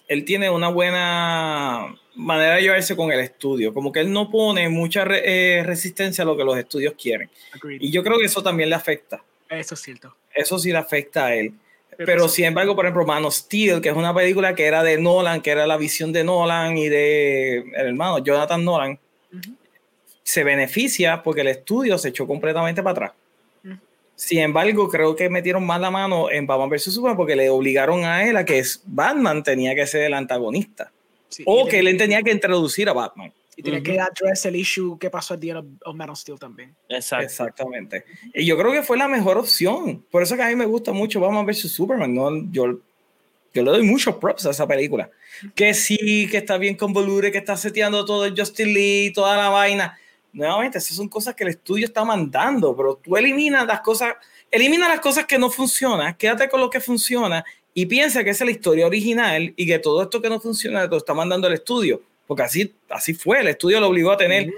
él 0.08 0.26
tiene 0.26 0.50
una 0.50 0.70
buena 0.70 1.96
manera 2.16 2.56
de 2.56 2.62
llevarse 2.62 2.96
con 2.96 3.12
el 3.12 3.20
estudio. 3.20 3.74
Como 3.74 3.92
que 3.92 4.00
él 4.02 4.12
no 4.12 4.30
pone 4.30 4.70
mucha 4.70 5.04
eh, 5.10 5.64
resistencia 5.66 6.24
a 6.24 6.26
lo 6.26 6.36
que 6.36 6.44
los 6.44 6.58
estudios 6.58 6.94
quieren. 7.02 7.30
Y 7.80 7.92
yo 7.92 8.04
creo 8.04 8.18
que 8.18 8.26
eso 8.26 8.44
también 8.44 8.70
le 8.70 8.76
afecta. 8.76 9.24
Eso 9.50 9.74
es 9.74 9.82
cierto. 9.82 10.16
Eso 10.34 10.60
sí 10.60 10.72
le 10.72 10.78
afecta 10.78 11.28
a 11.28 11.36
él. 11.36 11.54
Pero 11.98 12.30
sin 12.30 12.46
embargo, 12.46 12.76
por 12.76 12.86
ejemplo, 12.86 13.06
Man 13.06 13.26
of 13.26 13.34
Steel, 13.34 13.82
que 13.82 13.90
es 13.90 13.96
una 13.96 14.14
película 14.14 14.56
que 14.56 14.66
era 14.66 14.84
de 14.84 14.98
Nolan, 14.98 15.42
que 15.42 15.52
era 15.52 15.68
la 15.68 15.76
visión 15.76 16.14
de 16.14 16.24
Nolan 16.24 16.78
y 16.78 16.88
de 16.88 17.58
el 17.58 17.88
hermano 17.88 18.20
Jonathan 18.20 18.64
Nolan, 18.64 19.00
se 20.24 20.44
beneficia 20.46 21.22
porque 21.24 21.42
el 21.42 21.48
estudio 21.48 21.98
se 21.98 22.10
echó 22.10 22.26
completamente 22.26 22.82
para 22.82 22.92
atrás. 22.92 23.12
Sin 24.20 24.40
embargo, 24.40 24.90
creo 24.90 25.16
que 25.16 25.30
metieron 25.30 25.66
más 25.66 25.80
la 25.80 25.90
mano 25.90 26.30
en 26.30 26.46
Batman 26.46 26.68
vs. 26.68 26.94
Superman 26.94 27.16
porque 27.16 27.38
le 27.38 27.50
obligaron 27.50 28.04
a 28.04 28.28
él 28.28 28.36
a 28.36 28.44
que 28.44 28.62
Batman 28.86 29.44
tenía 29.44 29.74
que 29.74 29.88
ser 29.88 30.02
el 30.02 30.14
antagonista. 30.14 30.92
o 31.46 31.66
que 31.66 31.80
él 31.80 31.96
tenía 31.98 32.22
que 32.22 32.32
introducir 32.32 32.90
a 32.90 32.94
Batman. 32.94 33.32
Y 33.56 33.64
tiene 33.64 33.82
que 33.82 33.98
address 33.98 34.46
el 34.46 34.58
issue 34.58 35.00
que 35.00 35.10
pasó 35.10 35.36
al 35.36 35.40
día 35.40 35.64
of, 35.86 35.96
Man 35.96 36.10
of 36.10 36.20
Steel 36.20 36.38
también. 36.38 36.76
Exactamente. 36.90 38.04
Y 38.34 38.46
yo 38.46 38.58
creo 38.58 38.74
que 38.74 38.84
fue 38.84 38.98
la 38.98 39.08
mejor 39.08 39.38
opción. 39.38 40.04
Por 40.12 40.22
eso 40.22 40.36
que 40.36 40.44
a 40.44 40.50
mí 40.50 40.56
me 40.58 40.66
gusta 40.66 40.92
mucho 40.92 41.22
Batman 41.22 41.46
vs. 41.46 41.72
Superman. 41.72 42.14
¿no? 42.14 42.52
Yo, 42.52 42.78
yo 43.54 43.64
le 43.64 43.72
doy 43.72 43.84
muchos 43.84 44.18
props 44.18 44.46
a 44.48 44.50
esa 44.50 44.68
película. 44.68 45.10
Que 45.56 45.74
sí, 45.74 46.28
que 46.30 46.40
está 46.40 46.58
bien 46.58 46.76
convoluble, 46.76 47.32
que 47.32 47.38
está 47.38 47.56
seteando 47.56 48.04
todo 48.04 48.26
el 48.26 48.38
Justin 48.38 48.74
Lee, 48.74 49.14
toda 49.14 49.38
la 49.38 49.48
vaina. 49.48 49.98
Nuevamente, 50.32 50.78
esas 50.78 50.96
son 50.96 51.10
cosas 51.10 51.36
que 51.36 51.44
el 51.44 51.50
estudio 51.50 51.86
está 51.86 52.04
mandando, 52.06 52.76
pero 52.76 52.96
tú 52.96 53.18
eliminas 53.18 53.66
las 53.66 53.82
cosas, 53.82 54.14
elimina 54.52 54.88
las 54.88 55.00
cosas 55.00 55.26
que 55.26 55.38
no 55.38 55.50
funcionan, 55.50 56.16
quédate 56.16 56.50
con 56.50 56.60
lo 56.60 56.70
que 56.70 56.80
funciona 56.80 57.44
y 57.74 57.86
piensa 57.86 58.24
que 58.24 58.30
esa 58.30 58.44
es 58.44 58.50
la 58.50 58.52
historia 58.52 58.86
original 58.88 59.54
y 59.56 59.66
que 59.66 59.80
todo 59.80 60.04
esto 60.04 60.22
que 60.22 60.30
no 60.30 60.40
funciona 60.40 60.86
lo 60.86 60.98
está 60.98 61.14
mandando 61.14 61.48
el 61.48 61.56
estudio 61.56 62.02
porque 62.30 62.44
así, 62.44 62.76
así 62.90 63.16
fue, 63.16 63.40
el 63.40 63.48
estudio 63.48 63.80
lo 63.80 63.88
obligó 63.88 64.12
a 64.12 64.18
tener 64.18 64.54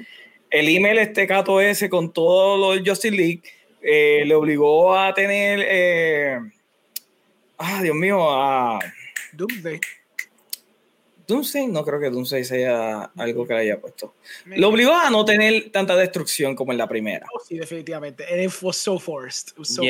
el 0.49 0.68
email 0.68 0.99
este 0.99 1.26
cato 1.26 1.61
ese 1.61 1.89
con 1.89 2.11
todo 2.11 2.57
lo 2.57 2.72
del 2.72 2.85
Justice 2.85 3.15
League, 3.15 3.43
eh, 3.81 4.23
le 4.26 4.35
obligó 4.35 4.93
a 4.93 5.14
tener, 5.14 5.61
eh, 5.64 6.38
ah, 7.57 7.81
Dios 7.81 7.95
mío, 7.95 8.30
a... 8.30 8.77
Doomsday. 9.31 9.80
Doomsday, 11.32 11.68
no 11.68 11.84
creo 11.84 11.99
que 11.99 12.10
Doomsday 12.10 12.44
sea 12.44 13.12
algo 13.16 13.48
que 13.48 13.53
le 13.53 13.60
haya 13.62 13.80
puesto. 13.80 14.14
Lo 14.45 14.70
obligó 14.70 14.94
a 14.94 15.10
no 15.10 15.24
tener 15.24 15.72
tanta 15.72 15.95
destrucción 15.95 16.56
como 16.56 16.72
en 16.72 16.78
la 16.78 16.88
primera. 16.88 17.26
Oh, 17.34 17.40
sí, 17.40 17.58
definitivamente. 17.58 18.26
And 18.32 18.44
it 18.44 18.52
was 18.62 18.78
so 18.78 18.99
forced. 18.99 19.53
It 19.53 19.60
was 19.60 19.70
so 19.70 19.82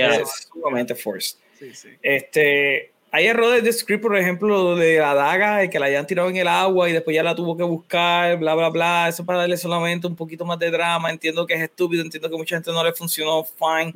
sumamente 0.53 0.95
forced. 0.95 1.39
Sí, 1.57 1.73
sí. 1.73 1.89
Este, 2.01 2.91
hay 3.11 3.26
errores 3.26 3.63
de 3.63 3.73
script, 3.73 4.03
por 4.03 4.15
ejemplo, 4.15 4.76
de 4.76 4.99
la 4.99 5.13
daga, 5.13 5.68
que 5.68 5.80
la 5.80 5.88
hayan 5.88 6.07
tirado 6.07 6.30
en 6.30 6.38
el 6.38 6.47
agua 6.47 6.89
y 6.89 6.93
después 6.93 7.13
ya 7.13 7.23
la 7.23 7.35
tuvo 7.35 7.57
que 7.57 7.63
buscar, 7.63 8.38
bla, 8.38 8.55
bla, 8.55 8.69
bla. 8.69 9.09
Eso 9.09 9.26
para 9.26 9.39
darle 9.39 9.57
solamente 9.57 10.07
un 10.07 10.15
poquito 10.15 10.45
más 10.45 10.59
de 10.59 10.72
drama. 10.72 11.09
Entiendo 11.09 11.45
que 11.45 11.55
es 11.55 11.61
estúpido, 11.61 12.03
entiendo 12.03 12.30
que 12.30 12.38
mucha 12.38 12.55
gente 12.55 12.72
no 12.72 12.84
le 12.84 12.93
funcionó, 12.93 13.43
fine. 13.43 13.93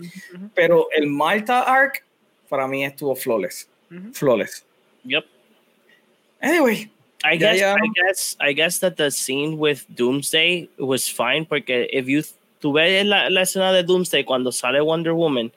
Pero 0.53 0.89
el 0.91 1.07
Malta 1.07 1.61
Arc, 1.61 2.03
para 2.49 2.67
mí 2.67 2.83
estuvo 2.83 3.15
flawless. 3.15 3.69
Flawless. 4.13 4.65
Yep. 5.05 5.25
Anyway. 6.41 6.91
I 7.25 7.37
guess, 7.37 7.61
I 7.61 7.87
guess, 7.95 8.37
I 8.39 8.53
guess 8.53 8.79
that 8.79 8.97
the 8.97 9.09
scene 9.09 9.57
with 9.57 9.85
Doomsday 9.93 10.69
was 10.77 11.09
fine, 11.09 11.45
porque 11.45 11.87
if 11.91 12.07
you, 12.07 12.21
tú 12.61 12.73
ves 12.73 13.05
la, 13.05 13.29
la 13.29 13.41
escena 13.41 13.73
de 13.73 13.83
Doomsday 13.83 14.23
cuando 14.23 14.51
sale 14.51 14.81
Wonder 14.81 15.13
Woman, 15.13 15.51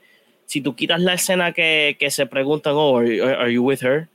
si 0.46 0.62
tú 0.62 0.74
quitas 0.74 1.00
la 1.00 1.14
escena 1.14 1.52
que, 1.52 1.96
que 1.98 2.10
se 2.10 2.24
preguntan, 2.26 2.72
oh, 2.74 2.96
are, 2.96 3.50
you 3.50 3.62
with 3.62 3.80
her? 3.82 4.08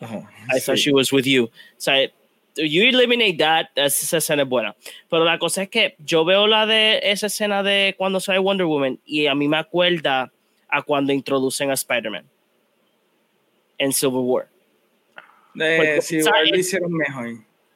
Oh, 0.00 0.24
I 0.48 0.60
thought 0.60 0.78
she 0.78 0.92
was 0.92 1.10
with 1.12 1.26
you. 1.26 1.44
O 1.44 1.50
sea, 1.78 2.08
you 2.54 2.84
eliminate 2.84 3.38
that, 3.38 3.70
esa 3.74 4.18
escena 4.18 4.42
es 4.42 4.48
buena. 4.48 4.76
Pero 5.10 5.24
la 5.24 5.38
cosa 5.38 5.62
es 5.62 5.68
que 5.68 5.96
yo 5.98 6.24
veo 6.24 6.46
la 6.46 6.66
de 6.66 7.00
esa 7.02 7.26
escena 7.26 7.64
de 7.64 7.96
cuando 7.98 8.20
sale 8.20 8.38
Wonder 8.38 8.66
Woman 8.66 9.00
y 9.04 9.26
a 9.26 9.34
mí 9.34 9.48
me 9.48 9.56
acuerda 9.56 10.30
a 10.68 10.82
cuando 10.82 11.12
introducen 11.12 11.70
a 11.70 11.74
Spider-Man 11.74 12.24
en 13.78 13.92
Civil 13.92 14.20
War. 14.22 14.48
Eh, 15.60 16.00
sí, 16.02 16.20
lo 16.22 16.56
hicieron 16.56 16.92
mejor. 16.92 17.28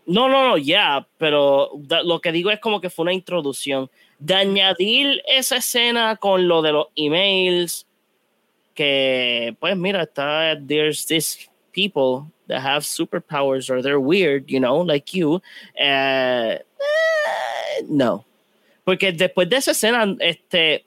No, 0.06 0.28
no, 0.28 0.48
no, 0.48 0.58
ya, 0.58 1.06
pero 1.18 1.70
lo 2.04 2.20
que 2.20 2.32
digo 2.32 2.50
es 2.50 2.58
como 2.58 2.80
que 2.80 2.90
fue 2.90 3.04
una 3.04 3.12
introducción 3.12 3.88
de 4.18 4.34
añadir 4.34 5.22
esa 5.26 5.56
escena 5.56 6.16
con 6.16 6.48
lo 6.48 6.62
de 6.62 6.72
los 6.72 6.86
emails, 6.96 7.86
que 8.74 9.54
pues 9.60 9.76
mira, 9.76 10.02
está, 10.02 10.56
there's 10.66 11.06
this 11.06 11.48
people 11.72 12.30
that 12.48 12.60
have 12.60 12.84
superpowers 12.84 13.70
or 13.70 13.82
they're 13.82 14.00
weird, 14.00 14.46
you 14.48 14.58
know, 14.58 14.82
like 14.82 15.16
you. 15.16 15.40
Uh, 15.80 16.56
no. 17.88 18.24
Porque 18.84 19.12
después 19.12 19.48
de 19.48 19.56
esa 19.56 19.70
escena, 19.70 20.16
este, 20.18 20.84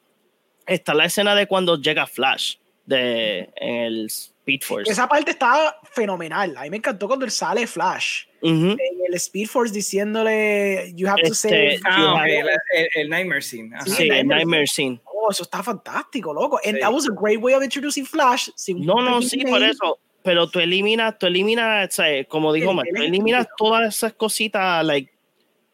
está 0.67 0.93
la 0.93 1.05
escena 1.05 1.35
de 1.35 1.47
cuando 1.47 1.77
llega 1.77 2.05
Flash 2.05 2.57
de, 2.85 3.49
en 3.55 3.75
el 3.75 4.11
Speed 4.43 4.63
Force. 4.63 4.91
Esa 4.91 5.07
parte 5.07 5.31
está 5.31 5.73
fenomenal. 5.93 6.57
A 6.57 6.63
mí 6.63 6.69
me 6.69 6.77
encantó 6.77 7.07
cuando 7.07 7.23
él 7.23 7.31
sale 7.31 7.65
Flash. 7.65 8.25
En 8.41 8.77
el 8.77 9.13
Speed 9.13 9.47
Force 9.47 9.73
diciéndole, 9.73 10.91
you 10.95 11.07
have 11.07 11.21
to 11.21 11.31
este, 11.31 11.49
say. 11.49 11.79
Ah, 11.85 12.25
el, 12.27 13.09
Nightmare 13.09 13.41
Scene. 13.41 13.71
Sí, 13.85 14.09
el 14.09 14.27
Nightmare 14.27 14.67
Scene. 14.67 14.99
Oh, 15.05 15.31
eso 15.31 15.43
está 15.43 15.63
fantástico, 15.63 16.33
loco. 16.33 16.59
And 16.65 16.77
that 16.81 16.91
was 16.91 17.07
a 17.07 17.11
great 17.11 17.39
way 17.39 17.53
of 17.53 17.63
introducing 17.63 18.05
Flash. 18.05 18.49
no, 18.67 18.95
no, 18.95 19.21
sí, 19.21 19.45
por 19.45 19.63
eso. 19.63 19.97
Pero 20.23 20.47
tú 20.47 20.59
eliminas, 20.59 21.17
tú 21.17 21.27
eliminas, 21.27 21.97
como 22.27 22.51
dijo 22.51 22.73
Matt, 22.73 22.87
tú 22.93 23.01
eliminas 23.01 23.47
todas 23.57 23.95
esas 23.95 24.13
cositas. 24.13 24.85
Like, 24.85 25.09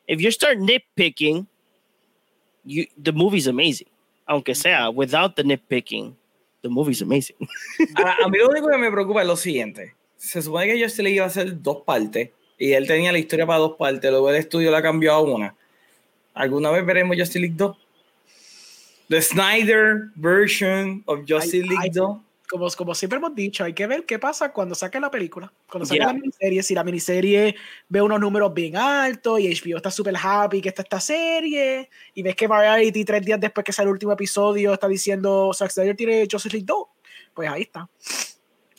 if 0.07 0.21
you 0.21 0.31
start 0.31 0.59
nitpicking, 0.59 1.47
you, 2.63 2.85
the 3.01 3.11
movie's 3.11 3.47
amazing. 3.47 3.87
Aunque 4.27 4.53
sea, 4.53 4.91
without 4.91 5.35
the 5.35 5.43
nitpicking 5.43 6.18
the 6.61 6.69
movie's 6.69 7.01
amazing. 7.01 7.37
a, 7.95 8.23
a, 8.25 8.29
mí 8.29 8.37
lo 8.37 8.49
único 8.49 8.67
que 8.69 8.77
me 8.77 8.91
preocupa 8.91 9.21
es 9.21 9.27
lo 9.27 9.35
siguiente. 9.35 9.95
Se 10.17 10.41
supone 10.41 10.67
que 10.67 10.81
Justice 10.81 11.03
League 11.03 11.15
iba 11.15 11.25
a 11.25 11.29
hacer 11.29 11.61
dos 11.61 11.83
partes 11.85 12.31
y 12.57 12.73
él 12.73 12.87
tenía 12.87 13.11
la 13.11 13.19
historia 13.19 13.47
para 13.47 13.59
dos 13.59 13.77
partes, 13.77 14.11
luego 14.11 14.29
el 14.29 14.35
estudio 14.35 14.69
la 14.69 14.81
cambió 14.81 15.13
a 15.13 15.21
una. 15.21 15.55
¿Alguna 16.33 16.71
vez 16.71 16.85
veremos 16.85 17.17
Justice 17.17 17.39
League 17.39 17.55
2? 17.57 17.77
The 19.09 19.21
Snyder 19.21 20.11
version 20.15 21.03
of 21.07 21.21
Justice 21.27 21.65
League 21.65 21.91
2 21.93 22.17
como, 22.49 22.67
como 22.71 22.95
siempre 22.95 23.17
hemos 23.17 23.35
dicho, 23.35 23.63
hay 23.63 23.73
que 23.73 23.85
ver 23.85 24.05
qué 24.05 24.17
pasa 24.17 24.51
cuando 24.51 24.73
saque 24.73 24.99
la 24.99 25.11
película, 25.11 25.53
cuando 25.69 25.85
saque 25.85 25.99
la 25.99 26.13
miniserie, 26.13 26.63
si 26.63 26.73
la 26.73 26.83
miniserie 26.83 27.55
ve 27.87 28.01
unos 28.01 28.19
números 28.19 28.53
bien 28.53 28.75
altos 28.75 29.39
y 29.39 29.53
HBO 29.53 29.77
está 29.77 29.91
súper 29.91 30.15
happy 30.21 30.61
que 30.61 30.69
está 30.69 30.81
esta 30.81 30.99
serie, 30.99 31.89
y 32.13 32.23
ves 32.23 32.35
que 32.35 32.47
Variety 32.47 33.05
tres 33.05 33.23
días 33.23 33.39
después 33.39 33.63
que 33.63 33.71
sale 33.71 33.87
el 33.87 33.93
último 33.93 34.13
episodio 34.13 34.73
está 34.73 34.87
diciendo 34.87 35.51
Zack 35.53 35.71
Snyder 35.71 35.95
tiene 35.95 36.27
Justice 36.29 36.55
League 36.55 36.65
2, 36.65 36.87
pues 37.33 37.49
ahí 37.49 37.61
está. 37.61 37.87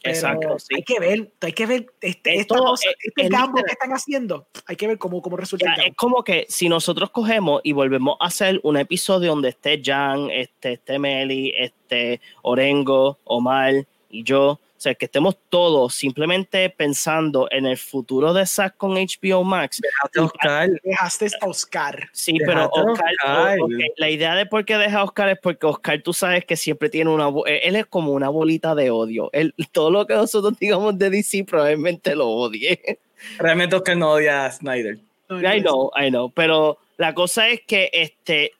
Exacto. 0.02 0.56
Hay 0.74 0.82
que 0.82 0.98
ver, 0.98 1.30
hay 1.40 1.52
que 1.52 1.66
ver 1.66 1.86
este, 2.00 2.36
esta 2.36 2.56
cosa, 2.56 2.88
eh, 2.88 2.94
este 3.02 3.28
cambio 3.28 3.62
que 3.64 3.72
están 3.72 3.90
haciendo. 3.90 4.46
Hay 4.66 4.76
que 4.76 4.86
ver 4.86 4.98
cómo, 4.98 5.20
cómo 5.20 5.36
resulta. 5.36 5.74
es 5.74 5.94
como 5.96 6.24
que 6.24 6.46
si 6.48 6.68
nosotros 6.68 7.10
cogemos 7.10 7.60
y 7.64 7.72
volvemos 7.72 8.16
a 8.20 8.26
hacer 8.26 8.60
un 8.62 8.76
episodio 8.76 9.30
donde 9.30 9.50
esté 9.50 9.80
Jan, 9.84 10.30
este, 10.30 10.74
esté 10.74 10.98
Meli, 10.98 11.52
este 11.56 12.20
Orengo, 12.42 13.18
Omar 13.24 13.86
y 14.08 14.22
yo, 14.22 14.58
o 14.80 14.82
sea, 14.82 14.94
que 14.94 15.04
estemos 15.04 15.36
todos 15.50 15.92
simplemente 15.92 16.70
pensando 16.70 17.48
en 17.50 17.66
el 17.66 17.76
futuro 17.76 18.32
de 18.32 18.46
Zack 18.46 18.78
con 18.78 18.94
HBO 18.94 19.44
Max. 19.44 19.78
Dejaste 19.82 20.18
a 20.18 20.24
Oscar. 20.24 20.70
Dejaste 20.82 21.26
a 21.38 21.46
Oscar. 21.46 22.08
Sí, 22.14 22.38
pero 22.46 22.70
Oscar, 22.70 23.58
la 23.98 24.08
idea 24.08 24.34
de 24.34 24.46
por 24.46 24.64
qué 24.64 24.78
deja 24.78 25.00
a 25.00 25.04
Oscar 25.04 25.28
es 25.28 25.38
porque 25.38 25.66
Oscar, 25.66 26.00
tú 26.00 26.14
sabes 26.14 26.46
que 26.46 26.56
siempre 26.56 26.88
tiene 26.88 27.10
una. 27.10 27.28
Él 27.44 27.76
es 27.76 27.84
como 27.84 28.12
una 28.12 28.30
bolita 28.30 28.74
de 28.74 28.90
odio. 28.90 29.28
Él, 29.34 29.54
todo 29.70 29.90
lo 29.90 30.06
que 30.06 30.14
nosotros 30.14 30.58
digamos 30.58 30.98
de 30.98 31.10
DC 31.10 31.44
probablemente 31.44 32.16
lo 32.16 32.28
odie. 32.30 32.80
Realmente 33.38 33.76
Oscar 33.76 33.98
no 33.98 34.12
odia 34.12 34.46
a 34.46 34.50
Snyder. 34.50 34.96
I 35.28 35.60
know, 35.60 35.90
I 35.94 36.08
know. 36.08 36.30
Pero 36.30 36.78
la 36.96 37.12
cosa 37.12 37.50
es 37.50 37.60
que 37.66 37.90
este, 37.92 38.52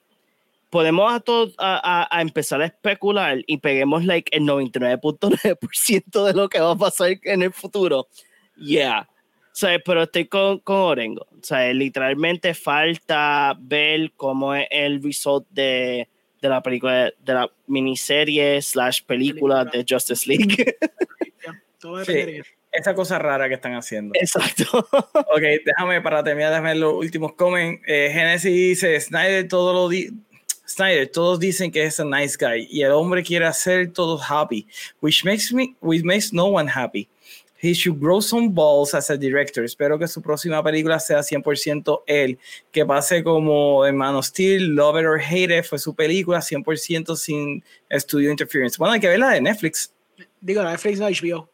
podemos 0.71 1.13
a, 1.13 1.19
todos 1.19 1.53
a, 1.59 2.07
a, 2.09 2.21
empezar 2.21 2.61
a 2.61 2.65
especular 2.65 3.43
y 3.45 3.57
peguemos 3.57 4.05
like 4.05 4.35
el 4.35 4.43
99.9% 4.43 6.25
de 6.25 6.33
lo 6.33 6.49
que 6.49 6.59
va 6.59 6.71
a 6.71 6.77
pasar 6.77 7.19
en 7.23 7.43
el 7.43 7.53
futuro. 7.53 8.07
Yeah. 8.55 9.07
O 9.51 9.53
sea, 9.53 9.77
pero 9.83 10.03
estoy 10.03 10.25
con, 10.25 10.59
con 10.59 10.77
Orengo. 10.77 11.27
O 11.29 11.43
sea, 11.43 11.71
literalmente 11.73 12.53
falta 12.53 13.53
ver 13.59 14.13
cómo 14.15 14.55
es 14.55 14.65
el 14.71 15.03
result 15.03 15.45
de, 15.49 16.07
de 16.41 16.49
la 16.49 16.63
película, 16.63 17.11
de 17.19 17.33
la 17.33 17.51
miniserie 17.67 18.61
slash 18.61 19.01
película, 19.05 19.65
de 19.65 19.85
Justice 19.87 20.25
League. 20.25 20.55
sí. 22.05 22.41
esa 22.71 22.95
cosa 22.95 23.19
rara 23.19 23.49
que 23.49 23.55
están 23.55 23.73
haciendo. 23.73 24.13
Exacto. 24.15 24.87
ok, 24.93 25.41
déjame 25.65 25.99
para 26.01 26.23
terminar, 26.23 26.51
déjame 26.51 26.75
los 26.75 26.93
últimos 26.93 27.33
comments. 27.33 27.83
Eh, 27.87 28.09
Genesis 28.13 28.53
dice, 28.53 29.01
Snyder 29.01 29.49
todo 29.49 29.73
lo 29.73 29.89
Snyder, 30.73 31.07
todos 31.07 31.39
dicen 31.39 31.71
que 31.71 31.83
es 31.83 31.99
a 31.99 32.05
nice 32.05 32.37
guy 32.37 32.67
y 32.69 32.81
el 32.81 32.91
hombre 32.91 33.23
quiere 33.23 33.45
hacer 33.45 33.91
todos 33.91 34.21
happy, 34.21 34.67
which 35.01 35.23
makes 35.23 35.53
me, 35.53 35.75
which 35.81 36.03
makes 36.03 36.31
no 36.33 36.47
one 36.47 36.69
happy. 36.69 37.07
He 37.61 37.75
should 37.75 37.99
grow 37.99 38.21
some 38.21 38.49
balls 38.49 38.95
as 38.95 39.11
a 39.11 39.17
director. 39.17 39.63
Espero 39.63 39.99
que 39.99 40.07
su 40.07 40.19
próxima 40.19 40.63
película 40.63 40.99
sea 40.99 41.19
100% 41.19 42.01
él. 42.07 42.39
Que 42.71 42.83
pase 42.83 43.23
como 43.23 43.85
Hermano 43.85 44.23
Steel, 44.23 44.73
Love 44.73 45.01
It 45.01 45.05
or 45.05 45.19
Hate 45.19 45.59
It, 45.59 45.65
fue 45.65 45.77
su 45.77 45.93
película 45.93 46.39
100% 46.39 47.15
sin 47.15 47.63
studio 47.91 48.31
interference. 48.31 48.77
Bueno, 48.79 48.93
hay 48.93 48.99
que 48.99 49.07
ver 49.07 49.19
la 49.19 49.29
de 49.29 49.41
Netflix. 49.41 49.93
Digo, 50.39 50.63
la 50.63 50.71
Netflix 50.71 50.99
no 50.99 51.07
HBO. 51.07 51.49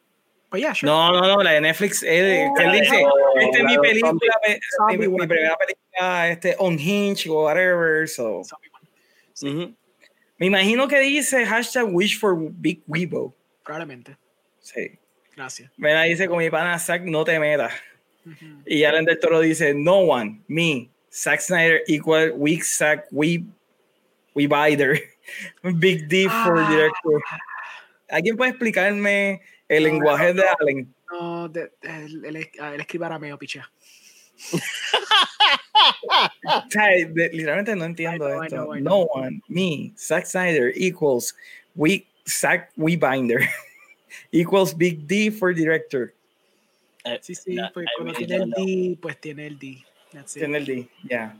Pues 0.48 0.62
yeah, 0.62 0.72
sure. 0.72 0.90
No, 0.90 1.12
no, 1.12 1.20
no, 1.20 1.42
la 1.42 1.50
de 1.50 1.60
Netflix. 1.60 2.02
Él 2.02 2.48
dice, 2.72 3.04
oh, 3.04 3.38
esta 3.38 3.58
es 3.58 3.64
mi 3.64 3.76
película, 3.76 4.14
mi, 4.88 4.96
mi, 4.96 5.08
mi, 5.08 5.26
primera 5.26 5.56
película, 5.58 6.30
este, 6.30 6.56
Unhinged 6.58 7.30
o 7.30 7.44
whatever. 7.44 8.08
So. 8.08 8.40
Me 9.42 10.46
imagino 10.46 10.88
que 10.88 11.00
dice 11.00 11.44
hashtag 11.44 11.86
wish 11.90 12.18
for 12.18 12.36
Big 12.36 12.82
Weibo. 12.86 13.34
Probablemente. 13.64 14.16
Sí. 14.60 14.98
Gracias. 15.36 15.70
Mira, 15.76 16.02
dice 16.02 16.26
con 16.26 16.38
mi 16.38 16.50
pana 16.50 16.78
Zack, 16.78 17.02
no 17.04 17.24
te 17.24 17.38
metas. 17.38 17.72
Y 18.66 18.84
Alan 18.84 19.04
del 19.04 19.18
Toro 19.18 19.40
dice, 19.40 19.72
no 19.72 19.98
one, 19.98 20.42
me, 20.48 20.90
Zack 21.12 21.40
Snyder 21.40 21.82
equal 21.86 22.32
weak 22.36 22.64
Zack, 22.64 23.06
we, 23.10 23.44
we. 24.34 24.48
Big 25.74 26.08
D 26.08 26.28
for 26.28 26.58
ah. 26.58 26.70
director. 26.70 27.22
¿Alguien 28.10 28.36
puede 28.36 28.50
explicarme 28.50 29.40
el 29.68 29.84
lenguaje 29.84 30.34
de 30.34 30.42
Allen? 30.42 30.94
No, 31.10 31.48
de, 31.48 31.70
el, 31.82 32.24
el, 32.24 32.36
el, 32.36 32.80
escribe 32.80 33.06
arameo, 33.06 33.38
pichea. 33.38 33.70
literalmente 37.32 37.76
no 37.76 37.84
entiendo 37.84 38.42
esto. 38.42 38.74
No 38.76 39.00
one, 39.00 39.42
me, 39.48 39.92
Zack 39.96 40.26
Snyder 40.26 40.72
equals 40.76 41.34
we 41.74 42.06
Zack 42.28 42.70
Webinder 42.76 43.40
equals 44.32 44.74
Big 44.74 45.06
D 45.06 45.30
for 45.30 45.54
director. 45.54 46.12
Eh, 47.04 47.18
sí, 47.22 47.34
sí, 47.34 47.56
pues 47.72 47.86
cuando 47.96 48.14
tiene 48.14 48.36
el 48.36 48.50
D, 48.50 48.98
pues 49.00 49.20
tiene 49.20 49.46
el 49.46 49.58
D. 49.58 49.84
Tiene 50.32 50.58
el 50.58 50.64
D, 50.64 50.88
ya. 51.04 51.36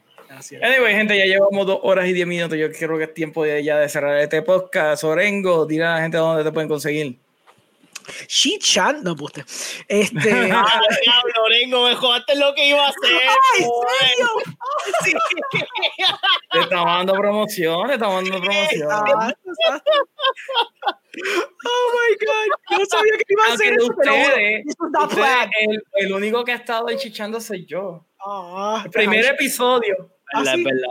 Anyway, 0.62 0.94
gente, 0.94 1.16
ya 1.16 1.24
llevamos 1.24 1.66
dos 1.66 1.80
horas 1.82 2.06
y 2.06 2.12
diez 2.12 2.26
minutos. 2.26 2.58
Yo 2.58 2.70
creo 2.70 2.98
que 2.98 3.04
es 3.04 3.14
tiempo 3.14 3.44
de 3.44 3.64
ya 3.64 3.78
de 3.78 3.88
cerrar 3.88 4.18
este 4.18 4.42
podcast. 4.42 5.02
Orengo, 5.04 5.64
dile 5.64 5.84
a 5.84 5.94
la 5.94 6.02
gente 6.02 6.18
dónde 6.18 6.44
te 6.44 6.52
pueden 6.52 6.68
conseguir. 6.68 7.16
Shi-chan, 8.28 9.02
no 9.02 9.14
puste. 9.14 9.44
Este. 9.88 10.30
ah, 10.52 10.80
diablo, 11.02 11.44
Orengo, 11.44 11.84
me 11.86 11.94
jodaste 11.94 12.36
lo 12.36 12.54
que 12.54 12.68
iba 12.68 12.84
a 12.84 12.88
hacer. 12.88 13.20
¡Ay, 13.54 13.66
serio! 13.98 14.28
sí. 15.04 15.12
Te 16.50 16.60
estamos 16.60 16.86
dando 16.86 17.14
promoción, 17.14 17.86
te 17.88 17.94
estamos 17.94 18.24
dando 18.24 18.40
promoción. 18.40 18.88
Oh 21.64 21.92
my 21.94 22.16
god, 22.26 22.78
no 22.78 22.86
sabía 22.86 23.12
que 23.16 23.24
iba 23.28 23.44
a 23.44 23.54
hacer 23.54 23.74
eso. 23.74 23.90
Ustedes, 23.90 24.64
ustedes, 24.78 25.48
el, 25.60 25.82
el, 25.94 26.12
único 26.12 26.44
que 26.44 26.52
ha 26.52 26.56
estado 26.56 26.88
ahí 26.88 26.96
chichando 26.96 27.40
soy 27.40 27.66
yo. 27.66 28.06
Oh, 28.24 28.80
el 28.84 28.90
primer 28.90 29.24
ay, 29.24 29.30
episodio. 29.30 30.12
¿Ah, 30.32 30.42
la 30.44 30.54
sí? 30.54 30.64
verdad. 30.64 30.88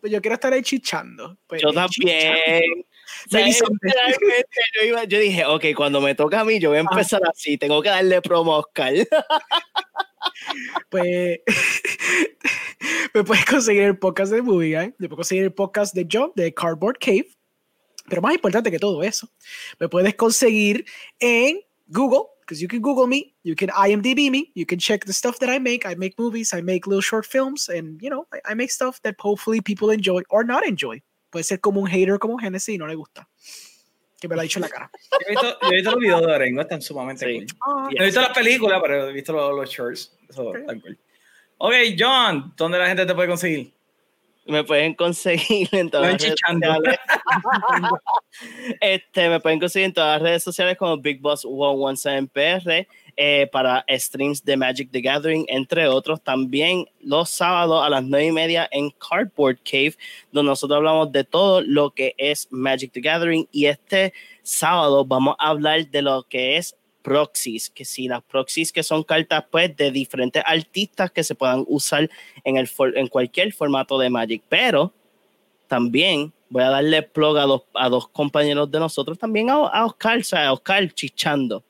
Pues 0.00 0.12
yo 0.12 0.20
quiero 0.20 0.34
estar 0.34 0.52
ahí 0.52 0.62
chichando. 0.62 1.38
Pues, 1.46 1.62
yo 1.62 1.72
también. 1.72 2.84
yo, 3.30 5.04
yo, 5.08 5.18
dije, 5.18 5.44
ok, 5.44 5.64
cuando 5.76 6.00
me 6.00 6.14
toca 6.14 6.40
a 6.40 6.44
mí, 6.44 6.58
yo 6.58 6.70
voy 6.70 6.78
a 6.78 6.82
empezar 6.82 7.20
ah. 7.24 7.30
así, 7.32 7.56
tengo 7.58 7.82
que 7.82 7.88
darle 7.88 8.20
promo 8.22 8.54
a 8.54 8.58
Oscar. 8.58 8.92
pues 10.90 11.40
me 13.14 13.24
puedes 13.24 13.44
conseguir 13.44 13.82
el 13.84 13.98
podcast 13.98 14.32
de 14.32 14.42
Movie 14.42 14.76
Guy, 14.76 14.94
me 14.98 15.08
puedes 15.08 15.16
conseguir 15.16 15.44
el 15.44 15.52
podcast 15.52 15.94
de 15.94 16.06
Joe, 16.10 16.32
de 16.34 16.52
Cardboard 16.52 16.98
Cave, 16.98 17.28
pero 18.08 18.22
más 18.22 18.34
importante 18.34 18.70
que 18.70 18.78
todo 18.78 19.02
eso, 19.02 19.28
me 19.78 19.88
puedes 19.88 20.14
conseguir 20.14 20.84
en 21.20 21.60
Google, 21.88 22.26
because 22.40 22.60
you 22.60 22.68
can 22.68 22.80
Google 22.80 23.06
me, 23.06 23.34
you 23.44 23.54
can 23.54 23.68
IMDb 23.70 24.30
me, 24.30 24.50
you 24.54 24.66
can 24.66 24.78
check 24.78 25.04
the 25.04 25.12
stuff 25.12 25.38
that 25.38 25.48
I 25.48 25.58
make. 25.58 25.86
I 25.86 25.94
make 25.94 26.18
movies, 26.18 26.52
I 26.52 26.60
make 26.60 26.86
little 26.86 27.00
short 27.00 27.24
films, 27.24 27.68
and 27.68 28.00
you 28.02 28.10
know, 28.10 28.26
I, 28.32 28.52
I 28.52 28.54
make 28.54 28.70
stuff 28.70 29.00
that 29.02 29.14
hopefully 29.18 29.60
people 29.60 29.90
enjoy 29.90 30.22
or 30.28 30.44
not 30.44 30.66
enjoy. 30.66 31.02
Puede 31.32 31.44
ser 31.44 31.60
como 31.60 31.80
un 31.80 31.88
hater 31.88 32.18
como 32.18 32.36
Genesis 32.36 32.74
y 32.74 32.78
no 32.78 32.86
le 32.86 32.94
gusta. 32.94 33.26
Que 34.20 34.28
me 34.28 34.34
lo 34.34 34.42
ha 34.42 34.44
dicho 34.44 34.58
en 34.58 34.64
la 34.64 34.68
cara. 34.68 34.90
Yo 35.10 35.26
he 35.26 35.30
visto, 35.30 35.58
yo 35.62 35.68
he 35.68 35.74
visto 35.76 35.90
los 35.92 36.00
videos 36.00 36.20
de 36.20 36.26
Orengo, 36.26 36.60
están 36.60 36.82
sumamente 36.82 37.24
sí. 37.24 37.32
cool. 37.32 37.46
Ah, 37.62 37.88
no 37.90 38.02
he 38.02 38.04
visto 38.04 38.20
las 38.20 38.36
películas, 38.36 38.80
pero 38.82 39.08
he 39.08 39.12
visto 39.12 39.32
los, 39.32 39.56
los 39.56 39.70
shorts. 39.70 40.14
Eso 40.28 40.50
okay. 40.50 40.80
cool. 40.80 40.98
Ok, 41.56 41.74
John, 41.98 42.52
¿dónde 42.54 42.78
la 42.78 42.86
gente 42.86 43.06
te 43.06 43.14
puede 43.14 43.28
conseguir? 43.28 43.72
Me 44.44 44.62
pueden 44.62 44.94
conseguir 44.94 45.68
en 45.72 45.90
todas 45.90 46.12
las 46.12 46.22
redes 46.22 46.38
sociales. 46.38 46.98
este, 48.80 49.28
me 49.30 49.40
pueden 49.40 49.58
conseguir 49.58 49.86
en 49.86 49.94
todas 49.94 50.20
las 50.20 50.22
redes 50.22 50.44
sociales 50.44 50.76
como 50.76 50.98
Big 50.98 51.20
Boss 51.20 51.46
117PR 51.46 52.86
eh, 53.16 53.48
para 53.52 53.84
streams 53.88 54.44
de 54.44 54.56
Magic 54.56 54.90
the 54.90 55.00
Gathering, 55.00 55.44
entre 55.48 55.86
otros. 55.88 56.22
También 56.22 56.86
los 57.00 57.30
sábados 57.30 57.84
a 57.84 57.90
las 57.90 58.02
9 58.02 58.26
y 58.26 58.32
media 58.32 58.68
en 58.72 58.90
Cardboard 58.90 59.58
Cave, 59.64 59.94
donde 60.30 60.50
nosotros 60.50 60.76
hablamos 60.78 61.12
de 61.12 61.24
todo 61.24 61.60
lo 61.60 61.90
que 61.90 62.14
es 62.16 62.48
Magic 62.50 62.92
the 62.92 63.00
Gathering. 63.00 63.48
Y 63.52 63.66
este 63.66 64.12
sábado 64.42 65.04
vamos 65.04 65.36
a 65.38 65.48
hablar 65.48 65.88
de 65.88 66.02
lo 66.02 66.22
que 66.24 66.56
es 66.56 66.76
proxies, 67.02 67.68
que 67.68 67.84
si 67.84 68.08
las 68.08 68.22
proxies 68.22 68.72
que 68.72 68.82
son 68.82 69.02
cartas 69.02 69.44
pues 69.50 69.76
de 69.76 69.90
diferentes 69.90 70.42
artistas 70.46 71.10
que 71.10 71.24
se 71.24 71.34
puedan 71.34 71.64
usar 71.66 72.08
en, 72.44 72.56
el 72.56 72.70
en 72.94 73.08
cualquier 73.08 73.52
formato 73.52 73.98
de 73.98 74.08
Magic, 74.08 74.42
pero 74.48 74.92
también 75.66 76.32
voy 76.48 76.62
a 76.62 76.70
darle 76.70 77.02
plug 77.02 77.38
a 77.38 77.42
dos, 77.42 77.62
a 77.74 77.88
dos 77.88 78.08
compañeros 78.08 78.70
de 78.70 78.78
nosotros, 78.78 79.18
también 79.18 79.50
a, 79.50 79.54
a 79.54 79.84
Oscar, 79.84 80.18
o 80.18 80.24
sea, 80.24 80.48
a 80.48 80.52
Oscar 80.52 80.92
chichando. 80.92 81.64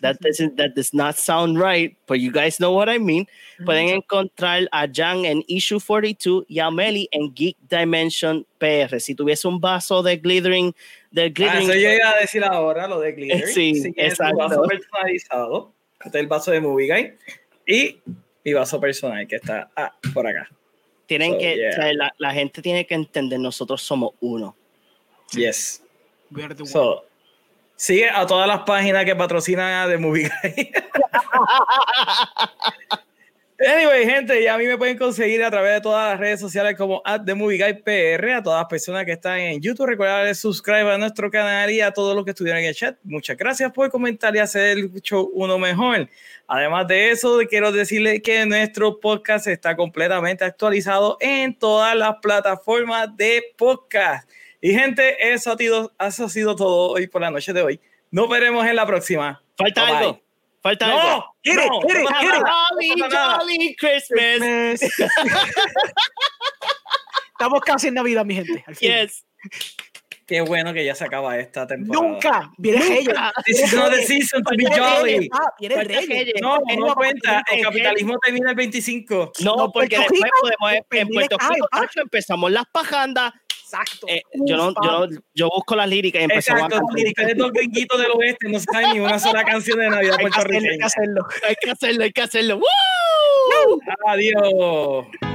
That 0.00 0.20
doesn't 0.20 0.56
that 0.56 0.74
does 0.74 0.94
not 0.94 1.16
sound 1.16 1.58
right, 1.58 1.96
but 2.06 2.18
you 2.20 2.32
guys 2.32 2.58
know 2.58 2.72
what 2.72 2.88
I 2.88 2.98
mean. 2.98 3.26
Pueden 3.64 3.88
encontrar 3.88 4.66
a 4.72 4.88
Jan 4.88 5.24
en 5.24 5.42
Issue 5.48 5.78
42 5.78 6.44
y 6.48 6.58
a 6.60 6.70
Meli 6.70 7.08
en 7.12 7.32
Geek 7.34 7.56
Dimension 7.68 8.46
PR. 8.58 8.98
Si 9.00 9.14
tuviese 9.14 9.46
un 9.46 9.60
vaso 9.60 10.02
de 10.02 10.16
glittering, 10.16 10.74
de 11.10 11.30
glittering. 11.30 11.70
Ah, 11.70 11.74
eso 11.74 11.74
yo 11.74 11.92
iba 11.92 12.10
a 12.10 12.20
decir 12.20 12.44
ahora, 12.44 12.88
lo 12.88 13.00
de 13.00 13.12
glittering. 13.16 13.46
Sí, 13.46 13.74
si 13.74 13.94
exacto. 13.96 14.36
Un 14.36 14.48
vaso 14.48 14.62
personalizado. 14.62 15.72
Este 16.04 16.18
es 16.18 16.22
el 16.22 16.26
vaso 16.28 16.50
de 16.50 16.60
Movie 16.60 16.88
Guy. 16.88 17.12
Y 17.66 18.00
mi 18.44 18.52
vaso 18.52 18.80
personal, 18.80 19.26
que 19.26 19.36
está 19.36 19.70
ah, 19.76 19.92
por 20.12 20.26
acá. 20.26 20.48
Tienen 21.06 21.32
so, 21.32 21.38
que, 21.38 21.56
yeah. 21.56 21.70
o 21.70 21.72
sea, 21.72 21.92
la, 21.94 22.14
la, 22.18 22.32
gente 22.32 22.62
tiene 22.62 22.86
que 22.86 22.94
entender, 22.94 23.38
nosotros 23.38 23.82
somos 23.82 24.12
uno. 24.20 24.56
Yes. 25.32 25.82
So, 26.64 27.04
Sigue 27.76 28.08
a 28.08 28.26
todas 28.26 28.46
las 28.46 28.60
páginas 28.60 29.04
que 29.04 29.16
patrocinan 29.16 29.88
de 29.88 29.98
Movie 29.98 30.30
Guy. 30.42 30.72
Anyway, 33.56 34.04
gente, 34.04 34.42
y 34.42 34.48
a 34.48 34.58
mí 34.58 34.66
me 34.66 34.76
pueden 34.76 34.98
conseguir 34.98 35.44
a 35.44 35.50
través 35.50 35.74
de 35.74 35.80
todas 35.80 36.10
las 36.10 36.18
redes 36.18 36.40
sociales 36.40 36.76
como 36.76 37.00
at 37.04 37.22
The 37.24 37.34
Movie 37.34 37.58
Guy 37.58 37.82
PR, 37.82 38.32
a 38.32 38.42
todas 38.42 38.60
las 38.60 38.68
personas 38.68 39.04
que 39.04 39.12
están 39.12 39.38
en 39.38 39.60
YouTube. 39.60 39.86
Recuerda 39.86 40.16
darle 40.16 40.34
subscribe 40.34 40.92
a 40.92 40.98
nuestro 40.98 41.30
canal 41.30 41.70
y 41.70 41.80
a 41.80 41.92
todos 41.92 42.16
los 42.16 42.24
que 42.24 42.32
estuvieron 42.32 42.60
en 42.60 42.68
el 42.68 42.74
chat. 42.74 42.96
Muchas 43.04 43.36
gracias 43.36 43.70
por 43.70 43.88
comentar 43.90 44.34
y 44.34 44.40
hacer 44.40 44.78
el 44.78 44.92
show 45.02 45.30
uno 45.32 45.56
mejor. 45.56 46.08
Además 46.48 46.88
de 46.88 47.12
eso, 47.12 47.38
quiero 47.48 47.70
decirles 47.70 48.22
que 48.22 48.44
nuestro 48.44 48.98
podcast 48.98 49.46
está 49.46 49.76
completamente 49.76 50.44
actualizado 50.44 51.16
en 51.20 51.56
todas 51.56 51.94
las 51.94 52.16
plataformas 52.20 53.16
de 53.16 53.54
podcast. 53.56 54.28
Y 54.64 54.72
gente, 54.72 55.34
eso 55.34 55.52
ha, 55.52 55.58
sido, 55.58 55.92
eso 56.00 56.24
ha 56.24 56.28
sido 56.30 56.56
todo 56.56 56.92
hoy 56.92 57.06
por 57.06 57.20
la 57.20 57.30
noche 57.30 57.52
de 57.52 57.60
hoy. 57.60 57.78
Nos 58.10 58.30
veremos 58.30 58.66
en 58.66 58.74
la 58.74 58.86
próxima. 58.86 59.42
Falta 59.58 59.84
bye 59.84 59.94
algo. 59.94 60.12
Bye. 60.14 60.22
Falta 60.62 60.86
no, 60.86 61.00
algo. 61.00 61.24
Get 61.42 61.52
it, 61.52 61.58
no, 61.68 61.80
get 61.82 62.00
it, 62.00 62.08
get 62.18 62.34
it. 62.34 62.42
Jolly, 62.46 62.94
jolly 63.10 63.76
Christmas. 63.76 64.80
Christmas. 64.80 65.10
Estamos 67.32 67.60
casi 67.60 67.88
en 67.88 67.94
Navidad, 67.94 68.24
mi 68.24 68.36
gente. 68.36 68.64
Al 68.66 68.74
fin. 68.74 68.90
Yes. 68.90 69.26
Qué 70.26 70.40
bueno 70.40 70.72
que 70.72 70.82
ya 70.82 70.94
se 70.94 71.04
acaba 71.04 71.36
esta 71.36 71.66
temporada. 71.66 72.02
Nunca. 72.02 72.50
Viene 72.56 72.78
Reyes. 72.78 73.14
This 73.44 73.64
is 73.64 73.74
not 73.74 73.92
the 73.92 74.02
season 74.02 74.42
to 74.44 74.56
be 74.56 74.64
jolly. 74.64 75.28
Viene 75.60 75.84
Reyes. 75.84 76.32
No, 76.40 76.58
no, 76.66 76.86
no 76.86 76.94
cuenta. 76.94 77.42
El 77.52 77.62
capitalismo 77.62 78.18
termina 78.18 78.48
el 78.48 78.56
25. 78.56 79.32
No, 79.40 79.56
no 79.56 79.70
porque 79.70 79.98
después 79.98 80.22
podemos, 80.40 80.86
en 80.90 81.08
Puerto 81.08 81.36
Rico 81.50 81.68
empezamos 81.96 82.50
las 82.50 82.64
pajandas 82.72 83.34
Exacto. 83.64 84.06
Eh, 84.08 84.22
yo, 84.46 84.56
no, 84.58 84.74
yo, 84.74 85.06
no, 85.06 85.20
yo 85.34 85.48
busco 85.48 85.74
las 85.74 85.88
líricas 85.88 86.20
y 86.20 86.24
empezamos 86.24 86.64
Exacto, 86.64 86.76
a 86.76 86.80
las 86.86 86.94
líricas 86.94 87.26
de 87.26 87.34
los 87.34 87.50
gringuitos 87.50 87.98
del 87.98 88.10
oeste 88.10 88.48
no 88.50 88.60
saben 88.60 88.92
ni 88.92 89.00
una 89.00 89.18
sola 89.18 89.42
canción 89.42 89.78
de 89.78 89.88
Navidad 89.88 90.18
puertorriqueña. 90.20 90.70
Hay 90.70 90.78
que 90.78 90.84
hacerlo, 90.84 91.26
hay 91.48 91.54
que 91.60 91.70
hacerlo, 91.70 92.04
hay 92.04 92.12
que 92.12 92.22
hacerlo. 92.22 92.56
¡Woo! 92.58 93.80
Adiós. 94.06 95.33